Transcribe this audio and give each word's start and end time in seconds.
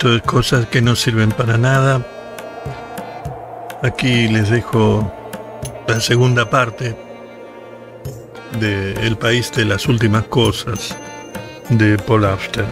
Esto 0.00 0.16
es 0.16 0.22
cosas 0.22 0.64
que 0.64 0.80
no 0.80 0.96
sirven 0.96 1.30
para 1.30 1.58
nada. 1.58 2.00
Aquí 3.82 4.28
les 4.28 4.48
dejo 4.48 5.12
la 5.86 6.00
segunda 6.00 6.48
parte 6.48 6.96
de 8.58 8.94
El 8.94 9.18
país 9.18 9.52
de 9.52 9.66
las 9.66 9.88
últimas 9.88 10.24
cosas 10.24 10.96
de 11.68 11.98
Paul 11.98 12.24
After. 12.24 12.64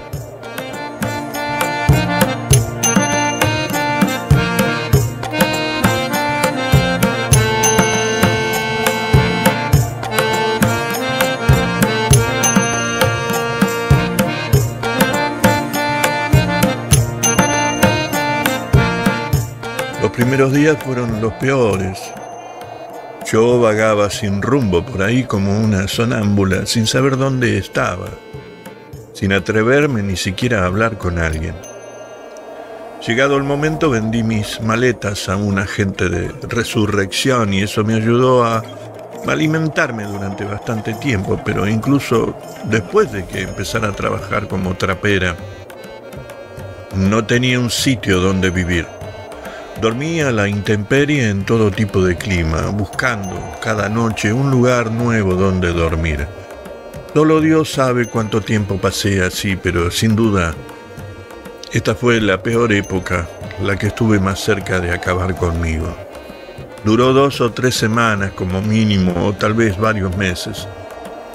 Primeros 20.39 20.57
días 20.57 20.85
fueron 20.85 21.21
los 21.21 21.33
peores. 21.33 21.99
Yo 23.27 23.59
vagaba 23.59 24.09
sin 24.09 24.41
rumbo 24.41 24.87
por 24.87 25.03
ahí 25.03 25.25
como 25.25 25.59
una 25.59 25.89
sonámbula, 25.89 26.65
sin 26.65 26.87
saber 26.87 27.17
dónde 27.17 27.59
estaba, 27.59 28.07
sin 29.15 29.33
atreverme 29.33 30.01
ni 30.05 30.15
siquiera 30.15 30.63
a 30.63 30.67
hablar 30.67 30.97
con 30.97 31.19
alguien. 31.19 31.57
Llegado 33.05 33.37
el 33.37 33.43
momento 33.43 33.91
vendí 33.91 34.23
mis 34.23 34.61
maletas 34.61 35.29
a 35.29 35.35
un 35.35 35.59
agente 35.59 36.09
de 36.09 36.33
resurrección 36.43 37.53
y 37.53 37.63
eso 37.63 37.83
me 37.83 37.95
ayudó 37.95 38.45
a 38.45 38.63
alimentarme 39.27 40.05
durante 40.05 40.45
bastante 40.45 40.95
tiempo, 40.95 41.41
pero 41.45 41.67
incluso 41.67 42.37
después 42.63 43.11
de 43.11 43.27
que 43.27 43.43
empezara 43.43 43.89
a 43.89 43.93
trabajar 43.93 44.47
como 44.47 44.77
trapera, 44.77 45.35
no 46.95 47.25
tenía 47.25 47.59
un 47.59 47.71
sitio 47.71 48.21
donde 48.21 48.51
vivir. 48.51 48.98
Dormía 49.81 50.31
a 50.31 50.33
la 50.33 50.49
intemperie 50.49 51.29
en 51.29 51.45
todo 51.45 51.71
tipo 51.71 52.03
de 52.03 52.17
clima, 52.17 52.71
buscando 52.71 53.57
cada 53.63 53.89
noche 53.89 54.33
un 54.33 54.51
lugar 54.51 54.91
nuevo 54.91 55.35
donde 55.35 55.73
dormir. 55.73 56.27
Solo 57.15 57.41
Dios 57.41 57.71
sabe 57.71 58.07
cuánto 58.07 58.41
tiempo 58.41 58.81
pasé 58.81 59.23
así, 59.23 59.55
pero 59.55 59.93
sin 59.93 60.17
duda, 60.17 60.53
esta 61.73 61.95
fue 61.95 62.21
la 62.21 62.43
peor 62.43 62.73
época, 62.73 63.29
la 63.63 63.77
que 63.77 63.87
estuve 63.87 64.19
más 64.19 64.41
cerca 64.41 64.81
de 64.81 64.91
acabar 64.91 65.37
conmigo. 65.37 65.97
Duró 66.85 67.13
dos 67.13 67.41
o 67.41 67.53
tres 67.53 67.77
semanas 67.77 68.33
como 68.33 68.61
mínimo, 68.61 69.27
o 69.27 69.33
tal 69.33 69.55
vez 69.55 69.79
varios 69.79 70.17
meses. 70.17 70.67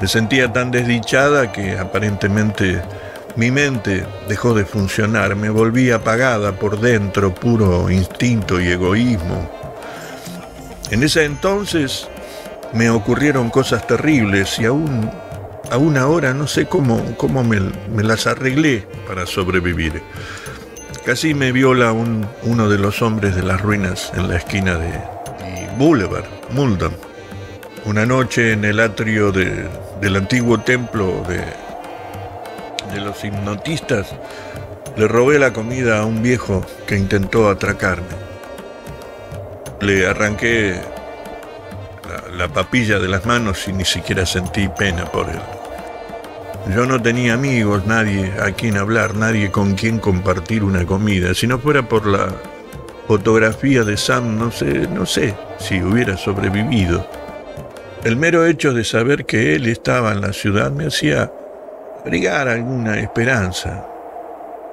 Me 0.02 0.08
sentía 0.10 0.52
tan 0.52 0.70
desdichada 0.70 1.54
que 1.54 1.78
aparentemente 1.78 2.82
mi 3.36 3.50
mente 3.50 4.06
dejó 4.28 4.54
de 4.54 4.64
funcionar, 4.64 5.36
me 5.36 5.50
volví 5.50 5.90
apagada 5.90 6.52
por 6.54 6.80
dentro, 6.80 7.34
puro 7.34 7.90
instinto 7.90 8.62
y 8.62 8.68
egoísmo. 8.68 9.50
En 10.92 11.02
ese 11.02 11.26
entonces 11.26 12.08
me 12.74 12.92
ocurrieron 12.92 13.50
cosas 13.50 13.88
terribles 13.88 14.60
y 14.60 14.66
aún, 14.66 15.10
aún 15.72 15.98
ahora 15.98 16.34
no 16.34 16.48
sé 16.48 16.68
cómo, 16.68 17.16
cómo 17.18 17.44
me, 17.44 17.60
las 18.04 18.28
arreglé 18.28 18.88
para 19.08 19.26
sobrevivir. 19.26 20.04
Casi 21.04 21.34
me 21.34 21.52
viola 21.52 21.92
un, 21.92 22.28
uno 22.44 22.70
de 22.70 22.78
los 22.78 23.02
hombres 23.02 23.36
de 23.36 23.44
las 23.44 23.60
ruinas 23.62 24.12
en 24.16 24.28
la 24.28 24.38
esquina 24.38 24.78
de 24.78 24.94
Boulevard, 25.78 26.26
Muldan. 26.52 26.92
Una 27.86 28.06
noche 28.06 28.54
en 28.54 28.64
el 28.64 28.80
atrio 28.80 29.32
de, 29.32 29.68
del 30.00 30.16
antiguo 30.16 30.60
templo 30.62 31.26
de, 31.28 31.63
de 32.94 33.02
los 33.02 33.24
hipnotistas, 33.24 34.08
le 34.96 35.08
robé 35.08 35.40
la 35.40 35.52
comida 35.52 36.00
a 36.00 36.06
un 36.06 36.22
viejo 36.22 36.66
que 36.88 36.98
intentó 36.98 37.50
atracarme. 37.50 38.08
Le 39.82 40.08
arranqué 40.08 40.80
la, 42.08 42.36
la, 42.36 42.48
papilla 42.48 43.00
de 43.00 43.08
las 43.08 43.26
manos 43.26 43.68
y 43.68 43.74
ni 43.74 43.86
siquiera 43.86 44.26
sentí 44.26 44.68
pena 44.68 45.06
por 45.06 45.30
él. 45.30 45.42
Yo 46.74 46.86
no 46.86 47.02
tenía 47.02 47.34
amigos, 47.34 47.86
nadie 47.86 48.32
a 48.40 48.52
quien 48.52 48.78
hablar, 48.78 49.16
nadie 49.16 49.52
con 49.52 49.74
quien 49.74 50.00
compartir 50.00 50.64
una 50.64 50.86
comida. 50.86 51.34
Si 51.34 51.48
no 51.48 51.60
fuera 51.60 51.88
por 51.90 52.06
la 52.06 52.30
fotografía 53.08 53.84
de 53.84 53.98
Sam, 53.98 54.38
no 54.38 54.52
sé, 54.52 54.88
no 54.88 55.06
sé 55.06 55.36
si 55.58 55.82
hubiera 55.82 56.16
sobrevivido. 56.16 57.06
El 58.04 58.16
mero 58.16 58.46
hecho 58.46 58.74
de 58.74 58.84
saber 58.84 59.26
que 59.26 59.56
él 59.56 59.68
estaba 59.68 60.12
en 60.12 60.22
la 60.22 60.34
ciudad 60.34 60.72
me 60.72 60.88
hacía 60.88 61.32
abrigar 62.04 62.50
alguna 62.50 63.00
esperanza. 63.00 63.88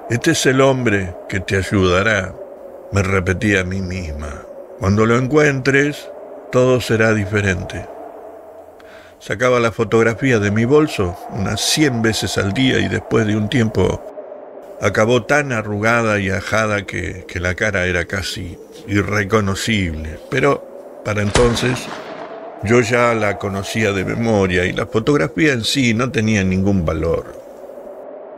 Este 0.09 0.31
es 0.31 0.45
el 0.45 0.59
hombre 0.59 1.15
que 1.29 1.39
te 1.39 1.55
ayudará, 1.55 2.35
me 2.91 3.01
repetí 3.01 3.55
a 3.55 3.63
mí 3.63 3.81
misma. 3.81 4.43
Cuando 4.79 5.05
lo 5.05 5.17
encuentres, 5.17 6.09
todo 6.51 6.81
será 6.81 7.13
diferente. 7.13 7.87
Sacaba 9.19 9.61
la 9.61 9.71
fotografía 9.71 10.39
de 10.39 10.51
mi 10.51 10.65
bolso 10.65 11.17
unas 11.29 11.61
cien 11.61 12.01
veces 12.01 12.37
al 12.37 12.51
día 12.51 12.79
y 12.79 12.89
después 12.89 13.25
de 13.25 13.37
un 13.37 13.47
tiempo 13.47 14.01
acabó 14.81 15.23
tan 15.23 15.53
arrugada 15.53 16.19
y 16.19 16.31
ajada 16.31 16.85
que, 16.85 17.25
que 17.27 17.39
la 17.39 17.55
cara 17.55 17.85
era 17.85 18.03
casi 18.05 18.59
irreconocible. 18.87 20.19
Pero 20.29 21.01
para 21.05 21.21
entonces 21.21 21.87
yo 22.63 22.81
ya 22.81 23.13
la 23.15 23.37
conocía 23.39 23.91
de 23.91 24.05
memoria 24.05 24.65
y 24.65 24.73
la 24.73 24.85
fotografía 24.85 25.53
en 25.53 25.63
sí 25.63 25.93
no 25.93 26.11
tenía 26.11 26.43
ningún 26.43 26.85
valor. 26.85 27.25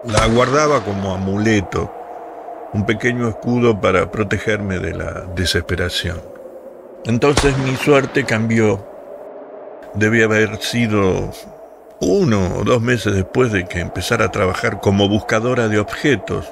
La 0.05 0.25
guardaba 0.27 0.83
como 0.83 1.13
amuleto, 1.13 1.91
un 2.73 2.85
pequeño 2.85 3.27
escudo 3.27 3.81
para 3.81 4.11
protegerme 4.11 4.79
de 4.79 4.93
la 4.93 5.25
desesperación. 5.35 6.21
Entonces 7.05 7.57
mi 7.57 7.75
suerte 7.75 8.23
cambió. 8.23 8.87
Debía 9.93 10.25
haber 10.25 10.61
sido 10.61 11.31
uno 11.99 12.57
o 12.57 12.63
dos 12.63 12.81
meses 12.81 13.13
después 13.13 13.51
de 13.51 13.65
que 13.65 13.79
empezara 13.79 14.25
a 14.25 14.31
trabajar 14.31 14.79
como 14.79 15.09
buscadora 15.09 15.67
de 15.67 15.79
objetos. 15.79 16.51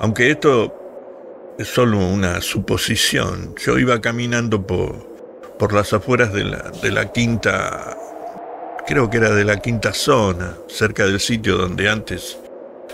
Aunque 0.00 0.30
esto 0.30 1.54
es 1.58 1.68
solo 1.68 1.98
una 1.98 2.40
suposición. 2.40 3.54
Yo 3.64 3.78
iba 3.78 4.00
caminando 4.00 4.66
por, 4.66 5.13
por 5.58 5.72
las 5.72 5.92
afueras 5.92 6.32
de 6.32 6.44
la, 6.44 6.70
de 6.82 6.90
la 6.90 7.12
quinta, 7.12 7.96
creo 8.86 9.08
que 9.10 9.18
era 9.18 9.30
de 9.30 9.44
la 9.44 9.58
quinta 9.58 9.92
zona, 9.92 10.54
cerca 10.68 11.04
del 11.04 11.20
sitio 11.20 11.56
donde 11.56 11.88
antes 11.88 12.38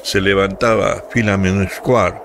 se 0.03 0.21
levantaba 0.21 1.05
Filament 1.11 1.71
Square, 1.71 2.21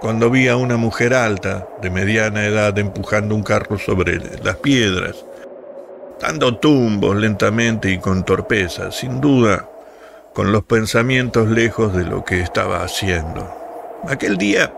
cuando 0.00 0.30
vi 0.30 0.48
a 0.48 0.56
una 0.56 0.76
mujer 0.76 1.14
alta, 1.14 1.68
de 1.80 1.90
mediana 1.90 2.44
edad, 2.44 2.78
empujando 2.78 3.34
un 3.34 3.42
carro 3.42 3.78
sobre 3.78 4.20
las 4.42 4.56
piedras, 4.56 5.24
dando 6.20 6.56
tumbos 6.58 7.16
lentamente 7.16 7.90
y 7.90 7.98
con 7.98 8.24
torpeza, 8.24 8.92
sin 8.92 9.20
duda, 9.20 9.68
con 10.34 10.52
los 10.52 10.64
pensamientos 10.64 11.48
lejos 11.48 11.94
de 11.94 12.04
lo 12.04 12.24
que 12.24 12.40
estaba 12.40 12.82
haciendo. 12.82 13.50
Aquel 14.06 14.36
día 14.36 14.72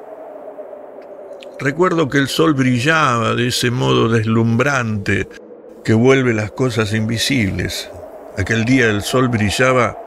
Recuerdo 1.61 2.09
que 2.09 2.19
el 2.19 2.29
sol 2.29 2.55
brillaba 2.55 3.35
de 3.35 3.49
ese 3.49 3.73
modo 3.73 4.09
deslumbrante 4.09 5.29
que 5.83 5.93
vuelve 5.93 6.33
las 6.33 6.53
cosas 6.53 6.93
invisibles. 6.95 7.91
Aquel 8.37 8.65
día 8.65 8.89
el 8.89 9.03
sol 9.03 9.27
brillaba 9.27 9.99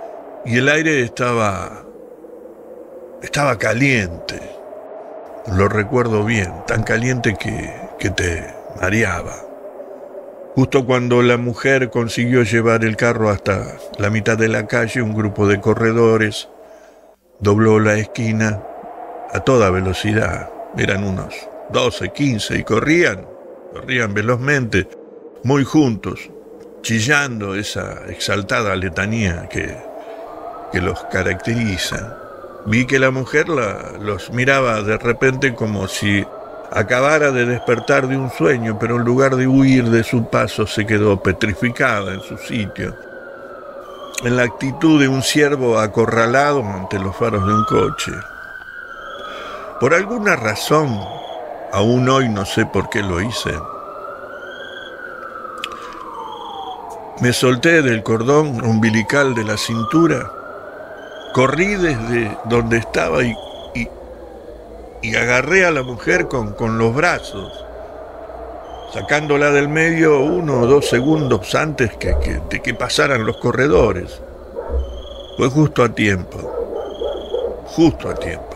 y 0.46 0.58
el 0.58 0.70
aire 0.70 1.02
estaba 1.02 1.84
estaba 3.22 3.58
caliente. 3.58 4.40
Lo 5.58 5.68
recuerdo 5.68 6.24
bien, 6.24 6.54
tan 6.68 6.84
caliente 6.84 7.36
que, 7.38 7.70
que 8.00 8.10
te 8.12 8.48
mareaba. 8.80 9.36
Justo 10.56 10.86
cuando 10.86 11.22
la 11.22 11.36
mujer 11.36 11.90
consiguió 11.90 12.44
llevar 12.44 12.86
el 12.86 12.96
carro 12.96 13.30
hasta 13.30 13.76
la 13.98 14.10
mitad 14.10 14.38
de 14.38 14.48
la 14.48 14.68
calle, 14.68 15.02
un 15.02 15.14
grupo 15.14 15.48
de 15.48 15.60
corredores 15.60 16.48
dobló 17.42 17.82
la 17.82 17.96
esquina 17.96 18.64
a 19.34 19.42
toda 19.42 19.70
velocidad 19.70 20.50
eran 20.78 21.04
unos 21.04 21.34
12, 21.72 22.10
15 22.10 22.58
y 22.58 22.64
corrían, 22.64 23.26
corrían 23.74 24.14
velozmente, 24.14 24.88
muy 25.44 25.64
juntos, 25.64 26.30
chillando 26.82 27.56
esa 27.56 28.06
exaltada 28.08 28.76
letanía 28.76 29.48
que, 29.50 29.76
que 30.72 30.82
los 30.82 31.04
caracteriza. 31.06 32.18
Vi 32.66 32.86
que 32.86 33.00
la 33.00 33.12
mujer 33.12 33.50
la, 33.50 33.94
los 34.00 34.32
miraba 34.32 34.82
de 34.82 34.98
repente 34.98 35.56
como 35.56 35.88
si 35.88 36.26
acabara 36.72 37.32
de 37.32 37.46
despertar 37.46 38.08
de 38.08 38.18
un 38.18 38.30
sueño, 38.30 38.78
pero 38.80 38.96
en 38.96 39.04
lugar 39.04 39.36
de 39.36 39.48
huir 39.48 39.90
de 39.90 40.04
su 40.04 40.30
paso 40.30 40.66
se 40.66 40.86
quedó 40.86 41.22
petrificada 41.22 42.14
en 42.14 42.22
su 42.22 42.38
sitio, 42.38 42.96
en 44.24 44.38
la 44.38 44.44
actitud 44.44 45.00
de 45.00 45.08
un 45.08 45.22
ciervo 45.22 45.80
acorralado 45.80 46.64
ante 46.64 47.00
los 47.00 47.16
faros 47.16 47.46
de 47.46 47.54
un 47.54 47.66
coche. 47.66 48.12
Por 49.82 49.96
alguna 49.96 50.36
razón, 50.36 50.98
aún 51.74 52.08
hoy 52.08 52.30
no 52.30 52.46
sé 52.46 52.68
por 52.68 52.88
qué 52.90 53.02
lo 53.02 53.20
hice, 53.20 53.52
me 57.20 57.34
solté 57.34 57.82
del 57.82 58.04
cordón 58.04 58.64
umbilical 58.64 59.34
de 59.34 59.44
la 59.44 59.58
cintura 59.58 60.32
corrí 61.34 61.74
desde 61.78 62.38
donde 62.46 62.78
estaba 62.78 63.24
y, 63.24 63.36
y, 65.02 65.16
agarré 65.16 65.66
a 65.66 65.72
la 65.72 65.82
mujer 65.82 66.28
con, 66.28 66.54
con 66.54 66.78
los 66.78 66.94
brazos, 66.94 67.66
sacándola 68.94 69.50
del 69.50 69.68
medio 69.68 70.20
uno 70.20 70.60
o 70.60 70.68
dos 70.68 70.90
segundos 70.90 71.56
antes 71.56 71.92
que, 71.98 72.14
de 72.50 72.62
que 72.62 72.74
pasaran 72.76 73.26
los 73.26 73.38
corredores. 73.38 74.22
Fue 75.38 75.50
justo 75.50 75.84
a 75.84 75.90
tiempo, 75.90 76.38
justo 77.66 78.10
a 78.10 78.14
tiempo. 78.14 78.51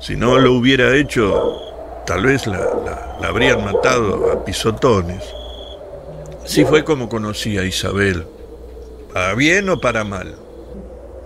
Si 0.00 0.16
no 0.16 0.38
lo 0.38 0.52
hubiera 0.52 0.94
hecho, 0.96 1.60
tal 2.06 2.26
vez 2.26 2.46
la, 2.46 3.16
habrían 3.22 3.64
matado 3.64 4.30
a 4.32 4.44
pisotones. 4.44 5.24
Así 6.44 6.64
fue 6.64 6.84
como 6.84 7.08
conocí 7.08 7.56
a 7.58 7.64
Isabel, 7.64 8.26
para 9.12 9.34
bien 9.34 9.68
o 9.70 9.80
para 9.80 10.04
mal. 10.04 10.34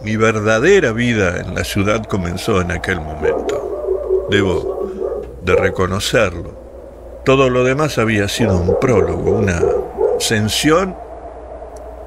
Mi 0.03 0.17
verdadera 0.17 0.93
vida 0.93 1.41
en 1.41 1.55
la 1.57 1.65
ciudad 1.65 2.05
comenzó 2.05 2.61
en 2.61 2.71
aquel 2.71 3.01
momento. 3.01 4.27
Debo 4.31 4.93
de 5.43 5.57
reconocerlo. 5.57 6.57
Todo 7.25 7.51
lo 7.51 7.65
demás 7.65 7.99
había 7.99 8.29
sido 8.29 8.57
un 8.57 8.79
prólogo, 8.79 9.33
una 9.33 9.61
ascensión 10.17 10.95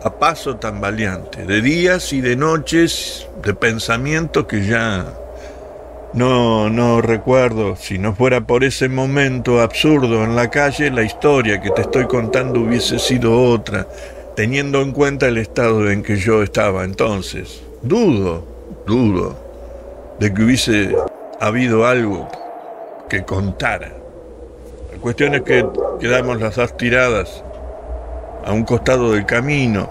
a 0.04 0.10
paso 0.10 0.56
tambaleante, 0.56 1.46
de 1.46 1.62
días 1.62 2.12
y 2.14 2.22
de 2.22 2.36
noches, 2.36 3.28
de 3.44 3.54
pensamientos 3.54 4.46
que 4.46 4.66
ya 4.66 5.14
no, 6.14 6.70
no 6.70 7.02
recuerdo, 7.02 7.78
si 7.78 7.98
no 7.98 8.14
fuera 8.14 8.42
por 8.42 8.66
ese 8.66 8.90
momento 8.90 9.62
absurdo 9.62 10.26
en 10.26 10.36
la 10.36 10.50
calle, 10.50 10.92
la 10.92 11.04
historia 11.04 11.62
que 11.62 11.72
te 11.72 11.82
estoy 11.84 12.06
contando 12.06 12.60
hubiese 12.60 13.00
sido 13.00 13.42
otra, 13.42 13.88
teniendo 14.36 14.82
en 14.82 14.92
cuenta 14.92 15.28
el 15.28 15.38
estado 15.38 15.90
en 15.90 16.04
que 16.04 16.18
yo 16.18 16.44
estaba 16.44 16.84
entonces. 16.84 17.64
Dudo, 17.82 18.46
dudo, 18.86 19.38
de 20.20 20.34
que 20.34 20.44
hubiese 20.44 20.96
habido 21.40 21.86
algo 21.86 22.28
que 23.10 23.24
contara. 23.24 23.94
La 24.92 24.98
cuestión 25.00 25.34
es 25.36 25.44
que 25.44 25.66
quedamos 26.02 26.42
las 26.42 26.58
dos 26.58 26.76
tiradas 26.76 27.42
a 28.44 28.52
un 28.52 28.66
costado 28.66 29.14
del 29.14 29.26
camino. 29.26 29.90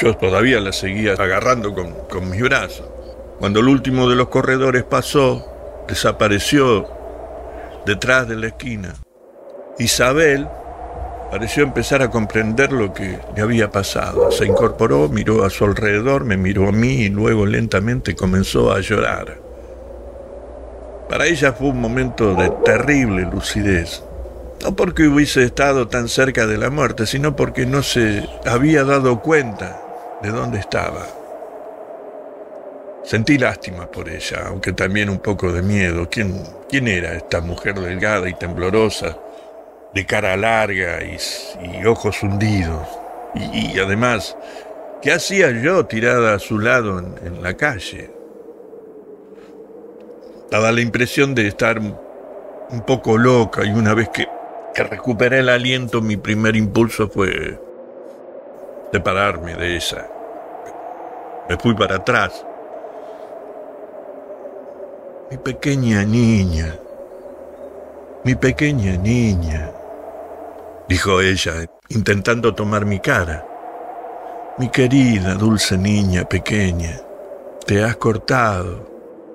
Yo 0.00 0.16
todavía 0.16 0.58
la 0.58 0.72
seguía 0.72 1.12
agarrando 1.12 1.72
con, 1.72 1.92
con 2.10 2.28
mis 2.28 2.42
brazos. 2.42 2.93
Cuando 3.38 3.60
el 3.60 3.68
último 3.68 4.08
de 4.08 4.16
los 4.16 4.28
corredores 4.28 4.84
pasó, 4.84 5.46
desapareció 5.88 6.88
detrás 7.86 8.28
de 8.28 8.36
la 8.36 8.46
esquina. 8.48 8.94
Isabel 9.78 10.48
Pareció 11.34 11.64
empezar 11.64 12.00
a 12.00 12.10
comprender 12.10 12.72
lo 12.72 12.94
que 12.94 13.18
le 13.34 13.42
había 13.42 13.68
pasado. 13.68 14.30
Se 14.30 14.46
incorporó, 14.46 15.08
miró 15.08 15.44
a 15.44 15.50
su 15.50 15.64
alrededor, 15.64 16.24
me 16.24 16.36
miró 16.36 16.68
a 16.68 16.70
mí 16.70 17.02
y 17.02 17.08
luego 17.08 17.44
lentamente 17.44 18.14
comenzó 18.14 18.70
a 18.70 18.78
llorar. 18.78 19.40
Para 21.08 21.26
ella 21.26 21.52
fue 21.52 21.70
un 21.70 21.80
momento 21.80 22.36
de 22.36 22.50
terrible 22.64 23.22
lucidez. 23.22 24.04
No 24.62 24.76
porque 24.76 25.08
hubiese 25.08 25.42
estado 25.42 25.88
tan 25.88 26.08
cerca 26.08 26.46
de 26.46 26.56
la 26.56 26.70
muerte, 26.70 27.04
sino 27.04 27.34
porque 27.34 27.66
no 27.66 27.82
se 27.82 28.28
había 28.46 28.84
dado 28.84 29.20
cuenta 29.20 29.80
de 30.22 30.30
dónde 30.30 30.60
estaba. 30.60 31.04
Sentí 33.04 33.38
lástima 33.38 33.90
por 33.90 34.08
ella, 34.08 34.46
aunque 34.48 34.72
también 34.72 35.10
un 35.10 35.18
poco 35.18 35.52
de 35.52 35.62
miedo. 35.62 36.08
¿Quién, 36.10 36.42
quién 36.68 36.88
era 36.88 37.14
esta 37.14 37.40
mujer 37.40 37.78
delgada 37.78 38.28
y 38.28 38.34
temblorosa 38.34 39.16
de 39.94 40.04
cara 40.04 40.36
larga 40.36 40.98
y, 41.04 41.86
ojos 41.86 42.22
hundidos. 42.22 42.86
Y, 43.34 43.78
además, 43.78 44.36
¿qué 45.00 45.12
hacía 45.12 45.50
yo 45.50 45.86
tirada 45.86 46.34
a 46.34 46.38
su 46.38 46.58
lado 46.58 46.98
en, 46.98 47.42
la 47.42 47.56
calle? 47.56 48.10
Daba 50.50 50.72
la 50.72 50.80
impresión 50.80 51.34
de 51.34 51.48
estar 51.48 51.78
un 51.78 52.80
poco 52.86 53.18
loca 53.18 53.64
y 53.64 53.70
una 53.70 53.94
vez 53.94 54.08
que, 54.08 54.26
que 54.74 54.82
recuperé 54.82 55.40
el 55.40 55.48
aliento 55.48 56.00
mi 56.00 56.16
primer 56.16 56.56
impulso 56.56 57.08
fue 57.08 57.58
separarme 58.92 59.54
de 59.54 59.76
esa. 59.76 60.08
Me 61.48 61.56
fui 61.56 61.74
para 61.74 61.96
atrás. 61.96 62.44
Mi 65.30 65.38
pequeña 65.38 66.04
niña, 66.04 66.76
mi 68.24 68.34
pequeña 68.34 68.96
niña 68.98 69.72
dijo 70.86 71.22
ella, 71.22 71.64
intentando 71.88 72.54
tomar 72.54 72.84
mi 72.84 73.00
cara. 73.00 73.46
Mi 74.58 74.68
querida, 74.68 75.34
dulce 75.34 75.78
niña 75.78 76.24
pequeña, 76.28 77.00
te 77.66 77.82
has 77.82 77.96
cortado, 77.96 78.86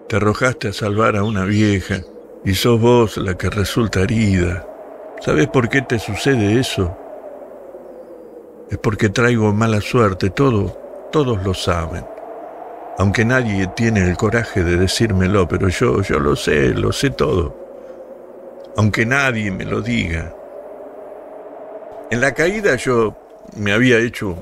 te 0.08 0.18
arrojaste 0.18 0.68
a 0.68 0.74
salvar 0.74 1.16
a 1.16 1.24
una 1.24 1.44
vieja 1.44 2.02
y 2.46 2.54
sos 2.54 2.80
vos 2.80 3.18
la 3.18 3.36
que 3.36 3.50
resulta 3.50 4.02
herida. 4.02 4.68
¿Sabes 5.22 5.48
por 5.48 5.70
qué 5.70 5.82
te 5.82 5.98
sucede 5.98 6.60
eso? 6.60 6.96
Es 8.70 8.78
porque 8.78 9.10
traigo 9.10 9.52
mala 9.54 9.82
suerte, 9.82 10.30
todo, 10.30 10.68
todos 11.12 11.44
lo 11.44 11.56
saben. 11.56 12.19
Aunque 13.00 13.24
nadie 13.24 13.66
tiene 13.78 14.02
el 14.02 14.18
coraje 14.18 14.62
de 14.62 14.76
decírmelo, 14.76 15.48
pero 15.48 15.70
yo, 15.70 16.02
yo 16.02 16.20
lo 16.20 16.36
sé, 16.36 16.74
lo 16.74 16.92
sé 16.92 17.10
todo. 17.10 17.56
Aunque 18.76 19.06
nadie 19.06 19.52
me 19.52 19.64
lo 19.64 19.80
diga, 19.80 20.36
en 22.12 22.20
la 22.20 22.34
caída 22.34 22.76
yo 22.76 23.16
me 23.56 23.72
había 23.72 24.00
hecho 24.00 24.36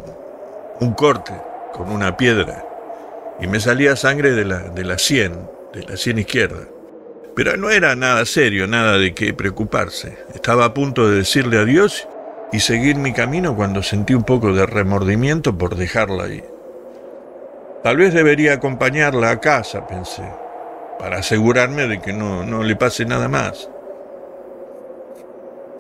un 0.80 0.96
corte 0.96 1.34
con 1.72 1.92
una 1.92 2.18
piedra 2.18 2.66
y 3.40 3.46
me 3.46 3.60
salía 3.60 3.96
sangre 3.96 4.32
de 4.32 4.46
la, 4.46 4.58
de 4.58 4.84
la 4.84 4.98
sien, 4.98 5.34
de 5.72 5.84
la 5.84 5.96
sien 5.96 6.18
izquierda. 6.18 6.64
Pero 7.36 7.58
no 7.58 7.70
era 7.70 7.96
nada 7.96 8.26
serio, 8.26 8.66
nada 8.66 8.98
de 8.98 9.14
qué 9.14 9.36
preocuparse. 9.36 10.18
Estaba 10.34 10.66
a 10.66 10.74
punto 10.74 11.08
de 11.08 11.18
decirle 11.18 11.60
adiós 11.60 12.08
y 12.52 12.60
seguir 12.60 12.96
mi 12.96 13.14
camino 13.14 13.56
cuando 13.56 13.84
sentí 13.84 14.16
un 14.16 14.24
poco 14.24 14.52
de 14.52 14.66
remordimiento 14.66 15.56
por 15.56 15.76
dejarla 15.76 16.24
ahí. 16.24 16.44
Tal 17.88 17.96
vez 17.96 18.14
debería 18.14 18.52
acompañarla 18.52 19.30
a 19.30 19.40
casa, 19.40 19.88
pensé, 19.88 20.30
para 21.00 21.20
asegurarme 21.20 21.88
de 21.88 22.02
que 22.02 22.12
no, 22.12 22.44
no 22.44 22.62
le 22.62 22.76
pase 22.76 23.06
nada 23.06 23.30
más. 23.30 23.70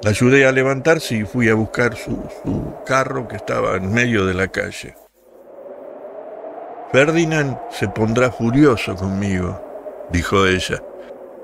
La 0.03 0.11
ayudé 0.11 0.47
a 0.47 0.53
levantarse 0.53 1.17
y 1.17 1.25
fui 1.25 1.49
a 1.49 1.55
buscar 1.55 1.97
su, 1.97 2.17
carro 2.85 3.27
que 3.27 3.35
estaba 3.35 3.75
en 3.75 3.93
medio 3.93 4.25
de 4.25 4.33
la 4.33 4.47
calle. 4.47 4.95
Ferdinand 6.93 7.59
se 7.71 7.89
pondrá 7.89 8.31
furioso 8.31 8.95
conmigo, 8.95 9.61
dijo 10.09 10.45
ella. 10.45 10.81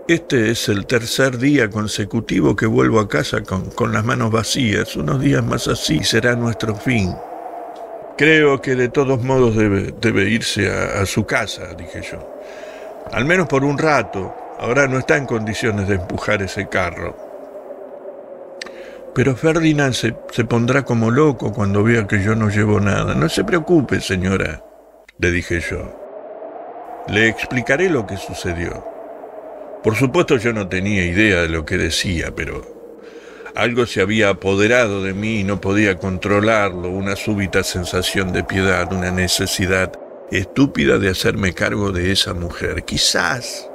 Este 0.08 0.50
es 0.50 0.70
el 0.70 0.86
tercer 0.86 1.40
día 1.40 1.70
consecutivo 1.70 2.56
que 2.56 2.68
vuelvo 2.68 3.02
a 3.02 3.10
casa 3.10 3.44
con, 3.44 3.70
con 3.72 3.92
las 3.92 4.06
manos 4.06 4.32
vacías. 4.32 4.96
Unos 4.96 5.20
días 5.20 5.44
más 5.44 5.68
así 5.68 6.06
será 6.06 6.38
nuestro 6.38 6.74
fin. 6.74 7.14
Creo 8.18 8.62
que 8.62 8.76
de 8.76 8.90
todos 8.90 9.24
modos 9.24 9.56
debe, 9.56 10.30
irse 10.30 10.70
a 10.70 11.06
su 11.06 11.26
casa, 11.26 11.74
dije 11.76 12.02
yo. 12.02 12.34
Al 13.12 13.26
menos 13.26 13.48
por 13.48 13.64
un 13.64 13.78
rato. 13.78 14.36
Ahora 14.60 14.88
no 14.88 15.00
está 15.00 15.18
en 15.18 15.26
condiciones 15.26 15.88
de 15.88 15.96
empujar 15.96 16.42
ese 16.42 16.70
carro. 16.70 17.18
Pero 19.14 19.36
Ferdinand 19.36 19.94
se, 19.94 20.14
pondrá 20.46 20.84
como 20.84 21.12
loco 21.12 21.54
cuando 21.54 21.84
vea 21.84 22.08
que 22.08 22.24
yo 22.24 22.36
no 22.36 22.50
llevo 22.50 22.80
nada. 22.80 23.14
No 23.14 23.30
se 23.30 23.44
preocupe, 23.44 24.00
señora, 24.00 24.64
le 25.20 25.32
dije 25.32 25.60
yo. 25.60 26.00
Le 27.10 27.28
explicaré 27.28 27.90
lo 27.90 28.08
que 28.08 28.18
sucedió. 28.18 28.86
Por 29.84 29.96
supuesto 29.96 30.38
yo 30.38 30.54
no 30.54 30.68
tenía 30.68 31.04
idea 31.04 31.42
de 31.42 31.50
lo 31.50 31.66
que 31.66 31.78
decía, 31.78 32.34
pero 32.36 32.73
algo 33.56 33.86
se 33.86 34.02
había 34.02 34.30
apoderado 34.30 35.04
de 35.04 35.14
mí 35.14 35.40
y 35.40 35.44
no 35.44 35.62
podía 35.62 35.98
controlarlo, 35.98 36.90
una 36.90 37.16
súbita 37.16 37.64
sensación 37.64 38.32
de 38.34 38.44
piedad, 38.44 38.92
una 38.92 39.12
necesidad 39.12 39.92
estúpida 40.32 40.98
de 40.98 41.10
hacerme 41.10 41.54
cargo 41.54 41.92
de 41.92 42.12
esa 42.12 42.34
mujer. 42.34 42.84
Quizás, 42.84 43.70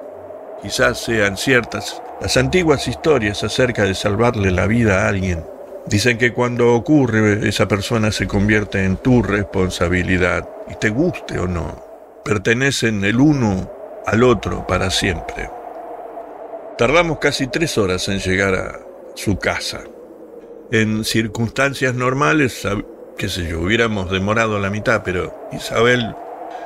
quizás 0.62 0.98
sean 0.98 1.36
ciertas 1.36 2.02
las 2.20 2.36
antiguas 2.36 2.88
historias 2.88 3.44
acerca 3.44 3.84
de 3.84 3.94
salvarle 3.94 4.50
la 4.50 4.66
vida 4.66 5.04
a 5.04 5.08
alguien 5.08 5.44
dicen 5.86 6.18
que 6.18 6.32
cuando 6.32 6.74
ocurre 6.74 7.48
esa 7.48 7.68
persona 7.68 8.10
se 8.10 8.26
convierte 8.26 8.84
en 8.84 8.96
tu 8.96 9.22
responsabilidad 9.22 10.48
y 10.68 10.74
te 10.74 10.90
guste 10.90 11.38
o 11.38 11.46
no, 11.46 11.82
pertenecen 12.24 13.04
el 13.04 13.20
uno 13.20 13.70
al 14.04 14.24
otro 14.24 14.66
para 14.66 14.90
siempre. 14.90 15.48
Tardamos 16.76 17.18
casi 17.18 17.46
tres 17.46 17.78
horas 17.78 18.08
en 18.08 18.18
llegar 18.18 18.54
a 18.54 18.87
su 19.18 19.36
casa. 19.36 19.80
En 20.70 21.04
circunstancias 21.04 21.92
normales, 21.92 22.66
qué 23.16 23.28
sé 23.28 23.48
yo, 23.48 23.60
hubiéramos 23.60 24.10
demorado 24.12 24.60
la 24.60 24.70
mitad, 24.70 25.02
pero 25.04 25.48
Isabel 25.50 26.14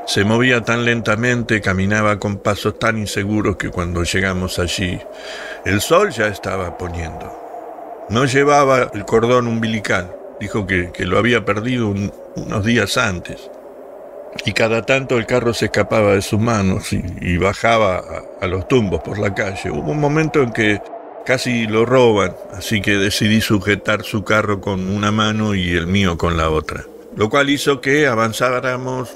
se 0.07 0.25
movía 0.25 0.61
tan 0.61 0.85
lentamente, 0.85 1.63
caminaba 1.63 2.19
con 2.19 2.37
pasos 2.37 2.79
tan 2.79 2.99
inseguros 2.99 3.57
que 3.57 3.71
cuando 3.71 4.03
llegamos 4.03 4.59
allí, 4.59 5.01
el 5.65 5.81
sol 5.81 6.11
ya 6.11 6.27
estaba 6.27 6.77
poniendo. 6.77 8.07
No 8.11 8.27
llevaba 8.27 8.91
el 8.93 9.07
cordón 9.07 9.47
umbilical, 9.47 10.15
dijo 10.39 10.67
que, 10.67 10.93
lo 10.99 11.19
había 11.19 11.47
perdido 11.47 11.95
unos 12.37 12.65
días 12.65 12.99
antes. 12.99 13.51
y 14.45 14.53
cada 14.53 14.83
tanto 14.83 15.17
el 15.17 15.27
carro 15.27 15.55
se 15.55 15.67
escapaba 15.67 16.13
de 16.13 16.23
sus 16.23 16.41
manos 16.41 16.93
y, 16.93 17.37
bajaba 17.39 18.03
a, 18.41 18.47
los 18.47 18.69
tumbos 18.69 19.01
por 19.01 19.19
la 19.19 19.35
calle. 19.35 19.71
Hubo 19.71 19.91
un 19.91 20.01
momento 20.01 20.43
en 20.43 20.53
que 20.53 20.81
casi 21.25 21.67
lo 21.67 21.85
roban, 21.87 22.35
así 22.53 22.81
que 22.81 22.97
decidí 22.97 23.41
sujetar 23.41 24.05
su 24.05 24.25
carro 24.25 24.61
con 24.61 24.89
una 24.89 25.11
mano 25.11 25.55
y 25.55 25.71
el 25.71 25.87
mío 25.87 26.19
con 26.19 26.37
la 26.37 26.51
otra, 26.51 26.85
lo 27.17 27.29
cual 27.31 27.51
hizo 27.51 27.81
que 27.81 28.07
avanzáramos 28.07 29.15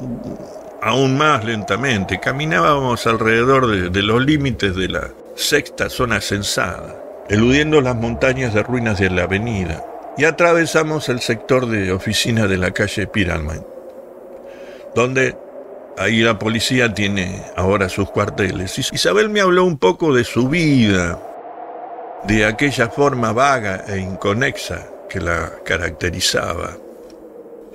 aún 0.83 1.17
más 1.17 1.45
lentamente. 1.45 2.21
Caminábamos 2.21 3.07
alrededor 3.07 3.91
de, 3.91 4.03
los 4.03 4.25
límites 4.25 4.77
de 4.77 4.89
la 4.89 5.11
sexta 5.35 5.91
zona 5.91 6.21
censada, 6.21 6.97
eludiendo 7.29 7.81
las 7.81 7.97
montañas 7.97 8.55
de 8.55 8.63
ruinas 8.63 8.99
de 8.99 9.11
la 9.11 9.25
avenida, 9.25 9.85
y 10.17 10.25
atravesamos 10.25 11.09
el 11.09 11.21
sector 11.21 11.67
de 11.67 11.93
oficina 11.93 12.47
de 12.47 12.57
la 12.57 12.71
calle 12.71 13.07
Piralman 13.07 13.77
donde 14.97 15.37
ahí 15.99 16.23
la 16.23 16.39
policía 16.39 16.93
tiene 16.93 17.43
ahora 17.55 17.89
sus 17.89 18.11
cuarteles. 18.11 18.79
Isabel 18.79 19.29
me 19.29 19.43
habló 19.43 19.65
un 19.65 19.79
poco 19.79 20.15
de 20.15 20.25
su 20.25 20.49
vida, 20.49 21.21
de 22.26 22.45
aquella 22.45 22.88
forma 22.88 23.33
vaga 23.33 23.85
e 23.87 23.99
inconexa 23.99 24.88
que 25.09 25.21
la 25.21 25.62
caracterizaba. 25.64 26.76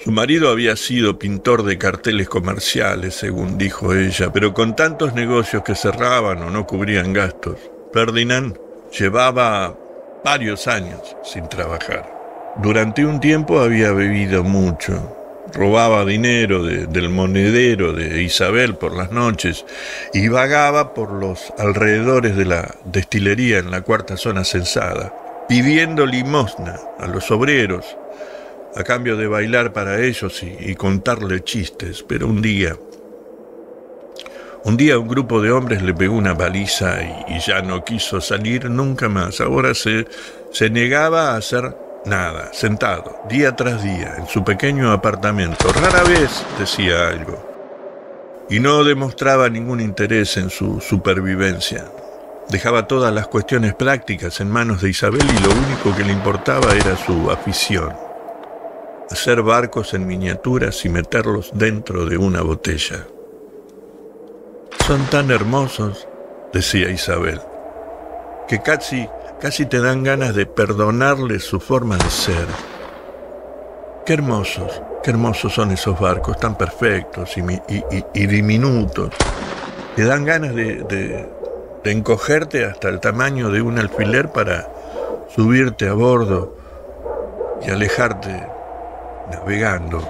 Su 0.03 0.12
marido 0.12 0.50
había 0.50 0.75
sido 0.75 1.17
pintor 1.17 1.63
de 1.63 1.77
carteles 1.77 2.27
comerciales, 2.27 3.15
según 3.15 3.58
dijo 3.58 3.93
ella, 3.93 4.34
pero 4.34 4.53
con 4.53 4.75
tantos 4.75 5.13
negocios 5.13 5.63
que 5.63 5.75
cerraban 5.75 6.41
o 6.41 6.50
no 6.50 6.65
cubrían 6.65 7.13
gastos, 7.13 7.58
Ferdinand 7.93 8.58
llevaba 8.98 9.77
varios 10.24 10.67
años 10.67 11.15
sin 11.24 11.48
trabajar. 11.48 12.12
Durante 12.58 13.05
un 13.05 13.20
tiempo 13.20 13.60
había 13.60 13.91
bebido 13.91 14.43
mucho, 14.43 15.15
robaba 15.53 16.05
dinero 16.05 16.63
del 16.63 17.10
monedero 17.10 17.93
de 17.93 18.22
Isabel 18.22 18.75
por 18.75 18.96
las 18.96 19.12
noches 19.12 19.65
y 20.13 20.27
vagaba 20.27 20.93
por 20.93 21.12
los 21.12 21.53
alrededores 21.58 22.36
de 22.36 22.46
la 22.46 22.75
destilería 22.86 23.60
en 23.60 23.72
la 23.72 23.81
cuarta 23.81 24.17
zona 24.17 24.43
censada, 24.43 25.13
pidiendo 25.48 26.05
limosna 26.05 26.79
a 27.00 27.08
los 27.08 27.29
obreros 27.31 27.98
a 28.75 28.84
cambio 28.84 29.17
de 29.17 29.27
bailar 29.27 29.74
para 29.74 30.01
ellos 30.01 30.43
y, 30.43 30.75
contarle 30.75 31.43
chistes. 31.43 32.03
Pero 32.08 32.27
un 32.27 32.41
día, 32.41 32.77
un 34.63 34.77
día 34.77 34.98
un 34.98 35.08
grupo 35.08 35.41
de 35.41 35.51
hombres 35.51 35.81
le 35.81 35.93
pegó 35.93 36.15
una 36.15 36.34
baliza 36.34 37.00
y, 37.27 37.39
ya 37.39 37.62
no 37.62 37.84
quiso 37.84 38.22
salir 38.22 38.70
nunca 38.70 39.10
más. 39.10 39.41
Ahora 39.41 39.74
se, 39.74 40.08
se 40.51 40.70
negaba 40.70 41.31
a 41.31 41.38
hacer 41.38 41.75
Nada, 42.05 42.50
sentado, 42.51 43.22
día 43.29 43.55
tras 43.55 43.84
día, 43.84 44.15
en 44.17 44.27
su 44.27 44.43
pequeño 44.43 44.91
apartamento. 44.91 45.72
Rara 45.72 46.01
vez 46.03 46.43
decía 46.58 47.10
algo. 47.10 47.38
Y 48.50 48.60
no 48.60 48.84
demostraba 48.84 49.50
ningún 49.50 49.79
interés 49.79 50.36
en 50.38 50.50
su 50.50 50.81
supervivencia. 50.81 51.86
Dejaba 52.50 52.88
todas 52.88 53.13
las 53.13 53.27
cuestiones 53.27 53.75
prácticas 53.75 54.41
en 54.41 54.50
manos 54.50 54.81
de 54.81 54.89
Isabel 54.89 55.22
y 55.22 55.43
lo 55.43 55.51
único 55.51 55.96
que 55.96 56.03
le 56.03 56.12
importaba 56.12 56.74
era 56.74 56.98
su 56.98 57.29
afición. 57.29 57.96
Hacer 59.12 59.43
barcos 59.43 59.93
en 59.93 60.08
miniaturas 60.08 60.84
y 60.86 60.89
meterlos 60.89 61.51
dentro 61.53 62.08
de 62.08 62.17
una 62.17 62.41
botella. 62.41 63.05
Son 64.88 65.05
tan 65.05 65.29
hermosos, 65.29 66.08
decía 66.51 66.89
Isabel, 66.89 67.39
que 68.48 68.62
casi 68.62 69.08
Casi 69.41 69.65
te 69.65 69.79
dan 69.81 70.03
ganas 70.03 70.36
de 70.36 70.45
perdonarle 70.45 71.39
su 71.39 71.60
forma 71.60 71.98
de 71.98 72.12
ser. 72.12 72.45
Qué 74.05 74.13
hermosos, 74.13 74.83
qué 75.01 75.10
hermosos 75.10 75.51
son 75.51 75.71
esos 75.71 76.00
barcos, 76.00 76.38
tan 76.38 76.55
perfectos 76.55 77.36
y, 77.38 78.27
diminutos. 78.27 79.10
Te 79.95 80.05
dan 80.05 80.25
ganas 80.25 80.53
de, 80.53 81.27
encogerte 81.86 82.65
hasta 82.65 82.89
el 82.89 83.00
tamaño 83.00 83.50
de 83.50 83.63
un 83.63 83.79
alfiler 83.79 84.31
para 84.31 84.71
subirte 85.33 85.88
a 85.88 85.93
bordo 85.93 86.55
y 87.65 87.71
alejarte 87.71 88.45
navegando. 89.31 90.01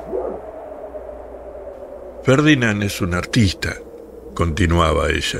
Ferdinand 2.23 2.83
es 2.83 2.99
un 2.99 3.13
artista, 3.13 3.75
continuaba 4.33 5.07
ella. 5.07 5.39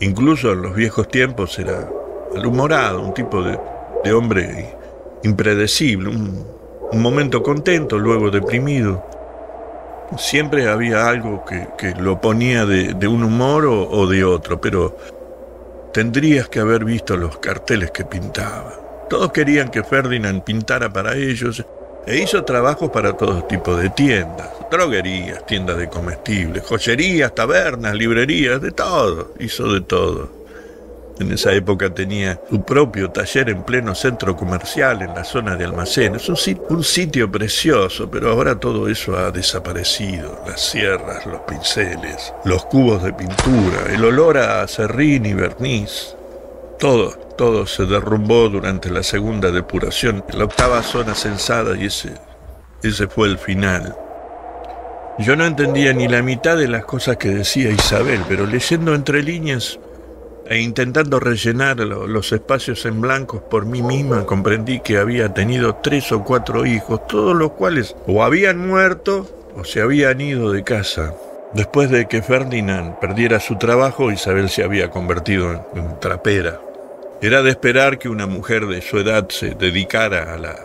Incluso 0.00 0.52
en 0.52 0.60
los 0.60 0.74
viejos 0.74 1.08
tiempos 1.08 1.58
era 1.58 1.88
malhumorado, 2.34 3.00
un 3.00 3.14
tipo 3.14 3.42
de, 3.42 4.12
hombre 4.12 4.74
impredecible, 5.22 6.10
un, 6.10 6.62
momento 6.94 7.42
contento, 7.42 7.98
luego 7.98 8.30
deprimido. 8.30 9.02
Siempre 10.18 10.68
había 10.68 11.08
algo 11.08 11.42
que, 11.46 11.94
lo 11.98 12.20
ponía 12.20 12.66
de, 12.66 13.08
un 13.08 13.24
humor 13.24 13.64
o, 13.64 14.06
de 14.06 14.24
otro, 14.24 14.60
pero 14.60 14.96
tendrías 15.92 16.48
que 16.48 16.60
haber 16.60 16.84
visto 16.84 17.16
los 17.16 17.38
carteles 17.38 17.90
que 17.92 18.04
pintaba. 18.04 18.74
Todos 19.08 19.32
querían 19.32 19.70
que 19.70 19.82
Ferdinand 19.82 20.42
pintara 20.42 20.92
para 20.92 21.14
ellos 21.14 21.64
e 22.06 22.18
hizo 22.18 22.44
trabajos 22.44 22.90
para 22.90 23.14
todo 23.14 23.44
tipo 23.44 23.74
de 23.76 23.88
tiendas, 23.88 24.48
droguerías, 24.70 25.46
tiendas 25.46 25.78
de 25.78 25.88
comestibles, 25.88 26.62
joyerías, 26.64 27.34
tabernas, 27.34 27.94
librerías, 27.94 28.60
de 28.60 28.70
todo, 28.72 29.32
hizo 29.38 29.72
de 29.72 29.80
todo. 29.80 30.41
En 31.22 31.30
esa 31.30 31.52
época 31.52 31.88
tenía 31.88 32.40
su 32.50 32.64
propio 32.64 33.08
taller 33.12 33.48
en 33.48 33.62
pleno 33.62 33.94
centro 33.94 34.36
comercial, 34.36 35.02
en 35.02 35.14
la 35.14 35.22
zona 35.22 35.54
de 35.54 35.64
almacenes. 35.64 36.28
Un, 36.28 36.82
sitio 36.82 37.30
precioso, 37.30 38.10
pero 38.10 38.32
ahora 38.32 38.58
todo 38.58 38.88
eso 38.88 39.16
ha 39.16 39.30
desaparecido. 39.30 40.42
Las 40.44 40.60
sierras, 40.60 41.24
los 41.26 41.42
pinceles, 41.42 42.34
los 42.44 42.64
cubos 42.64 43.04
de 43.04 43.12
pintura, 43.12 43.94
el 43.94 44.04
olor 44.04 44.36
a 44.36 44.66
serrín 44.66 45.24
y 45.24 45.32
verniz. 45.32 46.16
Todo, 46.80 47.10
todo 47.38 47.66
se 47.66 47.86
derrumbó 47.86 48.48
durante 48.48 48.90
la 48.90 49.04
segunda 49.04 49.52
depuración, 49.52 50.24
la 50.32 50.46
octava 50.46 50.82
zona 50.82 51.14
censada 51.14 51.76
y 51.76 51.84
ese, 51.86 52.14
ese 52.82 53.06
fue 53.06 53.28
el 53.28 53.38
final. 53.38 53.96
Yo 55.20 55.36
no 55.36 55.46
entendía 55.46 55.92
ni 55.92 56.08
la 56.08 56.20
mitad 56.20 56.56
de 56.56 56.66
las 56.66 56.84
cosas 56.84 57.16
que 57.16 57.28
decía 57.28 57.70
Isabel, 57.70 58.22
pero 58.28 58.44
leyendo 58.44 58.92
entre 58.92 59.22
líneas 59.22 59.78
e 60.46 60.60
intentando 60.60 61.20
rellenar 61.20 61.78
los 61.78 62.32
espacios 62.32 62.84
en 62.86 63.00
blancos 63.00 63.42
por 63.42 63.66
mí 63.66 63.82
misma, 63.82 64.26
comprendí 64.26 64.80
que 64.80 64.98
había 64.98 65.32
tenido 65.32 65.76
tres 65.76 66.12
o 66.12 66.24
cuatro 66.24 66.66
hijos, 66.66 67.06
todos 67.06 67.34
los 67.34 67.52
cuales 67.52 67.96
o 68.06 68.22
habían 68.22 68.58
muerto 68.58 69.26
o 69.56 69.64
se 69.64 69.80
habían 69.80 70.20
ido 70.20 70.52
de 70.52 70.64
casa. 70.64 71.14
Después 71.54 71.90
de 71.90 72.06
que 72.06 72.22
Ferdinand 72.22 72.98
perdiera 72.98 73.38
su 73.38 73.58
trabajo, 73.58 74.10
Isabel 74.10 74.48
se 74.48 74.64
había 74.64 74.88
convertido 74.90 75.68
en, 75.74 76.00
trapera. 76.00 76.58
Era 77.20 77.42
de 77.42 77.50
esperar 77.50 77.98
que 77.98 78.08
una 78.08 78.26
mujer 78.26 78.66
de 78.66 78.80
su 78.80 78.98
edad 78.98 79.28
se 79.28 79.54
dedicara 79.54 80.32
a 80.32 80.38
la 80.38 80.56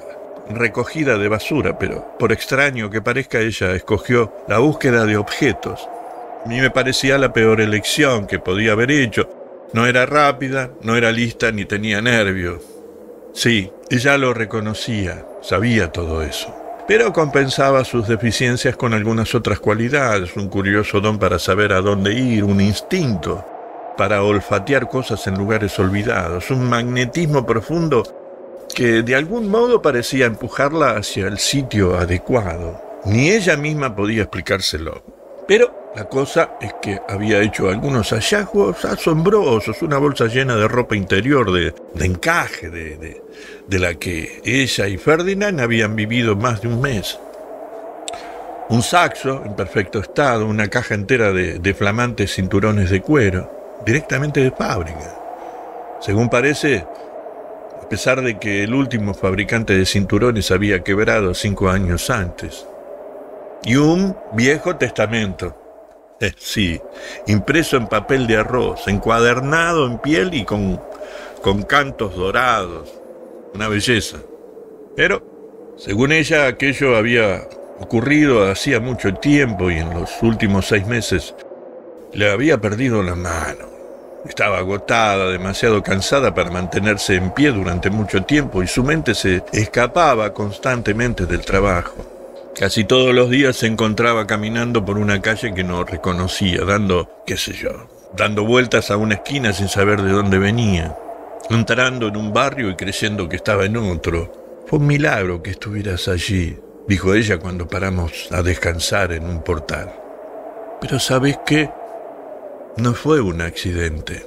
recogida 0.50 1.18
de 1.18 1.28
basura, 1.28 1.78
pero 1.78 2.18
por 2.18 2.32
extraño 2.32 2.90
que 2.90 3.02
parezca 3.02 3.40
ella 3.42 3.76
escogió 3.76 4.34
la 4.48 4.60
búsqueda 4.60 5.06
de 5.06 5.18
objetos. 5.18 5.88
A 6.46 6.48
mí 6.48 6.62
me 6.62 6.72
parecía 6.72 7.18
la 7.18 7.34
peor 7.34 7.60
elección 7.60 8.26
que 8.26 8.40
podía 8.40 8.72
haber 8.72 8.90
hecho, 8.92 9.28
no 9.74 9.86
era 9.86 10.06
rápida, 10.06 10.72
no 10.82 10.96
era 10.96 11.12
lista 11.12 11.52
ni 11.52 11.66
tenía 11.66 12.02
nervios. 12.02 12.62
Sí, 13.34 13.72
ella 13.90 14.18
lo 14.18 14.34
reconocía, 14.34 15.26
sabía 15.42 15.92
todo 15.92 16.22
eso. 16.22 16.56
Pero 16.88 17.12
compensaba 17.12 17.84
sus 17.84 18.08
deficiencias 18.08 18.78
con 18.78 18.94
algunas 18.94 19.36
otras 19.36 19.60
cualidades, 19.60 20.36
un 20.38 20.48
curioso 20.48 21.02
don 21.02 21.20
para 21.20 21.38
saber 21.38 21.74
a 21.74 21.82
dónde 21.82 22.14
ir, 22.14 22.44
un 22.44 22.62
instinto 22.62 23.46
para 23.98 24.24
olfatear 24.24 24.88
cosas 24.88 25.28
en 25.28 25.38
lugares 25.38 25.78
olvidados, 25.80 26.50
un 26.52 26.70
magnetismo 26.70 27.46
profundo 27.46 28.04
que 28.74 29.02
de 29.02 29.16
algún 29.16 29.50
modo 29.50 29.82
parecía 29.82 30.28
empujarla 30.28 30.92
hacia 30.92 31.28
el 31.28 31.40
sitio 31.40 31.98
adecuado. 31.98 32.82
Ni 33.06 33.32
ella 33.32 33.58
misma 33.58 33.96
podía 33.96 34.24
explicárselo. 34.24 35.04
Pero 35.48 35.87
la 35.98 36.08
cosa 36.08 36.52
es 36.62 36.76
que 36.80 37.02
había 37.10 37.42
hecho 37.42 37.70
algunos 37.70 38.12
hallazgos 38.12 38.86
asombrosos, 38.86 39.82
una 39.82 39.98
bolsa 39.98 40.28
llena 40.28 40.56
de 40.56 40.68
ropa 40.68 40.96
interior, 40.96 41.52
de, 41.52 41.74
encaje, 42.06 42.70
de, 42.70 43.80
la 43.80 43.96
que 43.96 44.40
ella 44.46 44.88
y 44.88 45.00
Ferdinand 45.00 45.60
habían 45.60 45.96
vivido 45.96 46.36
más 46.36 46.62
de 46.62 46.68
un 46.68 46.82
mes. 46.82 47.20
Un 48.70 48.84
saxo 48.84 49.42
en 49.44 49.56
perfecto 49.56 49.98
estado, 49.98 50.46
una 50.46 50.68
caja 50.68 50.94
entera 50.94 51.32
de, 51.32 51.74
flamantes 51.74 52.36
cinturones 52.36 52.92
de 52.92 53.02
cuero, 53.02 53.80
directamente 53.84 54.42
de 54.42 54.52
fábrica. 54.52 55.18
Según 56.00 56.30
parece, 56.30 56.86
a 57.82 57.90
pesar 57.90 58.22
de 58.22 58.38
que 58.38 58.64
el 58.64 58.76
último 58.76 59.16
fabricante 59.16 59.76
de 59.76 59.88
cinturones 59.88 60.52
había 60.52 60.84
quebrado 60.84 61.34
cinco 61.34 61.72
años 61.72 62.12
antes. 62.12 62.68
Y 63.64 63.78
un 63.78 64.16
viejo 64.34 64.76
testamento 64.76 65.67
eh, 66.20 66.34
sí, 66.38 66.82
impreso 67.28 67.78
en 67.78 67.88
papel 67.88 68.26
de 68.26 68.38
arroz, 68.38 68.88
encuadernado 68.88 69.86
en 69.86 70.00
piel 70.00 70.34
y 70.34 70.46
con, 70.46 70.82
con 71.42 71.64
cantos 71.64 72.16
dorados. 72.16 72.90
Una 73.54 73.68
belleza. 73.68 74.18
Pero, 74.96 75.76
según 75.78 76.12
ella, 76.12 76.48
aquello 76.48 76.96
había 76.96 77.48
ocurrido 77.80 78.50
hacía 78.50 78.80
mucho 78.80 79.14
tiempo 79.14 79.70
y 79.70 79.78
en 79.78 79.92
los 79.92 80.24
últimos 80.24 80.68
seis 80.68 80.88
meses 80.88 81.36
le 82.14 82.32
había 82.32 82.60
perdido 82.60 83.04
la 83.04 83.16
mano. 83.16 83.68
Estaba 84.28 84.58
agotada, 84.58 85.30
demasiado 85.30 85.84
cansada 85.84 86.34
para 86.34 86.50
mantenerse 86.50 87.16
en 87.16 87.32
pie 87.32 87.52
durante 87.52 87.90
mucho 87.90 88.24
tiempo 88.24 88.64
y 88.64 88.68
su 88.68 88.84
mente 88.84 89.14
se 89.14 89.44
escapaba 89.54 90.34
constantemente 90.34 91.26
del 91.26 91.46
trabajo. 91.46 92.17
Casi 92.58 92.86
todos 92.86 93.14
los 93.14 93.30
días 93.30 93.56
se 93.56 93.68
encontraba 93.68 94.26
caminando 94.26 94.84
por 94.84 94.98
una 94.98 95.22
calle 95.22 95.54
que 95.54 95.64
no 95.64 95.84
reconocía, 95.84 96.66
dando, 96.66 97.08
qué 97.28 97.38
sé 97.38 97.54
yo, 97.54 97.88
dando 98.16 98.46
vueltas 98.46 98.90
a 98.90 98.98
una 98.98 99.14
esquina 99.14 99.54
sin 99.54 99.68
saber 99.68 100.02
de 100.02 100.12
dónde 100.12 100.40
venía, 100.40 100.98
entrando 101.52 102.08
en 102.08 102.18
un 102.18 102.34
barrio 102.34 102.72
y 102.72 102.76
creyendo 102.76 103.30
que 103.30 103.36
estaba 103.36 103.66
en 103.66 103.78
otro. 103.78 104.64
Fue 104.66 104.80
un 104.80 104.88
milagro 104.88 105.44
que 105.44 105.52
estuvieras 105.52 106.08
allí, 106.08 106.58
dijo 106.88 107.14
ella 107.14 107.38
cuando 107.38 107.68
paramos 107.68 108.28
a 108.32 108.42
descansar 108.42 109.12
en 109.12 109.26
un 109.26 109.44
portal. 109.44 109.94
Pero 110.82 110.98
¿sabes 110.98 111.38
qué? 111.46 111.70
No 112.78 112.96
fue 112.96 113.22
un 113.22 113.42
accidente. 113.42 114.26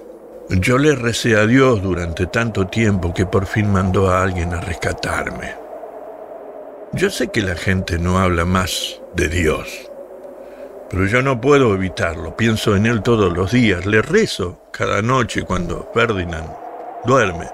Yo 0.50 0.78
le 0.78 0.94
recé 0.94 1.34
a 1.34 1.48
Dios 1.48 1.82
durante 1.82 2.28
tanto 2.28 2.68
tiempo 2.68 3.12
que 3.12 3.26
por 3.26 3.46
fin 3.46 3.72
mandó 3.72 4.08
a 4.08 4.22
alguien 4.22 4.54
a 4.54 4.60
rescatarme. 4.60 5.69
Yo 6.92 7.08
sé 7.08 7.28
que 7.28 7.40
la 7.40 7.54
gente 7.54 8.00
no 8.00 8.18
habla 8.18 8.44
más 8.44 9.00
de 9.14 9.28
Dios, 9.28 9.88
pero 10.90 11.06
yo 11.06 11.22
no 11.22 11.40
puedo 11.40 11.72
evitarlo. 11.72 12.36
Pienso 12.36 12.74
en 12.74 12.84
Él 12.84 13.02
todos 13.02 13.32
los 13.32 13.52
días. 13.52 13.86
Le 13.86 14.02
rezo 14.02 14.60
cada 14.72 15.00
noche 15.00 15.42
cuando 15.42 15.88
Ferdinand 15.94 16.50
duerme. 17.04 17.48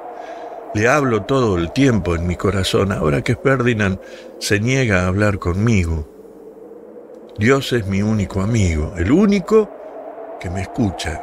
Le 0.72 0.88
hablo 0.88 1.24
todo 1.24 1.58
el 1.58 1.70
tiempo 1.72 2.14
en 2.14 2.26
mi 2.26 2.36
corazón. 2.36 2.92
Ahora 2.92 3.20
que 3.20 3.36
Ferdinand 3.36 4.00
se 4.38 4.58
niega 4.58 5.02
a 5.02 5.08
hablar 5.08 5.38
conmigo. 5.38 6.08
Dios 7.38 7.74
es 7.74 7.86
mi 7.86 8.00
único 8.00 8.40
amigo, 8.40 8.94
el 8.96 9.12
único 9.12 9.70
que 10.40 10.48
me 10.48 10.62
escucha. 10.62 11.22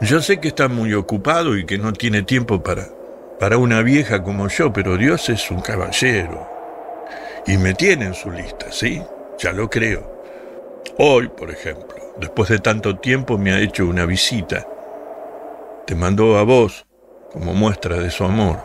Yo 0.00 0.22
sé 0.22 0.40
que 0.40 0.48
está 0.48 0.68
muy 0.68 0.94
ocupado 0.94 1.58
y 1.58 1.66
que 1.66 1.76
no 1.76 1.92
tiene 1.92 2.22
tiempo 2.22 2.62
para, 2.62 2.88
para 3.38 3.58
una 3.58 3.82
vieja 3.82 4.22
como 4.22 4.48
yo, 4.48 4.72
pero 4.72 4.96
Dios 4.96 5.28
es 5.28 5.50
un 5.50 5.60
caballero. 5.60 6.51
Y 7.46 7.58
me 7.58 7.74
tiene 7.74 8.06
en 8.06 8.14
su 8.14 8.30
lista, 8.30 8.70
¿sí? 8.70 9.02
Ya 9.38 9.52
lo 9.52 9.68
creo. 9.68 10.22
Hoy, 10.98 11.28
por 11.28 11.50
ejemplo, 11.50 11.96
después 12.18 12.48
de 12.48 12.58
tanto 12.58 12.98
tiempo 12.98 13.38
me 13.38 13.52
ha 13.52 13.60
hecho 13.60 13.86
una 13.86 14.06
visita. 14.06 14.66
Te 15.86 15.94
mandó 15.94 16.38
a 16.38 16.44
vos 16.44 16.86
como 17.32 17.54
muestra 17.54 17.96
de 17.96 18.10
su 18.10 18.24
amor. 18.24 18.58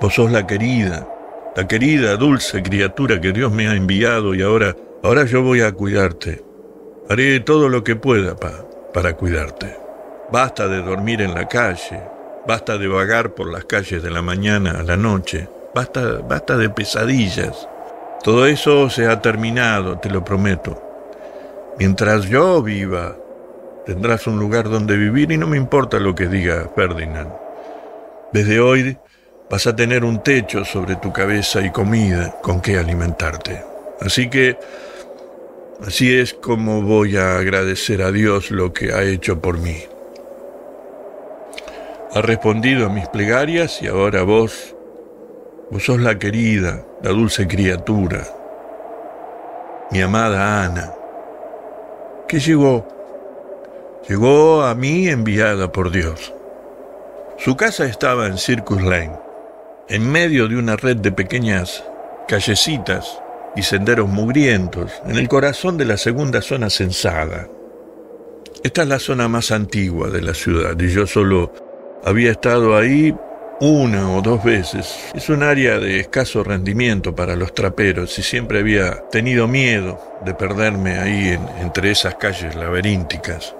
Vos 0.00 0.14
sos 0.14 0.30
la 0.30 0.46
querida, 0.46 1.06
la 1.56 1.68
querida, 1.68 2.16
dulce 2.16 2.62
criatura 2.62 3.20
que 3.20 3.32
Dios 3.32 3.52
me 3.52 3.68
ha 3.68 3.74
enviado 3.74 4.34
y 4.34 4.42
ahora, 4.42 4.74
ahora 5.02 5.24
yo 5.24 5.42
voy 5.42 5.60
a 5.60 5.72
cuidarte. 5.72 6.42
Haré 7.08 7.40
todo 7.40 7.68
lo 7.68 7.84
que 7.84 7.96
pueda 7.96 8.36
pa, 8.36 8.64
para 8.92 9.16
cuidarte. 9.16 9.76
Basta 10.32 10.66
de 10.68 10.80
dormir 10.80 11.20
en 11.20 11.34
la 11.34 11.46
calle, 11.46 12.00
basta 12.46 12.78
de 12.78 12.88
vagar 12.88 13.34
por 13.34 13.52
las 13.52 13.66
calles 13.66 14.02
de 14.02 14.10
la 14.10 14.22
mañana 14.22 14.78
a 14.80 14.82
la 14.82 14.96
noche, 14.96 15.48
basta, 15.74 16.20
basta 16.26 16.56
de 16.56 16.70
pesadillas. 16.70 17.68
Todo 18.24 18.46
eso 18.46 18.88
se 18.88 19.06
ha 19.06 19.20
terminado, 19.20 19.98
te 19.98 20.08
lo 20.08 20.24
prometo. 20.24 20.80
Mientras 21.78 22.24
yo 22.24 22.62
viva, 22.62 23.14
tendrás 23.84 24.26
un 24.26 24.38
lugar 24.38 24.70
donde 24.70 24.96
vivir 24.96 25.30
y 25.30 25.36
no 25.36 25.46
me 25.46 25.58
importa 25.58 25.98
lo 25.98 26.14
que 26.14 26.26
diga 26.26 26.70
Ferdinand. 26.74 27.30
Desde 28.32 28.60
hoy 28.60 28.96
vas 29.50 29.66
a 29.66 29.76
tener 29.76 30.06
un 30.06 30.22
techo 30.22 30.64
sobre 30.64 30.96
tu 30.96 31.12
cabeza 31.12 31.60
y 31.60 31.70
comida 31.70 32.34
con 32.40 32.62
que 32.62 32.78
alimentarte. 32.78 33.62
Así 34.00 34.30
que 34.30 34.56
así 35.86 36.16
es 36.16 36.32
como 36.32 36.80
voy 36.80 37.18
a 37.18 37.36
agradecer 37.36 38.00
a 38.00 38.10
Dios 38.10 38.50
lo 38.50 38.72
que 38.72 38.94
ha 38.94 39.02
hecho 39.02 39.42
por 39.42 39.58
mí. 39.58 39.82
Ha 42.14 42.22
respondido 42.22 42.86
a 42.86 42.88
mis 42.88 43.06
plegarias 43.08 43.82
y 43.82 43.86
ahora 43.86 44.22
vos, 44.22 44.73
vos 45.70 45.84
sos 45.84 46.00
la 46.00 46.18
querida, 46.18 46.84
la 47.02 47.10
dulce 47.10 47.46
criatura, 47.46 48.24
mi 49.90 50.00
amada 50.00 50.64
Ana, 50.64 50.92
que 52.28 52.38
llegó, 52.38 52.86
llegó 54.08 54.62
a 54.62 54.74
mí 54.74 55.08
enviada 55.08 55.70
por 55.72 55.90
Dios. 55.90 56.32
Su 57.38 57.56
casa 57.56 57.84
estaba 57.86 58.26
en 58.26 58.38
Circus 58.38 58.82
Lane, 58.82 59.18
en 59.88 60.10
medio 60.10 60.48
de 60.48 60.56
una 60.56 60.76
red 60.76 60.96
de 60.96 61.12
pequeñas 61.12 61.84
callecitas 62.28 63.20
y 63.56 63.62
senderos 63.62 64.08
mugrientos, 64.08 64.92
en 65.06 65.16
el 65.16 65.28
corazón 65.28 65.76
de 65.76 65.84
la 65.84 65.96
segunda 65.96 66.42
zona 66.42 66.70
censada. 66.70 67.48
Esta 68.62 68.82
es 68.82 68.88
la 68.88 68.98
zona 68.98 69.28
más 69.28 69.50
antigua 69.50 70.08
de 70.08 70.22
la 70.22 70.32
ciudad 70.32 70.78
y 70.80 70.88
yo 70.88 71.06
solo 71.06 71.52
había 72.04 72.30
estado 72.30 72.76
ahí 72.76 73.14
una 73.60 74.10
o 74.16 74.22
dos 74.22 74.42
veces. 74.42 75.10
Es 75.14 75.28
un 75.28 75.42
área 75.42 75.78
de 75.78 76.00
escaso 76.00 76.42
rendimiento 76.42 77.14
para 77.14 77.36
los 77.36 77.54
traperos 77.54 78.18
y 78.18 78.22
siempre 78.22 78.60
había 78.60 79.08
tenido 79.10 79.46
miedo 79.46 80.00
de 80.24 80.34
perderme 80.34 80.98
ahí 80.98 81.38
entre 81.60 81.90
esas 81.90 82.16
calles 82.16 82.54
laberínticas. 82.54 83.54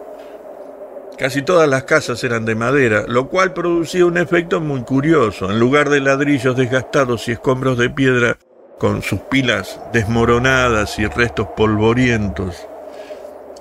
Casi 1.17 1.43
todas 1.43 1.69
las 1.69 1.85
casas 1.85 2.25
eran 2.25 2.45
de 2.45 2.57
madera, 2.57 3.05
lo 3.07 3.29
cual 3.29 3.53
producía 3.53 4.05
un 4.05 4.19
efecto 4.19 4.61
muy 4.61 4.83
curioso. 4.83 5.49
En 5.49 5.61
lugar 5.61 5.89
de 5.89 6.01
ladrillos 6.01 6.57
desgastados 6.57 7.29
y 7.29 7.33
escombros 7.33 7.79
de 7.79 7.89
piedra 7.89 8.37
con 8.81 9.01
sus 9.03 9.21
pilas 9.21 9.81
desmoronadas 9.93 10.99
y 10.99 11.07
restos 11.07 11.47
polvorientos, 11.57 12.67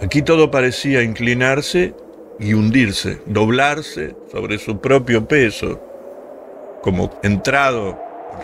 aquí 0.01 0.23
todo 0.23 0.49
parecía 0.49 1.03
inclinarse 1.03 1.93
y 2.39 2.55
hundirse, 2.55 3.21
doblarse 3.27 4.15
sobre 4.31 4.57
su 4.57 4.81
propio 4.81 5.27
peso, 5.27 5.92
como 6.83 7.17
entrado, 7.23 7.97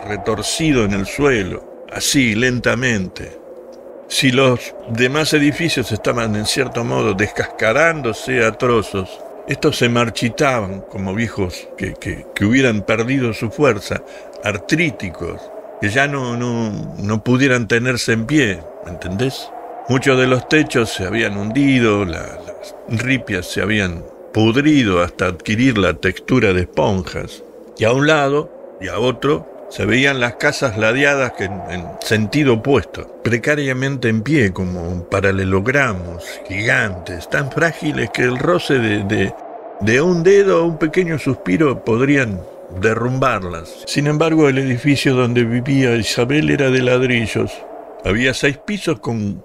retorcido 0.08 0.84
en 0.84 0.94
el 0.94 1.06
suelo, 1.06 1.84
así 1.92 2.34
lentamente. 2.34 3.38
Si 4.08 4.32
los 4.32 4.74
demás 4.88 5.32
edificios 5.34 5.92
estaban 5.92 6.34
en 6.34 6.46
cierto 6.46 6.82
modo 6.82 7.14
descascarándose 7.14 8.44
a 8.44 8.52
trozos, 8.52 9.20
estos 9.46 9.76
se 9.76 9.88
marchitaban 9.88 10.80
como 10.80 11.14
viejos 11.14 11.68
que, 11.76 11.94
que, 11.94 12.44
hubieran 12.44 12.82
perdido 12.82 13.34
su 13.34 13.50
fuerza, 13.50 14.02
artríticos, 14.42 15.40
que 15.80 15.90
ya 15.90 16.08
no, 16.08 16.36
no, 16.36 16.94
no 16.98 17.22
pudieran 17.22 17.68
tenerse 17.68 18.14
en 18.14 18.26
pie, 18.26 18.60
¿me 18.84 18.92
entendés? 18.92 19.50
Muchos 19.88 20.18
de 20.18 20.26
los 20.26 20.48
techos 20.48 20.90
se 20.90 21.04
habían 21.04 21.36
hundido, 21.36 22.04
las 22.04 22.74
ripias 22.88 23.46
se 23.46 23.60
habían 23.60 24.04
pudrido 24.32 25.02
hasta 25.02 25.26
adquirir 25.26 25.78
la 25.78 25.94
textura 25.94 26.52
de 26.52 26.62
esponjas, 26.62 27.42
y 27.80 27.84
a 27.84 27.92
un 27.92 28.06
lado 28.06 28.76
y 28.78 28.88
a 28.88 28.98
otro 28.98 29.66
se 29.70 29.86
veían 29.86 30.20
las 30.20 30.34
casas 30.34 30.76
ladeadas 30.76 31.32
en, 31.38 31.52
en, 31.70 31.86
sentido 32.02 32.54
opuesto, 32.54 33.20
precariamente 33.24 34.10
en 34.10 34.20
pie 34.20 34.52
como 34.52 35.04
paralelogramos 35.04 36.24
gigantes, 36.46 37.30
tan 37.30 37.50
frágiles 37.50 38.10
que 38.10 38.22
el 38.22 38.38
roce 38.38 38.78
de, 38.78 39.04
de, 39.04 39.34
de 39.80 40.00
un 40.02 40.22
dedo 40.22 40.62
o 40.62 40.66
un 40.66 40.76
pequeño 40.76 41.18
suspiro 41.18 41.82
podrían 41.82 42.42
derrumbarlas. 42.82 43.84
Sin 43.86 44.08
embargo, 44.08 44.50
el 44.50 44.58
edificio 44.58 45.14
donde 45.14 45.44
vivía 45.44 45.94
Isabel 45.96 46.50
era 46.50 46.68
de 46.68 46.82
ladrillos. 46.82 47.50
Había 48.04 48.34
seis 48.34 48.58
pisos 48.58 49.00
con 49.00 49.42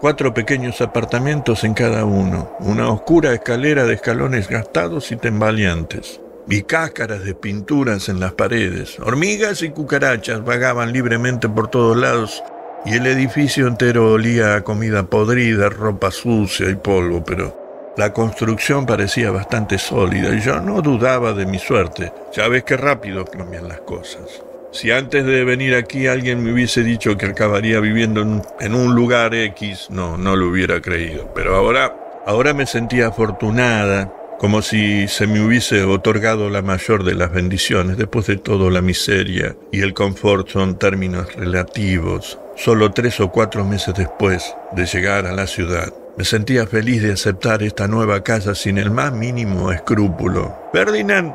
cuatro 0.00 0.34
pequeños 0.34 0.80
apartamentos 0.80 1.62
en 1.62 1.74
cada 1.74 2.04
uno, 2.04 2.56
una 2.58 2.90
oscura 2.90 3.32
escalera 3.34 3.84
de 3.84 3.94
escalones 3.94 4.48
gastados 4.48 5.12
y 5.12 5.16
tambaleantes 5.16 6.20
y 6.48 6.62
cáscaras 6.62 7.24
de 7.24 7.34
pinturas 7.34 8.08
en 8.08 8.20
las 8.20 8.32
paredes. 8.32 8.98
Hormigas 9.00 9.62
y 9.62 9.70
cucarachas 9.70 10.44
vagaban 10.44 10.92
libremente 10.92 11.48
por 11.48 11.68
todos 11.68 11.96
lados 11.96 12.42
y 12.86 12.94
el 12.94 13.06
edificio 13.06 13.66
entero 13.66 14.12
olía 14.12 14.56
a 14.56 14.64
comida 14.64 15.04
podrida, 15.04 15.68
ropa 15.68 16.10
sucia 16.10 16.70
y 16.70 16.76
polvo, 16.76 17.22
pero 17.24 17.92
la 17.96 18.12
construcción 18.12 18.86
parecía 18.86 19.30
bastante 19.30 19.78
sólida 19.78 20.34
y 20.34 20.40
yo 20.40 20.60
no 20.60 20.80
dudaba 20.80 21.32
de 21.32 21.46
mi 21.46 21.58
suerte. 21.58 22.12
Ya 22.34 22.48
ves 22.48 22.64
qué 22.64 22.76
rápido 22.76 23.24
cambian 23.24 23.68
las 23.68 23.80
cosas. 23.80 24.42
Si 24.70 24.90
antes 24.90 25.24
de 25.24 25.44
venir 25.44 25.74
aquí 25.74 26.06
alguien 26.06 26.42
me 26.42 26.52
hubiese 26.52 26.82
dicho 26.82 27.16
que 27.16 27.26
acabaría 27.26 27.80
viviendo 27.80 28.22
en, 28.22 28.42
en 28.60 28.74
un 28.74 28.94
lugar 28.94 29.34
X, 29.34 29.88
no, 29.90 30.16
no 30.16 30.36
lo 30.36 30.48
hubiera 30.48 30.80
creído. 30.80 31.32
Pero 31.34 31.56
ahora, 31.56 32.22
ahora 32.26 32.54
me 32.54 32.66
sentía 32.66 33.08
afortunada 33.08 34.12
como 34.38 34.62
si 34.62 35.08
se 35.08 35.26
me 35.26 35.44
hubiese 35.44 35.82
otorgado 35.82 36.48
la 36.48 36.62
mayor 36.62 37.02
de 37.02 37.14
las 37.14 37.32
bendiciones. 37.32 37.96
Después 37.96 38.26
de 38.26 38.36
todo, 38.36 38.70
la 38.70 38.80
miseria 38.80 39.56
y 39.72 39.80
el 39.82 39.94
confort 39.94 40.48
son 40.48 40.78
términos 40.78 41.34
relativos. 41.34 42.38
Solo 42.56 42.92
tres 42.92 43.20
o 43.20 43.30
cuatro 43.30 43.64
meses 43.64 43.94
después 43.94 44.54
de 44.72 44.86
llegar 44.86 45.26
a 45.26 45.32
la 45.32 45.46
ciudad, 45.46 45.92
me 46.16 46.24
sentía 46.24 46.66
feliz 46.66 47.02
de 47.02 47.12
aceptar 47.12 47.62
esta 47.62 47.86
nueva 47.86 48.22
casa 48.24 48.54
sin 48.54 48.78
el 48.78 48.90
más 48.90 49.12
mínimo 49.12 49.70
escrúpulo. 49.70 50.56
Ferdinand 50.72 51.34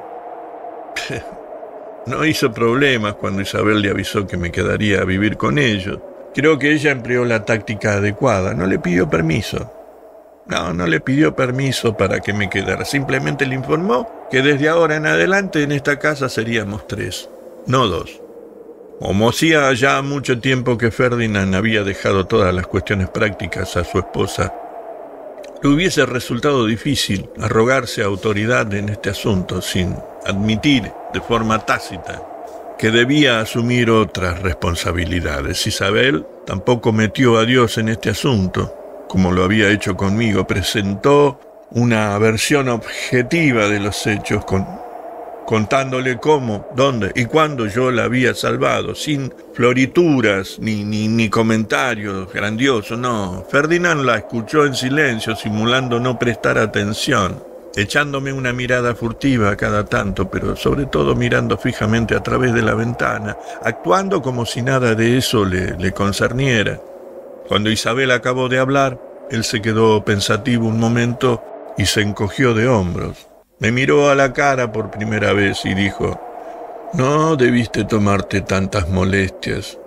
no 2.08 2.26
hizo 2.26 2.52
problemas 2.52 3.16
cuando 3.16 3.42
Isabel 3.42 3.82
le 3.82 3.92
avisó 3.92 4.28
que 4.28 4.38
me 4.38 4.52
quedaría 4.52 5.02
a 5.02 5.06
vivir 5.06 5.38
con 5.38 5.58
ellos. 5.58 6.00
Creo 6.34 6.58
que 6.58 6.72
ella 6.72 6.92
empleó 6.92 7.26
la 7.26 7.46
táctica 7.46 7.94
adecuada, 7.94 8.54
no 8.54 8.66
le 8.66 8.80
pidió 8.80 9.10
permiso. 9.10 9.72
No, 10.46 10.74
no 10.74 10.88
le 10.88 11.00
pidió 11.00 11.36
permiso 11.36 11.96
para 11.96 12.20
que 12.20 12.34
me 12.34 12.50
quedara, 12.50 12.84
simplemente 12.84 13.46
le 13.46 13.56
informó 13.56 14.28
que 14.30 14.42
desde 14.42 14.68
ahora 14.68 14.98
en 14.98 15.06
adelante 15.06 15.64
en 15.64 15.72
esta 15.72 16.00
casa 16.00 16.28
seríamos 16.28 16.86
tres, 16.88 17.30
no 17.66 17.88
dos. 17.88 18.22
Como 19.00 19.30
hacía 19.30 19.72
ya 19.74 20.02
mucho 20.02 20.40
tiempo 20.40 20.78
que 20.78 20.92
Ferdinand 20.92 21.56
había 21.56 21.84
dejado 21.84 22.26
todas 22.26 22.54
las 22.54 22.68
cuestiones 22.68 23.10
prácticas 23.10 23.76
a 23.78 23.84
su 23.84 24.00
esposa, 24.00 24.54
le 25.62 25.70
hubiese 25.70 26.06
resultado 26.06 26.66
difícil 26.66 27.30
arrogarse 27.40 28.04
autoridad 28.04 28.74
en 28.74 28.90
este 28.90 29.12
asunto 29.12 29.62
sin 29.62 29.96
admitir 30.26 30.92
de 31.14 31.22
forma 31.22 31.66
tácita 31.66 32.22
que 32.78 32.92
debía 32.92 33.40
asumir 33.40 33.90
otras 33.90 34.42
responsabilidades. 34.42 35.66
Isabel 35.68 36.26
tampoco 36.46 36.92
metió 36.92 37.38
a 37.38 37.46
Dios 37.46 37.78
en 37.78 37.88
este 37.88 38.10
asunto, 38.10 38.83
como 39.14 39.32
lo 39.32 39.44
había 39.44 39.70
hecho 39.70 39.96
conmigo, 39.96 40.48
presentó 40.48 41.40
una 41.70 42.18
versión 42.18 42.68
objetiva 42.68 43.68
de 43.68 43.80
los 43.80 44.08
hechos 44.08 44.44
con 44.44 44.66
contándole 45.46 46.18
cómo, 46.18 46.66
dónde 46.76 47.12
y 47.14 47.26
cuándo 47.26 47.68
yo 47.68 47.92
la 47.92 48.06
había 48.06 48.34
salvado, 48.34 48.96
sin 48.96 49.32
florituras 49.54 50.58
ni, 50.58 50.84
ni, 50.84 51.08
ni, 51.08 51.30
comentarios 51.30 52.34
grandiosos, 52.34 52.98
no. 52.98 53.46
Ferdinand 53.52 54.04
la 54.04 54.18
escuchó 54.18 54.66
en 54.66 54.74
silencio, 54.74 55.36
simulando 55.36 56.00
no 56.00 56.18
prestar 56.18 56.58
atención, 56.58 57.44
echándome 57.76 58.34
una 58.34 58.52
mirada 58.52 58.96
furtiva 58.96 59.56
cada 59.56 59.86
tanto, 59.86 60.28
pero 60.28 60.56
sobre 60.56 60.88
todo 60.88 61.14
mirando 61.16 61.56
fijamente 61.60 62.16
a 62.16 62.24
través 62.24 62.52
de 62.52 62.64
la 62.64 62.74
ventana, 62.74 63.38
actuando 63.62 64.24
como 64.24 64.44
si 64.44 64.64
nada 64.64 64.96
de 64.96 65.20
eso 65.20 65.46
le, 65.46 65.78
le 65.78 65.92
concerniera. 65.92 66.80
Cuando 67.48 67.70
Isabel 67.70 68.12
acabó 68.12 68.50
de 68.50 68.60
hablar, 68.60 69.00
él 69.30 69.44
se 69.44 69.62
quedó 69.62 70.04
pensativo 70.06 70.68
un 70.68 70.80
momento 70.80 71.44
y 71.78 71.86
se 71.86 72.02
encogió 72.02 72.54
de 72.54 72.68
hombros. 72.68 73.28
Me 73.60 73.72
miró 73.72 74.10
a 74.10 74.16
la 74.16 74.34
cara 74.34 74.72
por 74.72 74.92
primera 74.92 75.34
vez 75.34 75.66
y 75.66 75.74
dijo, 75.74 76.20
no 76.94 77.36
debiste 77.36 77.86
tomarte 77.86 78.42
tantas 78.42 78.90
molestias. 78.90 79.80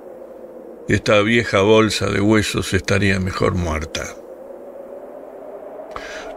Esta 0.88 1.20
vieja 1.20 1.60
bolsa 1.62 2.06
de 2.06 2.20
huesos 2.20 2.74
estaría 2.74 3.20
mejor 3.20 3.54
muerta. 3.54 4.02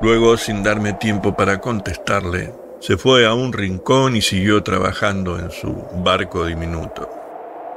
Luego, 0.01 0.37
sin 0.37 0.63
darme 0.63 0.93
tiempo 0.93 1.35
para 1.35 1.59
contestarle, 1.59 2.53
se 2.79 2.97
fue 2.97 3.25
a 3.25 3.33
un 3.33 3.51
rincón 3.51 4.15
y 4.15 4.21
siguió 4.21 4.63
trabajando 4.63 5.37
en 5.37 5.51
su 5.51 5.73
barco 6.03 6.45
diminuto. 6.45 7.18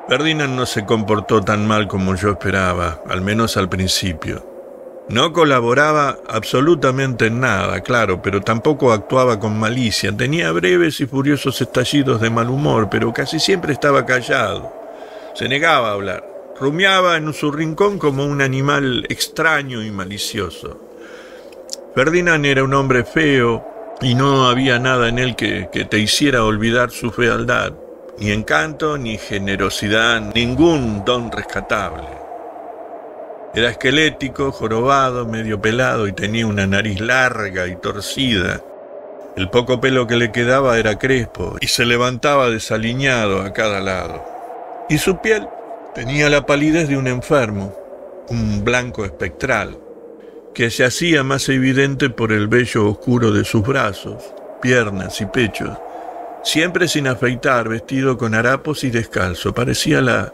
Ferdinand 0.09 0.57
no 0.57 0.67
se 0.67 0.85
comportó 0.85 1.43
tan 1.43 1.67
mal 1.67 1.87
como 1.87 2.17
yo 2.17 2.31
esperaba, 2.31 3.03
al 3.09 3.21
menos 3.21 3.57
al 3.57 3.69
principio. 3.69 4.45
No 5.09 5.33
colaboraba 5.33 6.19
absolutamente 6.29 7.27
en 7.27 7.41
nada, 7.41 7.83
claro, 7.83 8.21
pero 8.21 8.41
tampoco 8.41 8.93
actuaba 8.93 9.39
con 9.39 9.59
malicia. 9.59 10.17
Tenía 10.17 10.51
breves 10.53 11.01
y 11.01 11.07
furiosos 11.07 11.61
estallidos 11.61 12.21
de 12.21 12.31
mal 12.31 12.51
humor, 12.51 12.89
pero 12.91 13.13
casi 13.13 13.39
siempre 13.39 13.73
estaba 13.73 14.05
callado. 14.05 14.73
Se 15.35 15.49
negaba 15.49 15.91
a 15.91 15.93
hablar. 15.93 16.27
Rumiaba 16.59 17.17
en 17.17 17.33
su 17.33 17.51
rincón 17.51 17.99
como 17.99 18.25
un 18.25 18.43
animal 18.43 19.07
extraño 19.09 19.83
y 19.83 19.91
malicioso. 19.91 20.81
Ferdinand 21.95 22.45
era 22.45 22.65
un 22.65 22.75
hombre 22.75 23.05
feo 23.05 23.65
y 24.01 24.15
no 24.15 24.49
había 24.49 24.79
nada 24.79 25.09
en 25.09 25.19
él 25.19 25.37
que, 25.37 25.69
que 25.73 25.85
te 25.85 25.99
hiciera 25.99 26.45
olvidar 26.45 26.91
su 26.91 27.11
fealdad. 27.11 27.73
Ni 28.23 28.31
encanto, 28.31 28.99
ni 28.99 29.19
generosidad, 29.19 30.33
ningún 30.33 31.05
don 31.05 31.33
rescatable. 31.33 32.07
Era 33.53 33.71
esquelético, 33.71 34.53
jorobado, 34.53 35.27
medio 35.27 35.61
pelado 35.61 36.07
y 36.07 36.13
tenía 36.13 36.47
una 36.47 36.65
nariz 36.65 37.01
larga 37.01 37.67
y 37.67 37.75
torcida. 37.75 38.61
El 39.37 39.51
poco 39.51 39.81
pelo 39.81 40.07
que 40.07 40.15
le 40.15 40.31
quedaba 40.31 40.79
era 40.79 41.01
crespo 41.01 41.57
y 41.61 41.67
se 41.67 41.85
levantaba 41.85 42.49
desaliñado 42.49 43.43
a 43.43 43.53
cada 43.53 43.81
lado. 43.81 44.25
Y 44.89 44.99
su 44.99 45.21
piel 45.21 45.49
tenía 45.93 46.31
la 46.31 46.47
palidez 46.47 46.89
de 46.89 46.97
un 46.97 47.09
enfermo, 47.09 47.75
un 48.29 48.63
blanco 48.63 49.05
espectral, 49.05 49.77
que 50.55 50.71
se 50.71 50.85
hacía 50.85 51.25
más 51.25 51.49
evidente 51.49 52.09
por 52.09 52.31
el 52.31 52.47
vello 52.47 52.89
oscuro 52.89 53.33
de 53.33 53.45
sus 53.45 53.67
brazos, 53.67 54.33
piernas 54.61 55.21
y 55.21 55.27
pechos, 55.27 55.77
siempre 56.43 56.89
sin 56.89 57.07
afeitar, 57.07 57.69
vestido 57.69 58.19
con 58.19 58.35
harapos 58.35 58.85
y 58.85 58.91
descalzo. 58.91 59.55
Parecía 59.55 60.01
la, 60.01 60.33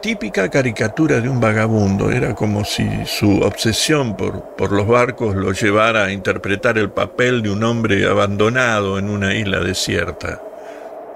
típica 0.00 0.48
caricatura 0.50 1.20
de 1.20 1.28
un 1.28 1.40
vagabundo 1.40 2.10
era 2.10 2.34
como 2.34 2.64
si 2.64 2.88
su 3.06 3.40
obsesión 3.40 4.16
por, 4.16 4.72
los 4.72 4.86
barcos 4.86 5.34
lo 5.34 5.52
llevara 5.52 6.04
a 6.04 6.12
interpretar 6.12 6.78
el 6.78 6.90
papel 6.90 7.42
de 7.42 7.50
un 7.50 7.64
hombre 7.64 8.06
abandonado 8.06 8.98
en 8.98 9.08
una 9.08 9.34
isla 9.34 9.60
desierta. 9.60 10.40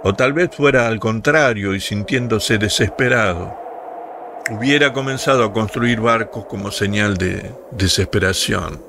O 0.03 0.15
tal 0.15 0.33
vez 0.33 0.51
fuera 0.53 0.87
al 0.87 1.01
contrario 1.01 1.75
y 1.75 1.81
sintiéndose 1.81 2.59
desesperado. 2.59 3.57
Hubiera 4.51 4.93
comenzado 4.93 5.45
a 5.45 5.53
construir 5.53 6.01
barcos 6.01 6.47
como 6.47 6.71
señal 6.71 7.17
de 7.17 7.51
desesperación, 7.73 8.81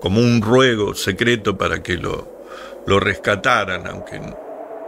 como 0.00 0.20
un 0.20 0.42
ruego 0.42 0.94
secreto 0.94 1.56
para 1.56 1.84
que 1.84 1.96
lo, 1.96 2.41
lo 2.86 3.00
rescataran, 3.00 3.86
aunque 3.86 4.20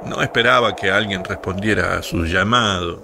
no 0.05 0.23
esperaba 0.23 0.75
que 0.77 0.91
alguien 0.91 1.25
respondiera 1.25 1.97
a 1.97 2.03
su 2.03 2.25
llamado. 2.25 3.03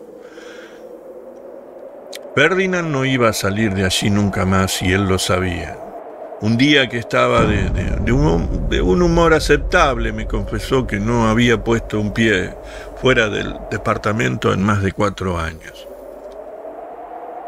Ferdinand 2.34 2.88
no 2.88 3.04
iba 3.04 3.28
a 3.28 3.32
salir 3.32 3.74
de 3.74 3.84
allí 3.84 4.08
nunca 4.08 4.46
más 4.46 4.80
y 4.82 4.92
él 4.92 5.06
lo 5.06 5.18
sabía. 5.18 5.76
Un 6.40 6.56
día 6.56 6.88
que 6.88 6.96
estaba 6.96 7.44
de, 7.44 8.12
un, 8.12 8.68
de, 8.70 8.80
un, 8.80 9.02
humor 9.02 9.34
aceptable 9.34 10.10
me 10.12 10.26
confesó 10.26 10.86
que 10.86 10.98
no 10.98 11.28
había 11.28 11.62
puesto 11.62 12.00
un 12.00 12.14
pie 12.14 12.54
fuera 13.00 13.28
del 13.28 13.54
departamento 13.70 14.52
en 14.52 14.62
más 14.62 14.80
de 14.80 14.92
cuatro 14.92 15.38
años. 15.38 15.86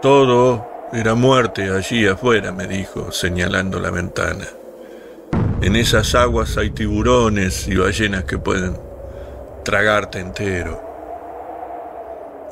Todo 0.03 0.69
era 0.93 1.15
muerte 1.15 1.71
allí 1.71 2.07
afuera, 2.07 2.53
me 2.53 2.67
dijo, 2.67 3.13
señalando 3.13 3.81
la 3.81 3.91
ventana. 3.91 4.45
En 5.63 5.77
esas 5.77 6.17
aguas 6.17 6.57
hay 6.57 6.71
tiburones 6.71 7.69
y 7.69 7.77
ballenas 7.77 8.25
que 8.25 8.37
pueden 8.37 8.77
tragarte 9.65 10.19
entero. 10.19 10.83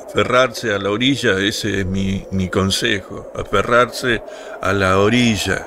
Aferrarse 0.06 0.72
a 0.72 0.78
la 0.78 0.90
orilla, 0.90 1.36
ese 1.40 1.80
es 1.80 1.86
mi, 1.86 2.48
consejo, 2.48 3.32
aferrarse 3.34 4.22
a 4.62 4.72
la 4.72 5.00
orilla 5.00 5.66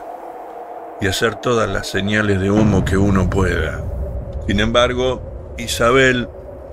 y 1.02 1.08
hacer 1.08 1.36
todas 1.36 1.70
las 1.70 1.88
señales 1.88 2.40
de 2.40 2.50
humo 2.50 2.86
que 2.86 2.96
uno 2.96 3.30
pueda. 3.30 3.84
Sin 4.48 4.62
embargo, 4.62 5.54
Isabel 5.58 6.30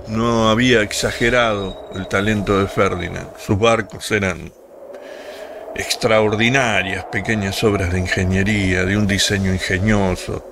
no 0.07 0.49
había 0.49 0.83
exagerado 0.83 1.89
el 1.95 2.07
talento 2.07 2.57
de 2.57 2.67
Ferdinand. 2.67 3.27
Sus 3.37 3.59
barcos 3.59 4.09
eran 4.09 4.53
extraordinarias 5.75 7.03
pequeñas 7.11 7.61
obras 7.65 7.91
de 7.91 7.99
ingeniería, 7.99 8.85
de 8.85 8.95
un 8.95 9.05
diseño 9.05 9.51
ingenioso, 9.51 10.50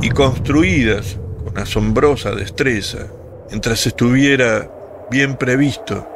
y 0.00 0.10
construidas 0.10 1.18
con 1.44 1.58
asombrosa 1.58 2.32
destreza, 2.32 3.06
mientras 3.48 3.86
estuviera 3.86 4.70
bien 5.10 5.36
previsto 5.36 6.06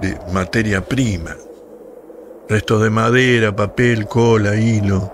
de 0.00 0.16
materia 0.32 0.84
prima, 0.84 1.36
restos 2.48 2.82
de 2.82 2.90
madera, 2.90 3.54
papel, 3.54 4.06
cola, 4.06 4.56
hilo 4.56 5.12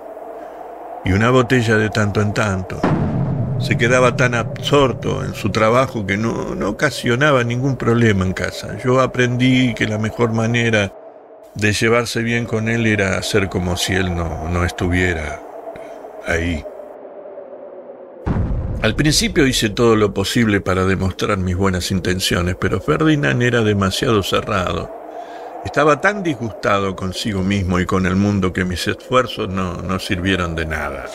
y 1.05 1.13
una 1.13 1.31
botella 1.31 1.77
de 1.77 1.91
tanto 1.91 2.21
en 2.21 2.33
tanto. 2.33 2.81
Se 3.61 3.79
quedaba 3.79 4.17
tan 4.17 4.35
absorto 4.35 5.25
en 5.25 5.35
su 5.35 5.51
trabajo 5.51 6.05
que 6.07 6.17
no, 6.17 6.55
no 6.55 6.71
ocasionaba 6.71 7.45
ningún 7.45 7.77
problema 7.77 8.25
en 8.25 8.33
casa. 8.33 8.77
Yo 8.85 9.01
aprendí 9.01 9.75
que 9.75 9.87
la 9.87 9.99
mejor 9.99 10.33
manera 10.33 10.93
de 11.55 11.73
llevarse 11.73 12.23
bien 12.23 12.47
con 12.47 12.69
él 12.69 12.87
era 12.87 13.17
hacer 13.17 13.49
como 13.49 13.77
si 13.77 13.95
él 13.95 14.15
no, 14.15 14.49
no 14.49 14.65
estuviera 14.65 15.41
ahí. 16.27 16.65
Al 18.85 18.95
principio 18.95 19.47
hice 19.47 19.71
todo 19.71 19.97
lo 19.97 20.13
posible 20.13 20.61
para 20.61 20.85
demostrar 20.85 21.39
mis 21.39 21.57
buenas 21.57 21.91
intenciones, 21.91 22.55
pero 22.61 22.83
Ferdinand 22.83 23.43
era 23.43 23.63
demasiado 23.63 24.23
cerrado. 24.23 24.95
Estaba 25.65 26.03
tan 26.03 26.23
disgustado 26.23 26.95
consigo 26.95 27.43
mismo 27.43 27.81
y 27.81 27.87
con 27.87 28.05
el 28.05 28.15
mundo 28.15 28.53
que 28.53 28.67
mis 28.67 28.87
esfuerzos 28.87 29.49
no, 29.49 29.77
no 29.81 29.99
sirvieron 29.99 30.55
de 30.55 30.67
nada. 30.67 31.07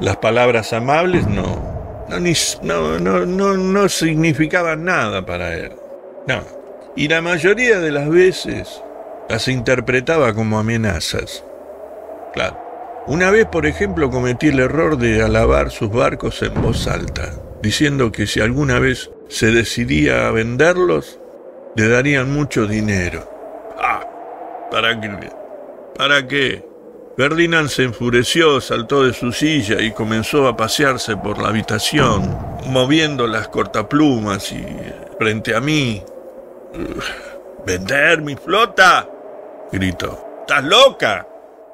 Las 0.00 0.18
palabras 0.18 0.74
amables 0.74 1.26
no, 1.26 2.06
no, 2.10 2.98
no, 2.98 3.56
no, 3.56 3.88
significaban 3.88 4.84
nada 4.84 5.24
para 5.24 5.54
él. 5.54 5.72
No. 6.26 6.42
Y 6.94 7.08
la 7.08 7.22
mayoría 7.22 7.80
de 7.80 7.90
las 7.90 8.06
veces 8.10 8.82
las 9.30 9.48
interpretaba 9.48 10.34
como 10.34 10.58
amenazas. 10.58 11.42
Claro. 12.34 12.67
Una 13.08 13.30
vez, 13.30 13.46
por 13.46 13.64
ejemplo, 13.64 14.10
cometí 14.10 14.48
el 14.48 14.60
error 14.60 14.98
de 14.98 15.22
alabar 15.22 15.70
sus 15.70 15.90
barcos 15.90 16.42
en 16.42 16.60
voz 16.60 16.86
alta, 16.86 17.32
diciendo 17.62 18.12
que 18.12 18.26
si 18.26 18.40
alguna 18.40 18.78
vez 18.78 19.10
se 19.28 19.46
decidía 19.46 20.28
a 20.28 20.30
venderlos, 20.30 21.18
le 21.74 21.88
darían 21.88 22.30
mucho 22.30 22.66
dinero. 22.66 23.26
¿Para 24.70 25.00
qué? 25.00 25.32
¿Para 25.96 26.26
qué? 26.26 26.68
Ferdinand 27.16 27.70
se 27.70 27.84
enfureció, 27.84 28.60
saltó 28.60 29.04
de 29.04 29.14
su 29.14 29.32
silla 29.32 29.80
y 29.80 29.92
comenzó 29.92 30.46
a 30.46 30.54
pasearse 30.54 31.16
por 31.16 31.40
la 31.40 31.48
habitación, 31.48 32.36
moviendo 32.66 33.26
las 33.26 33.48
cortaplumas 33.48 34.52
y 34.52 34.62
frente 35.18 35.54
a 35.54 35.60
mí. 35.60 36.02
¿Vender 37.64 38.20
mi 38.20 38.36
flota? 38.36 39.08
gritó. 39.72 40.42
¿Estás 40.42 40.64
loca? 40.64 41.27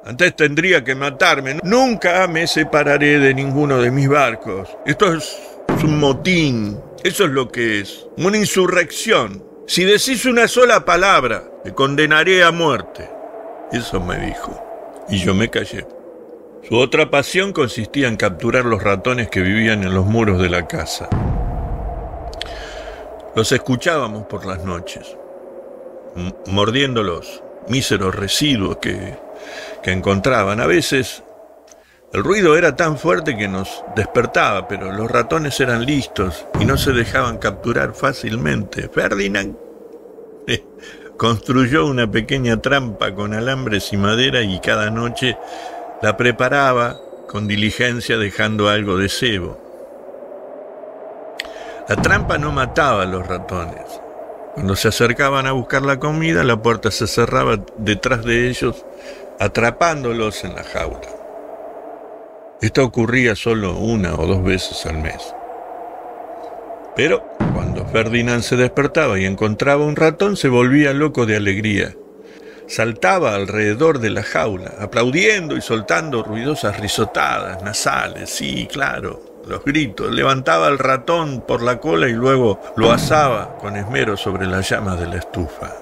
Antes 0.05 0.35
tendría 0.35 0.83
que 0.83 0.93
matarme. 0.93 1.59
Nunca 1.63 2.27
me 2.27 2.45
separaré 2.45 3.17
de 3.17 3.33
ninguno 3.33 3.81
de 3.81 3.89
mis 3.89 4.07
barcos. 4.07 4.69
Esto 4.85 5.11
es 5.11 5.35
un 5.83 5.99
motín. 5.99 6.79
Eso 7.03 7.25
es 7.25 7.31
lo 7.31 7.49
que 7.49 7.81
es. 7.81 8.05
Una 8.17 8.37
insurrección. 8.37 9.43
Si 9.65 9.83
decís 9.83 10.25
una 10.25 10.47
sola 10.47 10.85
palabra, 10.85 11.43
te 11.63 11.73
condenaré 11.73 12.43
a 12.43 12.51
muerte. 12.51 13.09
Eso 13.71 13.99
me 13.99 14.19
dijo. 14.27 14.63
Y 15.09 15.17
yo 15.17 15.33
me 15.33 15.49
callé. 15.49 15.87
Su 16.69 16.77
otra 16.77 17.09
pasión 17.09 17.51
consistía 17.51 18.07
en 18.07 18.15
capturar 18.15 18.65
los 18.65 18.83
ratones 18.83 19.29
que 19.29 19.41
vivían 19.41 19.83
en 19.83 19.95
los 19.95 20.05
muros 20.05 20.39
de 20.39 20.49
la 20.49 20.67
casa. 20.67 21.09
Los 23.35 23.51
escuchábamos 23.51 24.27
por 24.27 24.45
las 24.45 24.63
noches, 24.63 25.17
mordiendo 26.45 27.01
los 27.03 27.43
míseros 27.67 28.15
residuos 28.15 28.77
que, 28.77 29.15
que 29.85 29.91
encontraban. 29.91 30.59
A 30.59 30.65
veces 30.65 31.21
el 32.11 32.23
ruido 32.23 32.57
era 32.57 32.75
tan 32.75 32.97
fuerte 32.97 33.37
que 33.37 33.47
nos 33.47 33.83
despertaba, 33.95 34.67
pero 34.67 34.91
los 34.91 35.11
ratones 35.11 35.59
eran 35.59 35.85
listos 35.85 36.47
y 36.59 36.65
no 36.65 36.75
se 36.75 36.91
dejaban 36.91 37.37
capturar 37.37 37.93
fácilmente. 37.93 38.89
Ferdinand 38.89 39.55
construyó 41.17 41.85
una 41.85 42.09
pequeña 42.09 42.59
trampa 42.59 43.13
con 43.13 43.35
alambres 43.35 43.93
y 43.93 43.97
madera 43.97 44.41
y 44.41 44.59
cada 44.59 44.89
noche 44.89 45.37
la 46.01 46.17
preparaba 46.17 46.99
con 47.29 47.47
diligencia 47.47 48.17
dejando 48.17 48.69
algo 48.69 48.97
de 48.97 49.07
cebo. 49.07 49.61
La 51.87 51.95
trampa 51.97 52.39
no 52.39 52.51
mataba 52.51 53.03
a 53.03 53.05
los 53.05 53.27
ratones. 53.27 54.01
Cuando 54.55 54.75
se 54.75 54.87
acercaban 54.87 55.45
a 55.45 55.51
buscar 55.51 55.83
la 55.83 55.99
comida, 55.99 56.43
la 56.43 56.59
puerta 56.59 56.89
se 56.89 57.05
cerraba 57.05 57.59
detrás 57.77 58.23
de 58.25 58.49
ellos, 58.49 58.83
atrapándolos 59.39 60.43
en 60.43 60.55
la 60.55 60.63
jaula. 60.63 61.07
Esto 62.61 62.83
ocurría 62.85 63.35
solo 63.35 63.77
una 63.77 64.15
o 64.15 64.25
dos 64.25 64.43
veces 64.43 64.85
al 64.85 64.99
mes. 64.99 65.35
Pero 66.95 67.27
cuando 67.53 67.85
Ferdinand 67.85 68.41
se 68.41 68.55
despertaba 68.55 69.19
y 69.19 69.25
encontraba 69.25 69.83
un 69.83 69.97
ratón, 69.97 70.37
se 70.37 70.47
volvía 70.47 70.93
loco 70.93 71.25
de 71.25 71.35
alegría. 71.35 71.93
Saltaba 72.67 73.35
alrededor 73.35 73.99
de 73.99 74.09
la 74.09 74.23
jaula, 74.23 74.73
aplaudiendo 74.79 75.55
y 75.55 75.61
soltando 75.61 76.23
ruidosas 76.23 76.79
risotadas 76.79 77.61
nasales, 77.61 78.29
sí, 78.29 78.67
claro, 78.71 79.43
los 79.45 79.63
gritos. 79.63 80.11
Levantaba 80.11 80.67
al 80.67 80.79
ratón 80.79 81.43
por 81.45 81.61
la 81.61 81.79
cola 81.79 82.07
y 82.07 82.13
luego 82.13 82.59
lo 82.77 82.91
asaba 82.91 83.57
con 83.57 83.75
esmero 83.75 84.17
sobre 84.17 84.47
las 84.47 84.67
llamas 84.69 84.99
de 84.99 85.07
la 85.07 85.17
estufa. 85.17 85.73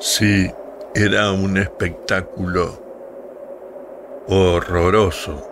Sí, 0.00 0.50
era 0.94 1.32
un 1.32 1.56
espectáculo 1.56 2.87
horroroso. 4.28 5.42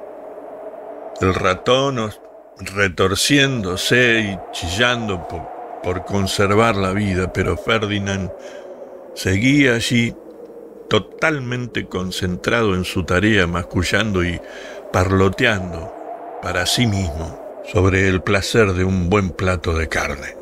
El 1.20 1.34
ratón 1.34 2.12
retorciéndose 2.58 4.20
y 4.20 4.38
chillando 4.52 5.26
por, 5.82 6.04
conservar 6.04 6.74
la 6.76 6.92
vida, 6.92 7.32
pero 7.32 7.56
Ferdinand 7.56 8.32
seguía 9.14 9.74
allí 9.74 10.14
totalmente 10.88 11.86
concentrado 11.86 12.74
en 12.74 12.84
su 12.84 13.04
tarea, 13.04 13.46
mascullando 13.46 14.24
y 14.24 14.40
parloteando 14.92 15.92
para 16.42 16.66
sí 16.66 16.86
mismo 16.86 17.40
sobre 17.72 18.08
el 18.08 18.20
placer 18.20 18.72
de 18.72 18.84
un 18.84 19.08
buen 19.08 19.30
plato 19.30 19.74
de 19.74 19.88
carne. 19.88 20.36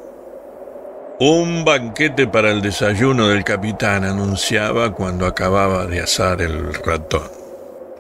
Un 1.21 1.65
banquete 1.65 2.27
para 2.27 2.51
el 2.51 2.63
desayuno 2.63 3.29
del 3.29 3.45
capitán 3.45 4.05
anunciaba 4.05 4.93
cuando 4.95 5.27
acababa 5.27 5.87
de 5.87 6.01
asar 6.01 6.41
el 6.41 6.73
ratón. 6.73 7.44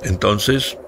Entonces 0.04 0.78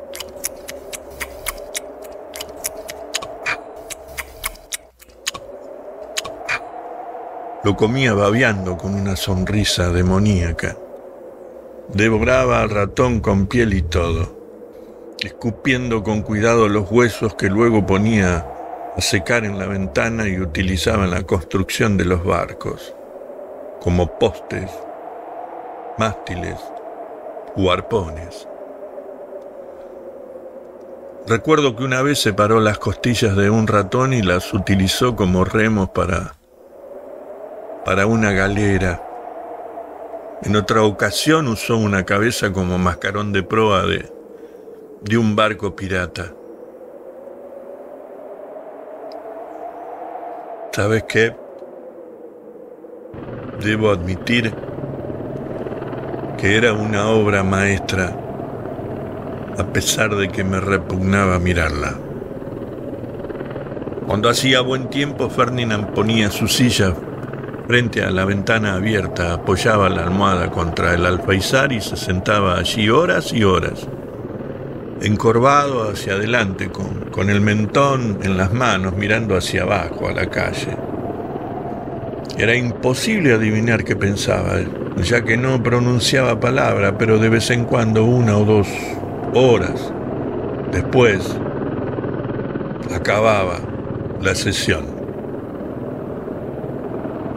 Lo 7.67 7.77
comía 7.77 8.15
babeando 8.15 8.79
con 8.79 8.95
una 8.95 9.17
sonrisa 9.17 9.91
demoníaca. 9.91 10.77
Devoraba 11.89 12.61
al 12.61 12.71
ratón 12.71 13.19
con 13.19 13.49
piel 13.49 13.75
y 13.75 13.83
todo, 13.83 15.17
escupiendo 15.19 16.05
con 16.05 16.23
cuidado 16.23 16.69
los 16.69 16.89
huesos 16.89 17.35
que 17.35 17.49
luego 17.49 17.85
ponía 17.85 18.47
a 18.97 19.01
secar 19.01 19.45
en 19.45 19.59
la 19.59 19.67
ventana 19.67 20.29
y 20.29 20.39
utilizaba 20.39 21.07
en 21.07 21.11
la 21.11 21.25
construcción 21.25 21.97
de 21.97 22.05
los 22.05 22.25
barcos, 22.25 22.95
como 23.81 24.17
postes, 24.17 24.71
mástiles 25.99 26.61
o 27.57 27.73
arpones. 27.73 28.47
Recuerdo 31.29 31.75
que 31.75 31.83
una 31.83 32.03
vez 32.03 32.21
separó 32.21 32.61
las 32.61 32.79
costillas 32.79 33.35
de 33.37 33.51
un 33.51 33.67
ratón 33.67 34.13
y 34.13 34.23
las 34.23 34.55
utilizó 34.55 35.17
como 35.17 35.45
remos 35.45 35.91
para 35.91 36.35
para 37.85 38.07
una 38.07 38.33
galera. 38.33 39.01
En 40.43 40.57
otra 40.57 40.83
ocasión 40.83 41.47
usó 41.47 41.77
una 41.77 42.05
cabeza 42.05 42.53
como 42.53 42.79
mascarón 42.79 43.33
de 43.33 43.45
proa 43.45 43.87
de, 43.87 44.11
de 45.03 45.17
un 45.17 45.37
barco 45.37 45.77
pirata. 45.77 46.33
¿Sabes 50.73 51.05
qué? 51.05 51.35
Debo 53.61 53.91
admitir 53.91 54.53
que 56.39 56.57
era 56.57 56.73
una 56.73 57.09
obra 57.09 57.45
maestra, 57.45 58.17
a 59.59 59.73
pesar 59.73 60.15
de 60.15 60.29
que 60.29 60.45
me 60.45 60.61
repugnaba 60.61 61.39
mirarla. 61.39 61.95
Cuando 64.07 64.29
hacía 64.29 64.61
buen 64.61 64.89
tiempo, 64.89 65.29
Ferdinand 65.31 65.93
ponía 65.93 66.31
su 66.31 66.47
silla 66.49 66.95
Frente 67.67 68.05
a 68.05 68.13
la 68.13 68.25
ventana 68.25 68.75
abierta 68.75 69.33
apoyaba 69.33 69.89
la 69.89 70.05
almohada 70.05 70.53
contra 70.53 70.95
el 70.95 71.05
alfaizar 71.05 71.73
y 71.73 71.81
se 71.81 71.97
sentaba 71.97 72.59
allí 72.59 72.89
horas 72.91 73.33
y 73.33 73.43
horas, 73.43 73.89
encorvado 75.03 75.91
hacia 75.91 76.13
adelante, 76.13 76.69
con, 76.69 77.11
con 77.11 77.29
el 77.29 77.41
mentón 77.41 78.21
en 78.23 78.37
las 78.37 78.53
manos, 78.53 78.95
mirando 78.95 79.37
hacia 79.37 79.65
abajo 79.65 80.07
a 80.07 80.13
la 80.13 80.31
calle. 80.31 80.77
Era 82.39 82.55
imposible 82.55 83.33
adivinar 83.33 83.83
qué 83.83 83.97
pensaba, 83.97 84.61
ya 85.03 85.25
que 85.25 85.37
no 85.37 85.61
pronunciaba 85.61 86.39
palabra, 86.39 86.97
pero 86.97 87.19
de 87.19 87.31
vez 87.31 87.51
en 87.51 87.65
cuando 87.65 88.05
una 88.05 88.39
o 88.39 88.45
dos 88.45 88.69
horas 89.35 89.93
después 90.73 91.37
acababa 92.95 93.59
la 94.23 94.35
sesión. 94.35 94.87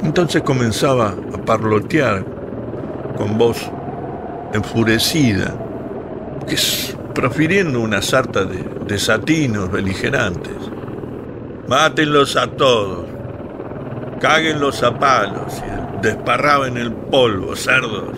Entonces 0.04 0.41
comenzaba 0.41 1.13
a 1.34 1.38
parlotear 1.45 2.23
con 3.17 3.38
voz 3.38 3.69
enfurecida, 4.54 5.54
profiriendo 7.13 7.82
una 7.82 8.02
sarta 8.02 8.45
de 8.45 8.63
desatinos 8.88 9.71
beligerantes. 9.71 10.56
Mátenlos 11.67 12.36
a 12.36 12.47
todos, 12.47 13.06
cáguenlos 14.19 14.82
a 14.84 14.97
palos 14.97 15.54
y 15.60 16.02
desparraba 16.02 16.67
en 16.67 16.78
el 16.78 16.91
polvo, 16.93 17.56
cerdos. 17.56 18.17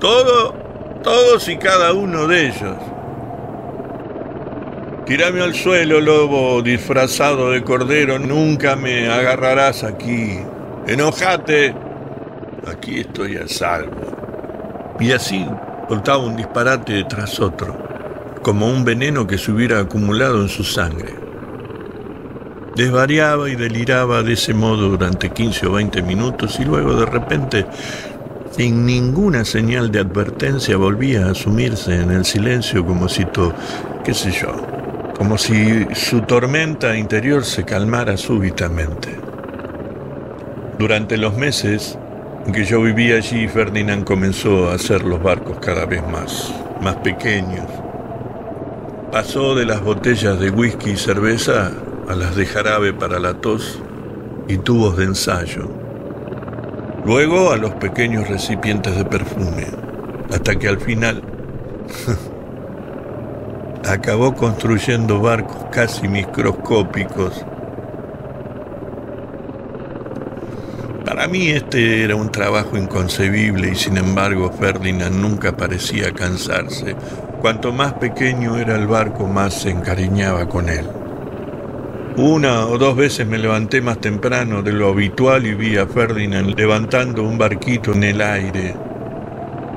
Todo, 0.00 0.61
todos 1.02 1.48
y 1.48 1.56
cada 1.56 1.92
uno 1.92 2.26
de 2.26 2.46
ellos 2.46 2.76
Tírame 5.06 5.42
al 5.42 5.52
suelo, 5.54 6.00
lobo 6.00 6.62
disfrazado 6.62 7.50
de 7.50 7.64
cordero, 7.64 8.20
nunca 8.20 8.76
me 8.76 9.10
agarrarás 9.10 9.82
aquí. 9.82 10.38
Enojate, 10.86 11.74
aquí 12.66 13.00
estoy 13.00 13.36
a 13.36 13.48
salvo. 13.48 14.96
Y 15.00 15.10
así 15.10 15.44
soltaba 15.88 16.18
un 16.18 16.36
disparate 16.36 17.04
tras 17.08 17.40
otro, 17.40 17.76
como 18.42 18.68
un 18.68 18.84
veneno 18.84 19.26
que 19.26 19.38
se 19.38 19.50
hubiera 19.50 19.80
acumulado 19.80 20.40
en 20.40 20.48
su 20.48 20.62
sangre. 20.62 21.14
Desvariaba 22.76 23.50
y 23.50 23.56
deliraba 23.56 24.22
de 24.22 24.34
ese 24.34 24.54
modo 24.54 24.88
durante 24.88 25.30
15 25.30 25.66
o 25.66 25.72
20 25.72 26.00
minutos 26.02 26.60
y 26.60 26.64
luego 26.64 26.94
de 26.94 27.06
repente, 27.06 27.66
sin 28.52 28.84
ninguna 28.84 29.44
señal 29.44 29.90
de 29.90 30.00
advertencia, 30.00 30.76
volvía 30.76 31.30
a 31.30 31.34
sumirse 31.34 31.94
en 31.94 32.10
el 32.10 32.24
silencio 32.24 32.84
como 32.84 33.08
si 33.08 33.24
to, 33.24 33.52
qué 34.04 34.12
sé 34.12 34.30
yo, 34.30 34.54
como 35.16 35.38
si 35.38 35.86
su 35.94 36.20
tormenta 36.22 36.96
interior 36.96 37.44
se 37.44 37.64
calmara 37.64 38.16
súbitamente. 38.16 39.18
Durante 40.78 41.16
los 41.16 41.36
meses 41.36 41.98
que 42.52 42.64
yo 42.64 42.82
vivía 42.82 43.16
allí, 43.16 43.48
Ferdinand 43.48 44.04
comenzó 44.04 44.68
a 44.68 44.74
hacer 44.74 45.02
los 45.04 45.22
barcos 45.22 45.58
cada 45.60 45.86
vez 45.86 46.02
más, 46.06 46.52
más 46.82 46.96
pequeños. 46.96 47.66
Pasó 49.10 49.54
de 49.54 49.64
las 49.64 49.82
botellas 49.82 50.38
de 50.38 50.50
whisky 50.50 50.90
y 50.90 50.96
cerveza 50.96 51.70
a 52.08 52.14
las 52.14 52.36
de 52.36 52.46
jarabe 52.46 52.92
para 52.92 53.18
la 53.18 53.34
tos 53.34 53.80
y 54.48 54.58
tubos 54.58 54.96
de 54.96 55.04
ensayo. 55.04 55.81
Luego 57.04 57.52
a 57.52 57.56
los 57.56 57.72
pequeños 57.72 58.28
recipientes 58.28 58.96
de 58.96 59.04
perfume, 59.04 59.66
hasta 60.32 60.56
que 60.56 60.68
al 60.68 60.80
final 60.80 61.22
acabó 63.88 64.34
construyendo 64.34 65.20
barcos 65.20 65.66
casi 65.70 66.08
microscópicos 66.08 67.44
Para 71.12 71.28
mí 71.28 71.50
este 71.50 72.02
era 72.02 72.16
un 72.16 72.32
trabajo 72.32 72.76
inconcebible 72.78 73.72
y 73.72 73.74
sin 73.74 73.98
embargo 73.98 74.50
Ferdinand 74.50 75.14
nunca 75.14 75.56
parecía 75.56 76.10
cansarse. 76.12 76.96
Cuanto 77.40 77.70
más 77.70 77.92
pequeño 77.92 78.56
era 78.56 78.76
el 78.76 78.86
barco, 78.86 79.26
más 79.26 79.52
se 79.52 79.68
encariñaba 79.68 80.48
con 80.48 80.70
él. 80.70 81.01
Una 82.16 82.66
o 82.66 82.76
dos 82.76 82.94
veces 82.94 83.26
me 83.26 83.38
levanté 83.38 83.80
más 83.80 83.98
temprano 83.98 84.62
de 84.62 84.70
lo 84.70 84.90
habitual 84.90 85.46
y 85.46 85.54
vi 85.54 85.78
a 85.78 85.86
Ferdinand 85.86 86.54
levantando 86.58 87.22
un 87.22 87.38
barquito 87.38 87.94
en 87.94 88.04
el 88.04 88.20
aire, 88.20 88.74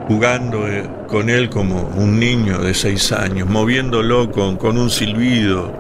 jugando 0.10 0.67
eh, 0.67 0.84
con 1.08 1.30
él 1.30 1.50
como 1.50 1.84
un 1.95 2.19
niño 2.19 2.60
de 2.60 2.74
seis 2.74 3.13
años, 3.13 3.48
moviéndolo 3.48 4.32
con, 4.32 4.58
con 4.58 4.78
un 4.78 4.89
silbido, 4.89 5.71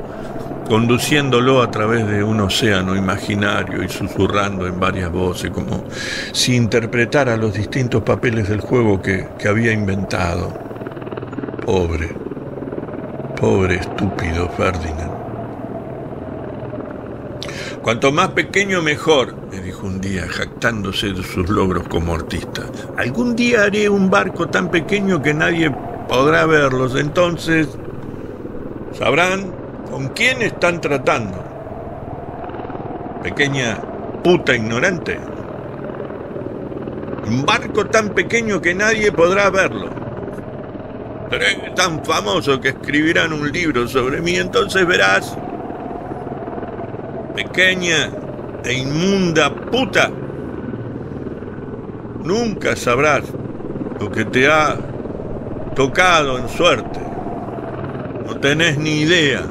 conduciéndolo 0.65 1.61
a 1.61 1.69
través 1.69 2.07
de 2.07 2.23
un 2.23 2.39
océano 2.39 2.95
imaginario 2.95 3.83
y 3.83 3.89
susurrando 3.89 4.65
en 4.65 4.79
varias 4.79 5.11
voces, 5.11 5.51
como 5.51 5.83
si 6.31 6.55
interpretara 6.55 7.35
los 7.35 7.53
distintos 7.53 8.01
papeles 8.03 8.47
del 8.47 8.61
juego 8.61 9.01
que, 9.01 9.27
que 9.37 9.49
había 9.49 9.73
inventado. 9.73 10.57
Pobre, 11.65 12.15
pobre 13.35 13.75
estúpido 13.75 14.47
Ferdinand. 14.55 15.14
Cuanto 17.85 18.11
más 18.11 18.29
pequeño 18.29 18.81
mejor, 18.81 19.35
me 19.51 19.61
dijo 19.61 19.85
un 19.85 20.01
día, 20.01 20.27
jactándose 20.27 21.13
de 21.13 21.21
sus 21.21 21.47
logros 21.47 21.87
como 21.87 22.15
artista. 22.15 22.63
Algún 22.97 23.35
día 23.35 23.61
haré 23.61 23.87
un 23.89 24.09
barco 24.09 24.47
tan 24.49 24.71
pequeño 24.71 25.21
que 25.21 25.35
nadie 25.35 25.69
podrá 26.09 26.47
verlos. 26.47 26.95
Entonces, 26.95 27.67
sabrán 28.97 29.53
¿Con 29.95 30.09
quién 30.09 30.41
están 30.41 30.81
tratando? 30.81 31.37
Pequeña 33.21 33.77
puta 34.23 34.55
ignorante. 34.55 35.19
Un 37.27 37.45
barco 37.45 37.85
tan 37.85 38.09
pequeño 38.09 38.61
que 38.61 38.73
nadie 38.73 39.11
podrá 39.11 39.49
verlo. 39.51 39.89
Pero 41.29 41.45
es 41.45 41.75
tan 41.75 42.03
famoso 42.03 42.59
que 42.59 42.69
escribirán 42.69 43.31
un 43.31 43.51
libro 43.51 43.87
sobre 43.87 44.21
mí, 44.21 44.37
entonces 44.37 44.85
verás. 44.87 45.37
Pequeña 47.35 48.09
e 48.63 48.73
inmunda 48.73 49.53
puta. 49.53 50.09
Nunca 52.23 52.75
sabrás 52.75 53.23
lo 53.99 54.09
que 54.09 54.25
te 54.25 54.47
ha 54.47 54.77
tocado 55.75 56.39
en 56.39 56.47
suerte. 56.49 56.99
No 58.25 58.37
tenés 58.37 58.77
ni 58.77 59.01
idea. 59.01 59.43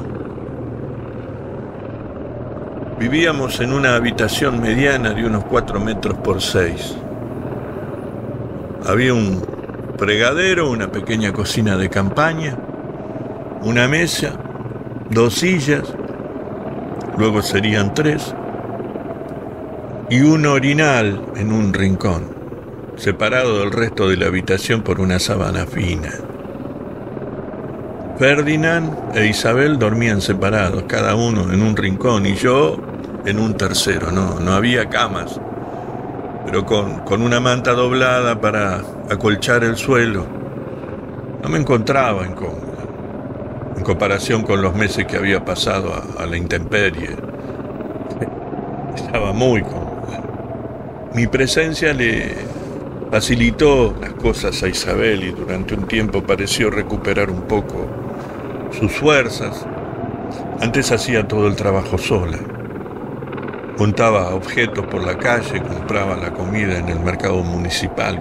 Vivíamos 2.99 3.59
en 3.59 3.71
una 3.71 3.95
habitación 3.95 4.59
mediana 4.59 5.13
de 5.13 5.25
unos 5.25 5.45
4 5.45 5.79
metros 5.79 6.17
por 6.17 6.41
6. 6.41 6.97
Había 8.87 9.13
un 9.13 9.45
fregadero, 9.97 10.69
una 10.69 10.91
pequeña 10.91 11.31
cocina 11.31 11.77
de 11.77 11.89
campaña, 11.89 12.57
una 13.61 13.87
mesa, 13.87 14.33
dos 15.09 15.35
sillas, 15.35 15.93
luego 17.17 17.41
serían 17.41 17.93
tres, 17.93 18.33
y 20.09 20.21
un 20.21 20.45
orinal 20.45 21.21
en 21.35 21.51
un 21.51 21.73
rincón, 21.73 22.35
separado 22.95 23.59
del 23.59 23.71
resto 23.71 24.09
de 24.09 24.17
la 24.17 24.27
habitación 24.27 24.81
por 24.81 24.99
una 24.99 25.19
sábana 25.19 25.65
fina. 25.65 26.11
Ferdinand 28.17 29.15
e 29.15 29.27
Isabel 29.27 29.77
dormían 29.77 30.21
separados, 30.21 30.83
cada 30.83 31.15
uno 31.15 31.51
en 31.51 31.61
un 31.61 31.75
rincón 31.75 32.25
y 32.25 32.35
yo 32.35 32.77
en 33.25 33.39
un 33.39 33.55
tercero. 33.55 34.11
No, 34.11 34.39
no 34.39 34.53
había 34.53 34.89
camas, 34.89 35.39
pero 36.45 36.65
con, 36.65 36.99
con 36.99 37.21
una 37.21 37.41
manta 37.41 37.73
doblada 37.73 38.39
para 38.39 38.81
acolchar 39.09 39.65
el 39.65 39.75
suelo. 39.75 40.25
No 41.43 41.49
me 41.49 41.57
encontraba 41.59 42.25
en 42.25 42.35
comparación 43.85 44.41
con 44.41 44.61
los 44.63 44.75
meses 44.75 45.05
que 45.05 45.15
había 45.15 45.45
pasado 45.45 45.93
a, 46.17 46.25
la 46.25 46.35
intemperie. 46.35 47.11
Estaba 48.95 49.31
muy 49.31 49.61
cómoda. 49.61 50.23
Mi 51.13 51.27
presencia 51.27 51.93
le 51.93 52.33
facilitó 53.11 53.95
las 54.01 54.13
cosas 54.13 54.61
a 54.63 54.67
Isabel 54.67 55.23
y 55.23 55.31
durante 55.31 55.75
un 55.75 55.87
tiempo 55.87 56.23
pareció 56.23 56.71
recuperar 56.71 57.29
un 57.29 57.43
poco 57.43 57.87
sus 58.77 58.91
fuerzas. 58.91 59.65
Antes 60.59 60.91
hacía 60.91 61.27
todo 61.27 61.47
el 61.47 61.55
trabajo 61.55 61.97
sola. 61.99 62.39
Juntaba 63.77 64.33
objetos 64.33 64.87
por 64.87 65.05
la 65.05 65.17
calle, 65.17 65.61
compraba 65.61 66.17
la 66.17 66.33
comida 66.33 66.79
en 66.79 66.89
el 66.89 66.99
mercado 67.01 67.43
municipal, 67.43 68.19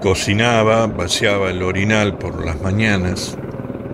cocinaba, 0.00 0.86
vaciaba 0.86 1.50
el 1.50 1.62
orinal 1.62 2.16
por 2.18 2.44
las 2.44 2.60
mañanas 2.60 3.36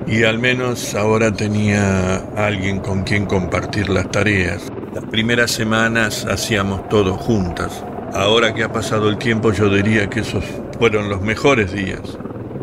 y 0.06 0.24
al 0.24 0.38
menos 0.38 0.94
ahora 0.94 1.32
tenía 1.32 2.16
alguien 2.36 2.80
con 2.80 3.02
quien 3.02 3.26
compartir 3.26 3.88
las 3.88 4.10
tareas. 4.10 4.70
Las 4.94 5.04
primeras 5.04 5.50
semanas 5.50 6.24
hacíamos 6.24 6.88
todo 6.88 7.14
juntas. 7.14 7.84
Ahora 8.14 8.54
que 8.54 8.62
ha 8.62 8.72
pasado 8.72 9.08
el 9.08 9.18
tiempo 9.18 9.52
yo 9.52 9.68
diría 9.68 10.08
que 10.08 10.20
esos 10.20 10.44
fueron 10.78 11.08
los 11.08 11.20
mejores 11.20 11.72
días 11.72 12.18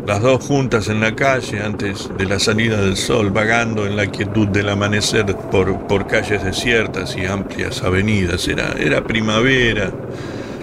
las 0.06 0.20
dos 0.20 0.44
juntas 0.44 0.88
en 0.88 1.00
la 1.00 1.16
calle 1.16 1.62
antes 1.62 2.10
de 2.18 2.26
la 2.26 2.38
salida 2.38 2.80
del 2.80 2.96
sol, 2.96 3.30
vagando 3.30 3.86
en 3.86 3.96
la 3.96 4.06
quietud 4.06 4.48
del 4.48 4.68
amanecer 4.68 5.24
por, 5.50 5.86
por 5.86 6.06
calles 6.06 6.44
desiertas 6.44 7.16
y 7.16 7.24
amplias 7.24 7.82
avenidas. 7.82 8.46
Era, 8.46 8.74
era 8.78 9.02
primavera, 9.02 9.90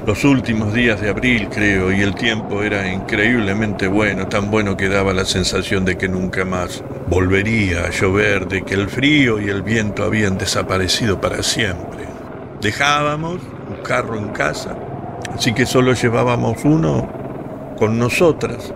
los 0.05 0.23
últimos 0.23 0.73
días 0.73 1.01
de 1.01 1.09
abril 1.09 1.47
creo, 1.49 1.91
y 1.91 2.01
el 2.01 2.15
tiempo 2.15 2.63
era 2.63 2.91
increíblemente 2.91 3.87
bueno, 3.87 4.27
tan 4.27 4.49
bueno 4.49 4.75
que 4.75 4.89
daba 4.89 5.13
la 5.13 5.25
sensación 5.25 5.85
de 5.85 5.97
que 5.97 6.07
nunca 6.07 6.45
más 6.45 6.83
volvería 7.07 7.85
a 7.85 7.89
llover, 7.91 8.47
de 8.47 8.63
que 8.63 8.73
el 8.73 8.89
frío 8.89 9.39
y 9.39 9.49
el 9.49 9.61
viento 9.61 10.03
habían 10.03 10.37
desaparecido 10.37 11.21
para 11.21 11.43
siempre. 11.43 12.05
Dejábamos 12.61 13.41
un 13.69 13.83
carro 13.83 14.17
en 14.17 14.29
casa, 14.29 14.75
así 15.33 15.53
que 15.53 15.65
solo 15.65 15.93
llevábamos 15.93 16.63
uno 16.63 17.09
con 17.77 17.97
nosotras 17.97 18.73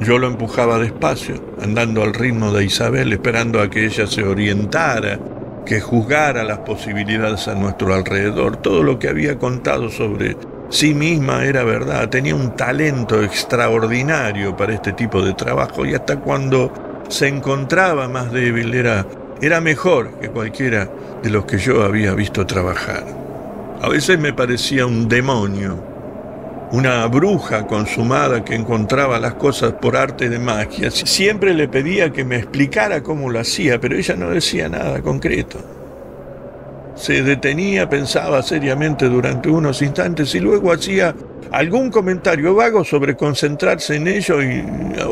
yo 0.00 0.18
lo 0.18 0.26
empujaba 0.26 0.78
despacio, 0.78 1.36
andando 1.62 2.02
al 2.02 2.12
ritmo 2.12 2.52
de 2.52 2.66
Isabel, 2.66 3.12
esperando 3.14 3.62
a 3.62 3.70
que 3.70 3.86
ella 3.86 4.06
se 4.06 4.22
orientara, 4.22 5.18
que 5.66 5.80
juzgara 5.80 6.44
las 6.44 6.60
posibilidades 6.60 7.46
a 7.48 7.54
nuestro 7.54 7.92
alrededor. 7.92 8.56
Todo 8.56 8.82
lo 8.82 8.98
que 8.98 9.08
había 9.08 9.38
contado 9.38 9.90
sobre 9.90 10.36
sí 10.70 10.94
misma 10.94 11.44
era 11.44 11.64
verdad. 11.64 12.08
Tenía 12.08 12.34
un 12.34 12.56
talento 12.56 13.22
extraordinario 13.22 14.56
para 14.56 14.72
este 14.72 14.94
tipo 14.94 15.20
de 15.20 15.34
trabajo 15.34 15.84
y 15.84 15.94
hasta 15.94 16.16
cuando 16.16 16.72
se 17.08 17.28
encontraba 17.28 18.08
más 18.08 18.32
débil 18.32 18.72
era, 18.72 19.06
era 19.42 19.60
mejor 19.60 20.18
que 20.20 20.30
cualquiera 20.30 20.88
de 21.22 21.30
los 21.30 21.44
que 21.44 21.58
yo 21.58 21.82
había 21.82 22.14
visto 22.14 22.46
trabajar. 22.46 23.04
A 23.82 23.88
veces 23.88 24.18
me 24.18 24.32
parecía 24.32 24.86
un 24.86 25.08
demonio 25.08 25.95
una 26.72 27.06
bruja 27.06 27.66
consumada 27.66 28.44
que 28.44 28.54
encontraba 28.54 29.18
las 29.20 29.34
cosas 29.34 29.72
por 29.74 29.96
arte 29.96 30.28
de 30.28 30.38
magia. 30.38 30.90
Siempre 30.90 31.54
le 31.54 31.68
pedía 31.68 32.10
que 32.10 32.24
me 32.24 32.36
explicara 32.36 33.02
cómo 33.02 33.30
lo 33.30 33.38
hacía, 33.38 33.80
pero 33.80 33.96
ella 33.96 34.16
no 34.16 34.30
decía 34.30 34.68
nada 34.68 35.00
concreto. 35.00 35.58
Se 36.96 37.22
detenía, 37.22 37.88
pensaba 37.88 38.42
seriamente 38.42 39.08
durante 39.08 39.48
unos 39.48 39.82
instantes 39.82 40.34
y 40.34 40.40
luego 40.40 40.72
hacía 40.72 41.14
algún 41.52 41.90
comentario 41.90 42.54
vago 42.54 42.84
sobre 42.84 43.16
concentrarse 43.16 43.96
en 43.96 44.08
ello 44.08 44.42
y, 44.42 44.64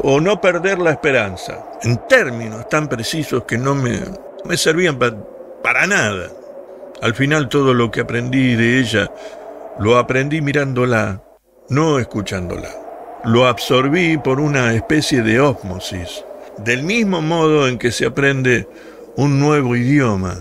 o 0.02 0.20
no 0.20 0.40
perder 0.40 0.78
la 0.78 0.90
esperanza, 0.90 1.66
en 1.82 2.00
términos 2.08 2.68
tan 2.68 2.88
precisos 2.88 3.44
que 3.44 3.58
no 3.58 3.74
me, 3.74 4.00
me 4.44 4.56
servían 4.56 4.98
para 4.98 5.86
nada. 5.86 6.30
Al 7.02 7.14
final 7.14 7.48
todo 7.48 7.74
lo 7.74 7.90
que 7.90 8.00
aprendí 8.00 8.54
de 8.54 8.80
ella 8.80 9.10
lo 9.78 9.98
aprendí 9.98 10.40
mirándola 10.40 11.20
no 11.68 11.98
escuchándola. 11.98 12.68
Lo 13.24 13.46
absorbí 13.46 14.18
por 14.18 14.38
una 14.38 14.74
especie 14.74 15.22
de 15.22 15.40
ósmosis, 15.40 16.24
del 16.58 16.82
mismo 16.82 17.22
modo 17.22 17.68
en 17.68 17.78
que 17.78 17.90
se 17.90 18.06
aprende 18.06 18.68
un 19.16 19.40
nuevo 19.40 19.74
idioma. 19.74 20.36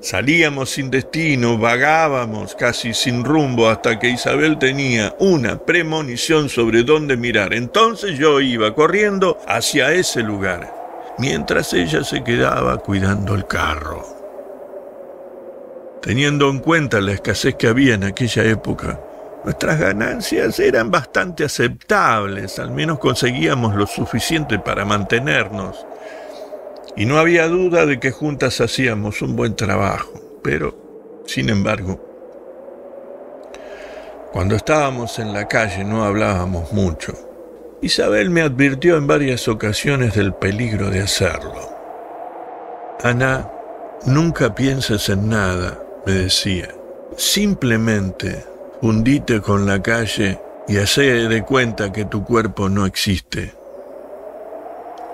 Salíamos 0.00 0.70
sin 0.70 0.90
destino, 0.90 1.58
vagábamos 1.58 2.54
casi 2.54 2.94
sin 2.94 3.24
rumbo 3.24 3.68
hasta 3.68 3.98
que 3.98 4.10
Isabel 4.10 4.58
tenía 4.58 5.14
una 5.18 5.58
premonición 5.58 6.48
sobre 6.48 6.84
dónde 6.84 7.16
mirar. 7.16 7.52
Entonces 7.52 8.18
yo 8.18 8.40
iba 8.40 8.74
corriendo 8.74 9.38
hacia 9.46 9.92
ese 9.92 10.22
lugar, 10.22 10.72
mientras 11.18 11.72
ella 11.72 12.04
se 12.04 12.22
quedaba 12.22 12.78
cuidando 12.78 13.34
el 13.34 13.46
carro. 13.46 14.06
Teniendo 16.00 16.48
en 16.48 16.60
cuenta 16.60 17.00
la 17.00 17.12
escasez 17.12 17.56
que 17.56 17.66
había 17.66 17.94
en 17.94 18.04
aquella 18.04 18.44
época, 18.44 19.00
nuestras 19.44 19.78
ganancias 19.78 20.58
eran 20.58 20.90
bastante 20.90 21.44
aceptables, 21.44 22.58
al 22.58 22.70
menos 22.70 22.98
conseguíamos 22.98 23.74
lo 23.74 23.86
suficiente 23.86 24.58
para 24.58 24.84
mantenernos 24.84 25.86
y 26.96 27.06
no 27.06 27.18
había 27.18 27.46
duda 27.46 27.86
de 27.86 28.00
que 28.00 28.10
juntas 28.10 28.60
hacíamos 28.60 29.22
un 29.22 29.36
buen 29.36 29.54
trabajo, 29.54 30.40
pero, 30.42 31.22
sin 31.26 31.48
embargo, 31.48 32.04
cuando 34.32 34.56
estábamos 34.56 35.18
en 35.20 35.32
la 35.32 35.46
calle 35.46 35.84
no 35.84 36.04
hablábamos 36.04 36.72
mucho. 36.72 37.14
Isabel 37.80 38.30
me 38.30 38.42
advirtió 38.42 38.96
en 38.96 39.06
varias 39.06 39.46
ocasiones 39.46 40.14
del 40.14 40.34
peligro 40.34 40.90
de 40.90 41.00
hacerlo. 41.00 41.72
Ana, 43.04 43.48
nunca 44.04 44.54
pienses 44.54 45.08
en 45.08 45.28
nada, 45.28 45.80
me 46.04 46.12
decía. 46.12 46.68
Simplemente 47.16 48.44
hundite 48.80 49.40
con 49.40 49.66
la 49.66 49.82
calle 49.82 50.40
y 50.68 50.76
hace 50.76 51.02
de 51.02 51.42
cuenta 51.42 51.92
que 51.92 52.04
tu 52.04 52.24
cuerpo 52.24 52.68
no 52.68 52.86
existe. 52.86 53.54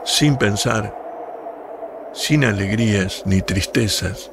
Sin 0.04 0.36
pensar, 0.36 0.94
sin 2.12 2.44
alegrías 2.44 3.22
ni 3.24 3.40
tristezas, 3.40 4.30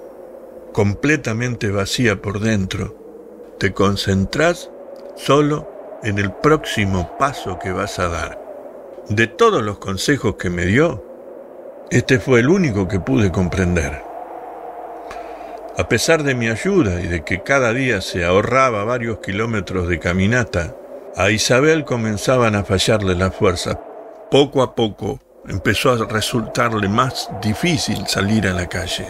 completamente 0.73 1.71
vacía 1.71 2.21
por 2.21 2.39
dentro, 2.39 2.95
te 3.57 3.73
concentras 3.73 4.69
solo 5.15 5.99
en 6.03 6.17
el 6.17 6.31
próximo 6.31 7.15
paso 7.17 7.59
que 7.59 7.71
vas 7.71 7.99
a 7.99 8.09
dar. 8.09 8.41
De 9.09 9.27
todos 9.27 9.63
los 9.63 9.77
consejos 9.77 10.35
que 10.35 10.49
me 10.49 10.65
dio, 10.65 11.05
este 11.89 12.19
fue 12.19 12.39
el 12.39 12.49
único 12.49 12.87
que 12.87 12.99
pude 12.99 13.31
comprender. 13.31 14.10
A 15.77 15.87
pesar 15.87 16.23
de 16.23 16.35
mi 16.35 16.49
ayuda 16.49 17.01
y 17.01 17.07
de 17.07 17.23
que 17.23 17.43
cada 17.43 17.73
día 17.73 18.01
se 18.01 18.25
ahorraba 18.25 18.83
varios 18.83 19.19
kilómetros 19.19 19.87
de 19.87 19.99
caminata, 19.99 20.75
a 21.15 21.29
Isabel 21.31 21.85
comenzaban 21.85 22.55
a 22.55 22.65
fallarle 22.65 23.15
las 23.15 23.33
fuerzas. 23.33 23.77
Poco 24.29 24.63
a 24.63 24.75
poco 24.75 25.19
empezó 25.47 25.91
a 25.91 26.05
resultarle 26.05 26.89
más 26.89 27.29
difícil 27.41 28.05
salir 28.07 28.47
a 28.47 28.53
la 28.53 28.67
calle. 28.67 29.07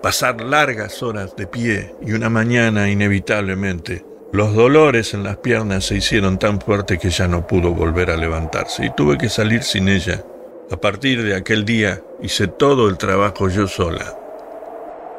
Pasar 0.00 0.40
largas 0.40 1.02
horas 1.02 1.34
de 1.34 1.48
pie 1.48 1.96
y 2.00 2.12
una 2.12 2.30
mañana 2.30 2.88
inevitablemente, 2.88 4.04
los 4.32 4.54
dolores 4.54 5.14
en 5.14 5.24
las 5.24 5.38
piernas 5.38 5.84
se 5.86 5.96
hicieron 5.96 6.38
tan 6.38 6.60
fuertes 6.60 7.00
que 7.00 7.10
ya 7.10 7.26
no 7.26 7.48
pudo 7.48 7.72
volver 7.72 8.10
a 8.10 8.16
levantarse 8.16 8.86
y 8.86 8.94
tuve 8.94 9.18
que 9.18 9.28
salir 9.28 9.64
sin 9.64 9.88
ella. 9.88 10.24
A 10.70 10.76
partir 10.76 11.24
de 11.24 11.34
aquel 11.34 11.64
día 11.64 12.00
hice 12.22 12.46
todo 12.46 12.88
el 12.88 12.96
trabajo 12.96 13.48
yo 13.48 13.66
sola. 13.66 14.19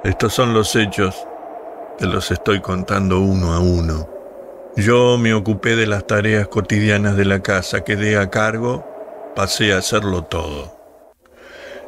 Estos 0.03 0.33
son 0.33 0.53
los 0.53 0.75
hechos, 0.75 1.27
te 1.97 2.07
los 2.07 2.31
estoy 2.31 2.61
contando 2.61 3.19
uno 3.19 3.53
a 3.53 3.59
uno. 3.59 4.09
Yo 4.75 5.17
me 5.17 5.33
ocupé 5.33 5.75
de 5.75 5.87
las 5.87 6.07
tareas 6.07 6.47
cotidianas 6.47 7.15
de 7.17 7.25
la 7.25 7.41
casa, 7.41 7.83
quedé 7.83 8.17
a 8.17 8.29
cargo 8.29 8.91
pasé 9.35 9.73
a 9.73 9.77
hacerlo 9.77 10.23
todo. 10.23 10.77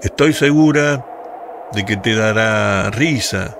Estoy 0.01 0.33
segura 0.33 1.05
de 1.73 1.85
que 1.85 1.97
te 1.97 2.15
dará 2.15 2.89
risa. 2.91 3.57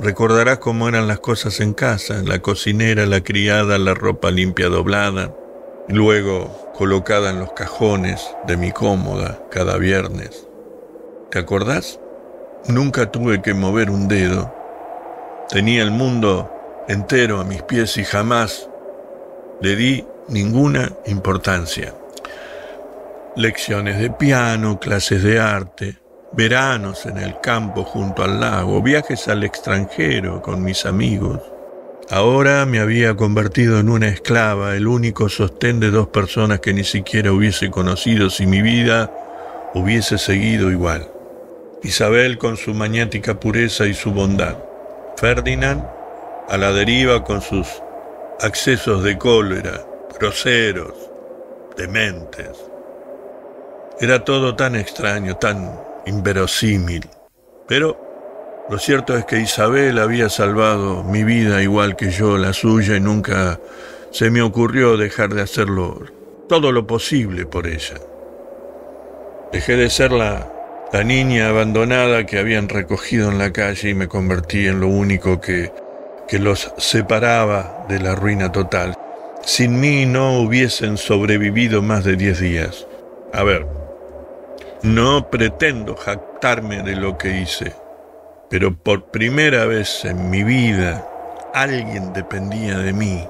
Recordarás 0.00 0.58
cómo 0.58 0.88
eran 0.88 1.06
las 1.06 1.20
cosas 1.20 1.60
en 1.60 1.74
casa, 1.74 2.22
la 2.24 2.40
cocinera, 2.40 3.06
la 3.06 3.22
criada, 3.22 3.78
la 3.78 3.94
ropa 3.94 4.30
limpia 4.30 4.68
doblada, 4.68 5.34
y 5.88 5.92
luego 5.92 6.72
colocada 6.76 7.30
en 7.30 7.38
los 7.38 7.52
cajones 7.52 8.34
de 8.46 8.56
mi 8.56 8.72
cómoda 8.72 9.40
cada 9.50 9.76
viernes. 9.76 10.48
¿Te 11.30 11.38
acordás? 11.38 12.00
Nunca 12.68 13.10
tuve 13.10 13.42
que 13.42 13.54
mover 13.54 13.90
un 13.90 14.08
dedo. 14.08 14.52
Tenía 15.48 15.82
el 15.82 15.90
mundo 15.90 16.50
entero 16.88 17.40
a 17.40 17.44
mis 17.44 17.62
pies 17.62 17.96
y 17.96 18.04
jamás 18.04 18.68
le 19.60 19.76
di 19.76 20.06
ninguna 20.28 20.90
importancia 21.06 21.94
lecciones 23.36 23.98
de 23.98 24.10
piano, 24.10 24.78
clases 24.78 25.22
de 25.22 25.40
arte, 25.40 25.96
veranos 26.32 27.06
en 27.06 27.18
el 27.18 27.40
campo 27.40 27.84
junto 27.84 28.22
al 28.22 28.40
lago, 28.40 28.82
viajes 28.82 29.28
al 29.28 29.44
extranjero 29.44 30.42
con 30.42 30.62
mis 30.62 30.84
amigos. 30.84 31.40
Ahora 32.10 32.66
me 32.66 32.80
había 32.80 33.16
convertido 33.16 33.78
en 33.78 33.88
una 33.88 34.08
esclava, 34.08 34.76
el 34.76 34.86
único 34.86 35.28
sostén 35.28 35.80
de 35.80 35.90
dos 35.90 36.08
personas 36.08 36.60
que 36.60 36.74
ni 36.74 36.84
siquiera 36.84 37.32
hubiese 37.32 37.70
conocido 37.70 38.28
si 38.28 38.46
mi 38.46 38.60
vida 38.60 39.10
hubiese 39.72 40.18
seguido 40.18 40.70
igual. 40.70 41.11
Isabel 41.82 42.38
con 42.38 42.56
su 42.56 42.74
maniática 42.74 43.40
pureza 43.40 43.86
y 43.86 43.94
su 43.94 44.12
bondad. 44.12 44.56
Ferdinand 45.16 45.84
a 46.48 46.56
la 46.56 46.72
deriva 46.72 47.24
con 47.24 47.40
sus 47.40 47.66
accesos 48.40 49.02
de 49.02 49.18
cólera, 49.18 49.84
groseros, 50.18 50.94
dementes. 51.76 52.50
Era 54.00 54.24
todo 54.24 54.54
tan 54.54 54.76
extraño, 54.76 55.36
tan 55.36 55.80
inverosímil. 56.06 57.08
Pero 57.66 58.64
lo 58.68 58.78
cierto 58.78 59.16
es 59.16 59.24
que 59.24 59.40
Isabel 59.40 59.98
había 59.98 60.28
salvado 60.28 61.02
mi 61.02 61.24
vida 61.24 61.62
igual 61.62 61.96
que 61.96 62.10
yo 62.10 62.38
la 62.38 62.52
suya 62.52 62.96
y 62.96 63.00
nunca 63.00 63.58
se 64.10 64.30
me 64.30 64.42
ocurrió 64.42 64.96
dejar 64.96 65.34
de 65.34 65.42
hacerlo 65.42 66.02
todo 66.48 66.70
lo 66.70 66.86
posible 66.86 67.46
por 67.46 67.66
ella. 67.66 67.96
Dejé 69.52 69.76
de 69.76 69.90
ser 69.90 70.12
la, 70.12 70.51
la 70.92 71.04
niña 71.04 71.48
abandonada 71.48 72.26
que 72.26 72.38
habían 72.38 72.68
recogido 72.68 73.30
en 73.30 73.38
la 73.38 73.50
calle 73.50 73.90
y 73.90 73.94
me 73.94 74.08
convertí 74.08 74.66
en 74.66 74.80
lo 74.80 74.88
único 74.88 75.40
que, 75.40 75.72
que 76.28 76.38
los 76.38 76.70
separaba 76.76 77.86
de 77.88 77.98
la 77.98 78.14
ruina 78.14 78.52
total. 78.52 78.94
Sin 79.42 79.80
mí 79.80 80.04
no 80.04 80.40
hubiesen 80.40 80.98
sobrevivido 80.98 81.80
más 81.80 82.04
de 82.04 82.16
diez 82.16 82.40
días. 82.40 82.86
A 83.32 83.42
ver, 83.42 83.66
no 84.82 85.30
pretendo 85.30 85.96
jactarme 85.96 86.82
de 86.82 86.96
lo 86.96 87.16
que 87.16 87.40
hice, 87.40 87.72
pero 88.50 88.76
por 88.76 89.10
primera 89.10 89.64
vez 89.64 90.04
en 90.04 90.28
mi 90.28 90.44
vida 90.44 91.08
alguien 91.54 92.12
dependía 92.12 92.76
de 92.78 92.92
mí 92.92 93.26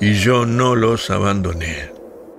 y 0.00 0.14
yo 0.14 0.46
no 0.46 0.74
los 0.74 1.10
abandoné. 1.10 1.92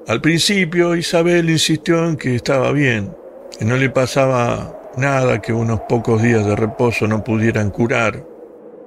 Al 0.07 0.19
principio 0.19 0.95
Isabel 0.95 1.49
insistió 1.49 2.05
en 2.05 2.17
que 2.17 2.35
estaba 2.35 2.71
bien, 2.71 3.15
no 3.61 3.77
le 3.77 3.89
pasaba 3.89 4.79
nada 4.97 5.41
que 5.41 5.53
unos 5.53 5.81
pocos 5.81 6.21
días 6.21 6.45
de 6.45 6.55
reposo 6.55 7.07
no 7.07 7.23
pudieran 7.23 7.69
curar. 7.71 8.23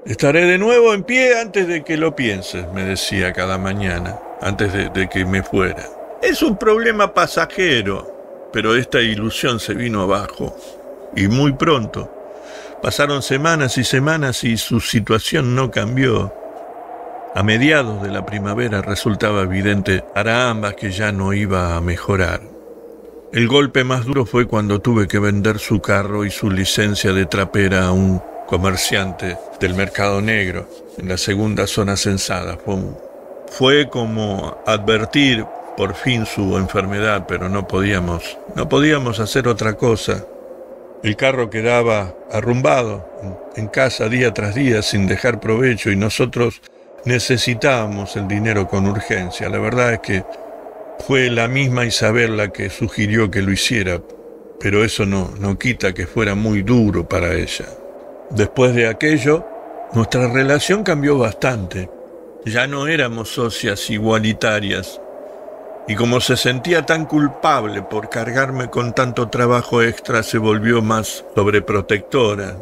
Estaré 0.04 0.44
de 0.46 0.58
nuevo 0.58 0.94
en 0.94 1.02
pie 1.02 1.40
antes 1.40 1.66
de 1.66 1.82
que 1.82 1.96
lo 1.96 2.14
pienses, 2.14 2.70
me 2.72 2.84
decía 2.84 3.32
cada 3.32 3.58
mañana, 3.58 4.18
antes 4.40 4.72
de, 4.72 4.88
de 4.90 5.08
que 5.08 5.24
me 5.24 5.42
fuera. 5.42 5.84
Es 6.22 6.42
un 6.42 6.56
problema 6.56 7.12
pasajero, 7.12 8.48
pero 8.52 8.76
esta 8.76 9.00
ilusión 9.00 9.58
se 9.58 9.74
vino 9.74 10.02
abajo, 10.02 10.56
y 11.14 11.28
muy 11.28 11.52
pronto. 11.52 12.12
Pasaron 12.82 13.22
semanas 13.22 13.78
y 13.78 13.84
semanas 13.84 14.44
y 14.44 14.56
su 14.56 14.80
situación 14.80 15.54
no 15.56 15.70
cambió. 15.70 16.32
A 17.34 17.42
mediados 17.42 18.02
de 18.02 18.10
la 18.10 18.24
primavera 18.24 18.80
resultaba 18.80 19.42
evidente 19.42 20.04
para 20.14 20.48
ambas 20.48 20.74
que 20.74 20.90
ya 20.90 21.10
no 21.10 21.32
iba 21.32 21.76
a 21.76 21.80
mejorar. 21.80 22.55
El 23.33 23.49
golpe 23.49 23.83
más 23.83 24.05
duro 24.05 24.24
fue 24.24 24.47
cuando 24.47 24.81
tuve 24.81 25.09
que 25.09 25.18
vender 25.18 25.59
su 25.59 25.81
carro 25.81 26.24
y 26.24 26.31
su 26.31 26.49
licencia 26.49 27.12
de 27.12 27.27
trapera 27.27 27.87
a 27.87 27.93
un 27.93 28.22
comerciante 28.47 29.37
del 29.59 29.74
mercado 29.74 30.20
negro 30.20 30.68
en 30.97 31.09
la 31.09 31.18
segunda 31.18 31.66
zona 31.66 31.97
censada. 31.97 32.57
Fue, 33.49 33.89
como 33.89 34.57
advertir 34.64 35.45
por 35.77 35.95
fin 35.95 36.24
su 36.24 36.57
enfermedad, 36.57 37.27
pero 37.27 37.49
no 37.49 37.66
podíamos, 37.66 38.39
no 38.55 38.68
podíamos 38.68 39.18
hacer 39.18 39.49
otra 39.49 39.74
cosa. 39.74 40.24
El 41.03 41.16
carro 41.16 41.51
quedaba 41.51 42.14
arrumbado 42.31 43.53
en 43.57 43.66
casa 43.66 44.09
día 44.09 44.33
tras 44.33 44.55
día 44.55 44.83
sin 44.83 45.09
dejar 45.09 45.41
provecho 45.41 45.91
y 45.91 45.97
nosotros 45.97 46.62
necesitábamos 47.05 48.16
el 48.16 48.29
dinero 48.29 48.68
con 48.68 48.87
urgencia. 48.87 49.49
La 49.49 49.59
verdad 49.59 49.95
es 49.95 50.01
que 50.01 50.24
fue 51.01 51.30
la 51.30 51.49
misma 51.49 51.84
Isabel 51.84 52.36
la 52.36 52.49
que 52.49 52.70
sugirió 52.70 53.30
que 53.30 53.42
lo 53.42 53.53
hiciera, 53.53 54.01
pero 54.59 54.84
eso 54.84 55.07
no, 55.07 55.32
no 55.38 55.59
quita 55.59 55.92
que 55.94 56.07
fuera 56.07 56.34
muy 56.34 56.62
duro 56.62 57.09
para 57.09 57.34
ella. 57.34 57.66
Después 58.30 58.74
de 58.74 58.88
aquello, 58.88 59.47
nuestra 59.92 60.28
relación 60.28 60.82
cambió 60.82 61.18
bastante. 61.18 61.90
Ya 62.44 62.66
no 62.66 62.86
éramos 62.86 63.28
socias 63.28 63.90
igualitarias, 63.90 65.01
y 65.88 65.94
como 65.94 66.20
se 66.20 66.36
sentía 66.36 66.84
tan 66.84 67.07
culpable 67.07 67.82
por 67.82 68.09
cargarme 68.09 68.68
con 68.70 68.92
tanto 68.92 69.28
trabajo 69.28 69.82
extra, 69.82 70.22
se 70.22 70.38
volvió 70.38 70.82
más 70.82 71.24
sobreprotectora. 71.34 72.57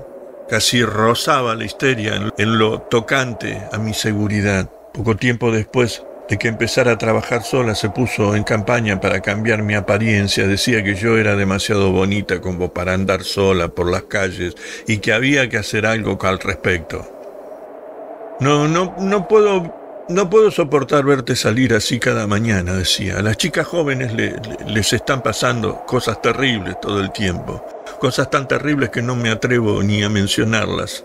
casi 0.47 0.85
rozaba 0.85 1.55
la 1.55 1.65
histeria 1.65 2.31
en 2.37 2.59
lo 2.59 2.83
tocante 2.83 3.63
a 3.73 3.79
mi 3.79 3.95
seguridad. 3.95 4.69
Poco 4.93 5.17
tiempo 5.17 5.51
después 5.51 6.05
de 6.29 6.39
que 6.39 6.49
empezara 6.49 6.93
a 6.93 6.99
trabajar 6.99 7.43
sola, 7.43 7.75
se 7.75 7.91
puso 7.91 8.35
en 8.35 8.45
campaña 8.45 9.01
para 9.01 9.21
cambiar 9.21 9.63
mi 9.63 9.75
apariencia. 9.75 10.47
Decía 10.47 10.83
que 10.83 10.95
yo 10.95 11.19
era 11.19 11.37
demasiado 11.37 11.93
bonita 11.93 12.41
como 12.41 12.73
para 12.73 12.95
andar 12.95 13.25
sola 13.25 13.69
por 13.69 13.91
las 13.91 14.05
calles 14.05 14.55
y 14.87 14.99
que 14.99 15.13
había 15.13 15.49
que 15.49 15.59
hacer 15.59 15.87
algo 15.87 16.19
al 16.23 16.39
respecto. 16.39 17.07
No, 18.41 18.67
no, 18.67 18.95
no 18.99 19.29
puedo 19.29 19.85
no 20.07 20.29
puedo 20.29 20.51
soportar 20.51 21.05
verte 21.05 21.35
salir 21.35 21.73
así 21.73 21.99
cada 21.99 22.27
mañana, 22.27 22.75
decía. 22.75 23.19
A 23.19 23.23
las 23.23 23.39
chicas 23.39 23.67
jóvenes 23.67 24.13
les 24.67 24.93
están 24.93 25.23
pasando 25.23 25.87
cosas 25.87 26.21
terribles 26.21 26.79
todo 26.81 27.01
el 27.01 27.11
tiempo. 27.11 27.65
Cosas 28.01 28.29
tan 28.29 28.47
terribles 28.47 28.91
que 28.91 29.01
no 29.01 29.17
me 29.17 29.31
atrevo 29.31 29.83
ni 29.83 30.03
a 30.03 30.11
mencionarlas. 30.11 31.05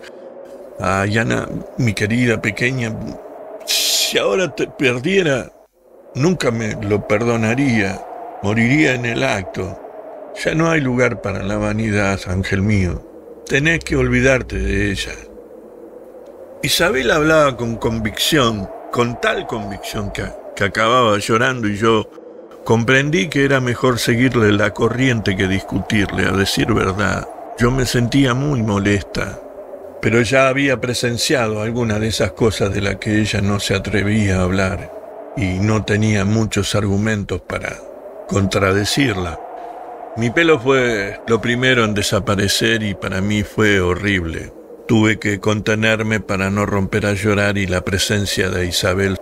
Ah, 0.78 1.06
Yana, 1.06 1.48
mi 1.78 1.94
querida 1.94 2.42
pequeña, 2.42 2.94
si 3.70 4.18
ahora 4.18 4.54
te 4.54 4.66
perdiera, 4.66 5.52
nunca 6.14 6.50
me 6.50 6.74
lo 6.82 7.06
perdonaría. 7.06 8.04
Moriría 8.42 8.94
en 8.94 9.04
el 9.04 9.22
acto. 9.22 9.78
Ya 10.44 10.54
no 10.54 10.70
hay 10.70 10.80
lugar 10.80 11.20
para 11.22 11.42
la 11.42 11.56
vanidad, 11.56 12.18
ángel 12.26 12.62
mío. 12.62 13.04
Tenés 13.46 13.80
que 13.80 13.96
olvidarte 13.96 14.58
de 14.58 14.90
ella. 14.90 15.12
Isabel 16.62 17.10
hablaba 17.10 17.56
con 17.56 17.76
convicción 17.76 18.68
con 18.90 19.20
tal 19.20 19.46
convicción 19.46 20.10
que, 20.10 20.24
acababa 20.62 21.16
llorando 21.16 21.68
y 21.68 21.78
yo 21.78 22.10
comprendí 22.64 23.28
que 23.28 23.46
era 23.46 23.60
mejor 23.62 23.98
seguirle 23.98 24.52
la 24.52 24.74
corriente 24.74 25.34
que 25.34 25.48
discutirle, 25.48 26.26
a 26.26 26.32
decir 26.32 26.74
verdad. 26.74 27.26
Yo 27.58 27.70
me 27.70 27.86
sentía 27.86 28.34
muy 28.34 28.62
molesta, 28.62 29.40
pero 30.00 30.22
ya 30.22 30.48
había 30.48 30.80
presenciado 30.80 31.62
alguna 31.62 31.98
de 31.98 32.08
esas 32.08 32.32
cosas 32.32 32.72
de 32.72 32.80
las 32.80 32.96
que 32.96 33.20
ella 33.20 33.40
no 33.40 33.60
se 33.60 33.74
atrevía 33.74 34.38
a 34.38 34.42
hablar 34.42 34.92
y 35.36 35.58
no 35.58 35.84
tenía 35.84 36.24
muchos 36.24 36.74
argumentos 36.74 37.40
para 37.42 37.76
contradecirla. 38.28 39.38
Mi 40.16 40.30
pelo 40.30 40.58
fue 40.58 41.20
lo 41.26 41.40
primero 41.40 41.84
en 41.84 41.94
desaparecer 41.94 42.82
y 42.82 42.94
para 42.94 43.20
mí 43.20 43.42
fue 43.42 43.80
horrible. 43.80 44.52
Tuve 44.88 45.18
que 45.18 45.38
contenerme 45.38 46.20
para 46.20 46.50
no 46.50 46.66
romper 46.66 47.06
a 47.06 47.12
llorar 47.12 47.58
y 47.58 47.66
la 47.66 47.84
presencia 47.84 48.50
de 48.50 48.66
Isabel 48.66 49.16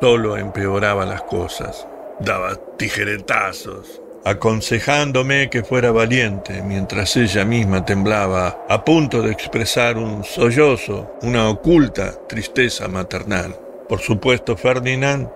solo 0.00 0.38
empeoraba 0.38 1.04
las 1.04 1.22
cosas. 1.22 1.86
Daba 2.20 2.56
tijeretazos, 2.78 3.99
aconsejándome 4.24 5.50
que 5.50 5.62
fuera 5.62 5.90
valiente, 5.90 6.62
mientras 6.62 7.16
ella 7.16 7.44
misma 7.44 7.84
temblaba, 7.84 8.64
a 8.68 8.84
punto 8.84 9.22
de 9.22 9.32
expresar 9.32 9.96
un 9.96 10.24
sollozo, 10.24 11.16
una 11.22 11.48
oculta 11.48 12.14
tristeza 12.28 12.88
maternal. 12.88 13.56
Por 13.88 14.00
supuesto, 14.00 14.56
Ferdinand 14.56 15.28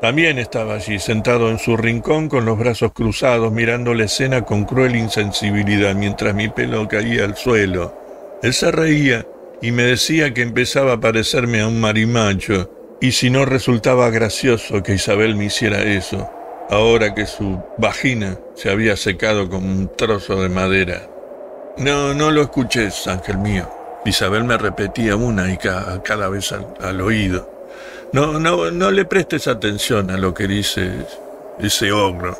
también 0.00 0.38
estaba 0.38 0.74
allí, 0.74 0.98
sentado 0.98 1.50
en 1.50 1.58
su 1.58 1.76
rincón 1.76 2.28
con 2.28 2.44
los 2.44 2.58
brazos 2.58 2.92
cruzados, 2.92 3.52
mirando 3.52 3.94
la 3.94 4.04
escena 4.04 4.42
con 4.42 4.64
cruel 4.64 4.96
insensibilidad, 4.96 5.94
mientras 5.94 6.34
mi 6.34 6.48
pelo 6.48 6.88
caía 6.88 7.24
al 7.24 7.36
suelo 7.36 8.02
él 8.42 8.52
se 8.52 8.72
reía 8.72 9.24
y 9.60 9.70
me 9.70 9.84
decía 9.84 10.34
que 10.34 10.42
empezaba 10.42 10.94
a 10.94 11.00
parecerme 11.00 11.60
a 11.60 11.68
un 11.68 11.80
marimacho, 11.80 12.68
y 13.00 13.12
si 13.12 13.30
no 13.30 13.44
resultaba 13.44 14.10
gracioso 14.10 14.82
que 14.82 14.94
Isabel 14.94 15.36
me 15.36 15.44
hiciera 15.44 15.82
eso, 15.82 16.28
ahora 16.72 17.14
que 17.14 17.26
su 17.26 17.62
vagina 17.76 18.38
se 18.54 18.70
había 18.70 18.96
secado 18.96 19.48
como 19.48 19.68
un 19.68 19.94
trozo 19.94 20.40
de 20.40 20.48
madera. 20.48 21.02
No, 21.76 22.14
no 22.14 22.30
lo 22.30 22.42
escuches, 22.42 23.06
ángel 23.06 23.38
mío. 23.38 23.68
Isabel 24.06 24.44
me 24.44 24.56
repetía 24.56 25.14
una 25.14 25.52
y 25.52 25.58
cada, 25.58 26.28
vez 26.28 26.50
al, 26.52 26.66
al, 26.80 27.00
oído. 27.02 27.48
No, 28.12 28.40
no, 28.40 28.70
no 28.70 28.90
le 28.90 29.04
prestes 29.04 29.48
atención 29.48 30.10
a 30.10 30.16
lo 30.16 30.32
que 30.32 30.48
dice 30.48 31.06
ese 31.60 31.92
ogro. 31.92 32.36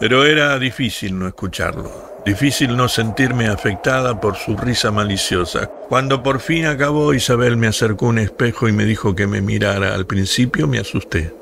Pero 0.00 0.24
era 0.24 0.58
difícil 0.58 1.18
no 1.18 1.28
escucharlo. 1.28 2.12
Difícil 2.24 2.76
no 2.76 2.88
sentirme 2.88 3.48
afectada 3.48 4.18
por 4.20 4.36
su 4.36 4.56
risa 4.56 4.90
maliciosa. 4.90 5.66
Cuando 5.66 6.22
por 6.22 6.40
fin 6.40 6.66
acabó, 6.66 7.12
Isabel 7.14 7.56
me 7.56 7.66
acercó 7.66 8.06
un 8.06 8.18
espejo 8.18 8.68
y 8.68 8.72
me 8.72 8.84
dijo 8.84 9.14
que 9.14 9.26
me 9.26 9.42
mirara. 9.42 9.94
Al 9.94 10.06
principio 10.06 10.66
me 10.66 10.78
asusté. 10.78 11.41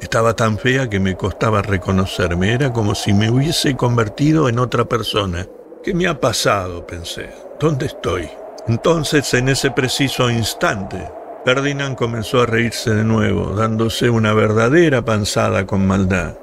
Estaba 0.00 0.34
tan 0.34 0.58
fea 0.58 0.88
que 0.88 1.00
me 1.00 1.16
costaba 1.16 1.60
reconocerme. 1.60 2.52
Era 2.52 2.72
como 2.72 2.94
si 2.94 3.12
me 3.12 3.30
hubiese 3.30 3.76
convertido 3.76 4.48
en 4.48 4.58
otra 4.58 4.84
persona. 4.84 5.46
¿Qué 5.82 5.92
me 5.92 6.06
ha 6.06 6.20
pasado? 6.20 6.86
pensé. 6.86 7.30
¿Dónde 7.58 7.86
estoy? 7.86 8.28
Entonces, 8.68 9.32
en 9.34 9.48
ese 9.48 9.70
preciso 9.70 10.30
instante, 10.30 11.10
Ferdinand 11.44 11.96
comenzó 11.96 12.42
a 12.42 12.46
reírse 12.46 12.94
de 12.94 13.04
nuevo, 13.04 13.54
dándose 13.54 14.10
una 14.10 14.34
verdadera 14.34 15.02
panzada 15.02 15.66
con 15.66 15.86
maldad. 15.86 16.34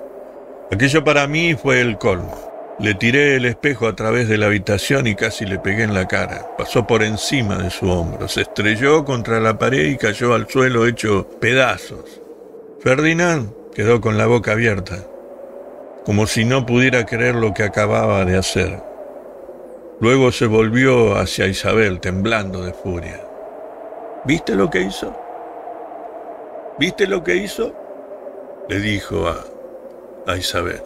Aquello 0.71 1.03
para 1.03 1.27
mí 1.27 1.55
fue 1.55 1.79
el 1.79 1.97
colmo. 1.97 2.35
Le 2.79 2.93
tiré 2.95 3.35
el 3.35 3.45
espejo 3.45 3.87
a 3.87 3.95
través 3.95 4.27
de 4.27 4.37
la 4.37 4.47
habitación 4.47 5.07
y 5.07 5.15
casi 5.15 5.45
le 5.45 5.59
pegué 5.59 5.83
en 5.83 5.93
la 5.93 6.07
cara. 6.07 6.45
Pasó 6.57 6.85
por 6.85 7.03
encima 7.03 7.57
de 7.57 7.69
su 7.69 7.89
hombro, 7.89 8.27
se 8.27 8.41
estrelló 8.41 9.05
contra 9.05 9.39
la 9.39 9.57
pared 9.57 9.85
y 9.85 9.97
cayó 9.97 10.33
al 10.33 10.49
suelo 10.49 10.85
hecho 10.85 11.29
pedazos. 11.39 12.24
Ferdinand 12.85 13.51
quedó 13.73 13.99
con 13.99 14.15
la 14.19 14.27
boca 14.27 14.51
abierta, 14.51 14.97
como 16.05 16.27
si 16.27 16.45
no 16.45 16.67
pudiera 16.67 17.03
creer 17.07 17.33
lo 17.33 17.51
que 17.51 17.63
acababa 17.63 18.25
de 18.25 18.37
hacer. 18.37 18.79
Luego 19.99 20.31
se 20.31 20.45
volvió 20.45 21.15
hacia 21.15 21.47
Isabel, 21.47 21.99
temblando 21.99 22.61
de 22.61 22.73
furia. 22.73 23.25
¿Viste 24.23 24.53
lo 24.53 24.69
que 24.69 24.81
hizo? 24.81 25.17
¿Viste 26.77 27.07
lo 27.07 27.23
que 27.23 27.37
hizo? 27.37 27.73
Le 28.69 28.79
dijo 28.79 29.29
a, 29.29 29.43
a 30.31 30.37
Isabel. 30.37 30.83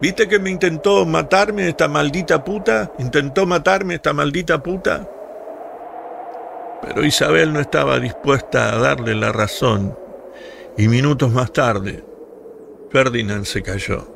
¿Viste 0.00 0.28
que 0.28 0.38
me 0.38 0.50
intentó 0.50 1.04
matarme 1.04 1.68
esta 1.68 1.88
maldita 1.88 2.44
puta? 2.44 2.92
¿Intentó 3.00 3.44
matarme 3.44 3.94
esta 3.94 4.12
maldita 4.12 4.62
puta? 4.62 5.10
Pero 6.80 7.04
Isabel 7.04 7.52
no 7.52 7.58
estaba 7.58 7.98
dispuesta 7.98 8.72
a 8.72 8.78
darle 8.78 9.16
la 9.16 9.32
razón 9.32 10.03
y 10.76 10.88
minutos 10.88 11.32
más 11.32 11.52
tarde 11.52 12.04
Ferdinand 12.90 13.44
se 13.44 13.62
cayó. 13.62 14.06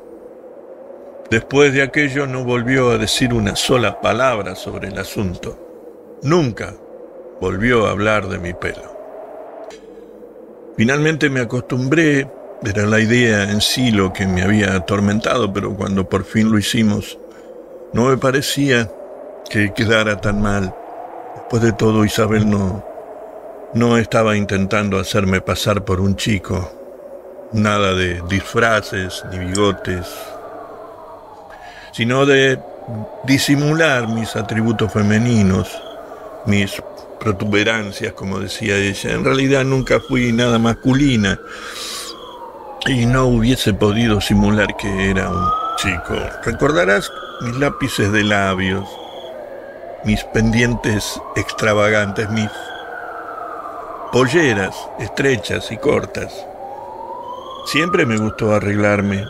Después 1.29 1.73
de 1.73 1.83
aquello 1.83 2.25
no 2.25 2.43
volvió 2.43 2.91
a 2.91 2.97
decir 2.97 3.33
una 3.33 3.55
sola 3.55 4.01
palabra 4.01 4.55
sobre 4.55 4.87
el 4.87 4.97
asunto. 4.97 6.17
Nunca 6.23 6.73
volvió 7.39 7.85
a 7.85 7.91
hablar 7.91 8.27
de 8.29 8.39
mi 8.39 8.53
pelo. 8.53 8.97
Finalmente 10.75 11.29
me 11.29 11.41
acostumbré 11.41 12.27
era 12.65 12.85
la 12.85 12.99
idea 12.99 13.43
en 13.43 13.61
sí 13.61 13.91
lo 13.91 14.11
que 14.11 14.27
me 14.27 14.41
había 14.41 14.75
atormentado, 14.75 15.53
pero 15.53 15.75
cuando 15.75 16.09
por 16.09 16.25
fin 16.25 16.51
lo 16.51 16.57
hicimos, 16.57 17.17
no 17.93 18.07
me 18.07 18.17
parecía 18.17 18.91
que 19.49 19.73
quedara 19.73 20.19
tan 20.19 20.41
mal. 20.41 20.75
Después 21.35 21.61
de 21.63 21.71
todo, 21.71 22.03
Isabel 22.03 22.49
no, 22.49 22.85
no 23.73 23.97
estaba 23.97 24.35
intentando 24.35 24.99
hacerme 24.99 25.41
pasar 25.41 25.85
por 25.85 25.99
un 25.99 26.15
chico. 26.15 26.71
Nada 27.51 27.93
de 27.93 28.21
disfraces 28.29 29.23
ni 29.31 29.39
bigotes, 29.39 30.07
sino 31.91 32.25
de 32.25 32.59
disimular 33.25 34.07
mis 34.07 34.35
atributos 34.35 34.91
femeninos, 34.91 35.69
mis 36.45 36.81
protuberancias, 37.19 38.13
como 38.13 38.39
decía 38.39 38.77
ella. 38.77 39.11
En 39.13 39.23
realidad 39.23 39.63
nunca 39.63 39.99
fui 39.99 40.31
nada 40.31 40.59
masculina 40.59 41.39
y 42.85 43.05
no 43.05 43.25
hubiese 43.25 43.73
podido 43.73 44.21
simular 44.21 44.75
que 44.77 45.09
era 45.09 45.29
un 45.29 45.49
chico. 45.77 46.15
Recordarás 46.43 47.11
mis 47.41 47.57
lápices 47.57 48.11
de 48.11 48.23
labios, 48.23 48.87
mis 50.05 50.23
pendientes 50.25 51.19
extravagantes, 51.35 52.29
mis 52.29 52.49
polleras 54.11 54.75
estrechas 54.99 55.71
y 55.71 55.77
cortas. 55.77 56.33
Siempre 57.65 58.05
me 58.05 58.17
gustó 58.17 58.53
arreglarme 58.53 59.23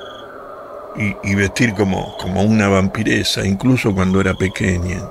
y, 1.24 1.36
vestir 1.36 1.74
como, 1.74 2.18
como 2.18 2.44
una 2.44 2.68
vampiresa, 2.68 3.46
incluso 3.46 3.94
cuando 3.94 4.20
era 4.20 4.34
pequeña. 4.34 5.02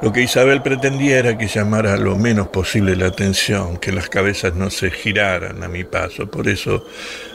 Lo 0.00 0.12
que 0.12 0.22
Isabel 0.22 0.62
pretendía 0.62 1.18
era 1.18 1.36
que 1.36 1.48
llamara 1.48 1.96
lo 1.96 2.16
menos 2.16 2.48
posible 2.48 2.94
la 2.94 3.06
atención, 3.06 3.78
que 3.78 3.90
las 3.90 4.08
cabezas 4.08 4.54
no 4.54 4.70
se 4.70 4.90
giraran 4.90 5.62
a 5.62 5.68
mi 5.68 5.84
paso. 5.84 6.30
Por 6.30 6.48
eso, 6.48 6.84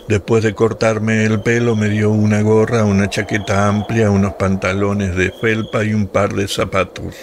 después 0.07 0.43
de 0.43 0.53
cortarme 0.53 1.26
el 1.26 1.41
pelo, 1.41 1.76
me 1.76 1.89
dio 1.89 2.09
una 2.09 2.41
gorra, 2.41 2.86
una 2.86 3.09
chaqueta 3.09 3.67
amplia, 3.67 4.09
unos 4.09 4.36
pantalones 4.36 5.15
de 5.15 5.32
felpa 5.32 5.84
y 5.84 5.93
un 5.93 6.07
par 6.07 6.34
de 6.34 6.47
zapatos. 6.47 7.15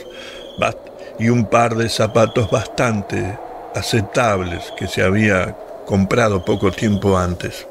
Y 1.21 1.29
un 1.29 1.45
par 1.45 1.77
de 1.77 1.89
zapatos 1.89 2.51
bastante 2.51 3.39
aceptables 3.75 4.73
que 4.77 4.89
se 4.89 5.03
había 5.03 5.55
comprado 5.87 6.45
poco 6.45 6.73
tiempo 6.73 7.17
antes. 7.17 7.69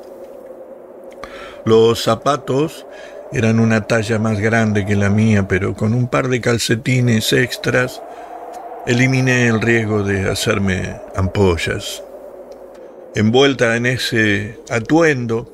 Los 1.65 2.03
zapatos 2.03 2.85
eran 3.31 3.59
una 3.59 3.87
talla 3.87 4.19
más 4.19 4.39
grande 4.39 4.85
que 4.85 4.95
la 4.95 5.09
mía, 5.09 5.47
pero 5.47 5.73
con 5.73 5.93
un 5.93 6.07
par 6.07 6.29
de 6.29 6.41
calcetines 6.41 7.33
extras 7.33 8.01
eliminé 8.85 9.47
el 9.47 9.61
riesgo 9.61 10.03
de 10.03 10.29
hacerme 10.29 10.99
ampollas. 11.15 12.03
Envuelta 13.15 13.75
en 13.75 13.87
ese 13.87 14.59
atuendo, 14.69 15.49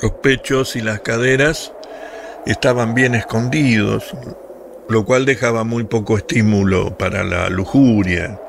los 0.00 0.12
pechos 0.12 0.76
y 0.76 0.80
las 0.80 1.00
caderas 1.00 1.72
estaban 2.46 2.94
bien 2.94 3.14
escondidos, 3.14 4.14
lo 4.88 5.04
cual 5.04 5.24
dejaba 5.24 5.64
muy 5.64 5.84
poco 5.84 6.16
estímulo 6.16 6.96
para 6.98 7.24
la 7.24 7.48
lujuria. 7.48 8.40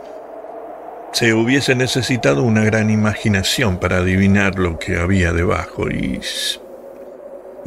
Se 1.12 1.34
hubiese 1.34 1.76
necesitado 1.76 2.44
una 2.44 2.64
gran 2.64 2.90
imaginación 2.90 3.80
para 3.80 3.98
adivinar 3.98 4.58
lo 4.58 4.80
que 4.80 4.98
había 4.98 5.32
debajo 5.32 5.90
y, 5.90 6.20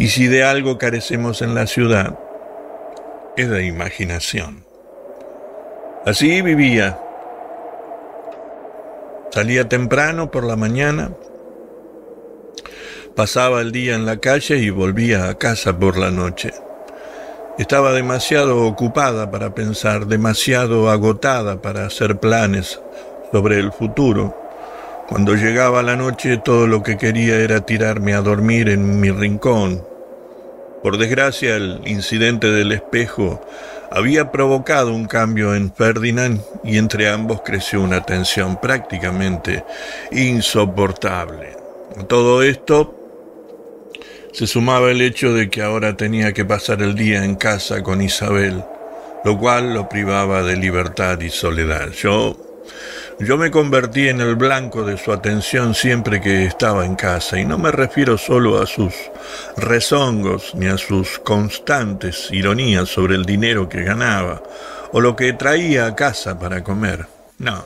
si 0.09 0.27
de 0.27 0.43
algo 0.43 0.79
carecemos 0.79 1.43
en 1.43 1.55
la 1.55 1.67
ciudad, 1.67 2.19
es 3.37 3.49
de 3.49 3.67
imaginación. 3.67 4.65
Así 6.05 6.43
vivía. 6.43 6.99
Salía 9.31 9.69
temprano 9.69 10.31
por 10.31 10.45
la 10.45 10.57
mañana, 10.57 11.11
pasaba 13.15 13.61
el 13.61 13.71
día 13.71 13.95
en 13.95 14.07
la 14.07 14.19
calle 14.19 14.57
y 14.57 14.71
volvía 14.71 15.29
a 15.29 15.37
casa 15.37 15.79
por 15.79 15.99
la 15.99 16.11
noche. 16.11 16.53
Estaba 17.59 17.93
demasiado 17.93 18.67
ocupada 18.67 19.31
para 19.31 19.55
pensar, 19.55 20.07
demasiado 20.07 20.91
agotada 20.91 21.63
para 21.63 21.87
hacer 21.87 22.19
planes 22.19 22.79
sobre 23.33 23.59
el 23.59 23.73
futuro. 23.73 24.37
Cuando 25.09 25.35
llegaba 25.35 25.83
la 25.83 25.97
noche 25.97 26.37
todo 26.37 26.67
lo 26.67 26.83
que 26.83 26.99
quería 26.99 27.37
era 27.37 27.65
tirarme 27.65 28.13
a 28.13 28.21
dormir 28.21 28.69
en 28.69 29.01
mi 29.01 29.11
rincón. 29.11 29.83
Por 30.83 30.99
desgracia 30.99 31.57
el 31.57 31.81
incidente 31.87 32.49
del 32.51 32.73
espejo 32.73 33.41
había 33.91 34.31
provocado 34.31 34.93
un 34.93 35.07
cambio 35.07 35.55
en 35.55 35.73
Ferdinand 35.73 36.43
y 36.63 36.77
entre 36.77 37.09
ambos 37.09 37.41
creció 37.43 37.81
una 37.81 38.03
tensión 38.03 38.61
prácticamente 38.61 39.65
insoportable. 40.11 41.57
todo 42.07 42.43
esto 42.43 43.06
se 44.37 44.47
sumaba 44.47 44.91
el 44.91 45.01
hecho 45.01 45.33
de 45.33 45.49
que 45.49 45.63
ahora 45.63 45.97
tenía 45.97 46.35
que 46.35 46.45
pasar 46.45 46.83
el 46.83 46.95
día 46.95 47.25
en 47.25 47.37
casa 47.37 47.83
con 47.83 48.03
Isabel, 48.03 48.63
lo 49.25 49.39
cual 49.39 49.73
lo 49.73 49.89
privaba 49.89 50.43
de 50.43 50.57
libertad 50.57 51.19
y 51.23 51.31
soledad. 51.31 51.89
Yo 51.93 52.37
yo 53.19 53.39
me 53.39 53.51
convertí 53.51 54.11
en 54.11 54.21
el 54.21 54.37
blanco 54.37 54.85
de 54.85 54.99
su 54.99 55.11
atención 55.11 55.75
siempre 55.75 56.21
que 56.21 56.45
estaba 56.45 56.85
en 56.85 56.97
casa, 56.97 57.41
y 57.41 57.47
no 57.47 57.57
me 57.57 57.73
refiero 57.73 58.19
solo 58.19 58.61
a 58.61 58.67
sus 58.67 58.93
rezongos 59.57 60.55
ni 60.55 60.67
a 60.67 60.77
sus 60.77 61.19
constantes 61.21 62.29
ironías 62.31 62.91
sobre 62.91 63.15
el 63.15 63.25
dinero 63.25 63.71
que 63.71 63.85
ganaba 63.85 64.43
o 64.93 65.01
lo 65.01 65.17
que 65.17 65.33
traía 65.33 65.87
a 65.87 65.95
casa 65.97 66.39
para 66.39 66.63
comer. 66.63 67.07
No. 67.39 67.65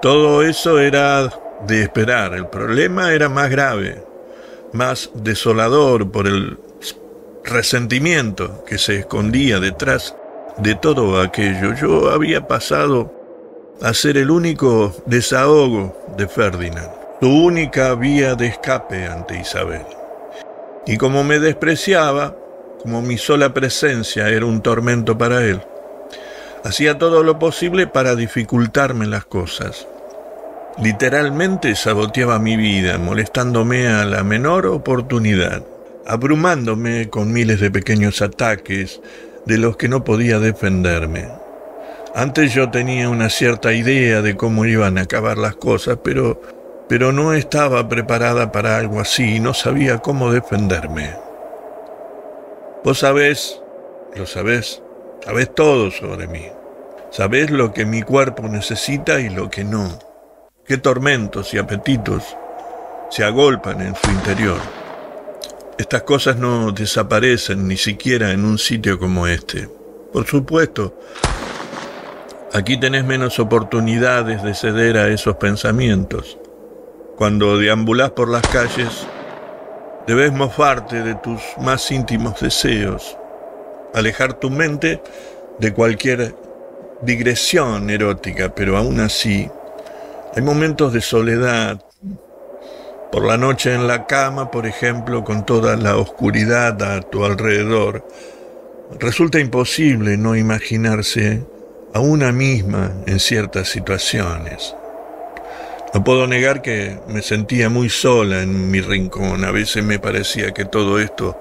Todo 0.00 0.44
eso 0.44 0.78
era 0.78 1.28
de 1.66 1.82
esperar. 1.82 2.34
El 2.34 2.46
problema 2.46 3.12
era 3.12 3.28
más 3.28 3.50
grave 3.50 4.09
más 4.72 5.10
desolador 5.14 6.10
por 6.10 6.26
el 6.26 6.58
resentimiento 7.44 8.64
que 8.64 8.78
se 8.78 9.00
escondía 9.00 9.60
detrás 9.60 10.14
de 10.58 10.74
todo 10.74 11.20
aquello. 11.20 11.74
Yo 11.74 12.10
había 12.10 12.46
pasado 12.46 13.12
a 13.82 13.94
ser 13.94 14.16
el 14.16 14.30
único 14.30 14.94
desahogo 15.06 15.96
de 16.16 16.28
Ferdinand, 16.28 16.90
su 17.20 17.28
única 17.28 17.94
vía 17.94 18.34
de 18.34 18.48
escape 18.48 19.06
ante 19.06 19.40
Isabel. 19.40 19.86
Y 20.86 20.96
como 20.96 21.24
me 21.24 21.38
despreciaba, 21.38 22.36
como 22.82 23.02
mi 23.02 23.18
sola 23.18 23.52
presencia 23.52 24.28
era 24.28 24.46
un 24.46 24.62
tormento 24.62 25.16
para 25.16 25.44
él, 25.44 25.62
hacía 26.64 26.98
todo 26.98 27.22
lo 27.22 27.38
posible 27.38 27.86
para 27.86 28.14
dificultarme 28.14 29.06
las 29.06 29.24
cosas. 29.24 29.86
Literalmente 30.80 31.74
saboteaba 31.74 32.38
mi 32.38 32.56
vida, 32.56 32.96
molestándome 32.96 33.88
a 33.88 34.06
la 34.06 34.24
menor 34.24 34.64
oportunidad, 34.64 35.62
abrumándome 36.06 37.10
con 37.10 37.32
miles 37.32 37.60
de 37.60 37.70
pequeños 37.70 38.22
ataques 38.22 39.02
de 39.44 39.58
los 39.58 39.76
que 39.76 39.88
no 39.88 40.04
podía 40.04 40.38
defenderme. 40.38 41.28
Antes 42.14 42.54
yo 42.54 42.70
tenía 42.70 43.10
una 43.10 43.28
cierta 43.28 43.74
idea 43.74 44.22
de 44.22 44.36
cómo 44.36 44.64
iban 44.64 44.96
a 44.96 45.02
acabar 45.02 45.36
las 45.36 45.54
cosas, 45.56 45.98
pero 46.02 46.40
pero 46.88 47.12
no 47.12 47.34
estaba 47.34 47.88
preparada 47.88 48.50
para 48.50 48.76
algo 48.76 48.98
así 48.98 49.36
y 49.36 49.38
no 49.40 49.54
sabía 49.54 49.98
cómo 49.98 50.32
defenderme. 50.32 51.14
Vos 52.82 52.98
sabés, 52.98 53.62
lo 54.16 54.26
sabés, 54.26 54.82
sabés 55.24 55.54
todo 55.54 55.92
sobre 55.92 56.26
mí. 56.26 56.46
Sabés 57.12 57.50
lo 57.50 57.72
que 57.72 57.84
mi 57.86 58.02
cuerpo 58.02 58.48
necesita 58.48 59.20
y 59.20 59.28
lo 59.28 59.50
que 59.50 59.62
no 59.62 60.09
qué 60.70 60.78
tormentos 60.78 61.52
y 61.52 61.58
apetitos 61.58 62.22
se 63.10 63.24
agolpan 63.24 63.80
en 63.80 63.96
su 63.96 64.08
interior. 64.08 64.60
Estas 65.76 66.04
cosas 66.04 66.36
no 66.36 66.70
desaparecen 66.70 67.66
ni 67.66 67.76
siquiera 67.76 68.30
en 68.30 68.44
un 68.44 68.56
sitio 68.56 68.96
como 68.96 69.26
este. 69.26 69.68
Por 70.12 70.28
supuesto, 70.28 70.96
aquí 72.52 72.78
tenés 72.78 73.04
menos 73.04 73.40
oportunidades 73.40 74.44
de 74.44 74.54
ceder 74.54 74.96
a 74.96 75.08
esos 75.08 75.34
pensamientos. 75.38 76.38
Cuando 77.16 77.58
deambulás 77.58 78.12
por 78.12 78.28
las 78.28 78.46
calles, 78.46 79.08
debes 80.06 80.32
mofarte 80.32 81.02
de 81.02 81.16
tus 81.16 81.40
más 81.60 81.90
íntimos 81.90 82.40
deseos, 82.40 83.16
alejar 83.92 84.34
tu 84.34 84.50
mente 84.50 85.02
de 85.58 85.74
cualquier 85.74 86.36
digresión 87.02 87.90
erótica, 87.90 88.54
pero 88.54 88.76
aún 88.76 89.00
así 89.00 89.50
hay 90.34 90.42
momentos 90.42 90.92
de 90.92 91.00
soledad. 91.00 91.82
Por 93.10 93.26
la 93.26 93.36
noche 93.36 93.74
en 93.74 93.88
la 93.88 94.06
cama, 94.06 94.50
por 94.50 94.66
ejemplo, 94.66 95.24
con 95.24 95.44
toda 95.44 95.76
la 95.76 95.96
oscuridad 95.96 96.80
a 96.82 97.00
tu 97.00 97.24
alrededor, 97.24 98.06
resulta 99.00 99.40
imposible 99.40 100.16
no 100.16 100.36
imaginarse 100.36 101.44
a 101.92 102.00
una 102.00 102.30
misma 102.30 102.92
en 103.06 103.18
ciertas 103.18 103.68
situaciones. 103.68 104.76
No 105.92 106.04
puedo 106.04 106.28
negar 106.28 106.62
que 106.62 107.00
me 107.08 107.20
sentía 107.20 107.68
muy 107.68 107.88
sola 107.88 108.42
en 108.42 108.70
mi 108.70 108.80
rincón. 108.80 109.44
A 109.44 109.50
veces 109.50 109.84
me 109.84 109.98
parecía 109.98 110.52
que 110.52 110.64
todo 110.64 111.00
esto 111.00 111.40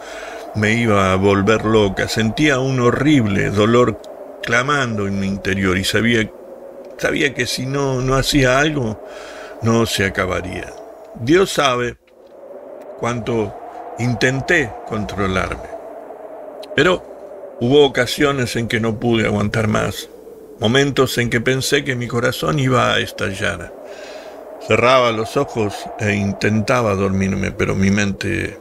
me 0.55 0.73
iba 0.73 1.13
a 1.13 1.15
volver 1.15 1.65
loca. 1.65 2.07
Sentía 2.07 2.57
un 2.57 2.79
horrible 2.79 3.51
dolor 3.51 4.01
clamando 4.41 5.05
en 5.05 5.19
mi 5.19 5.27
interior 5.27 5.77
y 5.77 5.83
sabía 5.83 6.31
Sabía 6.99 7.33
que 7.33 7.45
si 7.45 7.65
no, 7.65 8.01
no 8.01 8.15
hacía 8.15 8.59
algo, 8.59 9.01
no 9.61 9.85
se 9.85 10.05
acabaría. 10.05 10.73
Dios 11.15 11.51
sabe 11.51 11.97
cuánto 12.99 13.55
intenté 13.99 14.71
controlarme. 14.87 15.69
Pero 16.75 17.57
hubo 17.61 17.85
ocasiones 17.85 18.55
en 18.57 18.67
que 18.67 18.79
no 18.79 18.99
pude 18.99 19.25
aguantar 19.25 19.67
más, 19.67 20.09
momentos 20.59 21.17
en 21.17 21.29
que 21.29 21.39
pensé 21.41 21.83
que 21.85 21.95
mi 21.95 22.07
corazón 22.07 22.59
iba 22.59 22.93
a 22.93 22.99
estallar. 22.99 23.73
Cerraba 24.67 25.11
los 25.11 25.37
ojos 25.37 25.73
e 25.99 26.13
intentaba 26.15 26.95
dormirme, 26.95 27.51
pero 27.51 27.75
mi 27.75 27.91
mente 27.91 28.59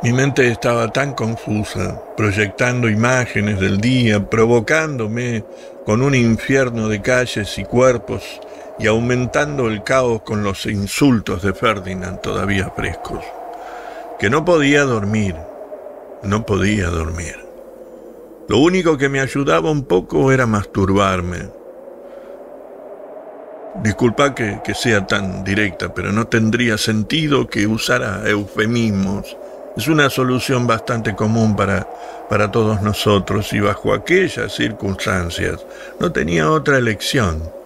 Mi 0.00 0.12
mente 0.12 0.46
estaba 0.46 0.92
tan 0.92 1.12
confusa, 1.12 2.00
proyectando 2.16 2.88
imágenes 2.88 3.58
del 3.58 3.80
día, 3.80 4.30
provocándome 4.30 5.44
con 5.84 6.02
un 6.02 6.14
infierno 6.14 6.88
de 6.88 7.02
calles 7.02 7.58
y 7.58 7.64
cuerpos 7.64 8.22
y 8.78 8.86
aumentando 8.86 9.66
el 9.66 9.82
caos 9.82 10.22
con 10.22 10.44
los 10.44 10.66
insultos 10.66 11.42
de 11.42 11.52
Ferdinand 11.52 12.20
todavía 12.20 12.70
frescos, 12.76 13.24
que 14.20 14.30
no 14.30 14.44
podía 14.44 14.84
dormir, 14.84 15.34
no 16.22 16.46
podía 16.46 16.90
dormir. 16.90 17.34
Lo 18.46 18.58
único 18.58 18.96
que 18.98 19.08
me 19.08 19.18
ayudaba 19.18 19.68
un 19.68 19.82
poco 19.82 20.30
era 20.30 20.46
masturbarme. 20.46 21.48
Disculpa 23.82 24.32
que, 24.32 24.60
que 24.62 24.74
sea 24.74 25.08
tan 25.08 25.42
directa, 25.42 25.92
pero 25.92 26.12
no 26.12 26.28
tendría 26.28 26.78
sentido 26.78 27.48
que 27.48 27.66
usara 27.66 28.22
eufemismos 28.28 29.36
es 29.76 29.88
una 29.88 30.10
solución 30.10 30.66
bastante 30.66 31.14
común 31.14 31.54
para, 31.54 31.88
para 32.28 32.50
todos 32.50 32.82
nosotros 32.82 33.52
y 33.52 33.60
bajo 33.60 33.92
aquellas 33.92 34.52
circunstancias 34.52 35.64
no 36.00 36.12
tenía 36.12 36.50
otra 36.50 36.78
elección. 36.78 37.58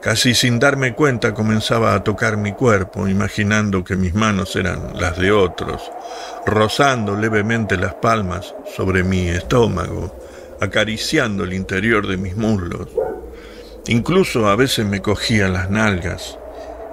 Casi 0.00 0.34
sin 0.34 0.58
darme 0.58 0.94
cuenta 0.94 1.34
comenzaba 1.34 1.94
a 1.94 2.02
tocar 2.02 2.38
mi 2.38 2.52
cuerpo, 2.52 3.06
imaginando 3.06 3.84
que 3.84 3.96
mis 3.96 4.14
manos 4.14 4.56
eran 4.56 4.98
las 4.98 5.18
de 5.18 5.30
otros, 5.30 5.92
rozando 6.46 7.14
levemente 7.14 7.76
las 7.76 7.94
palmas 7.94 8.54
sobre 8.74 9.04
mi 9.04 9.28
estómago, 9.28 10.18
acariciando 10.58 11.44
el 11.44 11.52
interior 11.52 12.06
de 12.06 12.16
mis 12.16 12.34
muslos. 12.34 12.88
Incluso 13.88 14.48
a 14.48 14.56
veces 14.56 14.86
me 14.86 15.02
cogía 15.02 15.48
las 15.48 15.68
nalgas 15.68 16.38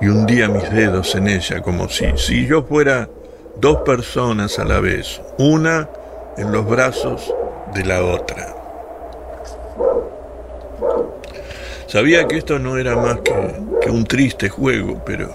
y 0.02 0.08
hundía 0.08 0.50
mis 0.50 0.70
dedos 0.70 1.16
en 1.16 1.30
ella 1.30 1.62
como 1.62 1.88
si, 1.88 2.06
si 2.18 2.46
yo 2.46 2.64
fuera 2.64 3.10
dos 3.60 3.78
personas 3.78 4.60
a 4.60 4.66
la 4.66 4.80
vez, 4.80 5.22
una 5.38 5.90
en 6.38 6.52
los 6.52 6.68
brazos 6.68 7.34
de 7.74 7.86
la 7.86 8.04
otra. 8.04 8.56
Sabía 11.88 12.28
que 12.28 12.38
esto 12.38 12.60
no 12.60 12.78
era 12.78 12.96
más 12.96 13.20
que, 13.22 13.90
un 13.90 14.04
triste 14.04 14.50
juego, 14.50 15.02
pero 15.06 15.30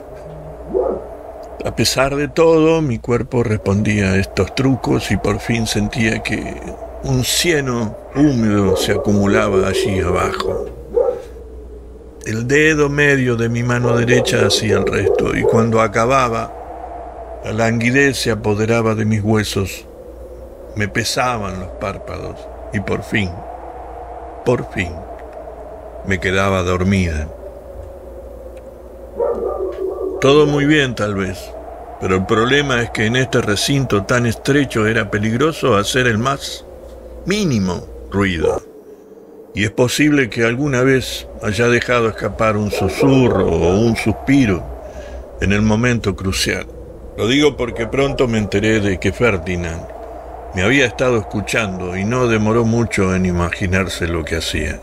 a 1.65 1.75
pesar 1.75 2.15
de 2.17 2.29
todo, 2.29 2.83
mi 2.83 2.99
cuerpo 2.99 3.43
respondía 3.43 4.13
a 4.13 4.17
estos 4.19 4.55
trucos 4.55 5.11
y 5.11 5.17
por 5.17 5.41
fin 5.41 5.67
sentía 5.67 6.23
que 6.23 6.61
un 7.05 7.25
cieno 7.25 7.97
húmedo 8.15 8.77
se 8.77 8.93
acumulaba 8.93 9.69
allí 9.69 10.01
abajo. 10.01 10.67
El 12.27 12.47
dedo 12.47 12.89
medio 12.89 13.37
de 13.37 13.49
mi 13.49 13.63
mano 13.63 13.97
derecha 13.97 14.47
hacía 14.47 14.77
el 14.77 14.87
resto 14.87 15.35
y 15.35 15.43
cuando 15.43 15.81
acababa, 15.81 16.62
la 17.45 17.53
languidez 17.53 18.19
se 18.19 18.31
apoderaba 18.31 18.95
de 18.95 19.05
mis 19.05 19.23
huesos, 19.23 19.85
me 20.77 20.87
pesaban 20.87 21.59
los 21.59 21.71
párpados 21.81 22.37
y 22.73 22.79
por 22.81 23.03
fin, 23.03 23.31
por 24.45 24.71
fin, 24.73 24.93
me 26.07 26.21
quedaba 26.21 26.63
dormida. 26.63 27.29
Todo 30.21 30.47
muy 30.47 30.67
bien 30.67 30.95
tal 30.95 31.17
vez, 31.17 31.51
pero 32.01 32.15
el 32.15 32.27
problema 32.27 32.81
es 32.81 32.91
que 32.91 33.07
en 33.07 33.17
este 33.17 33.41
recinto 33.41 34.05
tan 34.05 34.27
estrecho 34.27 34.87
era 34.87 35.11
peligroso 35.11 35.77
hacer 35.77 36.07
el 36.07 36.19
más 36.19 36.65
mínimo 37.27 37.85
ruido. 38.11 38.63
Y 39.55 39.65
es 39.65 39.71
posible 39.73 40.31
que 40.31 40.45
alguna 40.45 40.83
vez 40.83 41.27
haya 41.43 41.69
dejado 41.69 42.09
escapar 42.09 42.57
un 42.57 42.71
susurro 42.71 43.47
o 43.49 43.81
un 43.81 43.97
suspiro 43.97 44.63
en 45.41 45.53
el 45.53 45.61
momento 45.61 46.15
crucial. 46.15 46.67
Lo 47.17 47.29
digo 47.29 47.57
porque 47.57 47.87
pronto 47.87 48.27
me 48.27 48.39
enteré 48.39 48.81
de 48.81 48.99
que 48.99 49.13
Ferdinand 49.13 49.87
me 50.55 50.63
había 50.63 50.87
estado 50.87 51.19
escuchando 51.19 51.97
y 51.97 52.05
no 52.05 52.27
demoró 52.27 52.65
mucho 52.65 53.15
en 53.15 53.27
imaginarse 53.27 54.07
lo 54.07 54.25
que 54.25 54.37
hacía. 54.37 54.81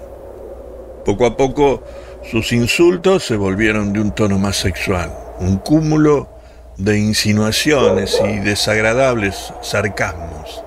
Poco 1.06 1.26
a 1.26 1.36
poco 1.36 1.84
sus 2.30 2.52
insultos 2.52 3.26
se 3.26 3.36
volvieron 3.36 3.94
de 3.94 4.02
un 4.02 4.12
tono 4.12 4.38
más 4.38 4.58
sexual, 4.58 5.12
un 5.40 5.58
cúmulo 5.58 6.30
de 6.78 7.00
insinuaciones 7.00 8.20
y 8.24 8.38
desagradables 8.40 9.52
sarcasmos. 9.62 10.64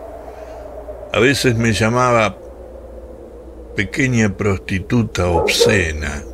A 1.13 1.21
veces 1.21 1.55
me 1.55 1.73
llamaba 1.73 2.37
pequeña 3.77 4.37
prostituta 4.37 5.29
obscena 5.29 6.25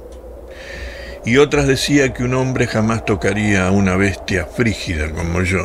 y 1.28 1.36
otras 1.36 1.66
decía 1.66 2.14
que 2.14 2.24
un 2.24 2.32
hombre 2.32 2.66
jamás 2.66 3.04
tocaría 3.04 3.66
a 3.66 3.70
una 3.70 3.96
bestia 3.96 4.46
frígida 4.46 5.10
como 5.12 5.42
yo. 5.42 5.60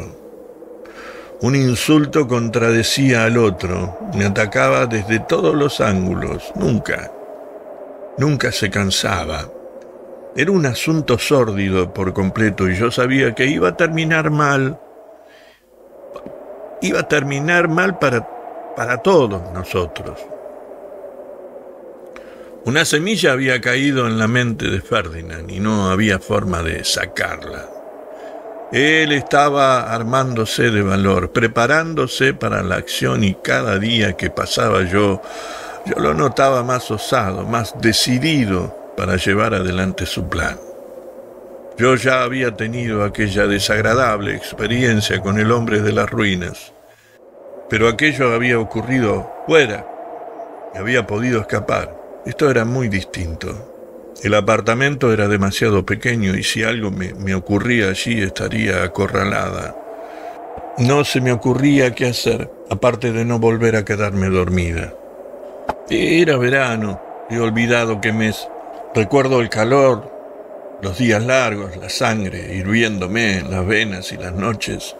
Un 1.39 1.55
insulto 1.55 2.27
contradecía 2.27 3.23
al 3.23 3.37
otro, 3.37 3.97
me 4.13 4.25
atacaba 4.25 4.85
desde 4.87 5.19
todos 5.19 5.55
los 5.55 5.79
ángulos, 5.79 6.51
nunca 6.55 7.11
Nunca 8.17 8.51
se 8.51 8.69
cansaba. 8.69 9.49
Era 10.35 10.51
un 10.51 10.65
asunto 10.65 11.17
sórdido 11.17 11.93
por 11.93 12.13
completo 12.13 12.69
y 12.69 12.75
yo 12.75 12.91
sabía 12.91 13.33
que 13.33 13.47
iba 13.47 13.69
a 13.69 13.77
terminar 13.77 14.29
mal. 14.29 14.79
Iba 16.81 16.99
a 16.99 17.07
terminar 17.07 17.69
mal 17.69 17.97
para, 17.97 18.27
para 18.75 18.97
todos 18.97 19.51
nosotros. 19.51 20.19
Una 22.65 22.85
semilla 22.85 23.33
había 23.33 23.59
caído 23.59 24.07
en 24.07 24.17
la 24.17 24.27
mente 24.27 24.69
de 24.69 24.81
Ferdinand 24.81 25.51
y 25.51 25.59
no 25.59 25.89
había 25.89 26.19
forma 26.19 26.63
de 26.63 26.83
sacarla. 26.85 27.69
Él 28.71 29.11
estaba 29.11 29.93
armándose 29.93 30.71
de 30.71 30.81
valor, 30.81 31.31
preparándose 31.31 32.33
para 32.33 32.63
la 32.63 32.75
acción 32.75 33.23
y 33.23 33.35
cada 33.35 33.77
día 33.77 34.13
que 34.13 34.29
pasaba 34.29 34.83
yo 34.83 35.21
yo 35.85 35.95
lo 35.97 36.13
notaba 36.13 36.63
más 36.63 36.89
osado, 36.91 37.43
más 37.45 37.75
decidido 37.81 38.93
para 38.95 39.17
llevar 39.17 39.53
adelante 39.53 40.05
su 40.05 40.29
plan. 40.29 40.57
Yo 41.77 41.95
ya 41.95 42.23
había 42.23 42.55
tenido 42.55 43.03
aquella 43.03 43.47
desagradable 43.47 44.33
experiencia 44.33 45.19
con 45.19 45.39
el 45.39 45.51
hombre 45.51 45.81
de 45.81 45.91
las 45.91 46.09
ruinas, 46.09 46.71
pero 47.69 47.89
aquello 47.89 48.33
había 48.33 48.59
ocurrido 48.59 49.29
fuera 49.45 49.85
y 50.73 50.77
había 50.77 51.05
podido 51.05 51.41
escapar. 51.41 52.02
Esto 52.25 52.49
era 52.49 52.63
muy 52.63 52.87
distinto. 52.87 54.13
El 54.23 54.33
apartamento 54.35 55.11
era 55.11 55.27
demasiado 55.27 55.85
pequeño 55.85 56.35
y 56.35 56.43
si 56.43 56.63
algo 56.63 56.89
me, 56.89 57.13
me 57.13 57.35
ocurría 57.35 57.89
allí 57.89 58.21
estaría 58.21 58.83
acorralada. 58.83 59.75
No 60.77 61.03
se 61.03 61.19
me 61.19 61.31
ocurría 61.31 61.93
qué 61.93 62.07
hacer, 62.07 62.49
aparte 62.69 63.11
de 63.11 63.25
no 63.25 63.39
volver 63.39 63.75
a 63.75 63.83
quedarme 63.83 64.29
dormida. 64.29 64.93
Era 65.89 66.37
verano, 66.37 67.01
he 67.29 67.39
olvidado 67.39 67.99
qué 67.99 68.13
mes. 68.13 68.47
Recuerdo 68.95 69.41
el 69.41 69.49
calor, 69.49 70.09
los 70.81 70.97
días 70.97 71.23
largos, 71.23 71.75
la 71.77 71.89
sangre 71.89 72.55
hirviéndome 72.55 73.39
en 73.39 73.51
las 73.51 73.65
venas 73.65 74.11
y 74.11 74.17
las 74.17 74.33
noches 74.33 74.95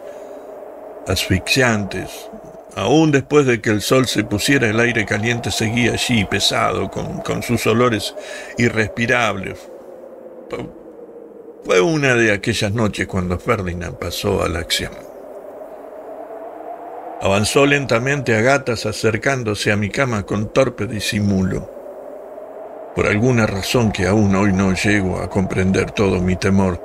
asfixiantes. 1.06 2.30
Aún 2.76 3.12
después 3.12 3.46
de 3.46 3.60
que 3.60 3.70
el 3.70 3.80
sol 3.80 4.06
se 4.06 4.24
pusiera, 4.24 4.68
el 4.68 4.80
aire 4.80 5.06
caliente 5.06 5.52
seguía 5.52 5.92
allí, 5.92 6.24
pesado, 6.24 6.90
con, 6.90 7.42
sus 7.42 7.66
olores 7.66 8.14
irrespirables. 8.58 9.70
Fue 11.64 11.80
una 11.80 12.14
de 12.14 12.32
aquellas 12.32 12.72
noches 12.72 13.06
cuando 13.06 13.38
Ferdinand 13.38 13.96
pasó 13.96 14.42
a 14.42 14.48
la 14.48 14.58
acción. 14.58 14.92
Avanzó 17.22 17.64
lentamente 17.64 18.36
a 18.36 18.42
gatas 18.42 18.86
acercándose 18.86 19.70
a 19.70 19.76
mi 19.76 19.88
cama 19.88 20.24
con 20.24 20.52
torpe 20.52 20.86
disimulo. 20.86 21.70
Por 22.96 23.06
alguna 23.06 23.46
razón 23.46 23.92
que 23.92 24.06
aún 24.06 24.34
hoy 24.34 24.52
no 24.52 24.74
llego 24.74 25.20
a 25.20 25.30
comprender 25.30 25.92
todo 25.92 26.20
mi 26.20 26.36
temor, 26.36 26.82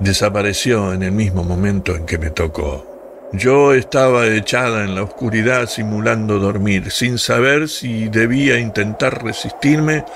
desapareció 0.00 0.92
en 0.92 1.04
el 1.04 1.12
mismo 1.12 1.42
momento 1.42 1.96
en 1.96 2.06
que 2.06 2.18
me 2.18 2.30
tocó. 2.30 2.97
Yo 3.32 3.74
estaba 3.74 4.26
echada 4.26 4.84
en 4.84 4.94
la 4.94 5.02
oscuridad 5.02 5.68
simulando 5.68 6.38
dormir, 6.38 6.90
sin 6.90 7.18
saber 7.18 7.68
si 7.68 8.08
debía 8.08 8.58
intentar 8.58 9.22
resistirme 9.22 10.06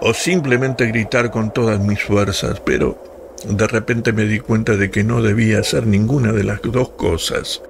o 0.00 0.14
simplemente 0.14 0.86
gritar 0.86 1.30
con 1.30 1.52
todas 1.52 1.80
mis 1.80 2.02
fuerzas, 2.02 2.60
pero 2.60 2.96
de 3.44 3.66
repente 3.66 4.14
me 4.14 4.24
di 4.24 4.40
cuenta 4.40 4.76
de 4.76 4.90
que 4.90 5.04
no 5.04 5.20
debía 5.20 5.58
hacer 5.60 5.86
ninguna 5.86 6.32
de 6.32 6.44
las 6.44 6.62
dos 6.62 6.88
cosas. 6.90 7.60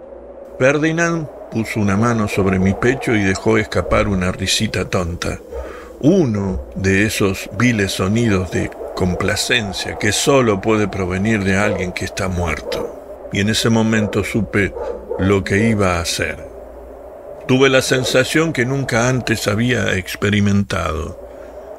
Ferdinand 0.60 1.26
puso 1.50 1.80
una 1.80 1.96
mano 1.96 2.28
sobre 2.28 2.60
mi 2.60 2.72
pecho 2.72 3.12
y 3.16 3.24
dejó 3.24 3.58
escapar 3.58 4.06
una 4.06 4.30
risita 4.30 4.84
tonta. 4.84 5.40
Uno 6.00 6.62
de 6.76 7.06
esos 7.06 7.50
viles 7.58 7.90
sonidos 7.90 8.52
de 8.52 8.70
complacencia 8.94 9.98
que 9.98 10.12
solo 10.12 10.60
puede 10.60 10.86
provenir 10.86 11.42
de 11.42 11.56
alguien 11.56 11.90
que 11.90 12.04
está 12.04 12.28
muerto. 12.28 13.01
Y 13.32 13.40
en 13.40 13.48
ese 13.48 13.70
momento 13.70 14.22
supe 14.24 14.74
lo 15.18 15.42
que 15.42 15.68
iba 15.68 15.96
a 15.96 16.00
hacer. 16.00 16.36
Tuve 17.46 17.68
la 17.68 17.82
sensación 17.82 18.52
que 18.52 18.64
nunca 18.64 19.08
antes 19.08 19.48
había 19.48 19.94
experimentado, 19.96 21.18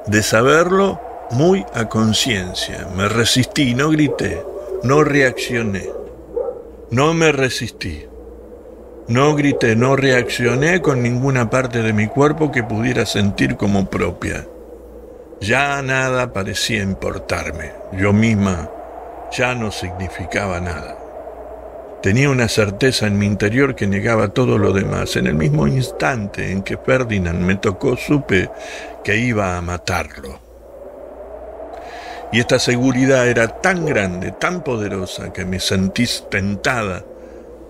de 0.08 0.22
saberlo 0.24 1.00
muy 1.32 1.66
a 1.74 1.88
conciencia. 1.88 2.88
Me 2.96 3.08
resistí, 3.08 3.74
no 3.74 3.90
grité, 3.90 4.44
no 4.84 5.04
reaccioné, 5.04 5.90
no 6.92 7.14
me 7.14 7.32
resistí. 7.32 8.06
No 9.08 9.36
grité, 9.36 9.76
no 9.76 9.98
reaccioné 9.98 10.82
con 10.82 11.04
ninguna 11.04 11.50
parte 11.50 11.82
de 11.82 11.92
mi 11.92 12.08
cuerpo 12.08 12.52
que 12.52 12.64
pudiera 12.64 13.06
sentir 13.06 13.58
como 13.58 13.90
propia. 13.90 14.48
Ya 15.42 15.82
nada 15.82 16.32
parecía 16.32 16.82
importarme. 16.82 17.74
Yo 17.92 18.14
misma 18.14 18.70
ya 19.38 19.56
no 19.56 19.72
significaba 19.72 20.62
nada. 20.62 21.03
Tenía 22.04 22.30
una 22.30 22.50
certeza 22.50 23.08
en 23.08 23.18
mi 23.18 23.26
interior 23.26 23.76
que 23.76 23.88
negaba 23.88 24.28
todo 24.28 24.58
lo 24.58 24.74
demás. 24.74 25.16
En 25.16 25.26
el 25.26 25.36
mismo 25.36 25.68
instante 25.68 26.52
en 26.52 26.62
que 26.62 26.76
Ferdinand 26.76 27.40
me 27.40 27.56
tocó, 27.56 27.96
supe 27.96 28.50
que 29.06 29.16
iba 29.16 29.56
a 29.56 29.62
matarlo. 29.62 30.38
Y 32.34 32.42
esta 32.42 32.60
seguridad 32.60 33.30
era 33.30 33.48
tan 33.62 33.86
grande, 33.86 34.34
tan 34.34 34.66
poderosa, 34.66 35.32
que 35.32 35.46
me 35.46 35.62
sentí 35.62 36.04
tentada 36.30 37.06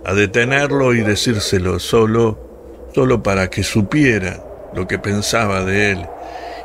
a 0.04 0.16
detenerlo 0.16 0.96
y 0.96 1.02
decírselo 1.02 1.78
solo, 1.78 2.90
solo 2.92 3.22
para 3.22 3.52
que 3.52 3.62
supiera 3.62 4.44
lo 4.74 4.88
que 4.88 4.98
pensaba 4.98 5.64
de 5.64 5.92
él 5.92 6.08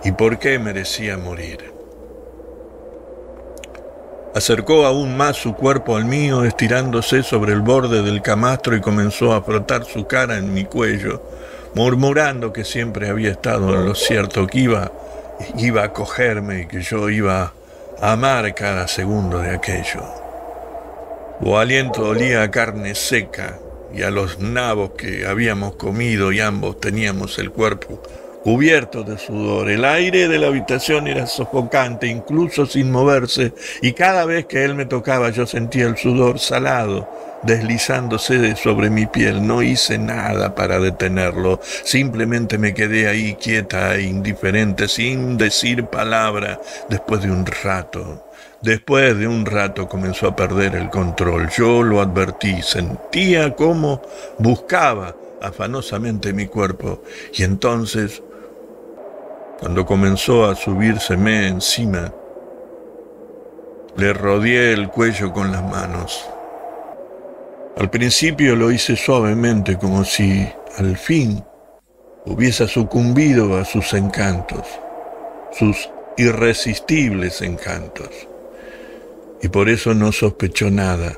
y 0.05 0.13
por 0.13 0.39
qué 0.39 0.59
merecía 0.59 1.19
morir. 1.19 1.68
Acercó 4.35 4.85
aún 4.85 5.17
más 5.17 5.37
su 5.37 5.55
cuerpo 5.55 5.97
al 5.97 6.05
mío, 6.05 6.45
estirándose 6.45 7.23
sobre 7.23 7.53
el 7.53 7.61
borde 7.61 8.03
del 8.03 8.21
camastro 8.23 8.77
y 8.77 8.81
comenzó 8.81 9.33
a 9.33 9.43
frotar 9.43 9.85
su 9.85 10.07
cara 10.07 10.37
en 10.37 10.53
mi 10.53 10.65
cuello, 10.65 11.23
murmurando 11.75 12.53
que 12.53 12.65
siempre 12.65 13.09
había 13.09 13.31
estado 13.31 13.75
en 13.75 13.87
lo 13.87 13.95
cierto, 13.95 14.47
que 14.47 14.61
iba, 14.61 14.93
iba 15.57 15.83
a 15.83 15.93
cogerme 15.93 16.63
y 16.63 16.67
que 16.67 16.83
yo 16.83 17.09
iba 17.09 17.53
a 18.01 18.13
amar 18.13 18.55
cada 18.55 18.87
segundo 18.87 19.39
de 19.39 19.51
aquello. 19.51 20.05
Su 21.43 21.57
aliento 21.57 22.03
olía 22.09 22.43
a 22.43 22.51
carne 22.51 22.95
seca 22.95 23.59
y 23.95 24.03
a 24.03 24.11
los 24.11 24.39
nabos 24.39 24.91
que 24.91 25.27
habíamos 25.27 25.77
comido 25.77 26.33
y 26.33 26.41
ambos 26.41 26.79
teníamos 26.81 27.39
el 27.39 27.51
cuerpo 27.51 28.03
cubierto 28.43 29.03
de 29.03 29.19
sudor. 29.19 29.71
El 29.71 29.85
aire 29.85 30.29
de 30.29 30.39
la 30.39 30.49
habitación 30.49 31.09
era 31.09 31.27
sofocante, 31.27 32.07
incluso 32.07 32.67
sin 32.67 32.91
moverse, 32.91 33.53
y 33.83 33.93
cada 33.93 34.25
vez 34.25 34.47
que 34.47 34.65
él 34.65 34.75
me 34.75 34.87
tocaba 34.87 35.31
yo 35.31 35.47
sentía 35.47 35.87
el 35.87 35.97
sudor 35.97 36.39
salado 36.39 37.09
deslizándose 37.43 38.57
sobre 38.57 38.91
mi 38.91 39.07
piel. 39.07 39.47
No 39.47 39.63
hice 39.63 39.99
nada 39.99 40.55
para 40.55 40.79
detenerlo, 40.79 41.61
simplemente 41.63 42.59
me 42.59 42.75
quedé 42.75 43.09
ahí 43.09 43.35
quieta 43.35 43.95
e 43.97 44.03
indiferente, 44.03 44.89
sin 44.89 45.37
decir 45.37 45.85
palabra, 45.87 46.61
después 46.89 47.23
de 47.23 47.31
un 47.31 47.47
rato. 47.47 48.25
Después 48.61 49.17
de 49.17 49.29
un 49.29 49.47
rato 49.47 49.89
comenzó 49.89 50.27
a 50.27 50.35
perder 50.35 50.75
el 50.75 50.91
control. 50.91 51.49
Yo 51.57 51.85
lo 51.85 52.01
advertí, 52.01 52.61
sentía 52.63 53.55
cómo 53.55 54.03
buscaba 54.39 55.15
afanosamente 55.41 56.33
mi 56.33 56.47
cuerpo 56.47 57.03
y 57.33 57.45
entonces, 57.45 58.21
cuando 59.61 59.85
comenzó 59.85 60.45
a 60.45 60.55
subírseme 60.55 61.49
encima, 61.49 62.13
le 63.97 64.13
rodeé 64.13 64.73
el 64.73 64.89
cuello 64.89 65.33
con 65.33 65.51
las 65.51 65.63
manos. 65.63 66.29
Al 67.77 67.91
principio 67.91 68.55
lo 68.55 68.71
hice 68.71 68.95
suavemente, 68.95 69.77
como 69.77 70.05
si 70.05 70.49
al 70.77 70.97
fin 70.97 71.45
hubiese 72.25 72.69
sucumbido 72.69 73.57
a 73.57 73.65
sus 73.65 73.93
encantos, 73.95 74.67
sus 75.53 75.91
irresistibles 76.17 77.43
encantos, 77.43 78.11
y 79.43 79.49
por 79.49 79.69
eso 79.69 79.93
no 79.93 80.13
sospechó 80.13 80.71
nada. 80.71 81.17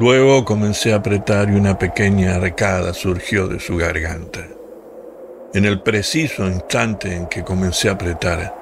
Luego 0.00 0.44
comencé 0.44 0.92
a 0.92 0.96
apretar 0.96 1.50
y 1.50 1.54
una 1.54 1.78
pequeña 1.78 2.36
arcada 2.36 2.94
surgió 2.94 3.46
de 3.46 3.60
su 3.60 3.76
garganta. 3.76 4.57
En 5.54 5.64
el 5.64 5.80
preciso 5.80 6.46
instante 6.46 7.14
en 7.14 7.26
que 7.26 7.42
comencé 7.42 7.88
a 7.88 7.92
apretar, 7.92 8.54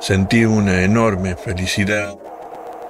sentí 0.00 0.44
una 0.44 0.82
enorme 0.82 1.36
felicidad 1.36 2.16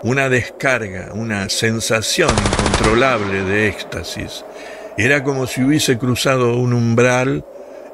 una 0.03 0.29
descarga, 0.29 1.11
una 1.13 1.49
sensación 1.49 2.31
incontrolable 2.31 3.45
de 3.45 3.69
éxtasis. 3.69 4.45
Era 4.97 5.23
como 5.23 5.47
si 5.47 5.63
hubiese 5.63 5.99
cruzado 5.99 6.57
un 6.57 6.73
umbral 6.73 7.45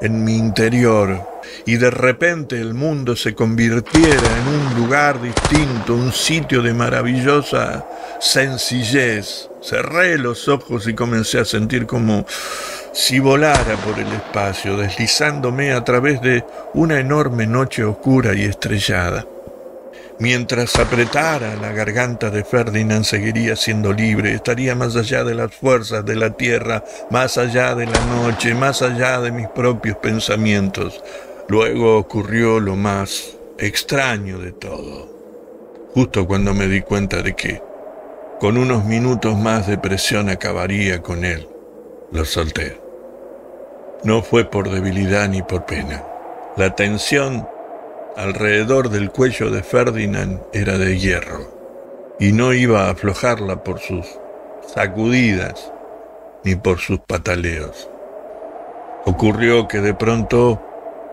en 0.00 0.24
mi 0.24 0.36
interior 0.36 1.26
y 1.64 1.76
de 1.76 1.90
repente 1.90 2.60
el 2.60 2.74
mundo 2.74 3.16
se 3.16 3.34
convirtiera 3.34 4.38
en 4.38 4.48
un 4.48 4.74
lugar 4.82 5.20
distinto, 5.20 5.94
un 5.94 6.12
sitio 6.12 6.62
de 6.62 6.74
maravillosa 6.74 7.86
sencillez. 8.20 9.48
Cerré 9.62 10.18
los 10.18 10.48
ojos 10.48 10.86
y 10.86 10.94
comencé 10.94 11.40
a 11.40 11.44
sentir 11.44 11.86
como 11.86 12.24
si 12.96 13.18
volara 13.18 13.76
por 13.84 13.98
el 13.98 14.10
espacio, 14.10 14.78
deslizándome 14.78 15.74
a 15.74 15.84
través 15.84 16.22
de 16.22 16.42
una 16.72 16.98
enorme 16.98 17.46
noche 17.46 17.84
oscura 17.84 18.34
y 18.34 18.44
estrellada. 18.44 19.26
Mientras 20.18 20.74
apretara 20.76 21.56
la 21.56 21.72
garganta 21.72 22.30
de 22.30 22.42
Ferdinand 22.42 23.04
seguiría 23.04 23.54
siendo 23.54 23.92
libre, 23.92 24.32
estaría 24.32 24.74
más 24.74 24.96
allá 24.96 25.24
de 25.24 25.34
las 25.34 25.54
fuerzas 25.54 26.06
de 26.06 26.16
la 26.16 26.30
tierra, 26.30 26.82
más 27.10 27.36
allá 27.36 27.74
de 27.74 27.84
la 27.84 28.00
noche, 28.06 28.54
más 28.54 28.80
allá 28.80 29.20
de 29.20 29.30
mis 29.30 29.48
propios 29.48 29.98
pensamientos. 29.98 31.04
Luego 31.48 31.98
ocurrió 31.98 32.60
lo 32.60 32.76
más 32.76 33.36
extraño 33.58 34.38
de 34.38 34.52
todo. 34.52 35.06
Justo 35.92 36.26
cuando 36.26 36.54
me 36.54 36.66
di 36.66 36.80
cuenta 36.80 37.20
de 37.20 37.36
que, 37.36 37.62
con 38.40 38.56
unos 38.56 38.86
minutos 38.86 39.36
más 39.36 39.66
de 39.66 39.76
presión 39.76 40.30
acabaría 40.30 41.02
con 41.02 41.26
él, 41.26 41.46
lo 42.10 42.24
solté. 42.24 42.85
No 44.04 44.22
fue 44.22 44.44
por 44.44 44.70
debilidad 44.70 45.28
ni 45.28 45.42
por 45.42 45.66
pena. 45.66 46.04
La 46.56 46.74
tensión 46.74 47.48
alrededor 48.16 48.88
del 48.88 49.10
cuello 49.10 49.50
de 49.50 49.62
Ferdinand 49.62 50.40
era 50.52 50.78
de 50.78 50.98
hierro, 50.98 52.16
y 52.18 52.32
no 52.32 52.52
iba 52.52 52.86
a 52.86 52.90
aflojarla 52.90 53.62
por 53.62 53.80
sus 53.80 54.06
sacudidas 54.66 55.72
ni 56.44 56.54
por 56.54 56.78
sus 56.78 57.00
pataleos. 57.00 57.90
Ocurrió 59.04 59.68
que 59.68 59.80
de 59.80 59.94
pronto 59.94 60.60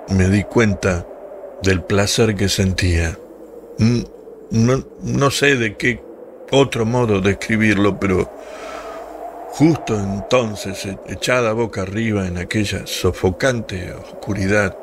me 0.09 0.29
di 0.29 0.43
cuenta 0.43 1.05
del 1.61 1.83
placer 1.83 2.35
que 2.35 2.49
sentía. 2.49 3.17
No, 4.49 4.83
no 5.01 5.31
sé 5.31 5.55
de 5.55 5.75
qué 5.75 6.01
otro 6.51 6.85
modo 6.85 7.21
describirlo, 7.21 7.99
pero 7.99 8.29
justo 9.53 9.95
entonces, 9.95 10.87
echada 11.05 11.53
boca 11.53 11.83
arriba 11.83 12.25
en 12.25 12.39
aquella 12.39 12.87
sofocante 12.87 13.93
oscuridad, 13.93 14.75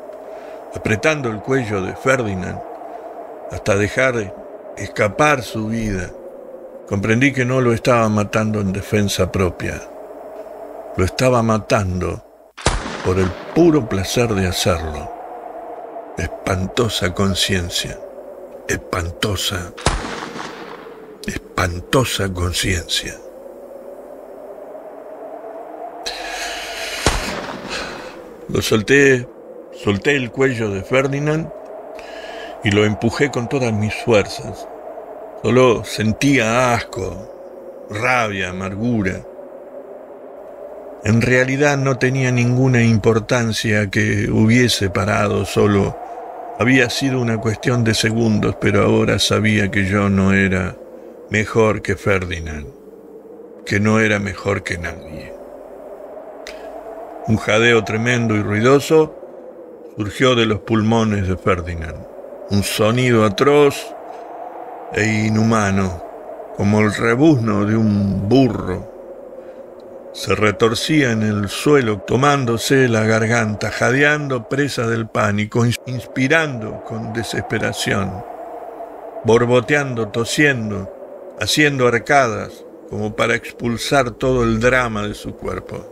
apretando 0.75 1.29
el 1.29 1.41
cuello 1.41 1.83
de 1.83 1.97
Ferdinand 1.97 2.61
hasta 3.51 3.75
dejar 3.75 4.33
escapar 4.77 5.43
su 5.43 5.67
vida, 5.67 6.13
comprendí 6.89 7.33
que 7.33 7.45
no 7.45 7.61
lo 7.61 7.73
estaba 7.73 8.09
matando 8.09 8.61
en 8.61 8.73
defensa 8.73 9.33
propia, 9.33 9.83
lo 10.97 11.05
estaba 11.05 11.43
matando 11.43 12.25
por 13.05 13.19
el 13.19 13.31
puro 13.55 13.89
placer 13.89 14.33
de 14.35 14.47
hacerlo. 14.47 15.11
Espantosa 16.17 17.13
conciencia, 17.13 17.99
espantosa, 18.69 19.73
espantosa 21.27 22.33
conciencia. 22.33 23.30
Lo 28.53 28.63
solté 28.63 29.27
Solté 29.73 30.17
el 30.17 30.31
cuello 30.31 30.69
de 30.71 30.83
Ferdinand 30.83 31.49
y 32.65 32.71
lo 32.71 32.85
empujé 32.85 33.31
con 33.31 33.49
todas 33.49 33.73
mis 33.73 33.95
fuerzas. 33.95 34.69
Solo 35.43 35.85
sentía 35.85 36.75
asco, 36.75 37.87
rabia, 37.89 38.51
amargura. 38.51 39.23
En 41.05 41.23
realidad 41.23 41.79
no 41.79 41.97
tenía 41.97 42.31
ninguna 42.31 42.83
importancia 42.83 43.89
que 43.89 44.29
hubiese 44.31 44.91
parado, 44.91 45.47
solo 45.47 45.97
había 46.59 46.91
sido 46.91 47.21
una 47.23 47.39
cuestión 47.39 47.85
de 47.85 47.95
segundos, 47.95 48.57
pero 48.61 48.83
ahora 48.83 49.19
sabía 49.19 49.71
que 49.71 49.87
yo 49.87 50.11
no 50.11 50.35
era 50.35 50.77
mejor 51.31 51.81
que 51.81 51.97
Ferdinand, 51.97 52.67
que 53.65 53.81
no 53.81 53.99
era 53.99 54.19
mejor 54.19 54.63
que 54.63 54.77
nadie. 54.77 55.40
Un 57.29 57.37
jadeo 57.37 57.85
tremendo 57.85 58.35
y 58.35 58.43
ruidoso 58.43 59.15
surgió 59.97 60.35
de 60.35 60.47
los 60.47 60.61
pulmones 60.61 61.29
de 61.29 61.37
Ferdinand. 61.37 62.07
Un 62.51 62.63
sonido 62.63 63.25
atroz 63.25 63.95
e 64.93 65.27
inhumano, 65.27 66.03
como 66.57 66.81
el 66.81 66.95
rebuzno 66.95 67.67
de 67.67 67.77
un 67.77 68.29
burro. 68.29 68.91
Se 70.13 70.35
retorcía 70.35 71.13
en 71.13 71.23
el 71.23 71.49
suelo, 71.49 72.01
tomándose 72.01 72.89
la 72.89 73.05
garganta, 73.05 73.71
jadeando 73.71 74.49
presa 74.49 74.87
del 74.87 75.07
pánico, 75.07 75.65
inspirando 75.87 76.83
con 76.85 77.13
desesperación, 77.13 78.25
borboteando, 79.25 80.09
tosiendo, 80.09 80.91
haciendo 81.39 81.87
arcadas, 81.87 82.65
como 82.89 83.15
para 83.15 83.37
expulsar 83.37 84.11
todo 84.11 84.43
el 84.43 84.59
drama 84.59 85.07
de 85.07 85.15
su 85.15 85.37
cuerpo. 85.37 85.90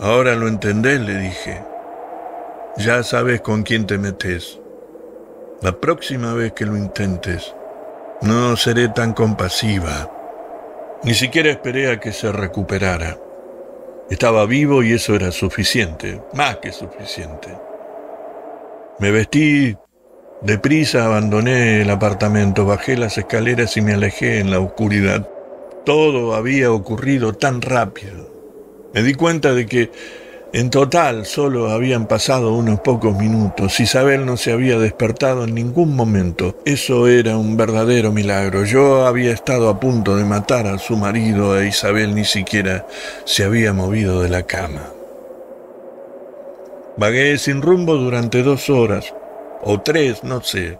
Ahora 0.00 0.36
lo 0.36 0.46
entendés, 0.46 1.00
le 1.00 1.16
dije. 1.16 1.60
Ya 2.76 3.02
sabes 3.02 3.40
con 3.40 3.64
quién 3.64 3.84
te 3.84 3.98
metes. 3.98 4.60
La 5.60 5.72
próxima 5.72 6.34
vez 6.34 6.52
que 6.52 6.66
lo 6.66 6.76
intentes, 6.76 7.52
no 8.22 8.56
seré 8.56 8.88
tan 8.90 9.12
compasiva. 9.12 10.08
Ni 11.02 11.14
siquiera 11.14 11.50
esperé 11.50 11.90
a 11.90 11.98
que 11.98 12.12
se 12.12 12.30
recuperara. 12.30 13.18
Estaba 14.08 14.46
vivo 14.46 14.84
y 14.84 14.92
eso 14.92 15.16
era 15.16 15.32
suficiente, 15.32 16.22
más 16.32 16.58
que 16.58 16.70
suficiente. 16.70 17.48
Me 19.00 19.10
vestí 19.10 19.76
deprisa, 20.42 21.06
abandoné 21.06 21.82
el 21.82 21.90
apartamento, 21.90 22.64
bajé 22.64 22.96
las 22.96 23.18
escaleras 23.18 23.76
y 23.76 23.80
me 23.80 23.94
alejé 23.94 24.38
en 24.38 24.52
la 24.52 24.60
oscuridad. 24.60 25.28
Todo 25.84 26.36
había 26.36 26.70
ocurrido 26.70 27.32
tan 27.32 27.60
rápido. 27.62 28.37
Me 28.94 29.02
di 29.02 29.14
cuenta 29.14 29.52
de 29.54 29.66
que 29.66 29.90
en 30.52 30.70
total 30.70 31.26
solo 31.26 31.70
habían 31.70 32.06
pasado 32.06 32.54
unos 32.54 32.80
pocos 32.80 33.14
minutos. 33.14 33.80
Isabel 33.80 34.24
no 34.24 34.38
se 34.38 34.50
había 34.50 34.78
despertado 34.78 35.44
en 35.44 35.54
ningún 35.54 35.94
momento. 35.94 36.56
Eso 36.64 37.06
era 37.06 37.36
un 37.36 37.58
verdadero 37.58 38.12
milagro. 38.12 38.64
Yo 38.64 39.06
había 39.06 39.32
estado 39.32 39.68
a 39.68 39.78
punto 39.78 40.16
de 40.16 40.24
matar 40.24 40.66
a 40.66 40.78
su 40.78 40.96
marido 40.96 41.60
e 41.60 41.68
Isabel 41.68 42.14
ni 42.14 42.24
siquiera 42.24 42.86
se 43.26 43.44
había 43.44 43.74
movido 43.74 44.22
de 44.22 44.30
la 44.30 44.44
cama. 44.44 44.90
Vagué 46.96 47.36
sin 47.36 47.60
rumbo 47.60 47.94
durante 47.96 48.42
dos 48.42 48.70
horas, 48.70 49.14
o 49.62 49.80
tres, 49.82 50.24
no 50.24 50.42
sé. 50.42 50.78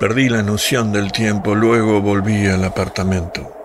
Perdí 0.00 0.28
la 0.28 0.42
noción 0.42 0.90
del 0.90 1.12
tiempo, 1.12 1.54
luego 1.54 2.00
volví 2.00 2.46
al 2.46 2.64
apartamento. 2.64 3.57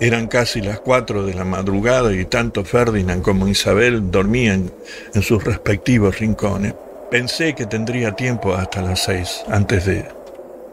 Eran 0.00 0.28
casi 0.28 0.62
las 0.62 0.80
cuatro 0.80 1.26
de 1.26 1.34
la 1.34 1.44
madrugada 1.44 2.10
y 2.14 2.24
tanto 2.24 2.64
Ferdinand 2.64 3.22
como 3.22 3.48
Isabel 3.48 4.10
dormían 4.10 4.72
en 5.14 5.22
sus 5.22 5.44
respectivos 5.44 6.18
rincones. 6.18 6.74
Pensé 7.10 7.54
que 7.54 7.66
tendría 7.66 8.12
tiempo 8.12 8.54
hasta 8.54 8.80
las 8.80 9.04
seis, 9.04 9.44
antes 9.48 9.84
de, 9.84 10.06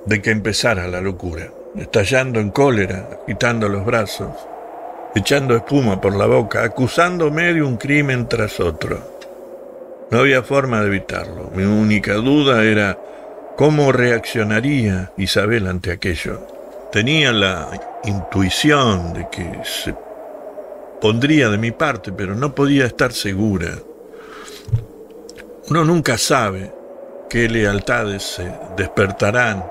de 0.05 0.21
que 0.21 0.31
empezara 0.31 0.87
la 0.87 1.01
locura, 1.01 1.51
estallando 1.75 2.39
en 2.39 2.51
cólera, 2.51 3.09
agitando 3.23 3.67
los 3.67 3.85
brazos, 3.85 4.29
echando 5.13 5.57
espuma 5.57 5.99
por 5.99 6.15
la 6.15 6.25
boca, 6.25 6.63
acusándome 6.63 7.53
de 7.53 7.63
un 7.63 7.75
crimen 7.75 8.29
tras 8.29 8.61
otro. 8.61 9.17
No 10.09 10.19
había 10.19 10.41
forma 10.41 10.79
de 10.79 10.87
evitarlo. 10.87 11.51
Mi 11.53 11.63
única 11.63 12.13
duda 12.13 12.63
era 12.63 12.97
cómo 13.57 13.91
reaccionaría 13.91 15.11
Isabel 15.17 15.67
ante 15.67 15.91
aquello. 15.91 16.56
Tenía 16.97 17.31
la 17.31 17.69
intuición 18.05 19.13
de 19.13 19.29
que 19.29 19.61
se 19.63 19.93
pondría 20.99 21.47
de 21.47 21.59
mi 21.59 21.69
parte, 21.69 22.11
pero 22.11 22.33
no 22.33 22.55
podía 22.55 22.87
estar 22.87 23.13
segura. 23.13 23.67
Uno 25.69 25.85
nunca 25.85 26.17
sabe 26.17 26.73
qué 27.29 27.47
lealtades 27.49 28.23
se 28.23 28.51
despertarán 28.75 29.63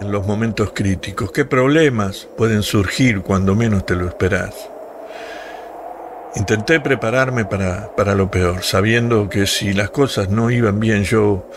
en 0.00 0.10
los 0.10 0.26
momentos 0.26 0.72
críticos, 0.74 1.30
qué 1.30 1.44
problemas 1.44 2.26
pueden 2.38 2.62
surgir 2.62 3.20
cuando 3.20 3.54
menos 3.54 3.84
te 3.84 3.94
lo 3.94 4.08
esperas. 4.08 4.54
Intenté 6.36 6.80
prepararme 6.80 7.44
para, 7.44 7.94
para 7.94 8.14
lo 8.14 8.30
peor, 8.30 8.62
sabiendo 8.62 9.28
que 9.28 9.46
si 9.46 9.74
las 9.74 9.90
cosas 9.90 10.30
no 10.30 10.50
iban 10.50 10.80
bien 10.80 11.04
yo 11.04 11.50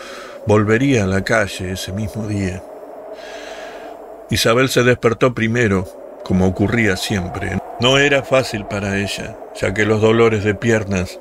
volvería 0.46 1.04
a 1.04 1.06
la 1.06 1.24
calle 1.24 1.72
ese 1.72 1.90
mismo 1.90 2.26
día. 2.26 2.62
Isabel 4.30 4.68
se 4.68 4.84
despertó 4.84 5.34
primero, 5.34 5.88
como 6.24 6.46
ocurría 6.46 6.96
siempre. 6.96 7.58
No 7.80 7.98
era 7.98 8.22
fácil 8.22 8.64
para 8.64 8.96
ella, 8.98 9.36
ya 9.60 9.74
que 9.74 9.84
los 9.84 10.00
dolores 10.00 10.44
de 10.44 10.54
piernas, 10.54 11.18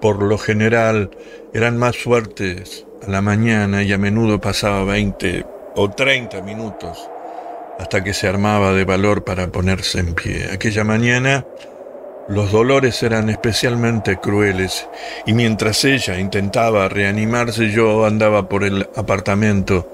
por 0.00 0.22
lo 0.22 0.38
general, 0.38 1.10
eran 1.52 1.76
más 1.76 1.96
fuertes 1.96 2.86
a 3.04 3.10
la 3.10 3.20
mañana 3.20 3.82
y 3.82 3.92
a 3.92 3.98
menudo 3.98 4.40
pasaba 4.40 4.84
20 4.84 5.44
o 5.74 5.90
30 5.90 6.40
minutos 6.42 7.08
hasta 7.80 8.04
que 8.04 8.14
se 8.14 8.28
armaba 8.28 8.72
de 8.72 8.84
valor 8.84 9.24
para 9.24 9.48
ponerse 9.48 9.98
en 9.98 10.14
pie. 10.14 10.48
Aquella 10.52 10.84
mañana 10.84 11.44
los 12.28 12.52
dolores 12.52 13.02
eran 13.02 13.28
especialmente 13.28 14.18
crueles 14.18 14.88
y 15.26 15.32
mientras 15.32 15.84
ella 15.84 16.20
intentaba 16.20 16.88
reanimarse 16.88 17.72
yo 17.72 18.06
andaba 18.06 18.48
por 18.48 18.62
el 18.62 18.88
apartamento 18.94 19.90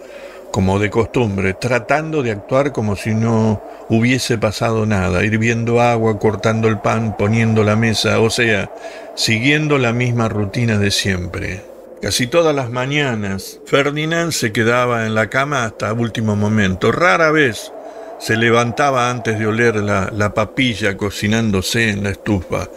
como 0.51 0.79
de 0.79 0.91
costumbre, 0.91 1.55
tratando 1.55 2.23
de 2.23 2.33
actuar 2.33 2.73
como 2.73 2.97
si 2.97 3.15
no 3.15 3.63
hubiese 3.89 4.39
pasado 4.39 4.87
nada, 4.87 5.25
hirviendo 5.25 5.81
agua, 5.81 6.19
cortando 6.19 6.69
el 6.69 6.79
pan, 6.79 7.17
poniendo 7.17 7.65
la 7.65 7.77
mesa, 7.77 8.21
o 8.21 8.31
sea, 8.31 8.71
siguiendo 9.15 9.79
la 9.79 9.93
misma 9.93 10.29
rutina 10.29 10.79
de 10.79 10.91
siempre. 10.91 11.63
Casi 12.01 12.29
todas 12.29 12.55
las 12.55 12.71
mañanas, 12.71 13.61
Ferdinand 13.67 14.33
se 14.33 14.53
quedaba 14.53 15.07
en 15.07 15.15
la 15.15 15.29
cama 15.29 15.65
hasta 15.65 15.93
último 15.93 16.37
momento. 16.37 16.93
Rara 16.93 17.33
vez 17.33 17.73
se 18.19 18.37
levantaba 18.37 19.11
antes 19.11 19.39
de 19.39 19.47
oler 19.47 19.77
la, 19.77 20.35
papilla 20.35 20.97
cocinándose 20.97 21.91
en 21.91 22.05
la 22.05 22.11
estufa, 22.11 22.69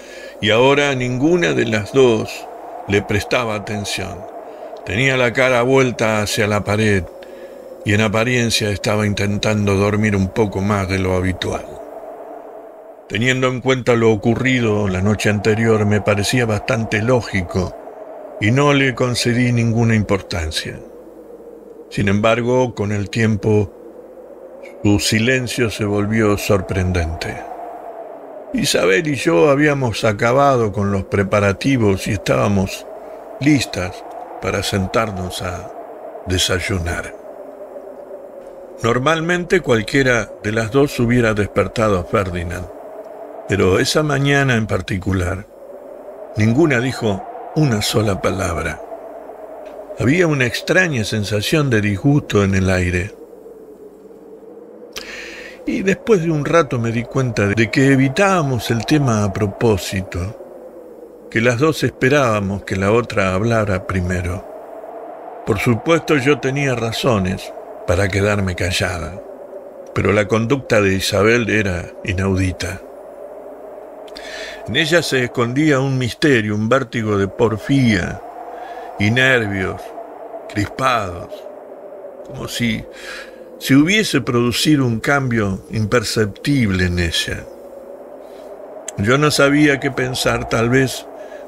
y 0.41 0.49
ahora 0.49 0.95
ninguna 0.95 1.53
de 1.53 1.65
las 1.65 1.93
dos 1.93 2.47
le 2.87 3.01
prestaba 3.01 3.55
atención. 3.55 4.17
Tenía 4.85 5.17
la 5.17 5.33
cara 5.33 5.61
vuelta 5.61 6.21
hacia 6.21 6.47
la 6.47 6.63
pared 6.63 7.03
y 7.85 7.93
en 7.93 8.01
apariencia 8.01 8.69
estaba 8.69 9.05
intentando 9.05 9.75
dormir 9.75 10.15
un 10.15 10.29
poco 10.29 10.61
más 10.61 10.87
de 10.87 10.99
lo 10.99 11.13
habitual. 11.13 11.65
Teniendo 13.09 13.47
en 13.47 13.59
cuenta 13.59 13.95
lo 13.95 14.11
ocurrido 14.11 14.87
la 14.87 15.01
noche 15.01 15.29
anterior 15.29 15.85
me 15.85 16.01
parecía 16.01 16.45
bastante 16.45 17.01
lógico 17.01 17.75
y 18.39 18.51
no 18.51 18.73
le 18.73 18.95
concedí 18.95 19.51
ninguna 19.51 19.95
importancia. 19.95 20.79
Sin 21.89 22.07
embargo, 22.07 22.73
con 22.73 22.91
el 22.91 23.09
tiempo 23.09 23.71
su 24.83 24.99
silencio 24.99 25.69
se 25.69 25.83
volvió 25.85 26.37
sorprendente. 26.37 27.35
Isabel 28.53 29.07
y 29.07 29.15
yo 29.15 29.49
habíamos 29.49 30.03
acabado 30.03 30.71
con 30.71 30.91
los 30.91 31.03
preparativos 31.03 32.07
y 32.07 32.13
estábamos 32.13 32.85
listas 33.39 34.03
para 34.41 34.63
sentarnos 34.63 35.41
a 35.41 35.71
desayunar. 36.27 37.20
Normalmente 38.83 39.61
cualquiera 39.61 40.31
de 40.41 40.51
las 40.51 40.71
dos 40.71 40.99
hubiera 40.99 41.35
despertado 41.35 41.99
a 41.99 42.03
Ferdinand, 42.03 42.65
pero 43.47 43.77
esa 43.77 44.01
mañana 44.01 44.55
en 44.55 44.65
particular, 44.65 45.45
ninguna 46.35 46.79
dijo 46.79 47.23
una 47.55 47.83
sola 47.83 48.19
palabra. 48.23 48.81
Había 49.99 50.25
una 50.25 50.47
extraña 50.47 51.03
sensación 51.03 51.69
de 51.69 51.79
disgusto 51.79 52.43
en 52.43 52.55
el 52.55 52.71
aire. 52.71 53.13
Y 55.67 55.83
después 55.83 56.23
de 56.23 56.31
un 56.31 56.43
rato 56.43 56.79
me 56.79 56.91
di 56.91 57.03
cuenta 57.03 57.45
de 57.45 57.69
que 57.69 57.93
evitábamos 57.93 58.71
el 58.71 58.83
tema 58.87 59.23
a 59.23 59.31
propósito, 59.31 61.27
que 61.29 61.39
las 61.39 61.59
dos 61.59 61.83
esperábamos 61.83 62.63
que 62.63 62.77
la 62.77 62.91
otra 62.91 63.35
hablara 63.35 63.85
primero. 63.85 64.43
Por 65.45 65.59
supuesto 65.59 66.17
yo 66.17 66.39
tenía 66.39 66.73
razones 66.73 67.53
para 67.91 68.07
quedarme 68.07 68.55
callada, 68.55 69.21
pero 69.93 70.13
la 70.13 70.25
conducta 70.25 70.79
de 70.79 70.93
Isabel 70.93 71.49
era 71.49 71.91
inaudita. 72.05 72.79
En 74.65 74.77
ella 74.77 75.03
se 75.03 75.25
escondía 75.25 75.81
un 75.81 75.97
misterio, 75.97 76.55
un 76.55 76.69
vértigo 76.69 77.17
de 77.17 77.27
porfía 77.27 78.21
y 78.97 79.11
nervios 79.11 79.81
crispados, 80.53 81.33
como 82.27 82.47
si 82.47 82.85
si 83.59 83.75
hubiese 83.75 84.21
producido 84.21 84.85
un 84.85 85.01
cambio 85.01 85.65
imperceptible 85.71 86.85
en 86.85 86.97
ella. 86.97 87.43
Yo 88.99 89.17
no 89.17 89.31
sabía 89.31 89.81
qué 89.81 89.91
pensar, 89.91 90.47
tal 90.47 90.69
vez 90.69 91.05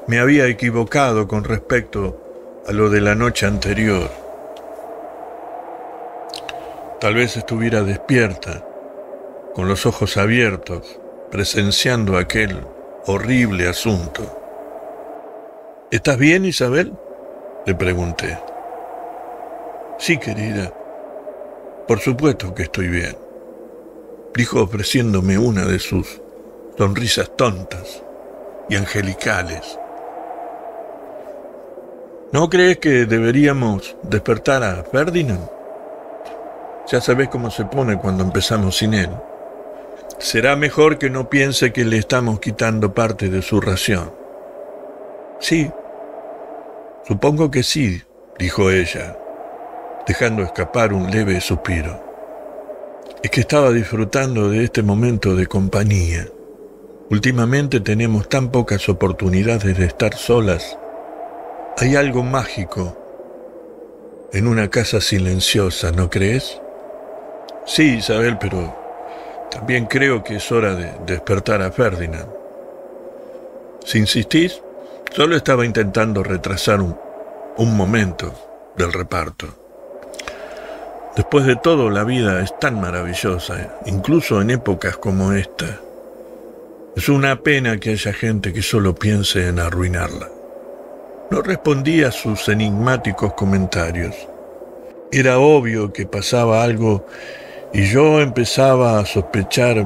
me 0.08 0.18
había 0.18 0.46
equivocado 0.46 1.26
con 1.26 1.42
respecto 1.42 2.62
a 2.68 2.72
lo 2.72 2.90
de 2.90 3.00
la 3.00 3.14
noche 3.14 3.46
anterior. 3.46 4.23
Tal 7.00 7.14
vez 7.14 7.36
estuviera 7.36 7.82
despierta, 7.82 8.64
con 9.54 9.68
los 9.68 9.84
ojos 9.84 10.16
abiertos, 10.16 11.00
presenciando 11.30 12.16
aquel 12.16 12.64
horrible 13.06 13.68
asunto. 13.68 14.22
¿Estás 15.90 16.18
bien, 16.18 16.44
Isabel? 16.44 16.92
Le 17.66 17.74
pregunté. 17.74 18.38
Sí, 19.98 20.18
querida. 20.18 20.72
Por 21.86 22.00
supuesto 22.00 22.54
que 22.54 22.64
estoy 22.64 22.88
bien, 22.88 23.16
dijo 24.34 24.62
ofreciéndome 24.62 25.36
una 25.36 25.64
de 25.66 25.78
sus 25.78 26.20
sonrisas 26.78 27.36
tontas 27.36 28.02
y 28.68 28.76
angelicales. 28.76 29.78
¿No 32.32 32.48
crees 32.48 32.78
que 32.78 33.04
deberíamos 33.04 33.96
despertar 34.02 34.62
a 34.64 34.82
Ferdinand? 34.84 35.53
Ya 36.90 37.00
sabes 37.00 37.28
cómo 37.28 37.50
se 37.50 37.64
pone 37.64 37.98
cuando 37.98 38.24
empezamos 38.24 38.76
sin 38.78 38.94
él. 38.94 39.10
Será 40.18 40.54
mejor 40.54 40.98
que 40.98 41.10
no 41.10 41.28
piense 41.30 41.72
que 41.72 41.84
le 41.84 41.98
estamos 41.98 42.40
quitando 42.40 42.92
parte 42.94 43.28
de 43.30 43.42
su 43.42 43.60
ración. 43.60 44.12
Sí, 45.40 45.70
supongo 47.06 47.50
que 47.50 47.62
sí, 47.62 48.02
dijo 48.38 48.70
ella, 48.70 49.18
dejando 50.06 50.42
escapar 50.42 50.92
un 50.92 51.10
leve 51.10 51.40
suspiro. 51.40 52.02
Es 53.22 53.30
que 53.30 53.40
estaba 53.40 53.70
disfrutando 53.70 54.50
de 54.50 54.64
este 54.64 54.82
momento 54.82 55.34
de 55.34 55.46
compañía. 55.46 56.26
Últimamente 57.10 57.80
tenemos 57.80 58.28
tan 58.28 58.50
pocas 58.50 58.88
oportunidades 58.88 59.76
de 59.76 59.86
estar 59.86 60.14
solas. 60.14 60.78
Hay 61.78 61.96
algo 61.96 62.22
mágico 62.22 62.98
en 64.32 64.46
una 64.46 64.68
casa 64.68 65.00
silenciosa, 65.00 65.90
¿no 65.92 66.10
crees? 66.10 66.60
Sí, 67.66 67.96
Isabel, 67.96 68.36
pero 68.38 68.76
también 69.50 69.86
creo 69.86 70.22
que 70.22 70.36
es 70.36 70.52
hora 70.52 70.74
de 70.74 70.92
despertar 71.06 71.62
a 71.62 71.72
Ferdinand. 71.72 72.28
Si 73.84 73.98
insistís, 73.98 74.60
solo 75.14 75.36
estaba 75.36 75.64
intentando 75.64 76.22
retrasar 76.22 76.80
un, 76.82 76.96
un 77.56 77.76
momento 77.76 78.34
del 78.76 78.92
reparto. 78.92 79.46
Después 81.16 81.46
de 81.46 81.56
todo, 81.56 81.90
la 81.90 82.04
vida 82.04 82.42
es 82.42 82.58
tan 82.58 82.80
maravillosa, 82.80 83.78
incluso 83.86 84.42
en 84.42 84.50
épocas 84.50 84.96
como 84.96 85.32
esta. 85.32 85.80
Es 86.96 87.08
una 87.08 87.40
pena 87.40 87.78
que 87.78 87.90
haya 87.90 88.12
gente 88.12 88.52
que 88.52 88.62
solo 88.62 88.94
piense 88.94 89.48
en 89.48 89.58
arruinarla. 89.58 90.28
No 91.30 91.40
respondí 91.40 92.04
a 92.04 92.10
sus 92.10 92.48
enigmáticos 92.48 93.32
comentarios. 93.34 94.14
Era 95.10 95.38
obvio 95.38 95.92
que 95.92 96.06
pasaba 96.06 96.62
algo 96.62 97.06
y 97.74 97.86
yo 97.86 98.20
empezaba 98.20 99.00
a 99.00 99.04
sospechar. 99.04 99.84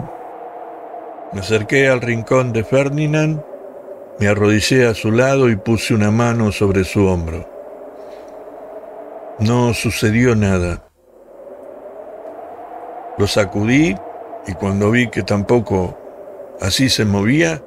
Me 1.33 1.41
acerqué 1.41 1.89
al 1.89 2.03
rincón 2.03 2.53
de 2.53 2.63
Ferdinand, 2.63 3.43
me 4.21 4.29
arrodillé 4.29 4.87
a 4.87 4.95
su 4.95 5.11
lado 5.11 5.49
y 5.49 5.57
puse 5.57 5.95
una 5.95 6.11
mano 6.11 6.53
sobre 6.53 6.85
su 6.85 7.07
hombro. 7.07 7.49
No 9.39 9.73
sucedió 9.73 10.35
nada. 10.35 10.85
Lo 13.17 13.27
sacudí 13.27 13.97
y 14.47 14.53
cuando 14.53 14.91
vi 14.91 15.09
que 15.09 15.23
tampoco 15.23 15.97
así 16.61 16.91
se 16.91 17.07
movía, 17.07 17.63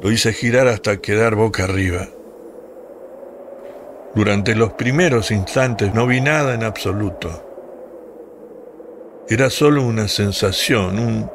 lo 0.00 0.10
hice 0.10 0.32
girar 0.32 0.68
hasta 0.68 1.02
quedar 1.02 1.34
boca 1.34 1.64
arriba. 1.64 2.08
Durante 4.14 4.54
los 4.54 4.72
primeros 4.72 5.30
instantes 5.30 5.92
no 5.92 6.06
vi 6.06 6.22
nada 6.22 6.54
en 6.54 6.64
absoluto. 6.64 7.47
Era 9.30 9.50
solo 9.50 9.82
una 9.82 10.08
sensación, 10.08 10.98
un, 10.98 11.30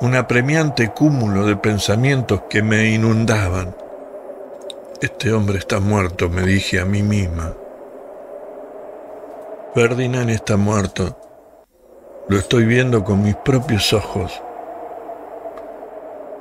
un 0.00 0.14
apremiante 0.16 0.90
cúmulo 0.90 1.46
de 1.46 1.54
pensamientos 1.54 2.42
que 2.50 2.64
me 2.64 2.90
inundaban. 2.90 3.76
Este 5.00 5.32
hombre 5.32 5.58
está 5.58 5.78
muerto, 5.78 6.28
me 6.28 6.42
dije 6.42 6.80
a 6.80 6.84
mí 6.84 7.04
misma. 7.04 7.54
Ferdinand 9.72 10.30
está 10.30 10.56
muerto. 10.56 11.16
Lo 12.28 12.38
estoy 12.38 12.64
viendo 12.64 13.04
con 13.04 13.22
mis 13.22 13.36
propios 13.36 13.92
ojos. 13.92 14.42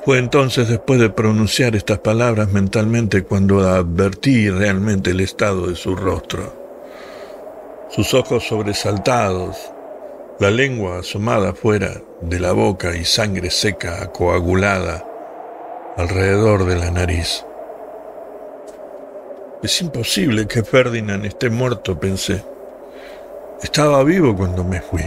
Fue 0.03 0.17
entonces 0.17 0.67
después 0.67 0.99
de 0.99 1.11
pronunciar 1.11 1.75
estas 1.75 1.99
palabras 1.99 2.51
mentalmente 2.51 3.23
cuando 3.23 3.59
advertí 3.59 4.49
realmente 4.49 5.11
el 5.11 5.19
estado 5.19 5.67
de 5.67 5.75
su 5.75 5.95
rostro. 5.95 6.55
Sus 7.89 8.15
ojos 8.15 8.47
sobresaltados, 8.47 9.71
la 10.41 10.49
lengua 10.51 10.99
asomada 10.99 11.53
fuera 11.53 12.01
de 12.19 12.39
la 12.39 12.51
boca 12.51 12.95
y 12.95 13.05
sangre 13.05 13.51
seca 13.51 14.11
coagulada 14.11 15.05
alrededor 15.97 16.65
de 16.65 16.75
la 16.77 16.89
nariz. 16.89 17.45
Es 19.61 19.79
imposible 19.81 20.47
que 20.47 20.63
Ferdinand 20.63 21.25
esté 21.25 21.51
muerto, 21.51 21.99
pensé. 21.99 22.43
Estaba 23.61 24.03
vivo 24.03 24.35
cuando 24.35 24.63
me 24.63 24.81
fui 24.81 25.03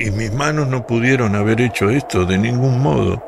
y 0.00 0.10
mis 0.10 0.32
manos 0.32 0.66
no 0.66 0.86
pudieron 0.86 1.36
haber 1.36 1.60
hecho 1.60 1.90
esto 1.90 2.24
de 2.24 2.38
ningún 2.38 2.80
modo. 2.80 3.22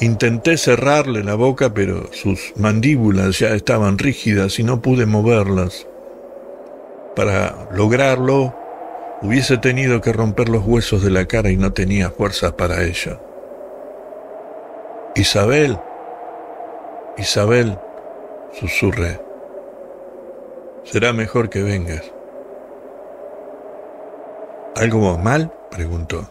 Intenté 0.00 0.56
cerrarle 0.56 1.24
la 1.24 1.34
boca, 1.34 1.74
pero 1.74 2.10
sus 2.12 2.54
mandíbulas 2.56 3.40
ya 3.40 3.48
estaban 3.48 3.98
rígidas 3.98 4.58
y 4.60 4.62
no 4.62 4.80
pude 4.80 5.04
moverlas. 5.04 5.86
Para 7.16 7.68
lograrlo, 7.72 8.54
hubiese 9.22 9.58
tenido 9.58 10.00
que 10.00 10.12
romper 10.12 10.48
los 10.48 10.64
huesos 10.64 11.02
de 11.02 11.10
la 11.10 11.26
cara 11.26 11.50
y 11.50 11.56
no 11.56 11.72
tenía 11.72 12.10
fuerzas 12.10 12.52
para 12.52 12.82
ello. 12.84 13.20
Isabel, 15.14 15.78
Isabel, 17.16 17.78
susurré, 18.52 19.20
será 20.84 21.12
mejor 21.12 21.50
que 21.50 21.62
vengas. 21.62 22.02
¿Algo 24.76 25.18
mal? 25.18 25.52
preguntó. 25.70 26.30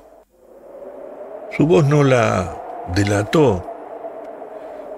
Su 1.51 1.67
voz 1.67 1.85
no 1.85 2.03
la 2.03 2.61
delató 2.95 3.65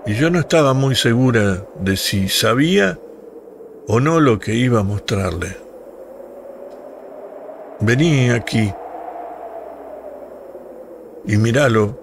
y 0.06 0.14
yo 0.14 0.30
no 0.30 0.40
estaba 0.40 0.74
muy 0.74 0.96
segura 0.96 1.66
de 1.80 1.98
si 1.98 2.30
sabía 2.30 3.00
o 3.88 4.00
no 4.00 4.20
lo 4.20 4.40
que 4.40 4.54
iba 4.54 4.82
a 4.82 4.84
mostrarle. 4.84 5.69
Vení 7.82 8.30
aquí 8.30 8.74
y 11.26 11.38
míralo. 11.38 11.98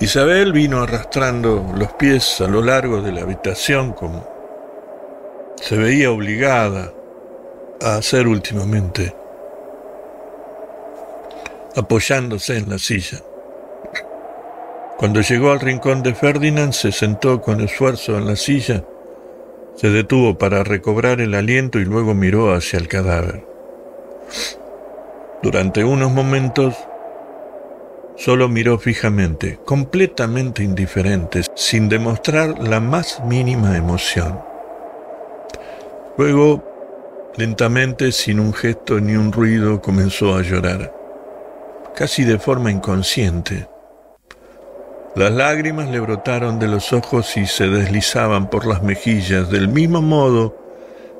Isabel 0.00 0.52
vino 0.52 0.82
arrastrando 0.82 1.72
los 1.74 1.92
pies 1.92 2.40
a 2.40 2.48
lo 2.48 2.62
largo 2.62 3.00
de 3.00 3.12
la 3.12 3.22
habitación 3.22 3.92
como 3.92 4.26
se 5.56 5.76
veía 5.76 6.10
obligada 6.10 6.92
a 7.80 7.96
hacer 7.96 8.26
últimamente 8.26 9.14
apoyándose 11.76 12.56
en 12.56 12.70
la 12.70 12.78
silla. 12.78 13.18
Cuando 14.96 15.20
llegó 15.20 15.52
al 15.52 15.60
rincón 15.60 16.02
de 16.02 16.14
Ferdinand, 16.14 16.72
se 16.72 16.90
sentó 16.90 17.42
con 17.42 17.60
esfuerzo 17.60 18.16
en 18.16 18.26
la 18.26 18.34
silla, 18.34 18.82
se 19.76 19.90
detuvo 19.90 20.38
para 20.38 20.64
recobrar 20.64 21.20
el 21.20 21.34
aliento 21.34 21.78
y 21.78 21.84
luego 21.84 22.14
miró 22.14 22.54
hacia 22.54 22.78
el 22.78 22.88
cadáver. 22.88 23.55
Durante 25.42 25.84
unos 25.84 26.10
momentos 26.12 26.74
solo 28.16 28.48
miró 28.48 28.78
fijamente, 28.78 29.58
completamente 29.64 30.62
indiferente, 30.62 31.42
sin 31.54 31.88
demostrar 31.88 32.58
la 32.58 32.80
más 32.80 33.22
mínima 33.24 33.76
emoción. 33.76 34.40
Luego, 36.16 36.64
lentamente, 37.36 38.10
sin 38.12 38.40
un 38.40 38.54
gesto 38.54 39.00
ni 39.00 39.14
un 39.16 39.32
ruido, 39.32 39.80
comenzó 39.82 40.34
a 40.34 40.42
llorar 40.42 40.96
casi 41.96 42.24
de 42.24 42.38
forma 42.38 42.70
inconsciente. 42.70 43.68
Las 45.14 45.32
lágrimas 45.32 45.88
le 45.88 45.98
brotaron 45.98 46.58
de 46.58 46.68
los 46.68 46.92
ojos 46.92 47.38
y 47.38 47.46
se 47.46 47.68
deslizaban 47.68 48.50
por 48.50 48.66
las 48.66 48.82
mejillas 48.82 49.50
del 49.50 49.68
mismo 49.68 50.02
modo 50.02 50.54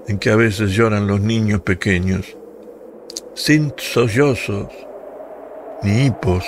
en 0.06 0.18
que 0.18 0.30
a 0.30 0.36
veces 0.36 0.72
lloran 0.72 1.06
los 1.06 1.22
niños 1.22 1.62
pequeños, 1.62 2.36
sin 3.34 3.72
sollozos 3.76 4.68
ni 5.82 6.06
hipos, 6.06 6.44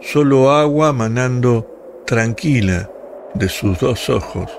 solo 0.00 0.50
agua 0.50 0.92
manando 0.92 2.02
tranquila 2.06 2.90
de 3.34 3.48
sus 3.48 3.78
dos 3.78 4.08
ojos. 4.08 4.50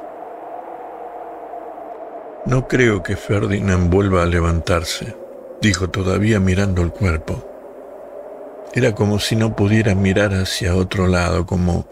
No 2.45 2.67
creo 2.67 3.01
que 3.01 3.15
Ferdinand 3.15 3.89
vuelva 3.89 4.23
a 4.23 4.27
levantarse, 4.27 5.15
dijo 5.61 5.89
todavía 5.89 6.39
mirando 6.39 6.83
el 6.83 6.91
cuerpo. 6.91 7.43
Era 8.73 8.93
como 8.93 9.19
si 9.19 9.35
no 9.35 9.55
pudiera 9.55 9.95
mirar 9.95 10.33
hacia 10.33 10.75
otro 10.75 11.07
lado, 11.07 11.45
como 11.45 11.87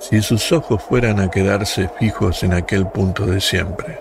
si 0.00 0.20
sus 0.22 0.50
ojos 0.50 0.82
fueran 0.82 1.20
a 1.20 1.30
quedarse 1.30 1.88
fijos 2.00 2.42
en 2.42 2.54
aquel 2.54 2.88
punto 2.88 3.26
de 3.26 3.40
siempre. 3.40 4.00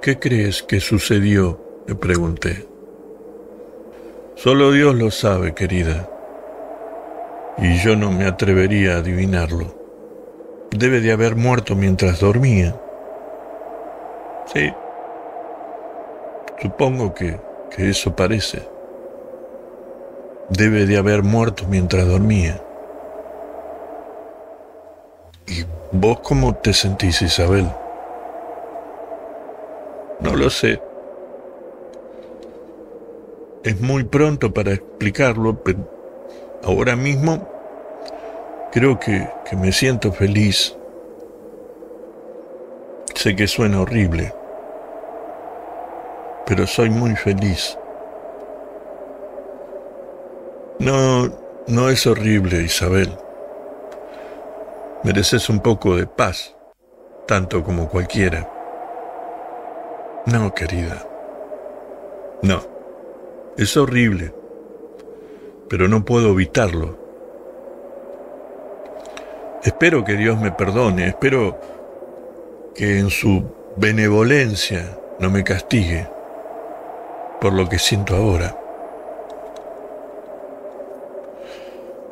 ¿Qué 0.00 0.20
crees 0.20 0.62
que 0.62 0.78
sucedió? 0.78 1.65
Le 1.86 1.94
pregunté. 1.94 2.66
Solo 4.34 4.72
Dios 4.72 4.94
lo 4.94 5.10
sabe, 5.10 5.54
querida, 5.54 6.08
y 7.58 7.78
yo 7.78 7.96
no 7.96 8.10
me 8.10 8.26
atrevería 8.26 8.94
a 8.94 8.98
adivinarlo. 8.98 9.74
Debe 10.70 11.00
de 11.00 11.12
haber 11.12 11.36
muerto 11.36 11.74
mientras 11.74 12.20
dormía. 12.20 12.78
Sí, 14.52 14.72
supongo 16.60 17.14
que, 17.14 17.40
que 17.74 17.90
eso 17.90 18.14
parece. 18.14 18.68
Debe 20.50 20.86
de 20.86 20.98
haber 20.98 21.22
muerto 21.22 21.64
mientras 21.68 22.06
dormía. 22.06 22.60
¿Y 25.46 25.64
vos 25.92 26.20
cómo 26.20 26.54
te 26.56 26.72
sentís, 26.72 27.22
Isabel? 27.22 27.68
No 30.20 30.34
lo 30.34 30.50
sé. 30.50 30.80
Es 33.66 33.80
muy 33.80 34.04
pronto 34.04 34.54
para 34.54 34.74
explicarlo, 34.74 35.60
pero 35.64 35.80
ahora 36.62 36.94
mismo 36.94 37.48
creo 38.70 39.00
que, 39.00 39.28
que 39.44 39.56
me 39.56 39.72
siento 39.72 40.12
feliz. 40.12 40.76
Sé 43.12 43.34
que 43.34 43.48
suena 43.48 43.80
horrible, 43.80 44.32
pero 46.46 46.64
soy 46.68 46.90
muy 46.90 47.16
feliz. 47.16 47.76
No, 50.78 51.28
no 51.66 51.88
es 51.88 52.06
horrible, 52.06 52.62
Isabel. 52.62 53.18
Mereces 55.02 55.48
un 55.48 55.58
poco 55.58 55.96
de 55.96 56.06
paz, 56.06 56.54
tanto 57.26 57.64
como 57.64 57.88
cualquiera. 57.88 58.48
No, 60.26 60.54
querida. 60.54 61.04
No. 62.42 62.75
Es 63.58 63.74
horrible, 63.78 64.34
pero 65.70 65.88
no 65.88 66.04
puedo 66.04 66.32
evitarlo. 66.32 66.98
Espero 69.64 70.04
que 70.04 70.12
Dios 70.12 70.38
me 70.38 70.52
perdone, 70.52 71.08
espero 71.08 71.58
que 72.74 72.98
en 72.98 73.08
su 73.08 73.44
benevolencia 73.76 74.98
no 75.18 75.30
me 75.30 75.42
castigue 75.42 76.06
por 77.40 77.54
lo 77.54 77.66
que 77.66 77.78
siento 77.78 78.14
ahora. 78.14 78.58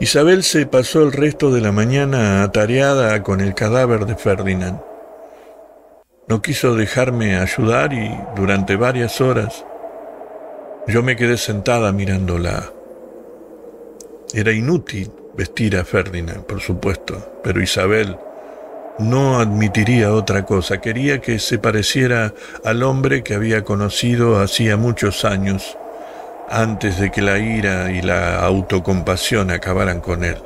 Isabel 0.01 0.45
se 0.45 0.65
pasó 0.65 1.03
el 1.03 1.13
resto 1.13 1.51
de 1.51 1.61
la 1.61 1.73
mañana 1.73 2.43
atareada 2.43 3.23
con 3.23 3.43
el 3.43 3.55
cadáver 3.55 4.07
de 4.07 4.17
Ferdinand. 4.17 4.81
no 6.27 6.41
quiso 6.41 6.75
dejarme 6.75 7.37
ayudar 7.37 7.93
y 7.93 8.19
durante 8.35 8.77
varias 8.77 9.21
horas 9.21 9.67
yo 10.87 11.03
me 11.03 11.17
quedé 11.17 11.37
sentada 11.37 11.93
mirándola. 11.93 12.73
Era 14.35 14.53
inútil 14.53 15.11
vestir 15.35 15.77
a 15.77 15.85
Ferdinand, 15.85 16.45
por 16.45 16.61
supuesto, 16.61 17.41
pero 17.43 17.63
Isabel 17.63 18.17
no 18.99 19.39
admitiría 19.39 20.13
otra 20.13 20.45
cosa. 20.45 20.81
Quería 20.81 21.21
que 21.21 21.39
se 21.39 21.59
pareciera 21.59 22.35
al 22.65 22.83
hombre 22.83 23.23
que 23.23 23.35
había 23.35 23.65
conocido 23.65 24.41
hacía 24.41 24.77
muchos 24.77 25.25
años, 25.25 25.77
antes 26.49 27.01
de 27.01 27.11
que 27.11 27.23
la 27.23 27.39
ira 27.39 27.91
y 27.91 28.03
la 28.03 28.45
autocompasión 28.45 29.51
acabaran 29.51 30.01
con 30.01 30.25
él. 30.25 30.37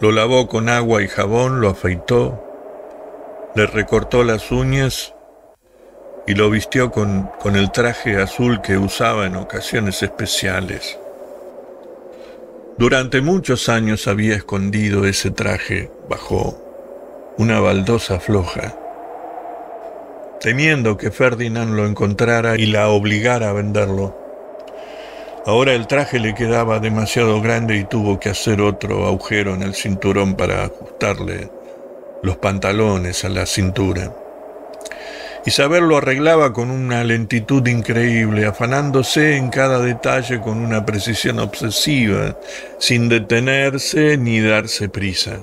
Lo 0.00 0.12
lavó 0.12 0.48
con 0.48 0.68
agua 0.68 1.02
y 1.02 1.08
jabón, 1.08 1.60
lo 1.60 1.70
afeitó, 1.70 2.40
le 3.54 3.66
recortó 3.66 4.24
las 4.24 4.50
uñas 4.50 5.13
y 6.26 6.34
lo 6.34 6.50
vistió 6.50 6.90
con, 6.90 7.30
con 7.40 7.56
el 7.56 7.70
traje 7.70 8.20
azul 8.20 8.60
que 8.62 8.78
usaba 8.78 9.26
en 9.26 9.36
ocasiones 9.36 10.02
especiales. 10.02 10.98
Durante 12.76 13.20
muchos 13.20 13.68
años 13.68 14.08
había 14.08 14.34
escondido 14.34 15.06
ese 15.06 15.30
traje 15.30 15.90
bajo 16.08 16.60
una 17.38 17.60
baldosa 17.60 18.18
floja, 18.18 18.76
temiendo 20.40 20.96
que 20.96 21.10
Ferdinand 21.10 21.74
lo 21.74 21.86
encontrara 21.86 22.56
y 22.56 22.66
la 22.66 22.88
obligara 22.88 23.50
a 23.50 23.52
venderlo. 23.52 24.18
Ahora 25.46 25.74
el 25.74 25.86
traje 25.86 26.18
le 26.18 26.34
quedaba 26.34 26.80
demasiado 26.80 27.40
grande 27.42 27.76
y 27.76 27.84
tuvo 27.84 28.18
que 28.18 28.30
hacer 28.30 28.60
otro 28.60 29.06
agujero 29.06 29.54
en 29.54 29.62
el 29.62 29.74
cinturón 29.74 30.34
para 30.36 30.64
ajustarle 30.64 31.50
los 32.22 32.38
pantalones 32.38 33.24
a 33.24 33.28
la 33.28 33.44
cintura. 33.44 34.23
Isabel 35.46 35.84
lo 35.84 35.98
arreglaba 35.98 36.54
con 36.54 36.70
una 36.70 37.04
lentitud 37.04 37.66
increíble, 37.66 38.46
afanándose 38.46 39.36
en 39.36 39.50
cada 39.50 39.78
detalle 39.78 40.40
con 40.40 40.58
una 40.58 40.86
precisión 40.86 41.38
obsesiva, 41.38 42.38
sin 42.78 43.10
detenerse 43.10 44.16
ni 44.16 44.40
darse 44.40 44.88
prisa. 44.88 45.40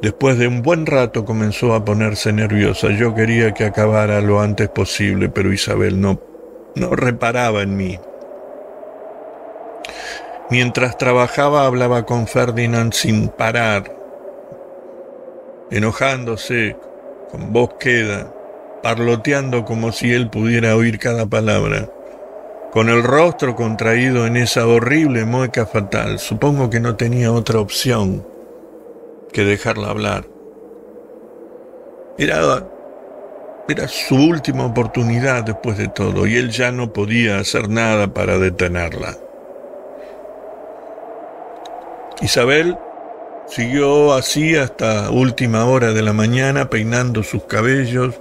Después 0.00 0.38
de 0.38 0.46
un 0.46 0.62
buen 0.62 0.86
rato 0.86 1.24
comenzó 1.24 1.74
a 1.74 1.84
ponerse 1.84 2.32
nerviosa. 2.32 2.88
Yo 2.90 3.14
quería 3.14 3.52
que 3.52 3.64
acabara 3.64 4.20
lo 4.20 4.40
antes 4.40 4.68
posible, 4.68 5.28
pero 5.28 5.52
Isabel 5.52 6.00
no, 6.00 6.20
no 6.76 6.94
reparaba 6.94 7.62
en 7.62 7.76
mí. 7.76 7.98
Mientras 10.50 10.96
trabajaba 10.96 11.66
hablaba 11.66 12.06
con 12.06 12.26
Ferdinand 12.26 12.92
sin 12.92 13.28
parar, 13.28 13.94
enojándose, 15.70 16.76
con 17.30 17.52
voz 17.52 17.74
queda, 17.78 18.32
parloteando 18.82 19.64
como 19.64 19.92
si 19.92 20.12
él 20.12 20.30
pudiera 20.30 20.76
oír 20.76 20.98
cada 20.98 21.26
palabra, 21.26 21.88
con 22.72 22.88
el 22.88 23.02
rostro 23.02 23.56
contraído 23.56 24.26
en 24.26 24.36
esa 24.36 24.66
horrible 24.66 25.24
mueca 25.24 25.66
fatal. 25.66 26.18
Supongo 26.18 26.70
que 26.70 26.80
no 26.80 26.96
tenía 26.96 27.32
otra 27.32 27.60
opción 27.60 28.26
que 29.32 29.44
dejarla 29.44 29.90
hablar. 29.90 30.26
Era, 32.18 32.66
era 33.68 33.88
su 33.88 34.16
última 34.16 34.66
oportunidad 34.66 35.44
después 35.44 35.78
de 35.78 35.88
todo, 35.88 36.26
y 36.26 36.36
él 36.36 36.50
ya 36.50 36.72
no 36.72 36.92
podía 36.92 37.38
hacer 37.38 37.68
nada 37.68 38.12
para 38.12 38.38
detenerla. 38.38 39.16
Isabel 42.20 42.76
Siguió 43.50 44.12
así 44.12 44.54
hasta 44.54 45.10
última 45.10 45.64
hora 45.64 45.92
de 45.92 46.02
la 46.02 46.12
mañana, 46.12 46.70
peinando 46.70 47.24
sus 47.24 47.42
cabellos, 47.46 48.14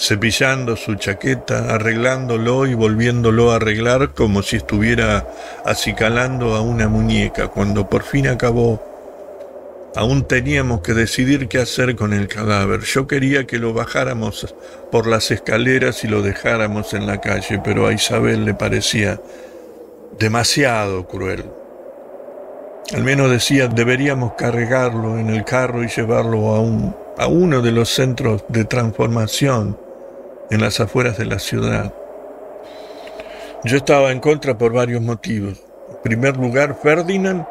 cepillando 0.00 0.76
su 0.76 0.94
chaqueta, 0.94 1.74
arreglándolo 1.74 2.66
y 2.66 2.72
volviéndolo 2.72 3.52
a 3.52 3.56
arreglar 3.56 4.14
como 4.14 4.42
si 4.42 4.56
estuviera 4.56 5.28
acicalando 5.66 6.54
a 6.54 6.62
una 6.62 6.88
muñeca. 6.88 7.48
Cuando 7.48 7.90
por 7.90 8.02
fin 8.02 8.28
acabó, 8.28 8.82
aún 9.94 10.26
teníamos 10.26 10.80
que 10.80 10.94
decidir 10.94 11.48
qué 11.48 11.58
hacer 11.58 11.94
con 11.94 12.14
el 12.14 12.26
cadáver. 12.26 12.80
Yo 12.80 13.06
quería 13.06 13.46
que 13.46 13.58
lo 13.58 13.74
bajáramos 13.74 14.54
por 14.90 15.06
las 15.06 15.30
escaleras 15.30 16.02
y 16.02 16.08
lo 16.08 16.22
dejáramos 16.22 16.94
en 16.94 17.06
la 17.06 17.20
calle, 17.20 17.60
pero 17.62 17.86
a 17.86 17.92
Isabel 17.92 18.46
le 18.46 18.54
parecía 18.54 19.20
demasiado 20.18 21.06
cruel. 21.06 21.44
Al 22.94 23.04
menos 23.04 23.30
decía, 23.30 23.68
deberíamos 23.68 24.34
cargarlo 24.34 25.18
en 25.18 25.30
el 25.30 25.44
carro 25.44 25.82
y 25.82 25.88
llevarlo 25.88 26.54
a, 26.54 26.60
un, 26.60 26.94
a 27.16 27.26
uno 27.26 27.62
de 27.62 27.72
los 27.72 27.88
centros 27.88 28.44
de 28.48 28.64
transformación 28.64 29.78
en 30.50 30.60
las 30.60 30.78
afueras 30.80 31.16
de 31.16 31.24
la 31.24 31.38
ciudad. 31.38 31.94
Yo 33.64 33.76
estaba 33.76 34.10
en 34.10 34.20
contra 34.20 34.58
por 34.58 34.72
varios 34.72 35.00
motivos. 35.00 35.62
En 35.90 36.02
primer 36.02 36.36
lugar, 36.36 36.78
Ferdinand 36.82 37.46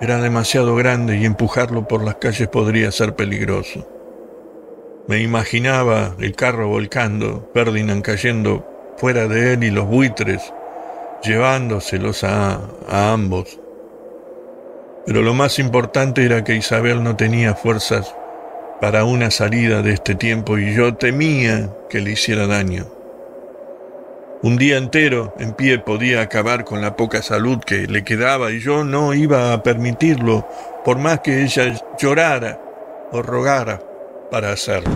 era 0.00 0.20
demasiado 0.20 0.76
grande 0.76 1.16
y 1.16 1.24
empujarlo 1.24 1.88
por 1.88 2.04
las 2.04 2.16
calles 2.16 2.48
podría 2.48 2.90
ser 2.92 3.14
peligroso. 3.14 3.88
Me 5.06 5.22
imaginaba 5.22 6.14
el 6.18 6.36
carro 6.36 6.68
volcando, 6.68 7.48
Ferdinand 7.54 8.02
cayendo 8.02 8.94
fuera 8.98 9.26
de 9.28 9.54
él 9.54 9.64
y 9.64 9.70
los 9.70 9.86
buitres 9.86 10.52
llevándoselos 11.22 12.24
a, 12.24 12.60
a 12.88 13.12
ambos. 13.12 13.58
Pero 15.08 15.22
lo 15.22 15.32
más 15.32 15.58
importante 15.58 16.22
era 16.22 16.44
que 16.44 16.54
Isabel 16.54 17.02
no 17.02 17.16
tenía 17.16 17.54
fuerzas 17.54 18.14
para 18.78 19.04
una 19.04 19.30
salida 19.30 19.80
de 19.80 19.94
este 19.94 20.14
tiempo 20.14 20.58
y 20.58 20.74
yo 20.74 20.96
temía 20.96 21.70
que 21.88 22.02
le 22.02 22.10
hiciera 22.10 22.46
daño. 22.46 22.84
Un 24.42 24.58
día 24.58 24.76
entero 24.76 25.32
en 25.38 25.54
pie 25.54 25.78
podía 25.78 26.20
acabar 26.20 26.66
con 26.66 26.82
la 26.82 26.94
poca 26.94 27.22
salud 27.22 27.58
que 27.60 27.86
le 27.86 28.04
quedaba 28.04 28.50
y 28.50 28.60
yo 28.60 28.84
no 28.84 29.14
iba 29.14 29.54
a 29.54 29.62
permitirlo, 29.62 30.46
por 30.84 30.98
más 30.98 31.20
que 31.20 31.42
ella 31.42 31.74
llorara 31.98 32.60
o 33.10 33.22
rogara 33.22 33.80
para 34.30 34.52
hacerlo. 34.52 34.92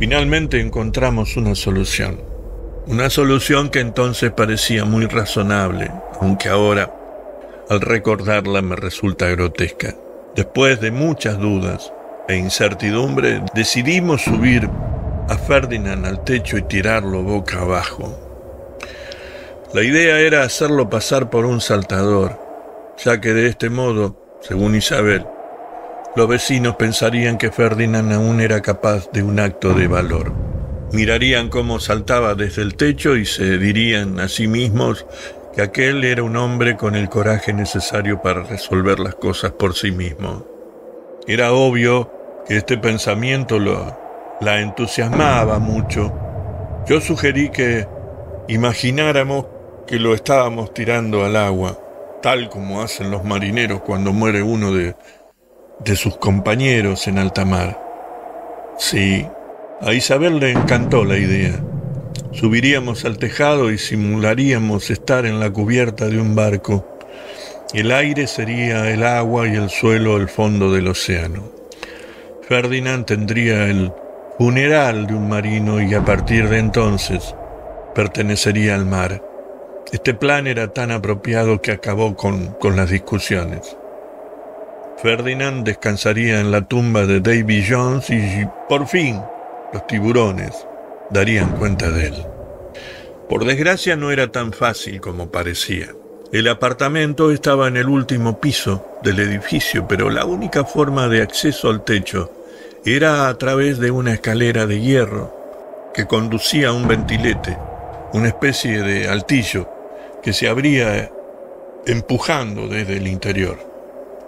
Finalmente 0.00 0.60
encontramos 0.60 1.36
una 1.36 1.54
solución. 1.54 2.20
Una 2.88 3.08
solución 3.08 3.68
que 3.68 3.78
entonces 3.78 4.32
parecía 4.32 4.84
muy 4.84 5.06
razonable, 5.06 5.92
aunque 6.20 6.48
ahora 6.48 6.95
al 7.68 7.80
recordarla 7.80 8.62
me 8.62 8.76
resulta 8.76 9.26
grotesca. 9.28 9.94
Después 10.34 10.80
de 10.80 10.90
muchas 10.90 11.38
dudas 11.38 11.92
e 12.28 12.36
incertidumbre, 12.36 13.42
decidimos 13.54 14.22
subir 14.22 14.68
a 15.28 15.36
Ferdinand 15.36 16.06
al 16.06 16.24
techo 16.24 16.58
y 16.58 16.62
tirarlo 16.62 17.22
boca 17.22 17.60
abajo. 17.60 18.18
La 19.74 19.82
idea 19.82 20.20
era 20.20 20.42
hacerlo 20.42 20.88
pasar 20.88 21.30
por 21.30 21.44
un 21.44 21.60
saltador, 21.60 22.38
ya 23.04 23.20
que 23.20 23.32
de 23.32 23.48
este 23.48 23.68
modo, 23.68 24.16
según 24.40 24.74
Isabel, 24.74 25.26
los 26.14 26.28
vecinos 26.28 26.76
pensarían 26.76 27.36
que 27.36 27.50
Ferdinand 27.50 28.12
aún 28.12 28.40
era 28.40 28.62
capaz 28.62 29.10
de 29.12 29.22
un 29.22 29.38
acto 29.38 29.74
de 29.74 29.86
valor. 29.86 30.32
Mirarían 30.92 31.48
cómo 31.48 31.80
saltaba 31.80 32.34
desde 32.34 32.62
el 32.62 32.76
techo 32.76 33.16
y 33.16 33.26
se 33.26 33.58
dirían 33.58 34.20
a 34.20 34.28
sí 34.28 34.46
mismos 34.46 35.04
que 35.56 35.62
aquel 35.62 36.04
era 36.04 36.22
un 36.22 36.36
hombre 36.36 36.76
con 36.76 36.94
el 36.96 37.08
coraje 37.08 37.54
necesario 37.54 38.20
para 38.20 38.42
resolver 38.42 39.00
las 39.00 39.14
cosas 39.14 39.52
por 39.52 39.74
sí 39.74 39.90
mismo. 39.90 40.44
Era 41.26 41.52
obvio 41.54 42.12
que 42.46 42.58
este 42.58 42.76
pensamiento 42.76 43.58
lo, 43.58 43.96
la 44.42 44.60
entusiasmaba 44.60 45.58
mucho. 45.58 46.12
Yo 46.86 47.00
sugerí 47.00 47.48
que 47.48 47.88
imagináramos 48.48 49.46
que 49.86 49.98
lo 49.98 50.12
estábamos 50.12 50.74
tirando 50.74 51.24
al 51.24 51.36
agua, 51.36 51.80
tal 52.20 52.50
como 52.50 52.82
hacen 52.82 53.10
los 53.10 53.24
marineros 53.24 53.80
cuando 53.80 54.12
muere 54.12 54.42
uno 54.42 54.72
de, 54.72 54.94
de 55.78 55.96
sus 55.96 56.18
compañeros 56.18 57.08
en 57.08 57.16
alta 57.16 57.46
mar. 57.46 57.82
Sí, 58.76 59.26
a 59.80 59.94
Isabel 59.94 60.38
le 60.38 60.50
encantó 60.50 61.02
la 61.06 61.16
idea. 61.16 61.58
Subiríamos 62.32 63.04
al 63.04 63.18
tejado 63.18 63.70
y 63.70 63.78
simularíamos 63.78 64.90
estar 64.90 65.26
en 65.26 65.40
la 65.40 65.50
cubierta 65.50 66.06
de 66.06 66.20
un 66.20 66.34
barco. 66.34 66.86
El 67.72 67.92
aire 67.92 68.26
sería 68.26 68.90
el 68.90 69.04
agua 69.04 69.48
y 69.48 69.54
el 69.54 69.70
suelo 69.70 70.16
el 70.16 70.28
fondo 70.28 70.72
del 70.72 70.88
océano. 70.88 71.50
Ferdinand 72.42 73.06
tendría 73.06 73.66
el 73.66 73.92
funeral 74.38 75.06
de 75.06 75.14
un 75.14 75.28
marino 75.28 75.80
y 75.80 75.94
a 75.94 76.04
partir 76.04 76.48
de 76.48 76.58
entonces 76.58 77.34
pertenecería 77.94 78.74
al 78.74 78.86
mar. 78.86 79.22
Este 79.92 80.14
plan 80.14 80.46
era 80.46 80.72
tan 80.72 80.90
apropiado 80.90 81.62
que 81.62 81.72
acabó 81.72 82.16
con, 82.16 82.48
con 82.60 82.76
las 82.76 82.90
discusiones. 82.90 83.76
Ferdinand 84.98 85.64
descansaría 85.64 86.40
en 86.40 86.50
la 86.50 86.62
tumba 86.62 87.06
de 87.06 87.20
Davy 87.20 87.64
Jones 87.68 88.10
y 88.10 88.46
por 88.68 88.86
fin 88.86 89.20
los 89.72 89.86
tiburones 89.86 90.65
darían 91.10 91.50
cuenta 91.56 91.90
de 91.90 92.06
él. 92.08 92.14
Por 93.28 93.44
desgracia 93.44 93.96
no 93.96 94.10
era 94.10 94.30
tan 94.30 94.52
fácil 94.52 95.00
como 95.00 95.30
parecía. 95.30 95.88
El 96.32 96.48
apartamento 96.48 97.30
estaba 97.30 97.68
en 97.68 97.76
el 97.76 97.88
último 97.88 98.40
piso 98.40 98.84
del 99.02 99.20
edificio, 99.20 99.86
pero 99.88 100.10
la 100.10 100.24
única 100.24 100.64
forma 100.64 101.08
de 101.08 101.22
acceso 101.22 101.68
al 101.68 101.84
techo 101.84 102.32
era 102.84 103.28
a 103.28 103.38
través 103.38 103.78
de 103.78 103.90
una 103.90 104.14
escalera 104.14 104.66
de 104.66 104.80
hierro 104.80 105.90
que 105.94 106.06
conducía 106.06 106.68
a 106.68 106.72
un 106.72 106.86
ventilete, 106.86 107.56
una 108.12 108.28
especie 108.28 108.82
de 108.82 109.08
altillo 109.08 109.68
que 110.22 110.32
se 110.32 110.48
abría 110.48 111.10
empujando 111.86 112.68
desde 112.68 112.96
el 112.96 113.06
interior. 113.06 113.75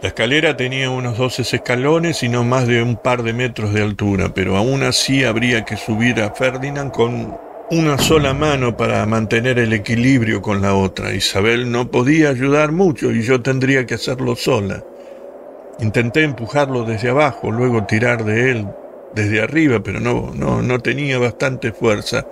La 0.01 0.09
escalera 0.11 0.57
tenía 0.57 0.91
unos 0.91 1.19
12 1.19 1.43
escalones 1.43 2.23
y 2.23 2.29
no 2.29 2.45
más 2.45 2.69
de 2.69 2.81
un 2.81 2.95
par 2.95 3.25
de 3.25 3.33
metros 3.33 3.75
de 3.75 3.83
altura, 3.83 4.33
pero 4.33 4.57
aún 4.57 4.85
así 4.85 5.25
habría 5.25 5.65
que 5.65 5.77
subir 5.77 6.21
a 6.21 6.33
Ferdinand 6.33 6.93
con 6.93 7.37
una 7.73 7.99
sola 7.99 8.33
mano 8.33 8.77
para 8.77 9.05
mantener 9.07 9.59
el 9.59 9.73
equilibrio 9.73 10.41
con 10.41 10.63
la 10.63 10.77
otra. 10.77 11.13
Isabel 11.13 11.73
no 11.73 11.91
podía 11.91 12.29
ayudar 12.29 12.71
mucho 12.71 13.11
y 13.11 13.23
yo 13.23 13.43
tendría 13.43 13.87
que 13.87 13.95
hacerlo 13.95 14.37
sola. 14.37 14.85
Intenté 15.81 16.23
empujarlo 16.23 16.85
desde 16.85 17.11
abajo, 17.11 17.51
luego 17.51 17.85
tirar 17.85 18.25
de 18.25 18.53
él 18.53 18.69
desde 19.17 19.43
arriba, 19.43 19.81
pero 19.83 19.99
no, 19.99 20.31
no, 20.33 20.63
no 20.63 20.79
tenía 20.79 21.19
bastante 21.19 21.73
fuerza. 21.73 22.25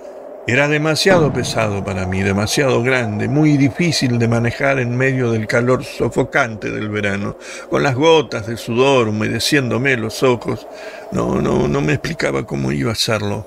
Era 0.49 0.69
demasiado 0.69 1.33
pesado 1.33 1.83
para 1.83 2.05
mí, 2.05 2.23
demasiado 2.23 2.81
grande, 2.81 3.27
muy 3.27 3.57
difícil 3.57 4.17
de 4.17 4.29
manejar 4.29 4.79
en 4.79 4.95
medio 4.95 5.29
del 5.29 5.45
calor 5.45 5.83
sofocante 5.83 6.71
del 6.71 6.87
verano, 6.87 7.35
con 7.69 7.83
las 7.83 7.95
gotas 7.95 8.47
de 8.47 8.55
sudor 8.55 9.09
humedeciéndome 9.09 9.97
los 9.97 10.23
ojos. 10.23 10.65
No, 11.11 11.41
no, 11.41 11.67
no 11.67 11.81
me 11.81 11.91
explicaba 11.91 12.45
cómo 12.45 12.71
iba 12.71 12.91
a 12.91 12.93
hacerlo. 12.93 13.45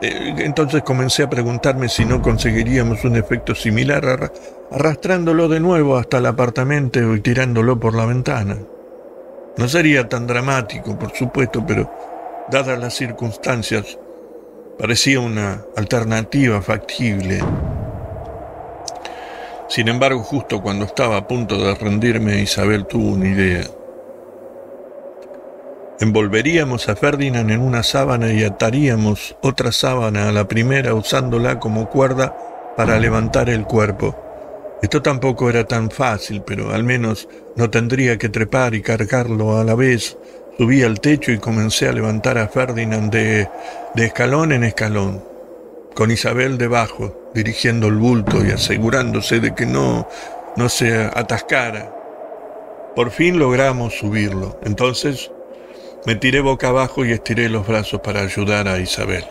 Eh, 0.00 0.34
entonces 0.38 0.82
comencé 0.82 1.24
a 1.24 1.30
preguntarme 1.30 1.90
si 1.90 2.06
no 2.06 2.22
conseguiríamos 2.22 3.04
un 3.04 3.16
efecto 3.16 3.54
similar 3.54 4.32
arrastrándolo 4.70 5.46
de 5.46 5.60
nuevo 5.60 5.98
hasta 5.98 6.18
el 6.18 6.26
apartamento 6.26 7.14
y 7.14 7.20
tirándolo 7.20 7.78
por 7.78 7.94
la 7.94 8.06
ventana. 8.06 8.56
No 9.58 9.68
sería 9.68 10.08
tan 10.08 10.26
dramático, 10.26 10.98
por 10.98 11.14
supuesto, 11.14 11.62
pero 11.66 11.92
dadas 12.50 12.78
las 12.78 12.94
circunstancias, 12.94 13.98
parecía 14.82 15.20
una 15.20 15.64
alternativa 15.76 16.60
factible. 16.60 17.38
Sin 19.68 19.86
embargo, 19.86 20.24
justo 20.24 20.60
cuando 20.60 20.86
estaba 20.86 21.18
a 21.18 21.28
punto 21.28 21.56
de 21.56 21.72
rendirme, 21.76 22.42
Isabel 22.42 22.86
tuvo 22.86 23.12
una 23.12 23.28
idea. 23.28 23.62
Envolveríamos 26.00 26.88
a 26.88 26.96
Ferdinand 26.96 27.52
en 27.52 27.60
una 27.60 27.84
sábana 27.84 28.32
y 28.32 28.42
ataríamos 28.42 29.36
otra 29.40 29.70
sábana 29.70 30.28
a 30.28 30.32
la 30.32 30.48
primera 30.48 30.94
usándola 30.94 31.60
como 31.60 31.88
cuerda 31.88 32.36
para 32.76 32.98
levantar 32.98 33.50
el 33.50 33.62
cuerpo. 33.62 34.16
Esto 34.82 35.00
tampoco 35.00 35.48
era 35.48 35.62
tan 35.62 35.92
fácil, 35.92 36.42
pero 36.44 36.74
al 36.74 36.82
menos 36.82 37.28
no 37.54 37.70
tendría 37.70 38.18
que 38.18 38.28
trepar 38.28 38.74
y 38.74 38.82
cargarlo 38.82 39.58
a 39.58 39.62
la 39.62 39.76
vez. 39.76 40.18
Subí 40.58 40.82
al 40.82 41.00
techo 41.00 41.32
y 41.32 41.38
comencé 41.38 41.88
a 41.88 41.92
levantar 41.92 42.38
a 42.38 42.48
Ferdinand 42.48 43.10
de, 43.10 43.48
de 43.94 44.04
escalón 44.04 44.52
en 44.52 44.64
escalón, 44.64 45.24
con 45.94 46.10
Isabel 46.10 46.58
debajo, 46.58 47.30
dirigiendo 47.34 47.88
el 47.88 47.96
bulto 47.96 48.44
y 48.44 48.50
asegurándose 48.50 49.40
de 49.40 49.54
que 49.54 49.66
no, 49.66 50.08
no 50.56 50.68
se 50.68 51.04
atascara. 51.04 51.94
Por 52.94 53.10
fin 53.10 53.38
logramos 53.38 53.94
subirlo. 53.94 54.58
Entonces 54.62 55.30
me 56.04 56.16
tiré 56.16 56.40
boca 56.40 56.68
abajo 56.68 57.04
y 57.04 57.12
estiré 57.12 57.48
los 57.48 57.66
brazos 57.66 58.00
para 58.00 58.20
ayudar 58.20 58.68
a 58.68 58.78
Isabel. 58.78 59.24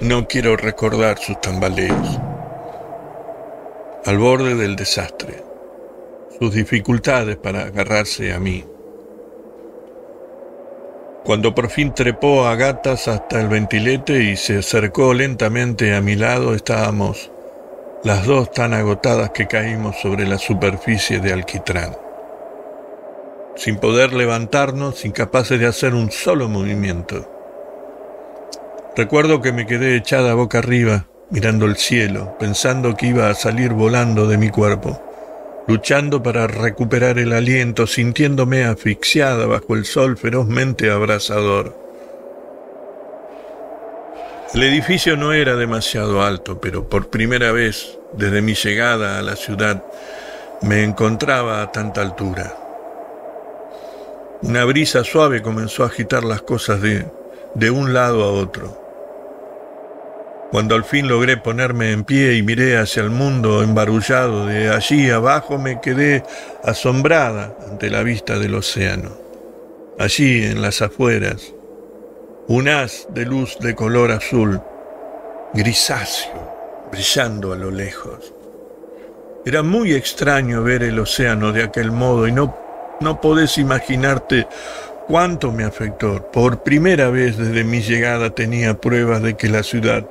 No 0.00 0.26
quiero 0.26 0.56
recordar 0.56 1.18
sus 1.18 1.40
tambaleos 1.40 2.18
al 4.04 4.18
borde 4.18 4.56
del 4.56 4.74
desastre, 4.74 5.44
sus 6.42 6.54
dificultades 6.54 7.36
para 7.36 7.66
agarrarse 7.66 8.32
a 8.32 8.40
mí. 8.40 8.64
Cuando 11.24 11.54
por 11.54 11.70
fin 11.70 11.94
trepó 11.94 12.46
a 12.46 12.56
gatas 12.56 13.06
hasta 13.06 13.40
el 13.40 13.46
ventilete 13.46 14.24
y 14.24 14.36
se 14.36 14.58
acercó 14.58 15.14
lentamente 15.14 15.94
a 15.94 16.00
mi 16.00 16.16
lado, 16.16 16.56
estábamos 16.56 17.30
las 18.02 18.26
dos 18.26 18.50
tan 18.50 18.74
agotadas 18.74 19.30
que 19.30 19.46
caímos 19.46 20.00
sobre 20.00 20.26
la 20.26 20.36
superficie 20.36 21.20
de 21.20 21.32
alquitrán, 21.32 21.96
sin 23.54 23.76
poder 23.76 24.12
levantarnos, 24.12 25.04
incapaces 25.04 25.60
de 25.60 25.68
hacer 25.68 25.94
un 25.94 26.10
solo 26.10 26.48
movimiento. 26.48 27.24
Recuerdo 28.96 29.40
que 29.40 29.52
me 29.52 29.64
quedé 29.64 29.94
echada 29.94 30.34
boca 30.34 30.58
arriba, 30.58 31.06
mirando 31.30 31.66
el 31.66 31.76
cielo, 31.76 32.36
pensando 32.40 32.96
que 32.96 33.06
iba 33.06 33.30
a 33.30 33.34
salir 33.34 33.74
volando 33.74 34.26
de 34.26 34.38
mi 34.38 34.50
cuerpo, 34.50 35.00
luchando 35.66 36.22
para 36.22 36.46
recuperar 36.46 37.18
el 37.18 37.32
aliento, 37.32 37.86
sintiéndome 37.86 38.64
asfixiada 38.64 39.46
bajo 39.46 39.74
el 39.74 39.84
sol 39.84 40.16
ferozmente 40.16 40.90
abrasador. 40.90 41.76
El 44.54 44.64
edificio 44.64 45.16
no 45.16 45.32
era 45.32 45.56
demasiado 45.56 46.22
alto, 46.22 46.60
pero 46.60 46.88
por 46.88 47.08
primera 47.08 47.52
vez 47.52 47.98
desde 48.12 48.42
mi 48.42 48.54
llegada 48.54 49.18
a 49.18 49.22
la 49.22 49.36
ciudad 49.36 49.82
me 50.60 50.84
encontraba 50.84 51.62
a 51.62 51.72
tanta 51.72 52.02
altura. 52.02 52.54
Una 54.42 54.64
brisa 54.64 55.04
suave 55.04 55.40
comenzó 55.40 55.84
a 55.84 55.86
agitar 55.86 56.24
las 56.24 56.42
cosas 56.42 56.82
de, 56.82 57.06
de 57.54 57.70
un 57.70 57.94
lado 57.94 58.24
a 58.24 58.32
otro. 58.32 58.81
Cuando 60.52 60.74
al 60.74 60.84
fin 60.84 61.08
logré 61.08 61.38
ponerme 61.38 61.92
en 61.92 62.04
pie 62.04 62.34
y 62.34 62.42
miré 62.42 62.76
hacia 62.76 63.02
el 63.02 63.08
mundo 63.08 63.62
embarullado 63.62 64.44
de 64.44 64.68
allí 64.68 65.08
abajo, 65.08 65.56
me 65.56 65.80
quedé 65.80 66.24
asombrada 66.62 67.56
ante 67.70 67.88
la 67.88 68.02
vista 68.02 68.38
del 68.38 68.54
océano. 68.54 69.16
Allí, 69.98 70.44
en 70.44 70.60
las 70.60 70.82
afueras, 70.82 71.54
un 72.48 72.68
haz 72.68 73.06
de 73.14 73.24
luz 73.24 73.56
de 73.60 73.74
color 73.74 74.10
azul, 74.10 74.60
grisáceo, 75.54 76.86
brillando 76.92 77.54
a 77.54 77.56
lo 77.56 77.70
lejos. 77.70 78.34
Era 79.46 79.62
muy 79.62 79.94
extraño 79.94 80.62
ver 80.62 80.82
el 80.82 80.98
océano 80.98 81.52
de 81.52 81.62
aquel 81.62 81.92
modo 81.92 82.28
y 82.28 82.32
no, 82.32 82.54
no 83.00 83.22
podés 83.22 83.56
imaginarte 83.56 84.46
cuánto 85.08 85.50
me 85.50 85.64
afectó. 85.64 86.30
Por 86.30 86.62
primera 86.62 87.08
vez 87.08 87.38
desde 87.38 87.64
mi 87.64 87.80
llegada 87.80 88.34
tenía 88.34 88.78
pruebas 88.78 89.22
de 89.22 89.34
que 89.34 89.48
la 89.48 89.62
ciudad 89.62 90.06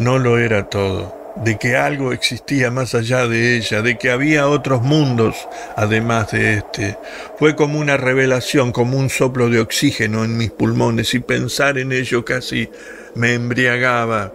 no 0.00 0.18
lo 0.18 0.38
era 0.38 0.70
todo, 0.70 1.14
de 1.36 1.58
que 1.58 1.76
algo 1.76 2.12
existía 2.12 2.70
más 2.70 2.94
allá 2.94 3.28
de 3.28 3.56
ella, 3.56 3.82
de 3.82 3.98
que 3.98 4.10
había 4.10 4.48
otros 4.48 4.80
mundos 4.80 5.36
además 5.76 6.32
de 6.32 6.54
este. 6.54 6.96
Fue 7.38 7.54
como 7.54 7.78
una 7.78 7.98
revelación, 7.98 8.72
como 8.72 8.96
un 8.96 9.10
soplo 9.10 9.50
de 9.50 9.60
oxígeno 9.60 10.24
en 10.24 10.38
mis 10.38 10.50
pulmones 10.52 11.12
y 11.12 11.20
pensar 11.20 11.76
en 11.76 11.92
ello 11.92 12.24
casi 12.24 12.70
me 13.14 13.34
embriagaba. 13.34 14.32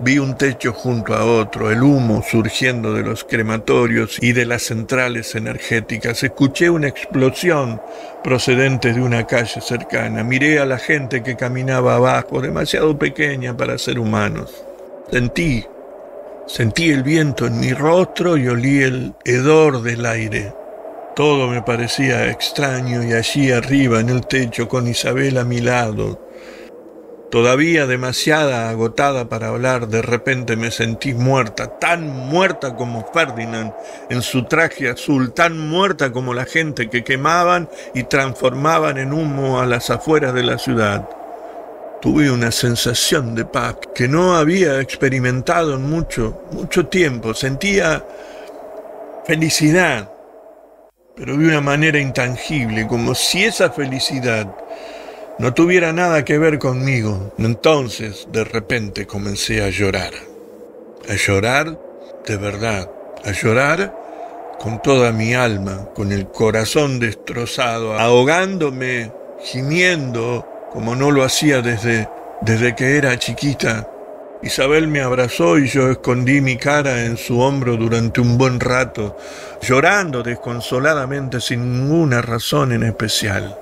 Vi 0.00 0.18
un 0.18 0.38
techo 0.38 0.72
junto 0.72 1.14
a 1.14 1.24
otro, 1.24 1.70
el 1.70 1.82
humo 1.82 2.24
surgiendo 2.28 2.94
de 2.94 3.02
los 3.02 3.24
crematorios 3.24 4.16
y 4.22 4.32
de 4.32 4.46
las 4.46 4.62
centrales 4.62 5.34
energéticas. 5.34 6.22
Escuché 6.22 6.70
una 6.70 6.88
explosión 6.88 7.80
procedente 8.24 8.94
de 8.94 9.02
una 9.02 9.26
calle 9.26 9.60
cercana. 9.60 10.24
Miré 10.24 10.60
a 10.60 10.64
la 10.64 10.78
gente 10.78 11.22
que 11.22 11.36
caminaba 11.36 11.94
abajo, 11.94 12.40
demasiado 12.40 12.98
pequeña 12.98 13.54
para 13.54 13.76
ser 13.76 13.98
humanos. 13.98 14.64
Sentí, 15.14 15.64
sentí 16.48 16.90
el 16.90 17.04
viento 17.04 17.46
en 17.46 17.60
mi 17.60 17.72
rostro 17.72 18.36
y 18.36 18.48
olí 18.48 18.82
el 18.82 19.14
hedor 19.24 19.80
del 19.80 20.06
aire. 20.06 20.52
Todo 21.14 21.46
me 21.46 21.62
parecía 21.62 22.28
extraño 22.32 23.00
y 23.04 23.12
allí 23.12 23.52
arriba 23.52 24.00
en 24.00 24.08
el 24.08 24.26
techo 24.26 24.68
con 24.68 24.88
Isabel 24.88 25.38
a 25.38 25.44
mi 25.44 25.60
lado, 25.60 26.20
todavía 27.30 27.86
demasiada 27.86 28.68
agotada 28.70 29.28
para 29.28 29.50
hablar, 29.50 29.86
de 29.86 30.02
repente 30.02 30.56
me 30.56 30.72
sentí 30.72 31.14
muerta, 31.14 31.78
tan 31.78 32.08
muerta 32.08 32.74
como 32.74 33.06
Ferdinand 33.12 33.72
en 34.10 34.20
su 34.20 34.46
traje 34.46 34.88
azul, 34.88 35.32
tan 35.32 35.56
muerta 35.56 36.10
como 36.10 36.34
la 36.34 36.44
gente 36.44 36.90
que 36.90 37.04
quemaban 37.04 37.68
y 37.94 38.02
transformaban 38.02 38.98
en 38.98 39.12
humo 39.12 39.60
a 39.60 39.66
las 39.66 39.90
afueras 39.90 40.34
de 40.34 40.42
la 40.42 40.58
ciudad 40.58 41.08
tuve 42.04 42.30
una 42.30 42.52
sensación 42.52 43.34
de 43.34 43.46
paz 43.46 43.76
que 43.94 44.06
no 44.06 44.36
había 44.36 44.78
experimentado 44.78 45.76
en 45.76 45.88
mucho, 45.88 46.42
mucho 46.52 46.86
tiempo. 46.86 47.32
Sentía 47.32 48.04
felicidad, 49.24 50.12
pero 51.16 51.34
de 51.34 51.46
una 51.46 51.62
manera 51.62 51.98
intangible, 51.98 52.86
como 52.86 53.14
si 53.14 53.44
esa 53.44 53.70
felicidad 53.70 54.54
no 55.38 55.54
tuviera 55.54 55.94
nada 55.94 56.26
que 56.26 56.36
ver 56.36 56.58
conmigo. 56.58 57.32
Entonces, 57.38 58.28
de 58.30 58.44
repente, 58.44 59.06
comencé 59.06 59.64
a 59.64 59.70
llorar. 59.70 60.12
A 61.08 61.14
llorar 61.14 61.80
de 62.26 62.36
verdad. 62.36 62.90
A 63.24 63.32
llorar 63.32 63.96
con 64.58 64.82
toda 64.82 65.10
mi 65.10 65.32
alma, 65.32 65.88
con 65.94 66.12
el 66.12 66.28
corazón 66.28 67.00
destrozado, 67.00 67.98
ahogándome, 67.98 69.10
gimiendo, 69.42 70.53
como 70.74 70.96
no 70.96 71.12
lo 71.12 71.22
hacía 71.22 71.62
desde, 71.62 72.08
desde 72.42 72.74
que 72.74 72.96
era 72.96 73.16
chiquita. 73.16 73.88
Isabel 74.42 74.88
me 74.88 75.00
abrazó 75.00 75.56
y 75.56 75.68
yo 75.68 75.88
escondí 75.88 76.40
mi 76.40 76.56
cara 76.56 77.04
en 77.04 77.16
su 77.16 77.38
hombro 77.38 77.76
durante 77.76 78.20
un 78.20 78.36
buen 78.36 78.58
rato, 78.58 79.16
llorando 79.62 80.24
desconsoladamente 80.24 81.40
sin 81.40 81.72
ninguna 81.72 82.20
razón 82.20 82.72
en 82.72 82.82
especial. 82.82 83.56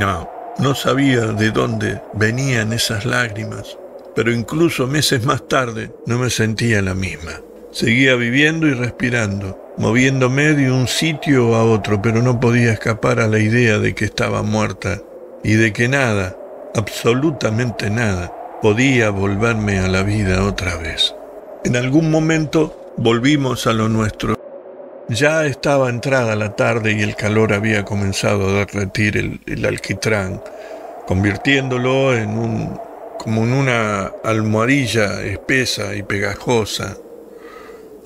No, 0.00 0.28
no 0.58 0.74
sabía 0.74 1.26
de 1.26 1.52
dónde 1.52 2.02
venían 2.14 2.72
esas 2.72 3.06
lágrimas, 3.06 3.78
pero 4.16 4.32
incluso 4.32 4.88
meses 4.88 5.24
más 5.24 5.46
tarde 5.46 5.92
no 6.04 6.18
me 6.18 6.30
sentía 6.30 6.82
la 6.82 6.94
misma. 6.94 7.40
Seguía 7.70 8.16
viviendo 8.16 8.66
y 8.66 8.74
respirando, 8.74 9.72
moviéndome 9.78 10.54
de 10.54 10.70
un 10.72 10.88
sitio 10.88 11.54
a 11.54 11.62
otro, 11.62 12.02
pero 12.02 12.22
no 12.22 12.40
podía 12.40 12.72
escapar 12.72 13.20
a 13.20 13.28
la 13.28 13.38
idea 13.38 13.78
de 13.78 13.94
que 13.94 14.04
estaba 14.04 14.42
muerta 14.42 15.00
y 15.44 15.54
de 15.54 15.72
que 15.72 15.88
nada, 15.88 16.36
absolutamente 16.74 17.90
nada, 17.90 18.32
podía 18.62 19.10
volverme 19.10 19.78
a 19.78 19.88
la 19.88 20.02
vida 20.02 20.42
otra 20.42 20.76
vez. 20.76 21.14
En 21.64 21.76
algún 21.76 22.10
momento 22.10 22.92
volvimos 22.96 23.66
a 23.66 23.74
lo 23.74 23.88
nuestro. 23.88 24.40
Ya 25.08 25.44
estaba 25.44 25.90
entrada 25.90 26.34
la 26.34 26.56
tarde 26.56 26.92
y 26.92 27.02
el 27.02 27.14
calor 27.14 27.52
había 27.52 27.84
comenzado 27.84 28.48
a 28.48 28.52
derretir 28.64 29.40
el, 29.46 29.66
alquitrán, 29.66 30.42
convirtiéndolo 31.06 32.16
en 32.16 32.30
un 32.30 32.80
como 33.18 33.44
en 33.44 33.52
una 33.52 34.12
almohadilla 34.24 35.22
espesa 35.22 35.94
y 35.94 36.02
pegajosa. 36.02 36.96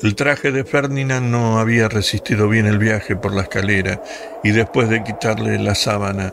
El 0.03 0.15
traje 0.15 0.53
de 0.53 0.65
Ferdinand 0.65 1.29
no 1.29 1.59
había 1.59 1.89
resistido 1.89 2.49
bien 2.49 2.67
el 2.67 2.79
viaje 2.79 3.17
por 3.17 3.35
la 3.35 3.43
escalera 3.43 4.01
y 4.45 4.51
después 4.51 4.89
de 4.89 5.03
quitarle 5.03 5.59
la 5.59 5.75
sábana, 5.75 6.33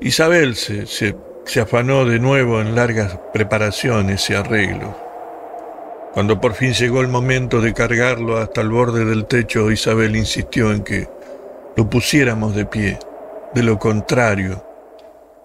Isabel 0.00 0.56
se, 0.56 0.86
se, 0.86 1.60
afanó 1.60 2.04
de 2.04 2.18
nuevo 2.18 2.60
en 2.60 2.74
largas 2.74 3.18
preparaciones 3.32 4.28
y 4.28 4.34
arreglos. 4.34 4.94
Cuando 6.12 6.40
por 6.40 6.54
fin 6.54 6.72
llegó 6.74 7.00
el 7.00 7.08
momento 7.08 7.60
de 7.60 7.72
cargarlo 7.72 8.36
hasta 8.36 8.60
el 8.60 8.68
borde 8.68 9.04
del 9.04 9.26
techo, 9.26 9.70
Isabel 9.70 10.16
insistió 10.16 10.72
en 10.72 10.82
que 10.82 11.08
lo 11.76 11.88
pusiéramos 11.88 12.54
de 12.54 12.66
pie. 12.66 12.98
De 13.54 13.62
lo 13.62 13.78
contrario, 13.78 14.62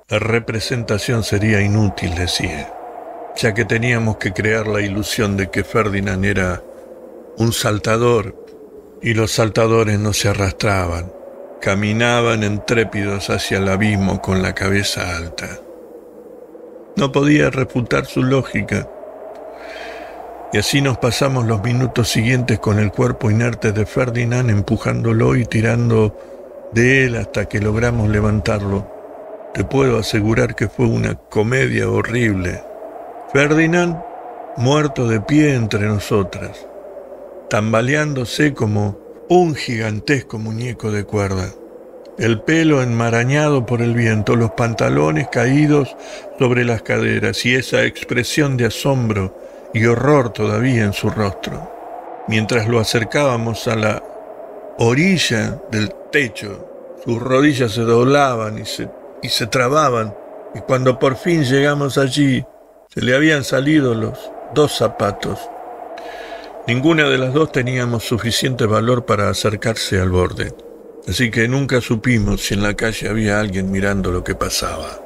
la 0.10 0.20
representación 0.20 1.24
sería 1.24 1.62
inútil, 1.62 2.14
decía, 2.16 2.74
ya 3.38 3.54
que 3.54 3.64
teníamos 3.64 4.18
que 4.18 4.34
crear 4.34 4.68
la 4.68 4.82
ilusión 4.82 5.38
de 5.38 5.50
que 5.50 5.64
Ferdinand 5.64 6.26
era 6.26 6.62
un 7.38 7.54
saltador 7.54 8.36
y 9.02 9.14
los 9.14 9.32
saltadores 9.32 9.98
no 9.98 10.12
se 10.12 10.28
arrastraban, 10.28 11.12
caminaban 11.62 12.44
entrépidos 12.44 13.30
hacia 13.30 13.60
el 13.60 13.70
abismo 13.70 14.22
con 14.22 14.42
la 14.42 14.54
cabeza 14.54 15.16
alta. 15.16 15.48
No 16.98 17.12
podía 17.12 17.50
refutar 17.50 18.06
su 18.06 18.24
lógica. 18.24 18.90
Y 20.52 20.58
así 20.58 20.82
nos 20.82 20.98
pasamos 20.98 21.46
los 21.46 21.64
minutos 21.64 22.10
siguientes 22.10 22.60
con 22.60 22.80
el 22.80 22.92
cuerpo 22.92 23.32
inerte 23.32 23.72
de 23.72 23.86
Ferdinand 23.86 24.50
empujándolo 24.50 25.38
y 25.38 25.46
tirando 25.46 26.18
de 26.74 27.06
él 27.06 27.16
hasta 27.16 27.46
que 27.46 27.62
logramos 27.62 28.10
levantarlo 28.10 29.00
te 29.54 29.66
puedo 29.66 29.98
asegurar 29.98 30.56
que 30.56 30.70
fue 30.70 30.86
una 30.86 31.16
comedia 31.16 31.90
horrible. 31.90 32.64
Ferdinand, 33.34 34.02
muerto 34.56 35.08
de 35.08 35.20
pie 35.20 35.56
entre 35.56 35.88
nosotras, 35.88 36.66
tambaleándose 37.50 38.54
como 38.54 38.98
un 39.34 39.56
gigantesco 39.56 40.38
muñeco 40.38 40.92
de 40.92 41.06
cuerda, 41.06 41.54
el 42.18 42.42
pelo 42.42 42.82
enmarañado 42.82 43.66
por 43.66 43.82
el 43.82 43.94
viento, 43.94 44.36
los 44.36 44.52
pantalones 44.52 45.30
caídos 45.30 45.96
sobre 46.38 46.66
las 46.66 46.82
caderas 46.82 47.46
y 47.46 47.56
esa 47.56 47.86
expresión 47.86 48.58
de 48.58 48.66
asombro 48.66 49.34
y 49.74 49.86
horror 49.86 50.34
todavía 50.34 50.84
en 50.84 50.92
su 50.92 51.10
rostro. 51.10 51.72
Mientras 52.28 52.68
lo 52.68 52.82
acercábamos 52.82 53.70
a 53.70 53.78
la 53.78 54.04
orilla 54.80 55.62
del 55.72 55.94
techo, 56.12 56.98
sus 57.06 57.18
rodillas 57.18 57.72
se 57.72 57.84
doblaban 57.84 58.60
y 58.60 58.66
se 58.66 58.90
y 59.22 59.30
se 59.30 59.48
trababan, 59.48 60.14
y 60.54 60.60
cuando 60.60 61.00
por 61.00 61.16
fin 61.16 61.46
llegamos 61.46 61.98
allí, 61.98 62.44
se 62.94 63.02
le 63.02 63.16
habían 63.16 63.46
salido 63.46 63.94
los 63.94 64.30
dos 64.54 64.76
zapatos. 64.76 65.51
Ninguna 66.68 67.10
de 67.10 67.18
las 67.18 67.34
dos 67.34 67.52
teníamos 67.52 68.04
suficiente 68.04 68.66
valor 68.66 69.06
para 69.06 69.30
acercarse 69.30 70.00
al 70.00 70.10
borde, 70.10 70.54
así 71.08 71.32
que 71.32 71.48
nunca 71.48 71.82
supimos 71.82 72.42
si 72.42 72.54
en 72.54 72.64
la 72.64 72.76
calle 72.76 73.10
había 73.10 73.40
alguien 73.40 73.72
mirando 73.72 74.12
lo 74.12 74.24
que 74.24 74.36
pasaba. 74.36 75.00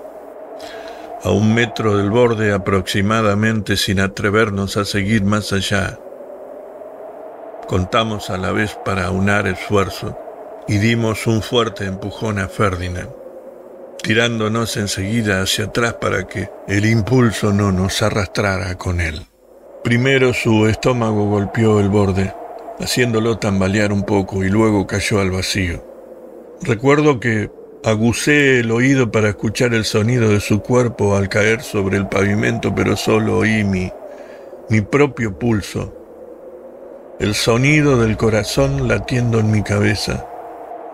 A 1.24 1.32
un 1.32 1.54
metro 1.54 1.98
del 1.98 2.10
borde 2.10 2.52
aproximadamente 2.52 3.78
sin 3.78 4.00
atrevernos 4.00 4.78
a 4.78 4.86
seguir 4.86 5.24
más 5.24 5.54
allá, 5.54 6.00
contamos 7.68 8.30
a 8.30 8.38
la 8.38 8.52
vez 8.52 8.78
para 8.86 9.10
unar 9.10 9.48
esfuerzo 9.48 10.18
y 10.68 10.78
dimos 10.78 11.26
un 11.26 11.42
fuerte 11.42 11.86
empujón 11.86 12.38
a 12.38 12.48
Ferdinand 12.48 13.26
tirándonos 14.06 14.78
enseguida 14.78 15.42
hacia 15.42 15.66
atrás 15.66 15.96
para 15.96 16.28
que 16.28 16.52
el 16.68 16.86
impulso 16.86 17.52
no 17.52 17.72
nos 17.72 18.04
arrastrara 18.04 18.78
con 18.78 19.02
él. 19.02 19.26
Primero 19.86 20.34
su 20.34 20.66
estómago 20.66 21.30
golpeó 21.30 21.80
el 21.80 21.90
borde, 21.90 22.34
haciéndolo 22.80 23.38
tambalear 23.38 23.94
un 23.94 24.02
poco 24.02 24.44
y 24.44 24.50
luego 24.50 24.88
cayó 24.88 25.20
al 25.20 25.30
vacío. 25.30 25.86
Recuerdo 26.64 27.20
que 27.20 27.52
aguzé 27.84 28.62
el 28.62 28.72
oído 28.72 29.12
para 29.12 29.30
escuchar 29.30 29.76
el 29.76 29.86
sonido 29.86 30.30
de 30.30 30.40
su 30.40 30.64
cuerpo 30.64 31.16
al 31.16 31.30
caer 31.30 31.62
sobre 31.62 31.98
el 31.98 32.08
pavimento, 32.08 32.74
pero 32.74 32.98
solo 32.98 33.38
oí 33.38 33.64
mi, 33.64 33.92
mi 34.72 34.82
propio 34.82 35.38
pulso, 35.38 35.94
el 37.20 37.36
sonido 37.36 38.02
del 38.02 38.18
corazón 38.18 38.88
latiendo 38.88 39.40
en 39.40 39.52
mi 39.52 39.62
cabeza. 39.62 40.26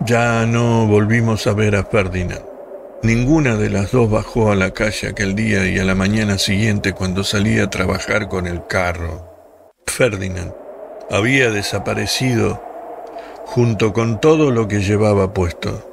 Ya 0.01 0.45
no 0.45 0.85
volvimos 0.85 1.47
a 1.47 1.53
ver 1.53 1.77
a 1.77 1.85
Ferdinand. 1.85 2.51
Ninguna 3.03 3.56
de 3.56 3.72
las 3.72 3.91
dos 3.91 4.11
bajó 4.11 4.52
a 4.52 4.56
la 4.56 4.72
calle 4.72 5.07
aquel 5.07 5.34
día 5.34 5.65
y 5.68 5.80
a 5.80 5.84
la 5.84 5.95
mañana 5.95 6.38
siguiente 6.38 6.94
cuando 6.94 7.23
salía 7.23 7.64
a 7.64 7.69
trabajar 7.72 8.30
con 8.30 8.45
el 8.45 8.68
carro. 8.68 9.28
Ferdinand 9.88 10.53
había 11.10 11.49
desaparecido 11.49 12.61
junto 13.48 13.91
con 13.91 14.22
todo 14.22 14.52
lo 14.52 14.68
que 14.68 14.82
llevaba 14.82 15.34
puesto. 15.34 15.90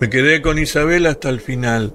Me 0.00 0.10
quedé 0.10 0.42
con 0.42 0.58
Isabel 0.58 1.06
hasta 1.06 1.28
el 1.28 1.40
final, 1.40 1.94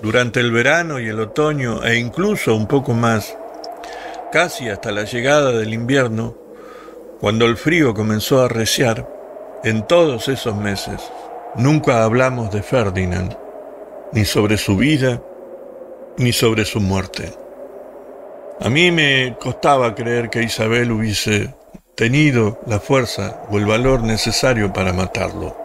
durante 0.00 0.38
el 0.38 0.52
verano 0.52 1.00
y 1.00 1.08
el 1.08 1.18
otoño 1.18 1.84
e 1.84 1.96
incluso 1.96 2.54
un 2.54 2.68
poco 2.68 2.94
más, 2.94 3.36
casi 4.30 4.68
hasta 4.68 4.92
la 4.92 5.02
llegada 5.02 5.50
del 5.50 5.74
invierno, 5.74 6.36
cuando 7.20 7.46
el 7.46 7.56
frío 7.56 7.94
comenzó 7.94 8.42
a 8.42 8.44
arreciar, 8.44 9.10
en 9.64 9.84
todos 9.88 10.28
esos 10.28 10.54
meses. 10.54 11.02
Nunca 11.56 12.04
hablamos 12.04 12.52
de 12.52 12.62
Ferdinand 12.62 13.45
ni 14.12 14.24
sobre 14.24 14.56
su 14.56 14.76
vida, 14.76 15.22
ni 16.18 16.32
sobre 16.32 16.64
su 16.64 16.80
muerte. 16.80 17.32
A 18.60 18.70
mí 18.70 18.90
me 18.90 19.36
costaba 19.38 19.94
creer 19.94 20.30
que 20.30 20.42
Isabel 20.42 20.90
hubiese 20.90 21.54
tenido 21.94 22.60
la 22.66 22.80
fuerza 22.80 23.42
o 23.50 23.58
el 23.58 23.66
valor 23.66 24.02
necesario 24.02 24.72
para 24.72 24.92
matarlo, 24.92 25.56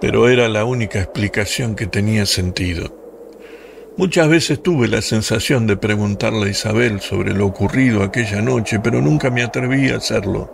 pero 0.00 0.28
era 0.28 0.48
la 0.48 0.64
única 0.64 0.98
explicación 0.98 1.74
que 1.74 1.86
tenía 1.86 2.26
sentido. 2.26 2.98
Muchas 3.96 4.28
veces 4.28 4.62
tuve 4.62 4.88
la 4.88 5.02
sensación 5.02 5.66
de 5.66 5.76
preguntarle 5.76 6.46
a 6.46 6.50
Isabel 6.50 7.00
sobre 7.00 7.34
lo 7.34 7.46
ocurrido 7.46 8.02
aquella 8.02 8.40
noche, 8.40 8.80
pero 8.80 9.00
nunca 9.00 9.30
me 9.30 9.42
atreví 9.42 9.90
a 9.90 9.96
hacerlo. 9.96 10.50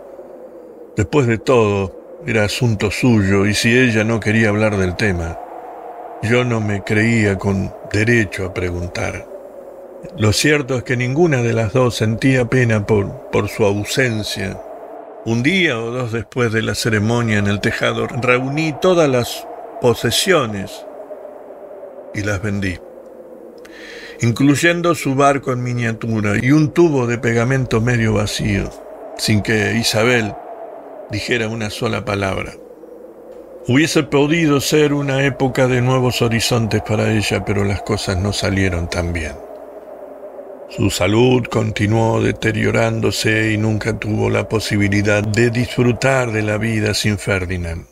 Después 0.97 1.27
de 1.27 1.37
todo, 1.37 2.21
era 2.25 2.43
asunto 2.43 2.91
suyo 2.91 3.45
y 3.45 3.53
si 3.53 3.77
ella 3.77 4.03
no 4.03 4.19
quería 4.19 4.49
hablar 4.49 4.75
del 4.77 4.95
tema, 4.95 5.39
yo 6.23 6.43
no 6.43 6.59
me 6.59 6.83
creía 6.83 7.37
con 7.37 7.73
derecho 7.91 8.45
a 8.45 8.53
preguntar. 8.53 9.27
Lo 10.17 10.33
cierto 10.33 10.77
es 10.77 10.83
que 10.83 10.97
ninguna 10.97 11.41
de 11.41 11.53
las 11.53 11.73
dos 11.73 11.95
sentía 11.95 12.45
pena 12.45 12.85
por, 12.85 13.29
por 13.31 13.49
su 13.49 13.65
ausencia. 13.65 14.59
Un 15.25 15.43
día 15.43 15.79
o 15.79 15.91
dos 15.91 16.11
después 16.11 16.51
de 16.51 16.61
la 16.61 16.75
ceremonia 16.75 17.39
en 17.39 17.47
el 17.47 17.59
tejado 17.59 18.07
reuní 18.07 18.73
todas 18.79 19.09
las 19.09 19.47
posesiones 19.81 20.85
y 22.13 22.21
las 22.21 22.41
vendí, 22.41 22.79
incluyendo 24.21 24.95
su 24.95 25.15
barco 25.15 25.51
en 25.51 25.61
miniatura 25.61 26.33
y 26.41 26.51
un 26.51 26.71
tubo 26.71 27.05
de 27.07 27.17
pegamento 27.17 27.81
medio 27.81 28.13
vacío, 28.13 28.69
sin 29.17 29.41
que 29.41 29.75
Isabel 29.77 30.33
dijera 31.11 31.47
una 31.47 31.69
sola 31.69 32.05
palabra. 32.05 32.53
Hubiese 33.69 34.03
podido 34.03 34.61
ser 34.61 34.93
una 34.93 35.25
época 35.25 35.67
de 35.67 35.81
nuevos 35.81 36.21
horizontes 36.21 36.81
para 36.83 37.11
ella, 37.11 37.43
pero 37.43 37.65
las 37.65 37.81
cosas 37.81 38.15
no 38.15 38.31
salieron 38.31 38.89
tan 38.89 39.11
bien. 39.11 39.33
Su 40.69 40.89
salud 40.89 41.43
continuó 41.51 42.21
deteriorándose 42.21 43.51
y 43.51 43.57
nunca 43.57 43.99
tuvo 43.99 44.29
la 44.29 44.47
posibilidad 44.47 45.21
de 45.21 45.49
disfrutar 45.49 46.31
de 46.31 46.43
la 46.43 46.57
vida 46.57 46.93
sin 46.93 47.17
Ferdinand. 47.17 47.85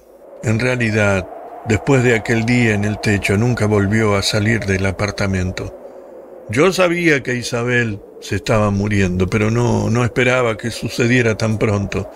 En 0.43 0.61
realidad, 0.61 1.27
después 1.65 2.03
de 2.03 2.15
aquel 2.15 2.45
día 2.45 2.73
en 2.73 2.85
el 2.85 2.99
techo, 2.99 3.37
nunca 3.37 3.65
volvió 3.65 4.15
a 4.15 4.21
salir 4.21 4.61
del 4.61 4.85
apartamento. 4.85 5.77
Yo 6.49 6.71
sabía 6.71 7.21
que 7.21 7.35
Isabel 7.35 7.99
se 8.21 8.35
estaba 8.37 8.71
muriendo, 8.71 9.27
pero 9.27 9.51
no, 9.51 9.89
no 9.89 10.05
esperaba 10.05 10.55
que 10.55 10.71
sucediera 10.71 11.35
tan 11.35 11.57
pronto. 11.57 12.09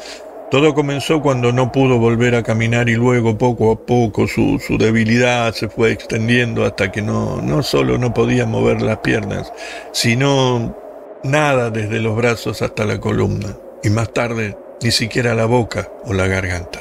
Todo 0.52 0.74
comenzó 0.74 1.22
cuando 1.22 1.52
no 1.52 1.72
pudo 1.72 2.00
volver 2.00 2.34
a 2.34 2.42
caminar 2.42 2.90
y 2.90 2.96
luego 2.96 3.38
poco 3.38 3.72
a 3.72 3.86
poco 3.86 4.28
su, 4.28 4.60
su 4.66 4.80
debilidad 4.80 5.54
se 5.54 5.70
fue 5.70 5.92
extendiendo 5.92 6.66
hasta 6.66 6.92
que 6.92 7.04
no, 7.04 7.40
no 7.40 7.62
solo 7.62 8.00
no 8.00 8.16
podía 8.16 8.48
mover 8.48 8.82
las 8.82 8.98
piernas, 8.98 9.54
sino 9.92 10.76
nada 11.24 11.70
desde 11.70 12.00
los 12.00 12.16
brazos 12.16 12.64
hasta 12.64 12.86
la 12.86 13.00
columna 13.00 13.56
y 13.84 13.92
más 13.92 14.12
tarde 14.12 14.58
ni 14.82 14.90
siquiera 14.90 15.36
la 15.36 15.46
boca 15.46 15.88
o 16.06 16.14
la 16.14 16.26
garganta. 16.26 16.80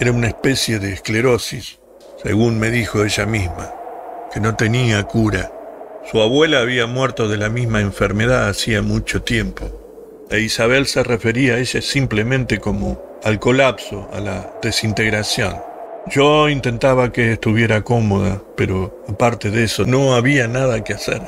Era 0.00 0.10
una 0.10 0.28
especie 0.28 0.78
de 0.78 0.94
esclerosis, 0.94 1.78
según 2.22 2.58
me 2.58 2.70
dijo 2.70 3.04
ella 3.04 3.26
misma, 3.26 3.70
que 4.32 4.40
no 4.40 4.56
tenía 4.56 5.02
cura. 5.04 5.52
Su 6.10 6.22
abuela 6.22 6.60
había 6.60 6.86
muerto 6.86 7.28
de 7.28 7.36
la 7.36 7.50
misma 7.50 7.80
enfermedad 7.80 8.48
hacía 8.48 8.80
mucho 8.80 9.22
tiempo, 9.22 9.83
e 10.30 10.40
Isabel 10.40 10.86
se 10.86 11.02
refería 11.02 11.54
a 11.54 11.58
ella 11.58 11.80
simplemente 11.80 12.58
como 12.58 13.00
al 13.22 13.38
colapso, 13.38 14.08
a 14.12 14.20
la 14.20 14.52
desintegración. 14.62 15.56
Yo 16.06 16.50
intentaba 16.50 17.10
que 17.12 17.32
estuviera 17.32 17.82
cómoda, 17.82 18.42
pero 18.56 19.04
aparte 19.08 19.50
de 19.50 19.64
eso 19.64 19.86
no 19.86 20.14
había 20.14 20.46
nada 20.48 20.84
que 20.84 20.92
hacer. 20.92 21.22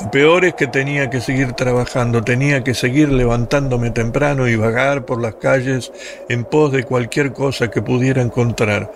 Lo 0.00 0.10
peor 0.10 0.46
es 0.46 0.54
que 0.54 0.66
tenía 0.66 1.10
que 1.10 1.20
seguir 1.20 1.52
trabajando, 1.52 2.22
tenía 2.22 2.64
que 2.64 2.72
seguir 2.72 3.10
levantándome 3.12 3.90
temprano 3.90 4.48
y 4.48 4.56
vagar 4.56 5.04
por 5.04 5.20
las 5.20 5.34
calles 5.34 5.92
en 6.30 6.44
pos 6.44 6.72
de 6.72 6.84
cualquier 6.84 7.34
cosa 7.34 7.70
que 7.70 7.82
pudiera 7.82 8.22
encontrar. 8.22 8.90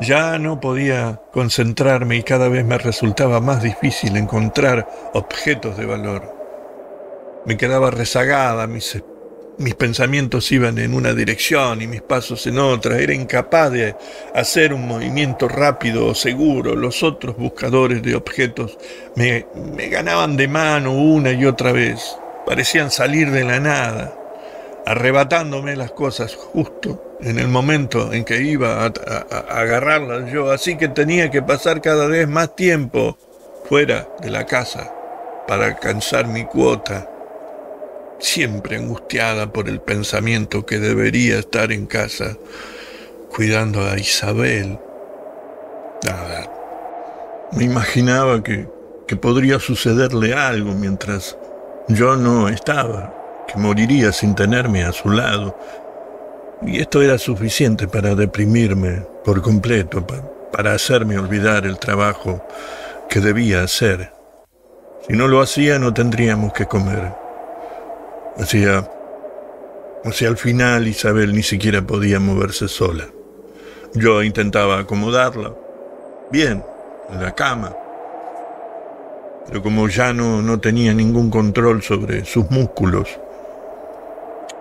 Ya 0.00 0.38
no 0.38 0.60
podía 0.60 1.20
concentrarme 1.32 2.16
y 2.16 2.22
cada 2.22 2.48
vez 2.48 2.64
me 2.64 2.76
resultaba 2.76 3.40
más 3.40 3.62
difícil 3.62 4.16
encontrar 4.18 4.86
objetos 5.14 5.78
de 5.78 5.86
valor. 5.86 6.39
Me 7.46 7.56
quedaba 7.56 7.90
rezagada, 7.90 8.66
mis 8.66 8.96
mis 9.60 9.74
pensamientos 9.74 10.50
iban 10.52 10.78
en 10.78 10.94
una 10.94 11.12
dirección 11.12 11.82
y 11.82 11.86
mis 11.86 12.00
pasos 12.00 12.46
en 12.46 12.58
otra. 12.58 12.98
Era 12.98 13.12
incapaz 13.12 13.70
de 13.70 13.94
hacer 14.34 14.72
un 14.72 14.88
movimiento 14.88 15.48
rápido 15.48 16.06
o 16.06 16.14
seguro. 16.14 16.74
Los 16.74 17.02
otros 17.02 17.36
buscadores 17.36 18.02
de 18.02 18.14
objetos 18.14 18.78
me, 19.16 19.46
me 19.76 19.88
ganaban 19.88 20.38
de 20.38 20.48
mano 20.48 20.92
una 20.92 21.32
y 21.32 21.44
otra 21.44 21.72
vez. 21.72 22.16
Parecían 22.46 22.90
salir 22.90 23.30
de 23.30 23.44
la 23.44 23.60
nada, 23.60 24.14
arrebatándome 24.86 25.76
las 25.76 25.92
cosas 25.92 26.34
justo 26.34 27.18
en 27.20 27.38
el 27.38 27.48
momento 27.48 28.14
en 28.14 28.24
que 28.24 28.40
iba 28.40 28.86
a, 28.86 28.86
a 28.86 29.60
agarrarlas 29.60 30.32
yo. 30.32 30.50
Así 30.50 30.78
que 30.78 30.88
tenía 30.88 31.30
que 31.30 31.42
pasar 31.42 31.82
cada 31.82 32.06
vez 32.06 32.26
más 32.26 32.56
tiempo 32.56 33.18
fuera 33.68 34.08
de 34.22 34.30
la 34.30 34.46
casa 34.46 34.90
para 35.46 35.66
alcanzar 35.66 36.28
mi 36.28 36.46
cuota 36.46 37.09
siempre 38.20 38.76
angustiada 38.76 39.52
por 39.52 39.68
el 39.68 39.80
pensamiento 39.80 40.64
que 40.64 40.78
debería 40.78 41.38
estar 41.38 41.72
en 41.72 41.86
casa 41.86 42.36
cuidando 43.34 43.82
a 43.82 43.98
Isabel. 43.98 44.78
Nada. 46.04 46.50
Me 47.52 47.64
imaginaba 47.64 48.42
que, 48.42 48.68
que 49.08 49.16
podría 49.16 49.58
sucederle 49.58 50.34
algo 50.34 50.72
mientras 50.72 51.36
yo 51.88 52.16
no 52.16 52.48
estaba, 52.48 53.12
que 53.48 53.58
moriría 53.58 54.12
sin 54.12 54.34
tenerme 54.34 54.84
a 54.84 54.92
su 54.92 55.10
lado. 55.10 55.58
Y 56.62 56.80
esto 56.80 57.02
era 57.02 57.18
suficiente 57.18 57.88
para 57.88 58.14
deprimirme 58.14 59.06
por 59.24 59.42
completo, 59.42 60.06
para 60.52 60.74
hacerme 60.74 61.18
olvidar 61.18 61.64
el 61.66 61.78
trabajo 61.78 62.46
que 63.08 63.20
debía 63.20 63.62
hacer. 63.62 64.12
Si 65.08 65.14
no 65.14 65.26
lo 65.26 65.40
hacía 65.40 65.78
no 65.78 65.92
tendríamos 65.92 66.52
que 66.52 66.66
comer. 66.66 67.29
Hacia, 68.36 68.88
hacia 70.04 70.28
el 70.28 70.36
final 70.36 70.86
Isabel 70.86 71.34
ni 71.34 71.42
siquiera 71.42 71.82
podía 71.82 72.20
moverse 72.20 72.68
sola. 72.68 73.06
Yo 73.94 74.22
intentaba 74.22 74.78
acomodarla, 74.78 75.52
bien, 76.30 76.64
en 77.10 77.22
la 77.22 77.34
cama, 77.34 77.74
pero 79.46 79.62
como 79.62 79.88
ya 79.88 80.12
no, 80.12 80.40
no 80.42 80.60
tenía 80.60 80.94
ningún 80.94 81.28
control 81.28 81.82
sobre 81.82 82.24
sus 82.24 82.48
músculos, 82.50 83.08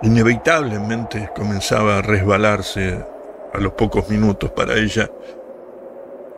inevitablemente 0.02 1.30
comenzaba 1.36 2.00
a 2.00 2.02
resbalarse 2.02 3.06
a 3.54 3.58
los 3.60 3.74
pocos 3.74 4.10
minutos 4.10 4.50
para 4.52 4.76
ella. 4.76 5.10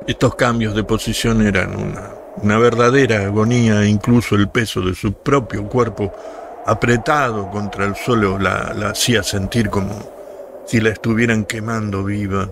Estos 0.05 0.35
cambios 0.35 0.75
de 0.75 0.83
posición 0.83 1.45
eran 1.45 1.75
una, 1.75 2.09
una 2.37 2.57
verdadera 2.57 3.21
agonía, 3.21 3.85
incluso 3.85 4.35
el 4.35 4.49
peso 4.49 4.81
de 4.81 4.95
su 4.95 5.13
propio 5.13 5.67
cuerpo 5.67 6.11
apretado 6.65 7.49
contra 7.49 7.85
el 7.85 7.95
suelo, 7.95 8.37
la, 8.37 8.73
hacía 8.89 9.23
sentir 9.23 9.69
como 9.69 9.93
si 10.65 10.79
la 10.79 10.89
estuvieran 10.89 11.45
quemando 11.45 12.03
viva. 12.03 12.49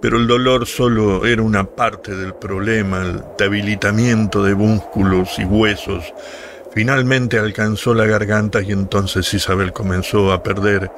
Pero 0.00 0.16
el 0.16 0.26
dolor 0.26 0.66
solo 0.66 1.26
era 1.26 1.42
una 1.42 1.64
parte 1.64 2.14
del 2.14 2.34
problema, 2.34 3.02
el 3.02 3.22
debilitamiento 3.36 4.42
de 4.42 4.54
músculos 4.54 5.38
y 5.38 5.44
huesos. 5.44 6.14
Finalmente 6.72 7.38
alcanzó 7.38 7.92
la 7.94 8.06
garganta 8.06 8.62
y 8.62 8.72
entonces 8.72 9.32
Isabel 9.34 9.72
comenzó 9.72 10.32
a 10.32 10.42
perder 10.42 10.90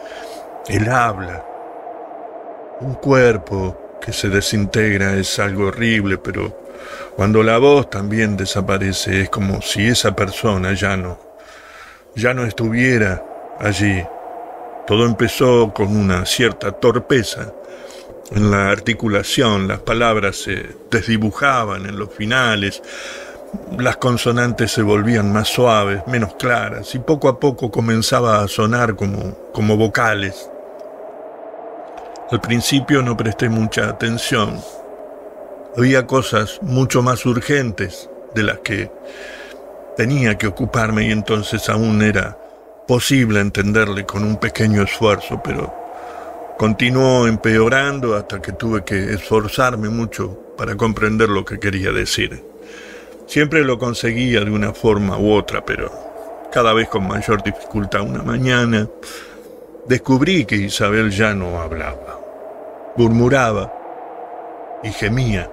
el 0.69 0.89
habla. 0.89 1.45
Un 2.81 2.95
cuerpo 2.95 3.99
que 4.01 4.13
se 4.13 4.29
desintegra 4.29 5.15
es 5.15 5.39
algo 5.39 5.69
horrible, 5.69 6.19
pero 6.19 6.63
cuando 7.17 7.43
la 7.43 7.59
voz 7.59 7.91
también 7.91 8.37
desaparece 8.37 9.23
es 9.23 9.31
como 9.31 9.63
si 9.63 9.89
esa 9.89 10.15
persona 10.15 10.75
ya 10.75 10.97
no 10.97 11.32
ya 12.15 12.35
no 12.35 12.45
estuviera 12.45 13.25
allí. 13.59 14.05
Todo 14.87 15.07
empezó 15.07 15.73
con 15.73 15.97
una 15.97 16.27
cierta 16.27 16.73
torpeza. 16.73 17.53
En 18.31 18.51
la 18.51 18.71
articulación 18.71 19.69
las 19.69 19.81
palabras 19.81 20.37
se 20.37 20.67
desdibujaban 20.91 21.87
en 21.87 21.99
los 21.99 22.13
finales, 22.13 22.83
las 23.79 23.99
consonantes 23.99 24.73
se 24.73 24.83
volvían 24.83 25.33
más 25.33 25.49
suaves, 25.49 26.03
menos 26.07 26.35
claras, 26.35 26.95
y 26.95 26.99
poco 26.99 27.29
a 27.29 27.39
poco 27.39 27.71
comenzaba 27.71 28.43
a 28.43 28.49
sonar 28.49 28.97
como, 28.97 29.37
como 29.53 29.77
vocales. 29.77 30.49
Al 32.31 32.41
principio 32.41 33.03
no 33.03 33.17
presté 33.17 33.51
mucha 33.51 33.89
atención. 33.89 34.59
Había 35.77 36.07
cosas 36.07 36.59
mucho 36.63 37.03
más 37.03 37.27
urgentes 37.27 38.09
de 38.35 38.43
las 38.43 38.59
que 38.61 38.91
tenía 39.97 40.37
que 40.39 40.47
ocuparme 40.47 41.07
y 41.07 41.11
entonces 41.11 41.69
aún 41.69 42.03
era 42.03 42.39
posible 42.87 43.41
entenderle 43.41 44.05
con 44.05 44.25
un 44.25 44.37
pequeño 44.37 44.83
esfuerzo, 44.83 45.41
pero 45.43 45.75
continuó 46.59 47.27
empeorando 47.27 48.15
hasta 48.15 48.41
que 48.41 48.53
tuve 48.53 48.85
que 48.85 49.13
esforzarme 49.13 49.89
mucho 49.89 50.55
para 50.57 50.77
comprender 50.77 51.29
lo 51.29 51.45
que 51.45 51.59
quería 51.59 51.93
decir. 51.93 52.45
Siempre 53.27 53.65
lo 53.65 53.79
conseguía 53.79 54.45
de 54.45 54.51
una 54.51 54.73
forma 54.73 55.19
u 55.19 55.33
otra, 55.33 55.65
pero 55.65 55.91
cada 56.53 56.73
vez 56.73 56.89
con 56.89 57.07
mayor 57.07 57.43
dificultad. 57.43 58.03
Una 58.03 58.23
mañana 58.23 58.89
descubrí 59.87 60.45
que 60.45 60.57
Isabel 60.57 61.11
ya 61.11 61.35
no 61.35 61.61
hablaba, 61.61 62.21
murmuraba 62.97 63.73
y 64.83 64.91
gemía, 64.91 65.51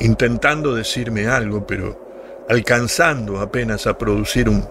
intentando 0.00 0.74
decirme 0.74 1.28
algo, 1.28 1.66
pero 1.66 2.05
alcanzando 2.48 3.40
apenas 3.40 3.86
a 3.86 3.96
producir 3.96 4.48
un 4.48 4.66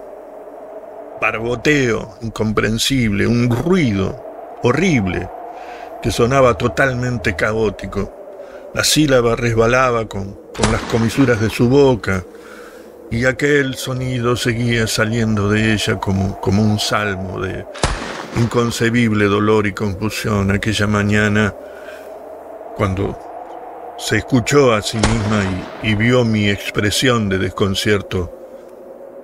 barboteo 1.20 2.18
incomprensible, 2.22 3.28
un 3.28 3.50
ruido 3.50 4.60
horrible 4.64 5.30
que 6.02 6.12
sonaba 6.12 6.58
totalmente 6.58 7.36
caótico. 7.36 8.12
La 8.74 8.84
sílaba 8.84 9.36
resbalaba 9.36 10.08
con, 10.08 10.38
con 10.56 10.72
las 10.72 10.82
comisuras 10.84 11.40
de 11.40 11.50
su 11.50 11.70
boca 11.70 12.24
y 13.12 13.26
aquel 13.26 13.76
sonido 13.76 14.36
seguía 14.36 14.88
saliendo 14.88 15.50
de 15.50 15.74
ella 15.74 16.00
como, 16.00 16.40
como 16.42 16.62
un 16.62 16.80
salmo 16.80 17.40
de 17.40 17.66
inconcebible 18.38 19.26
dolor 19.26 19.68
y 19.68 19.74
confusión 19.74 20.52
aquella 20.52 20.88
mañana 20.88 21.54
cuando 22.76 23.18
se 23.98 24.18
escuchó 24.18 24.74
a 24.74 24.82
sí 24.82 24.98
misma 24.98 25.44
y, 25.82 25.96
vio 25.96 26.26
mi 26.26 26.50
expresión 26.50 27.30
de 27.30 27.38
desconcierto. 27.38 28.32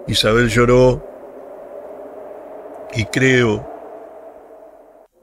Isabel 0.08 0.50
lloró 0.50 1.06
y 2.94 3.06
creo 3.06 3.70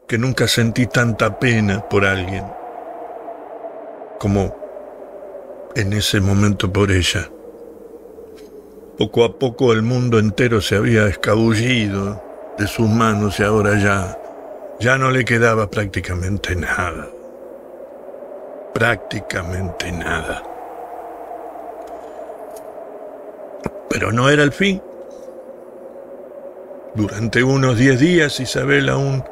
que 0.06 0.18
nunca 0.18 0.46
sentí 0.46 0.86
tanta 0.86 1.38
pena 1.38 1.86
por 1.88 2.04
alguien 2.04 2.44
como 4.18 4.56
en 5.74 5.92
ese 5.92 6.20
momento 6.20 6.72
por 6.72 6.90
ella. 6.90 7.30
Poco 8.98 9.24
a 9.24 9.38
poco 9.38 9.72
el 9.72 9.82
mundo 9.82 10.18
entero 10.18 10.60
se 10.60 10.76
había 10.76 11.06
escabullido 11.06 12.22
de 12.58 12.66
sus 12.66 12.88
manos 12.88 13.38
y 13.38 13.44
ahora 13.44 13.78
ya, 13.78 14.18
ya 14.80 14.98
no 14.98 15.10
le 15.10 15.24
quedaba 15.24 15.70
prácticamente 15.70 16.56
nada 16.56 17.08
prácticamente 18.74 19.90
nada. 19.92 20.42
Pero 23.90 24.12
no 24.12 24.28
era 24.28 24.42
el 24.42 24.52
fin. 24.52 24.82
Durante 26.94 27.42
unos 27.42 27.78
diez 27.78 28.00
días 28.00 28.40
Isabel 28.40 28.88
aún 28.88 29.24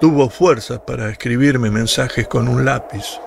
tuvo 0.00 0.28
fuerzas 0.28 0.80
para 0.80 1.08
escribirme 1.10 1.70
mensajes 1.70 2.26
con 2.26 2.48
un 2.48 2.64
lápiz. 2.64 3.20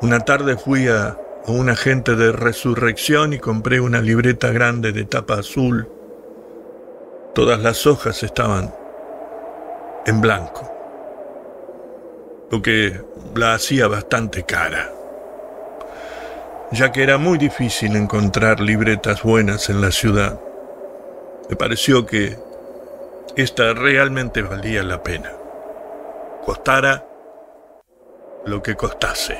Una 0.00 0.20
tarde 0.20 0.56
fui 0.56 0.88
a, 0.88 1.16
un 1.46 1.68
agente 1.68 2.16
de 2.16 2.32
resurrección 2.32 3.32
y 3.32 3.38
compré 3.38 3.80
una 3.80 4.00
libreta 4.00 4.50
grande 4.52 4.92
de 4.92 5.04
tapa 5.04 5.34
azul. 5.34 5.88
Todas 7.34 7.60
las 7.60 7.86
hojas 7.86 8.22
estaban 8.22 8.74
en 10.06 10.20
blanco, 10.20 10.70
lo 12.50 12.62
que 12.62 13.00
la 13.34 13.54
hacía 13.54 13.88
bastante 13.88 14.44
cara, 14.44 14.92
ya 16.70 16.92
que 16.92 17.02
era 17.02 17.18
muy 17.18 17.38
difícil 17.38 17.96
encontrar 17.96 18.60
libretas 18.60 19.22
buenas 19.22 19.70
en 19.70 19.80
la 19.80 19.90
ciudad. 19.90 20.38
Me 21.48 21.56
pareció 21.56 22.04
que 22.04 22.36
esta 23.36 23.72
realmente 23.72 24.42
valía 24.42 24.82
la 24.82 25.02
pena, 25.02 25.32
costara 26.44 27.06
lo 28.44 28.62
que 28.62 28.74
costase. 28.74 29.38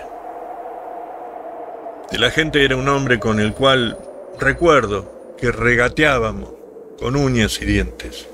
El 2.10 2.24
agente 2.24 2.64
era 2.64 2.76
un 2.76 2.88
hombre 2.88 3.18
con 3.18 3.40
el 3.40 3.52
cual 3.54 3.98
recuerdo 4.38 5.34
que 5.36 5.52
regateábamos 5.52 6.50
con 6.98 7.16
uñas 7.16 7.60
y 7.60 7.64
dientes. 7.64 8.28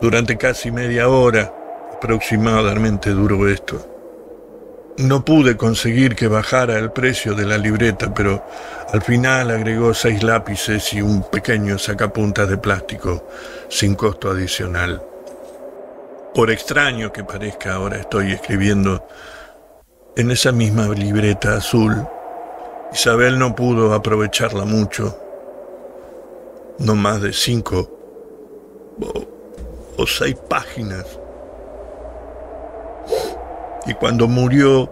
Durante 0.00 0.36
casi 0.36 0.70
media 0.70 1.08
hora 1.08 1.52
aproximadamente 2.00 3.10
duró 3.10 3.46
esto. 3.46 3.86
No 4.96 5.22
pude 5.22 5.58
conseguir 5.58 6.16
que 6.16 6.28
bajara 6.28 6.78
el 6.78 6.92
precio 6.92 7.34
de 7.34 7.44
la 7.44 7.58
libreta, 7.58 8.14
pero 8.14 8.42
al 8.90 9.02
final 9.02 9.50
agregó 9.50 9.92
seis 9.92 10.22
lápices 10.22 10.94
y 10.94 11.02
un 11.02 11.22
pequeño 11.30 11.78
sacapuntas 11.78 12.48
de 12.48 12.56
plástico 12.56 13.28
sin 13.68 13.94
costo 13.96 14.30
adicional. 14.30 15.02
Por 16.34 16.50
extraño 16.50 17.12
que 17.12 17.22
parezca, 17.22 17.74
ahora 17.74 17.98
estoy 17.98 18.32
escribiendo 18.32 19.06
en 20.16 20.30
esa 20.30 20.52
misma 20.52 20.88
libreta 20.88 21.56
azul. 21.56 22.06
Isabel 22.94 23.38
no 23.38 23.54
pudo 23.54 23.92
aprovecharla 23.92 24.64
mucho, 24.64 25.18
no 26.78 26.94
más 26.94 27.20
de 27.20 27.34
cinco 27.34 27.90
o, 29.02 29.26
o 29.98 30.06
seis 30.06 30.36
páginas. 30.48 31.19
Y 33.90 33.94
cuando 33.94 34.28
murió, 34.28 34.88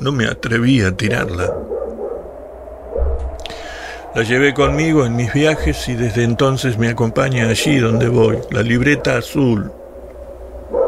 no 0.00 0.10
me 0.10 0.26
atreví 0.26 0.80
a 0.80 0.96
tirarla. 0.96 1.54
La 4.14 4.22
llevé 4.22 4.54
conmigo 4.54 5.04
en 5.04 5.14
mis 5.14 5.30
viajes 5.34 5.86
y 5.90 5.94
desde 5.94 6.24
entonces 6.24 6.78
me 6.78 6.88
acompaña 6.88 7.50
allí 7.50 7.76
donde 7.76 8.08
voy. 8.08 8.38
La 8.50 8.62
libreta 8.62 9.18
azul, 9.18 9.70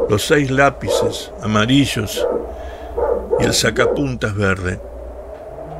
los 0.08 0.24
seis 0.24 0.50
lápices 0.50 1.30
amarillos 1.42 2.26
y 3.38 3.44
el 3.44 3.52
sacapuntas 3.52 4.34
verde. 4.34 4.80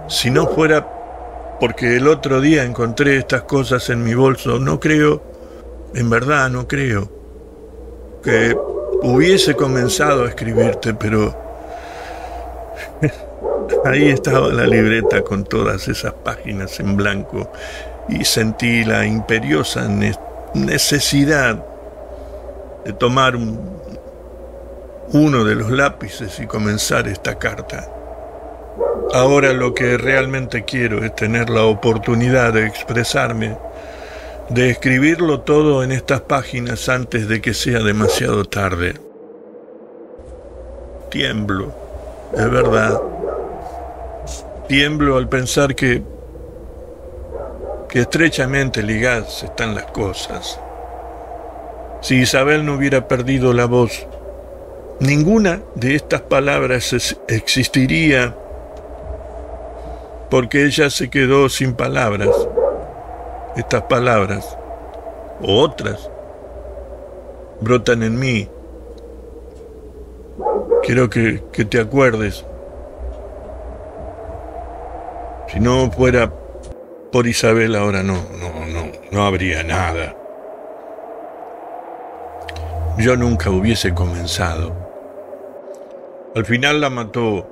Si 0.08 0.28
no 0.28 0.46
fuera 0.46 0.86
porque 1.58 1.96
el 1.96 2.06
otro 2.06 2.42
día 2.42 2.64
encontré 2.64 3.16
estas 3.16 3.44
cosas 3.44 3.88
en 3.88 4.04
mi 4.04 4.12
bolso, 4.12 4.58
no 4.58 4.78
creo, 4.78 5.22
en 5.94 6.10
verdad 6.10 6.50
no 6.50 6.68
creo, 6.68 7.10
que 8.22 8.54
hubiese 9.02 9.54
comenzado 9.54 10.24
a 10.24 10.28
escribirte, 10.28 10.94
pero 10.94 11.48
Ahí 13.84 14.08
estaba 14.08 14.48
la 14.48 14.66
libreta 14.66 15.22
con 15.22 15.44
todas 15.44 15.88
esas 15.88 16.12
páginas 16.12 16.80
en 16.80 16.96
blanco 16.96 17.50
y 18.08 18.24
sentí 18.24 18.84
la 18.84 19.06
imperiosa 19.06 19.88
necesidad 20.54 21.64
de 22.84 22.92
tomar 22.94 23.36
uno 25.12 25.44
de 25.44 25.54
los 25.54 25.70
lápices 25.70 26.40
y 26.40 26.46
comenzar 26.46 27.08
esta 27.08 27.38
carta. 27.38 27.88
Ahora 29.12 29.52
lo 29.52 29.74
que 29.74 29.96
realmente 29.98 30.64
quiero 30.64 31.04
es 31.04 31.14
tener 31.14 31.50
la 31.50 31.64
oportunidad 31.64 32.52
de 32.52 32.66
expresarme, 32.66 33.56
de 34.50 34.70
escribirlo 34.70 35.40
todo 35.40 35.82
en 35.82 35.92
estas 35.92 36.22
páginas 36.22 36.88
antes 36.88 37.28
de 37.28 37.40
que 37.40 37.54
sea 37.54 37.80
demasiado 37.80 38.44
tarde. 38.44 38.94
Tiemblo, 41.10 41.72
es 42.34 42.50
verdad 42.50 43.00
Tiemblo 44.68 45.16
al 45.16 45.30
pensar 45.30 45.74
que, 45.74 46.02
que 47.88 48.00
estrechamente 48.00 48.82
ligadas 48.82 49.42
están 49.42 49.74
las 49.74 49.86
cosas. 49.86 50.60
Si 52.02 52.16
Isabel 52.16 52.66
no 52.66 52.74
hubiera 52.74 53.08
perdido 53.08 53.54
la 53.54 53.64
voz, 53.64 54.06
ninguna 55.00 55.62
de 55.74 55.94
estas 55.94 56.20
palabras 56.20 57.16
existiría 57.28 58.36
porque 60.30 60.66
ella 60.66 60.90
se 60.90 61.08
quedó 61.08 61.48
sin 61.48 61.72
palabras. 61.72 62.28
Estas 63.56 63.82
palabras, 63.82 64.56
o 65.42 65.60
otras, 65.60 66.10
brotan 67.60 68.02
en 68.02 68.18
mí. 68.18 68.48
Quiero 70.82 71.10
que, 71.10 71.42
que 71.52 71.64
te 71.64 71.80
acuerdes 71.80 72.44
si 75.48 75.60
no 75.60 75.90
fuera 75.90 76.30
por 77.10 77.26
Isabel 77.26 77.74
ahora 77.74 78.02
no, 78.02 78.16
no, 78.38 78.66
no, 78.66 78.92
no 79.10 79.22
habría 79.24 79.62
nada. 79.62 80.14
Yo 82.98 83.16
nunca 83.16 83.48
hubiese 83.50 83.94
comenzado. 83.94 84.74
Al 86.34 86.44
final 86.44 86.82
la 86.82 86.90
mató 86.90 87.48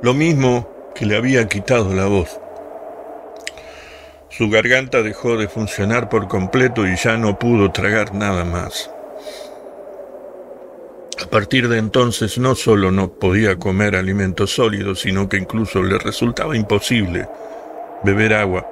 lo 0.00 0.14
mismo 0.14 0.66
que 0.94 1.04
le 1.04 1.16
había 1.16 1.46
quitado 1.48 1.92
la 1.92 2.06
voz. 2.06 2.40
Su 4.30 4.50
garganta 4.50 5.02
dejó 5.02 5.36
de 5.36 5.48
funcionar 5.48 6.08
por 6.08 6.28
completo 6.28 6.86
y 6.86 6.96
ya 6.96 7.16
no 7.16 7.38
pudo 7.38 7.72
tragar 7.72 8.14
nada 8.14 8.44
más. 8.44 8.90
A 11.20 11.26
partir 11.30 11.68
de 11.68 11.78
entonces 11.78 12.38
no 12.38 12.54
solo 12.54 12.90
no 12.90 13.10
podía 13.10 13.56
comer 13.56 13.96
alimentos 13.96 14.54
sólidos, 14.54 15.00
sino 15.00 15.28
que 15.28 15.38
incluso 15.38 15.82
le 15.82 15.98
resultaba 15.98 16.56
imposible 16.56 17.28
beber 18.04 18.34
agua. 18.34 18.68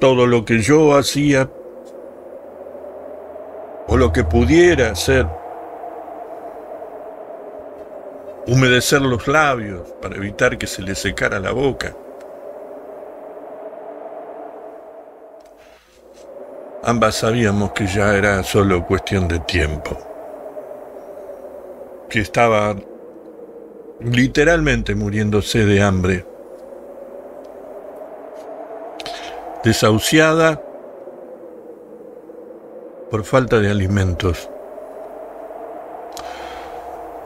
Todo 0.00 0.26
lo 0.26 0.44
que 0.44 0.60
yo 0.60 0.96
hacía 0.96 1.48
o 3.86 3.96
lo 3.96 4.12
que 4.12 4.24
pudiera 4.24 4.90
hacer, 4.90 5.26
humedecer 8.46 9.02
los 9.02 9.28
labios 9.28 9.82
para 10.00 10.16
evitar 10.16 10.58
que 10.58 10.66
se 10.66 10.82
le 10.82 10.94
secara 10.94 11.38
la 11.38 11.52
boca. 11.52 11.94
Ambas 16.88 17.16
sabíamos 17.16 17.72
que 17.72 17.88
ya 17.88 18.16
era 18.16 18.40
solo 18.44 18.86
cuestión 18.86 19.26
de 19.26 19.40
tiempo. 19.40 19.98
Que 22.08 22.20
estaba 22.20 22.76
literalmente 23.98 24.94
muriéndose 24.94 25.64
de 25.64 25.82
hambre, 25.82 26.24
desahuciada 29.64 30.62
por 33.10 33.24
falta 33.24 33.58
de 33.58 33.68
alimentos. 33.68 34.48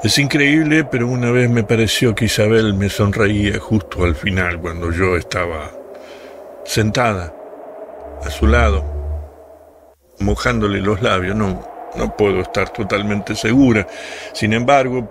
Es 0.02 0.18
increíble, 0.18 0.84
pero 0.84 1.06
una 1.06 1.30
vez 1.32 1.50
me 1.50 1.64
pareció 1.64 2.14
que 2.14 2.24
Isabel 2.24 2.72
me 2.72 2.88
sonreía 2.88 3.58
justo 3.60 4.04
al 4.04 4.14
final, 4.14 4.58
cuando 4.58 4.90
yo 4.90 5.18
estaba 5.18 5.70
sentada 6.64 7.34
a 8.24 8.30
su 8.30 8.46
lado, 8.46 8.99
mojándole 10.20 10.80
los 10.80 11.02
labios. 11.02 11.36
No, 11.36 11.62
no 11.96 12.16
puedo 12.16 12.40
estar 12.40 12.70
totalmente 12.70 13.34
segura. 13.34 13.86
Sin 14.32 14.52
embargo, 14.52 15.08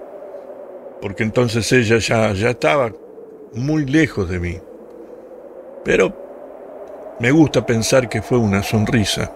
porque 1.01 1.23
entonces 1.23 1.71
ella 1.71 1.97
ya, 1.97 2.33
ya 2.33 2.51
estaba 2.51 2.91
muy 3.53 3.85
lejos 3.85 4.29
de 4.29 4.39
mí. 4.39 4.59
Pero 5.83 7.15
me 7.19 7.31
gusta 7.31 7.65
pensar 7.65 8.07
que 8.07 8.21
fue 8.21 8.37
una 8.37 8.63
sonrisa. 8.63 9.31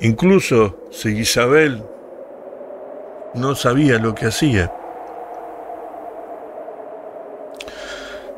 Incluso 0.00 0.88
si 0.90 1.18
Isabel 1.18 1.82
no 3.34 3.54
sabía 3.54 3.98
lo 3.98 4.14
que 4.14 4.26
hacía. 4.26 4.72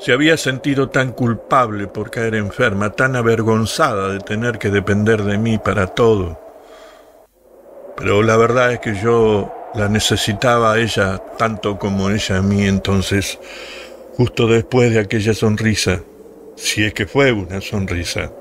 Se 0.00 0.14
había 0.14 0.38
sentido 0.38 0.88
tan 0.88 1.12
culpable 1.12 1.86
por 1.86 2.10
caer 2.10 2.34
enferma, 2.34 2.88
tan 2.90 3.16
avergonzada 3.16 4.08
de 4.08 4.20
tener 4.20 4.58
que 4.58 4.70
depender 4.70 5.22
de 5.24 5.36
mí 5.36 5.58
para 5.58 5.88
todo. 5.88 6.40
Pero 7.98 8.22
la 8.22 8.38
verdad 8.38 8.72
es 8.72 8.80
que 8.80 8.94
yo 8.94 9.52
la 9.74 9.90
necesitaba 9.90 10.72
a 10.72 10.78
ella 10.78 11.18
tanto 11.36 11.78
como 11.78 12.08
ella 12.08 12.38
a 12.38 12.42
mí, 12.42 12.66
entonces, 12.66 13.38
justo 14.16 14.46
después 14.46 14.90
de 14.90 15.00
aquella 15.00 15.34
sonrisa, 15.34 16.00
si 16.56 16.82
es 16.82 16.94
que 16.94 17.06
fue 17.06 17.32
una 17.32 17.60
sonrisa, 17.60 18.32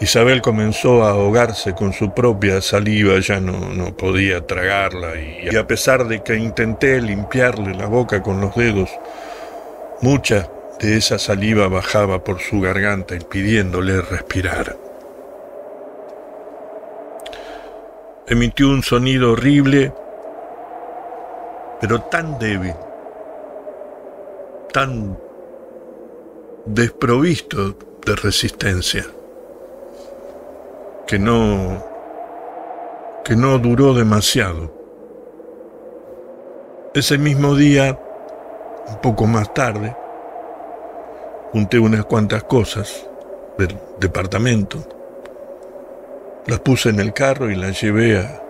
Isabel 0.00 0.42
comenzó 0.42 1.02
a 1.02 1.12
ahogarse 1.12 1.74
con 1.74 1.94
su 1.94 2.12
propia 2.12 2.60
saliva, 2.60 3.18
ya 3.20 3.40
no, 3.40 3.72
no 3.72 3.96
podía 3.96 4.46
tragarla 4.46 5.12
y, 5.18 5.56
a 5.56 5.66
pesar 5.66 6.08
de 6.08 6.22
que 6.22 6.36
intenté 6.36 7.00
limpiarle 7.00 7.74
la 7.74 7.86
boca 7.86 8.22
con 8.22 8.40
los 8.40 8.54
dedos, 8.54 8.90
mucha 10.00 10.50
de 10.80 10.96
esa 10.96 11.18
saliva 11.18 11.68
bajaba 11.68 12.24
por 12.24 12.40
su 12.40 12.60
garganta 12.60 13.14
impidiéndole 13.14 14.00
respirar. 14.00 14.76
Emitió 18.26 18.68
un 18.68 18.82
sonido 18.82 19.32
horrible, 19.32 19.92
pero 21.80 22.02
tan 22.02 22.38
débil, 22.38 22.74
tan 24.72 25.18
desprovisto 26.64 27.76
de 28.06 28.16
resistencia 28.16 29.04
que 31.06 31.18
no 31.18 31.84
que 33.24 33.36
no 33.36 33.58
duró 33.58 33.94
demasiado. 33.94 34.72
Ese 36.94 37.18
mismo 37.18 37.54
día, 37.54 37.98
un 38.90 39.00
poco 39.00 39.26
más 39.26 39.52
tarde, 39.54 39.96
junté 41.52 41.78
unas 41.78 42.04
cuantas 42.04 42.44
cosas 42.44 43.06
del 43.58 43.76
departamento, 43.98 44.78
las 46.46 46.60
puse 46.60 46.90
en 46.90 47.00
el 47.00 47.12
carro 47.12 47.50
y 47.50 47.56
las 47.56 47.80
llevé 47.80 48.18
a, 48.18 48.42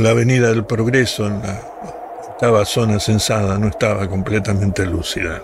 la 0.00 0.10
Avenida 0.10 0.48
del 0.48 0.64
Progreso, 0.64 1.26
en 1.26 1.40
la 1.40 2.64
zona 2.64 2.98
censada, 2.98 3.58
no 3.58 3.68
estaba 3.68 4.08
completamente 4.08 4.84
lúcida. 4.84 5.42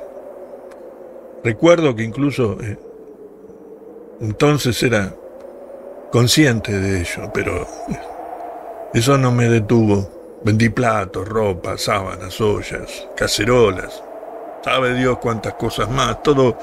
Recuerdo 1.42 1.94
que 1.94 2.02
incluso 2.02 2.58
eh, 2.60 2.76
entonces 4.20 4.82
era 4.82 5.14
consciente 6.12 6.78
de 6.78 7.00
ello, 7.00 7.30
pero 7.32 7.66
eso 8.92 9.16
no 9.16 9.32
me 9.32 9.48
detuvo. 9.48 10.19
Vendí 10.44 10.68
platos, 10.68 11.28
ropa, 11.28 11.76
sábanas, 11.76 12.40
ollas, 12.40 13.08
cacerolas. 13.16 14.02
Sabe 14.64 14.94
Dios 14.94 15.18
cuántas 15.18 15.54
cosas 15.54 15.90
más. 15.90 16.22
Todo 16.22 16.58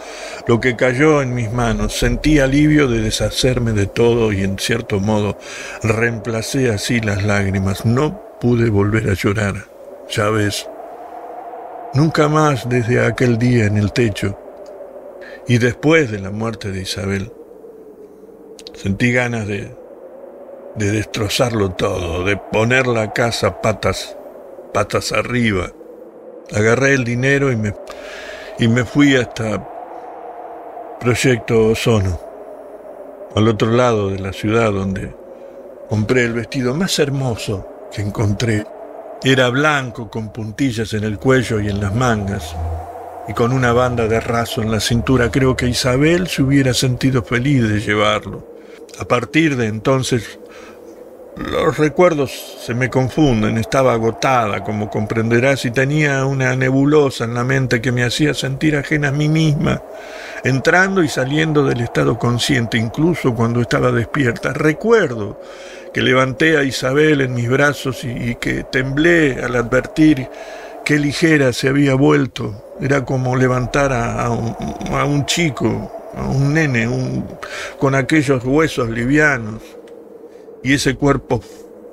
lo 0.48 0.60
que 0.60 0.76
cayó 0.76 1.22
en 1.22 1.34
mis 1.34 1.52
manos. 1.52 1.98
Sentí 1.98 2.40
alivio 2.40 2.88
de 2.88 3.02
deshacerme 3.02 3.74
de 3.74 3.88
todo 3.88 4.32
y 4.32 4.44
en 4.44 4.60
cierto 4.60 5.00
modo 5.00 5.38
reemplacé 5.82 6.72
así 6.72 7.00
las 7.00 7.24
lágrimas. 7.24 7.86
No 7.86 8.38
pude 8.40 8.70
volver 8.70 9.10
a 9.10 9.14
llorar. 9.14 9.56
Ya 10.10 10.30
ves. 10.30 10.70
Nunca 11.94 12.28
más 12.28 12.70
desde 12.70 13.04
aquel 13.06 13.38
día 13.38 13.66
en 13.66 13.78
el 13.78 13.92
techo 13.94 14.38
y 15.48 15.58
después 15.58 16.12
de 16.12 16.20
la 16.20 16.30
muerte 16.30 16.72
de 16.72 16.82
Isabel 16.82 17.32
Sentí 18.78 19.12
ganas 19.12 19.48
de, 19.48 19.76
de 20.78 20.92
destrozarlo 20.92 21.72
todo, 21.72 22.24
de 22.24 22.38
poner 22.38 22.88
la 22.88 23.12
casa 23.12 23.62
patas, 23.62 24.16
patas 24.74 25.12
arriba. 25.12 25.72
Agarré 26.56 26.94
el 26.94 27.04
dinero 27.04 27.52
y 27.52 27.56
me, 27.56 27.74
y 28.60 28.68
me 28.68 28.86
fui 28.86 29.16
hasta 29.16 29.68
Proyecto 31.00 31.68
Ozono, 31.68 32.20
al 33.36 33.48
otro 33.48 33.72
lado 33.72 34.10
de 34.10 34.20
la 34.20 34.34
ciudad 34.34 34.72
donde 34.72 35.14
compré 35.90 36.26
el 36.26 36.34
vestido 36.34 36.74
más 36.74 36.98
hermoso 37.00 37.68
que 37.92 38.02
encontré. 38.02 38.66
Era 39.24 39.50
blanco 39.50 40.10
con 40.10 40.32
puntillas 40.32 40.94
en 40.94 41.04
el 41.04 41.18
cuello 41.18 41.60
y 41.60 41.70
en 41.70 41.82
las 41.82 41.94
mangas 41.94 42.56
y 43.28 43.34
con 43.34 43.52
una 43.52 43.74
banda 43.74 44.08
de 44.08 44.20
raso 44.20 44.62
en 44.62 44.72
la 44.72 44.80
cintura. 44.80 45.32
Creo 45.32 45.56
que 45.56 45.68
Isabel 45.68 46.28
se 46.28 46.44
hubiera 46.44 46.74
sentido 46.74 47.24
feliz 47.24 47.68
de 47.68 47.80
llevarlo. 47.80 48.56
A 49.00 49.06
partir 49.06 49.58
de 49.58 49.68
entonces 49.68 50.40
los 51.38 51.78
recuerdos 51.78 52.32
se 52.66 52.74
me 52.74 52.90
confunden, 52.90 53.58
estaba 53.58 53.94
agotada, 53.94 54.64
como 54.64 54.90
comprenderás, 54.90 55.66
y 55.66 55.72
tenía 55.72 56.26
una 56.26 56.56
nebulosa 56.56 57.26
en 57.26 57.34
la 57.34 57.44
mente 57.44 57.82
que 57.82 57.92
me 57.92 58.04
hacía 58.04 58.34
sentir 58.34 58.76
ajena 58.76 59.10
a 59.10 59.12
mí 59.12 59.30
misma, 59.30 59.82
entrando 60.44 61.04
y 61.04 61.08
saliendo 61.08 61.64
del 61.64 61.82
estado 61.82 62.18
consciente, 62.18 62.78
incluso 62.78 63.34
cuando 63.36 63.62
estaba 63.62 63.92
despierta. 63.92 64.54
Recuerdo 64.54 65.40
que 65.94 66.02
levanté 66.02 66.58
a 66.58 66.64
Isabel 66.64 67.22
en 67.22 67.34
mis 67.34 67.50
brazos 67.50 68.04
y, 68.04 68.36
que 68.36 68.64
temblé 68.64 69.44
al 69.44 69.56
advertir 69.56 70.30
qué 70.84 70.98
ligera 70.98 71.54
se 71.54 71.70
había 71.70 71.96
vuelto. 71.96 72.76
Era 72.82 73.06
como 73.06 73.36
levantar 73.36 73.92
a 73.94 74.30
un 74.30 75.26
chico 75.26 75.92
un 76.26 76.54
nene 76.54 76.88
con 77.80 77.96
aquellos 77.96 78.44
huesos 78.44 78.90
livianos 78.90 79.62
y 80.64 80.74
ese 80.74 80.96
cuerpo 80.96 81.42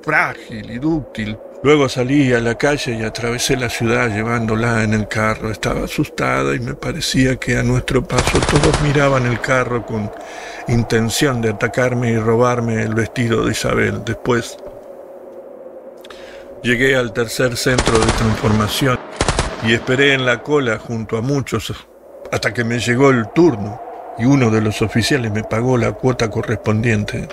frágil 0.01 0.69
y 0.71 0.77
dúctil. 0.77 1.37
Luego 1.63 1.89
salí 1.89 2.31
a 2.31 2.39
la 2.39 2.55
calle 2.55 2.95
y 2.95 3.03
atravesé 3.03 3.57
la 3.57 3.69
ciudad 3.69 4.09
llevándola 4.09 4.83
en 4.83 4.93
el 4.93 5.07
carro. 5.07 5.49
Estaba 5.49 5.85
asustada 5.85 6.53
y 6.53 6.59
me 6.59 6.75
parecía 6.75 7.37
que 7.37 7.57
a 7.57 7.63
nuestro 7.63 8.03
paso 8.03 8.39
todos 8.39 8.79
miraban 8.83 9.25
el 9.25 9.41
carro 9.41 9.83
con 9.83 10.11
intención 10.67 11.41
de 11.41 11.49
atacarme 11.49 12.11
y 12.11 12.17
robarme 12.17 12.83
el 12.83 12.93
vestido 12.93 13.45
de 13.45 13.51
Isabel. 13.51 14.03
Después 14.05 14.57
llegué 16.61 16.95
al 16.95 17.13
tercer 17.13 17.57
centro 17.57 17.97
de 17.97 18.11
transformación 18.11 18.99
y 19.63 19.73
esperé 19.73 20.13
en 20.13 20.25
la 20.25 20.43
cola 20.43 20.77
junto 20.77 21.17
a 21.17 21.21
muchos 21.21 21.73
hasta 22.31 22.53
que 22.53 22.63
me 22.63 22.79
llegó 22.79 23.09
el 23.09 23.29
turno 23.29 23.81
y 24.17 24.25
uno 24.25 24.51
de 24.51 24.61
los 24.61 24.81
oficiales 24.81 25.31
me 25.31 25.43
pagó 25.43 25.77
la 25.77 25.93
cuota 25.93 26.29
correspondiente. 26.29 27.27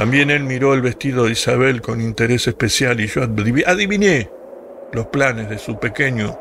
También 0.00 0.30
él 0.30 0.44
miró 0.44 0.72
el 0.72 0.80
vestido 0.80 1.26
de 1.26 1.32
Isabel 1.32 1.82
con 1.82 2.00
interés 2.00 2.48
especial 2.48 2.98
y 3.00 3.06
yo 3.06 3.20
adiviné 3.66 4.30
los 4.94 5.08
planes 5.08 5.50
de 5.50 5.58
su 5.58 5.78
pequeño 5.78 6.38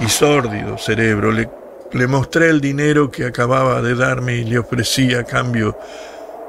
y 0.00 0.08
sórdido 0.08 0.76
cerebro. 0.78 1.30
Le, 1.30 2.06
mostré 2.08 2.48
el 2.48 2.60
dinero 2.60 3.08
que 3.08 3.24
acababa 3.24 3.80
de 3.82 3.94
darme 3.94 4.38
y 4.38 4.44
le 4.44 4.58
ofrecí 4.58 5.14
a 5.14 5.22
cambio 5.22 5.78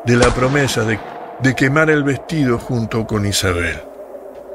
de 0.05 0.15
la 0.15 0.33
promesa 0.33 0.83
de 0.83 1.55
quemar 1.55 1.91
el 1.91 2.03
vestido 2.03 2.57
junto 2.57 3.05
con 3.05 3.27
Isabel. 3.27 3.79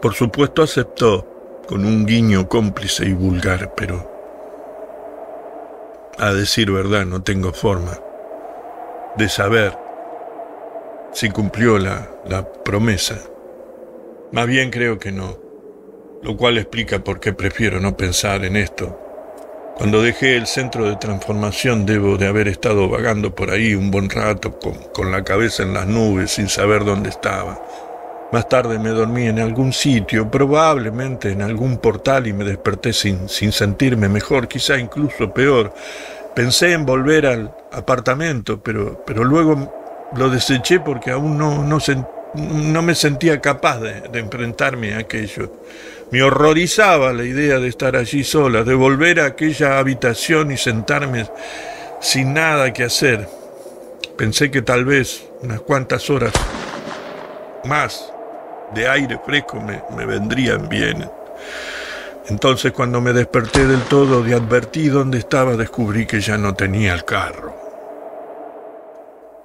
Por 0.03 0.15
supuesto 0.15 0.65
aceptó, 0.65 1.63
con 1.69 1.85
un 1.85 2.07
guiño 2.07 2.49
cómplice 2.49 3.07
y 3.07 3.13
vulgar, 3.13 3.73
pero 3.77 4.11
a 6.19 6.33
decir 6.33 6.73
verdad, 6.73 7.07
no 7.07 7.23
tengo 7.23 7.53
forma 7.53 8.01
de 9.17 9.29
saber 9.29 9.84
si 11.15 11.31
cumplió 11.31 11.79
la, 11.79 12.11
la 12.29 12.45
promesa. 12.45 13.17
Más 14.33 14.47
bien 14.49 14.71
creo 14.71 14.99
que 14.99 15.13
no, 15.13 15.39
lo 16.23 16.37
cual 16.37 16.59
explica 16.59 16.99
por 16.99 17.21
qué 17.21 17.33
prefiero 17.33 17.81
no 17.81 17.97
pensar 17.97 18.45
en 18.45 18.57
esto. 18.57 19.01
Cuando 19.77 20.03
dejé 20.03 20.37
el 20.37 20.47
centro 20.47 20.89
de 20.89 20.97
transformación 20.97 21.87
debo 21.87 22.17
de 22.17 22.27
haber 22.27 22.49
estado 22.49 22.89
vagando 22.89 23.35
por 23.35 23.51
ahí 23.51 23.75
un 23.75 23.91
buen 23.91 24.11
rato 24.11 24.59
con, 24.59 24.75
con 24.93 25.13
la 25.13 25.23
cabeza 25.23 25.63
en 25.63 25.73
las 25.75 25.87
nubes 25.87 26.33
sin 26.33 26.49
saber 26.49 26.85
dónde 26.85 27.11
estaba. 27.11 27.65
Más 28.33 28.49
tarde 28.49 28.81
me 28.81 28.91
dormí 28.91 29.27
en 29.27 29.39
algún 29.39 29.73
sitio, 29.73 30.29
probablemente 30.29 31.31
en 31.31 31.43
algún 31.43 31.79
portal 31.79 32.27
y 32.27 32.33
me 32.33 32.43
desperté 32.43 32.93
sin, 32.93 33.29
sin 33.29 33.53
sentirme 33.53 34.09
mejor, 34.09 34.49
quizá 34.49 34.77
incluso 34.79 35.33
peor. 35.33 35.73
Pensé 36.35 36.73
en 36.73 36.85
volver 36.85 37.27
al 37.27 37.55
apartamento, 37.71 38.61
pero, 38.61 39.05
pero 39.07 39.23
luego 39.23 39.84
lo 40.17 40.31
deseché 40.31 40.81
porque 40.81 41.11
aún 41.11 41.39
no, 41.39 41.65
no, 41.65 42.83
me 42.83 42.95
sentía 42.95 43.41
capaz 43.41 43.81
de, 43.81 44.01
de 44.03 44.19
enfrentarme 44.21 44.95
a 44.95 44.99
aquello. 44.99 45.51
Me 46.11 46.23
horrorizaba 46.23 47.13
la 47.13 47.25
idea 47.25 47.59
de 47.59 47.69
estar 47.69 47.97
allí 47.97 48.25
sola, 48.25 48.63
de 48.63 48.75
volver 48.75 49.21
a 49.21 49.27
aquella 49.27 49.79
habitación 49.79 50.51
y 50.51 50.57
sentarme 50.57 51.27
sin 52.01 52.35
nada 52.35 52.73
que 52.73 52.85
hacer. 52.85 53.29
Pensé 54.17 54.51
que 54.51 54.63
tal 54.63 54.85
vez 54.85 55.27
unas 55.43 55.61
cuantas 55.61 56.09
horas 56.11 56.33
más 57.65 58.13
de 58.75 58.89
aire 58.89 59.19
fresco 59.25 59.61
me, 59.61 60.07
vendrían 60.07 60.69
bien. 60.69 61.09
Entonces 62.29 62.73
cuando 62.73 63.01
me 63.01 63.13
desperté 63.13 63.67
del 63.67 63.83
todo 63.83 64.27
y 64.27 64.33
advertí 64.33 64.89
dónde 64.89 65.19
estaba, 65.19 65.57
descubrí 65.57 66.07
que 66.07 66.21
ya 66.21 66.39
no 66.39 66.55
tenía 66.55 66.95
el 66.95 67.05
carro. 67.05 67.64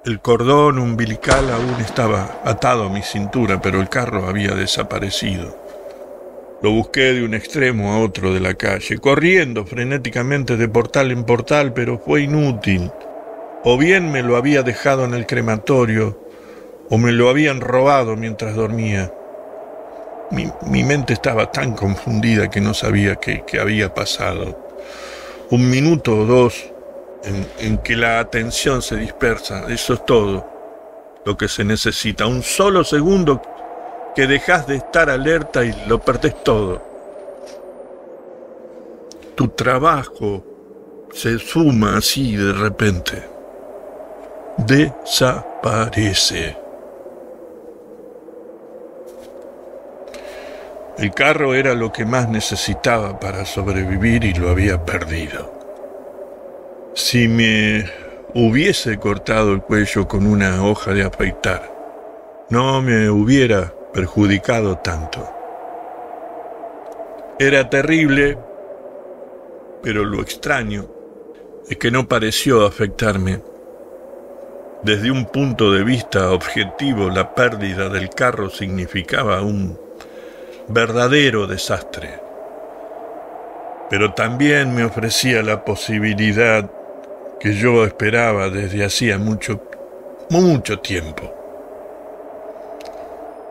El 0.02 0.20
cordón 0.20 0.78
umbilical 0.78 1.50
aún 1.50 1.78
estaba 1.78 2.40
atado 2.42 2.84
a 2.84 2.88
mi 2.88 3.02
cintura, 3.02 3.60
pero 3.60 3.82
el 3.82 3.90
carro 3.90 4.26
había 4.26 4.54
desaparecido. 4.54 5.54
Lo 6.62 6.70
busqué 6.70 7.12
de 7.12 7.22
un 7.22 7.34
extremo 7.34 7.92
a 7.92 8.00
otro 8.00 8.32
de 8.32 8.40
la 8.40 8.54
calle, 8.54 8.96
corriendo 8.96 9.66
frenéticamente 9.66 10.56
de 10.56 10.68
portal 10.68 11.10
en 11.10 11.24
portal, 11.24 11.74
pero 11.74 11.98
fue 11.98 12.22
inútil. 12.22 12.90
O 13.62 13.76
bien 13.76 14.10
me 14.10 14.22
lo 14.22 14.38
había 14.38 14.62
dejado 14.62 15.04
en 15.04 15.12
el 15.12 15.26
crematorio, 15.26 16.18
o 16.88 16.96
me 16.96 17.12
lo 17.12 17.28
habían 17.28 17.60
robado 17.60 18.16
mientras 18.16 18.54
dormía. 18.54 19.12
Mi, 20.30 20.82
mente 20.82 21.12
estaba 21.12 21.52
tan 21.52 21.74
confundida 21.74 22.48
que 22.48 22.62
no 22.62 22.72
sabía 22.72 23.16
qué, 23.16 23.44
qué 23.46 23.60
había 23.60 23.92
pasado. 23.92 24.58
Un 25.50 25.68
minuto 25.68 26.16
o 26.16 26.24
dos 26.24 26.69
en, 27.24 27.78
que 27.78 27.96
la 27.96 28.20
atención 28.20 28.82
se 28.82 28.96
dispersa. 28.96 29.66
Eso 29.68 29.94
es 29.94 30.04
todo 30.04 30.46
lo 31.24 31.36
que 31.36 31.48
se 31.48 31.64
necesita. 31.64 32.26
Un 32.26 32.42
solo 32.42 32.84
segundo 32.84 33.40
que 34.14 34.26
dejas 34.26 34.66
de 34.66 34.76
estar 34.76 35.10
alerta 35.10 35.64
y 35.64 35.74
lo 35.86 36.00
perdés 36.00 36.42
todo. 36.42 36.82
Tu 39.34 39.48
trabajo 39.48 40.44
se 41.12 41.38
suma 41.38 41.96
así 41.98 42.36
de 42.36 42.52
repente. 42.52 43.22
Desaparece. 44.58 46.56
El 50.98 51.12
carro 51.14 51.54
era 51.54 51.72
lo 51.74 51.90
que 51.90 52.04
más 52.04 52.28
necesitaba 52.28 53.18
para 53.18 53.46
sobrevivir 53.46 54.22
y 54.24 54.34
lo 54.34 54.50
había 54.50 54.84
perdido. 54.84 55.59
Si 56.94 57.28
me 57.28 57.88
hubiese 58.34 58.98
cortado 58.98 59.52
el 59.52 59.62
cuello 59.62 60.08
con 60.08 60.26
una 60.26 60.64
hoja 60.64 60.92
de 60.92 61.04
afeitar, 61.04 61.72
no 62.50 62.82
me 62.82 63.08
hubiera 63.08 63.72
perjudicado 63.92 64.78
tanto. 64.78 65.32
Era 67.38 67.70
terrible, 67.70 68.36
pero 69.84 70.04
lo 70.04 70.20
extraño 70.20 70.88
es 71.68 71.76
que 71.76 71.92
no 71.92 72.08
pareció 72.08 72.66
afectarme. 72.66 73.40
Desde 74.82 75.12
un 75.12 75.26
punto 75.26 75.70
de 75.72 75.84
vista 75.84 76.32
objetivo, 76.32 77.08
la 77.08 77.36
pérdida 77.36 77.88
del 77.88 78.10
carro 78.10 78.50
significaba 78.50 79.42
un 79.42 79.78
verdadero 80.66 81.46
desastre. 81.46 82.18
Pero 83.88 84.12
también 84.12 84.74
me 84.74 84.82
ofrecía 84.84 85.42
la 85.42 85.64
posibilidad 85.64 86.68
que 87.40 87.54
yo 87.54 87.84
esperaba 87.84 88.50
desde 88.50 88.84
hacía 88.84 89.18
mucho, 89.18 89.62
mucho 90.28 90.78
tiempo. 90.78 91.34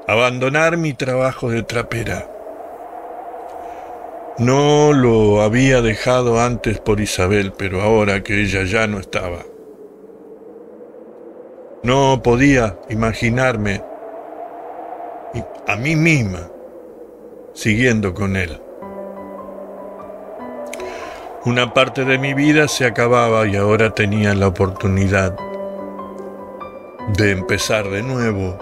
Abandonar 0.08 0.78
mi 0.78 0.94
trabajo 0.94 1.50
de 1.50 1.64
trapera. 1.64 2.30
No 4.38 4.94
lo 4.94 5.42
había 5.42 5.82
dejado 5.82 6.40
antes 6.40 6.80
por 6.80 7.02
Isabel, 7.02 7.52
pero 7.58 7.82
ahora 7.82 8.24
que 8.24 8.42
ella 8.42 8.64
ya 8.64 8.88
no 8.88 9.00
estaba. 9.00 9.40
No 11.84 12.22
podía 12.24 12.78
imaginarme 12.90 13.84
a 15.68 15.76
mí 15.76 15.96
misma 15.96 16.50
siguiendo 17.54 18.14
con 18.14 18.38
él. 18.38 18.62
Una 21.46 21.74
parte 21.74 22.04
de 22.04 22.18
mi 22.18 22.34
vida 22.34 22.68
se 22.68 22.86
acababa 22.86 23.48
y 23.48 23.56
ahora 23.56 23.92
tenía 23.92 24.36
la 24.36 24.48
oportunidad 24.48 25.38
de 27.16 27.32
empezar 27.32 27.90
de 27.90 28.04
nuevo, 28.04 28.58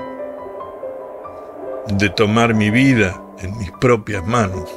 de 1.88 2.10
tomar 2.12 2.54
mi 2.54 2.70
vida 2.70 3.20
en 3.40 3.58
mis 3.58 3.72
propias 3.72 4.24
manos. 4.28 4.70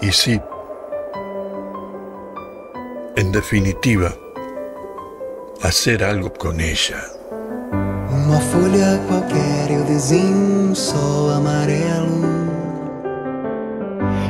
Y 0.00 0.12
sí, 0.12 0.40
en 3.16 3.32
definitiva, 3.32 4.14
hacer 5.62 6.04
algo 6.04 6.32
con 6.32 6.60
ella. 6.60 7.02
Uma 8.10 8.40
folha 8.40 9.00
qualquer 9.08 9.72
eu 9.72 9.84
desenho 9.84 10.70
um 10.70 10.74
sol. 10.74 11.18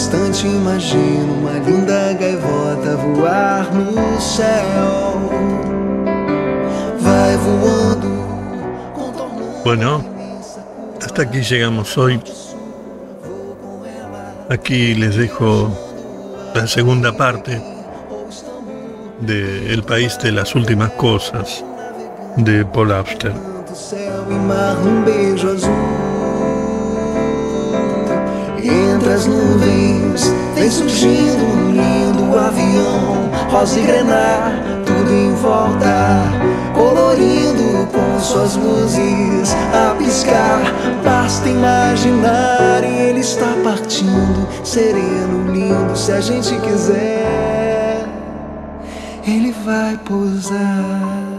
instante 0.00 0.46
imagino 0.46 1.34
uma 1.34 1.58
linda 1.58 2.14
gaivota 2.14 2.96
voar 2.96 3.70
no 3.74 4.18
céu. 4.18 5.30
Vai 7.00 7.36
voando. 7.36 8.08
Bueno, 9.62 10.02
hasta 11.04 11.22
aquí 11.22 11.42
llegamos 11.42 11.98
hoy. 11.98 12.18
Aquí 14.48 14.94
les 14.94 15.16
dejo 15.16 15.70
la 16.54 16.66
segunda 16.66 17.14
parte 17.14 17.60
de 19.20 19.74
El 19.74 19.82
país 19.82 20.18
de 20.18 20.32
las 20.32 20.54
últimas 20.54 20.92
cosas 20.92 21.62
de 22.38 22.64
Paul 22.64 22.92
Auster. 22.92 23.34
Entre 29.00 29.14
as 29.14 29.26
nuvens 29.26 30.30
vem 30.54 30.70
surgindo 30.70 31.42
um 31.42 31.70
lindo 31.70 32.38
avião, 32.38 33.30
rosa 33.50 33.80
e 33.80 33.82
grenar, 33.82 34.52
tudo 34.84 35.10
em 35.10 35.34
volta, 35.36 36.20
colorindo 36.74 37.88
com 37.90 38.20
suas 38.20 38.56
luzes 38.56 39.56
a 39.72 39.94
piscar. 39.94 40.60
Basta 41.02 41.48
imaginar 41.48 42.84
e 42.84 43.08
ele 43.08 43.20
está 43.20 43.54
partindo, 43.64 44.46
sereno, 44.62 45.50
lindo, 45.50 45.96
se 45.96 46.12
a 46.12 46.20
gente 46.20 46.54
quiser, 46.60 48.06
ele 49.26 49.54
vai 49.64 49.96
pousar. 50.04 51.29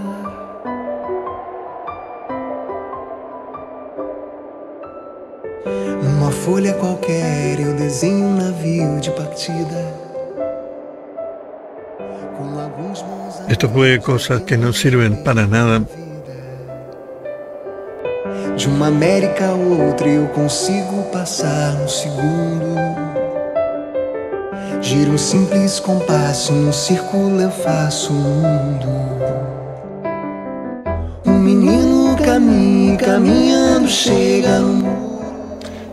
Folha 6.45 6.73
qualquer 6.73 7.59
eu 7.59 7.73
desenho 7.75 8.25
um 8.25 8.35
navio 8.35 8.99
de 8.99 9.11
partida. 9.11 10.01
Esto 13.47 13.69
fue 13.69 13.99
cosas 13.99 14.41
que 14.41 14.57
no 14.57 14.73
sirven 14.73 15.15
para 15.23 15.45
nada. 15.45 15.85
De 18.57 18.67
uma 18.67 18.87
América 18.87 19.49
a 19.49 19.53
outra 19.53 20.07
eu 20.07 20.27
consigo 20.29 21.03
passar 21.11 21.75
um 21.75 21.87
segundo. 21.87 22.75
Giro 24.81 25.11
um 25.11 25.17
simples 25.17 25.79
compasso, 25.79 26.53
num 26.53 26.73
círculo 26.73 27.39
eu 27.39 27.51
faço 27.51 28.11
um 28.13 28.15
mundo. 28.15 28.87
Um 31.23 31.37
menino 31.37 32.17
caminha, 32.17 32.97
caminhando, 32.97 33.87
chega 33.87 34.59
no 34.59 34.73
mundo. 34.73 35.10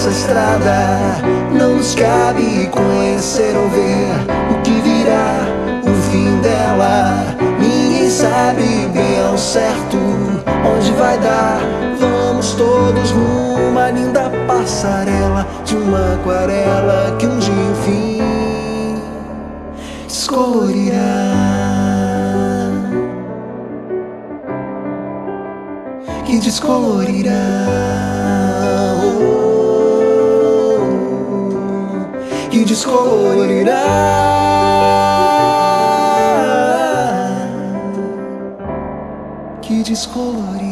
nessa 0.00 0.08
estrada 0.08 1.20
não 1.52 1.76
nos 1.76 1.94
cabe 1.94 2.66
conhecer 2.68 3.54
ou 3.54 3.68
ver 3.68 4.08
o 4.50 4.62
que 4.62 4.70
virá, 4.80 5.44
o 5.82 6.10
fim 6.10 6.40
dela. 6.40 7.36
Ninguém 7.58 8.08
sabe 8.08 8.62
bem 8.94 9.22
ao 9.28 9.36
certo 9.36 9.98
onde 10.74 10.90
vai 10.92 11.18
dar. 11.18 11.60
Vamos 11.98 12.54
todos 12.54 13.12
numa 13.12 13.90
linda 13.90 14.30
passarela 14.46 15.46
de 15.66 15.76
uma 15.76 16.14
aquarela 16.14 17.14
que 17.18 17.26
um 17.26 17.38
dia 17.38 17.52
enfim 17.72 19.02
descolorirá. 20.06 20.96
Que 26.24 26.38
descolorirá. 26.38 28.29
descolorirá. 32.70 33.82
Que 39.60 39.82
descolorirá. 39.82 40.69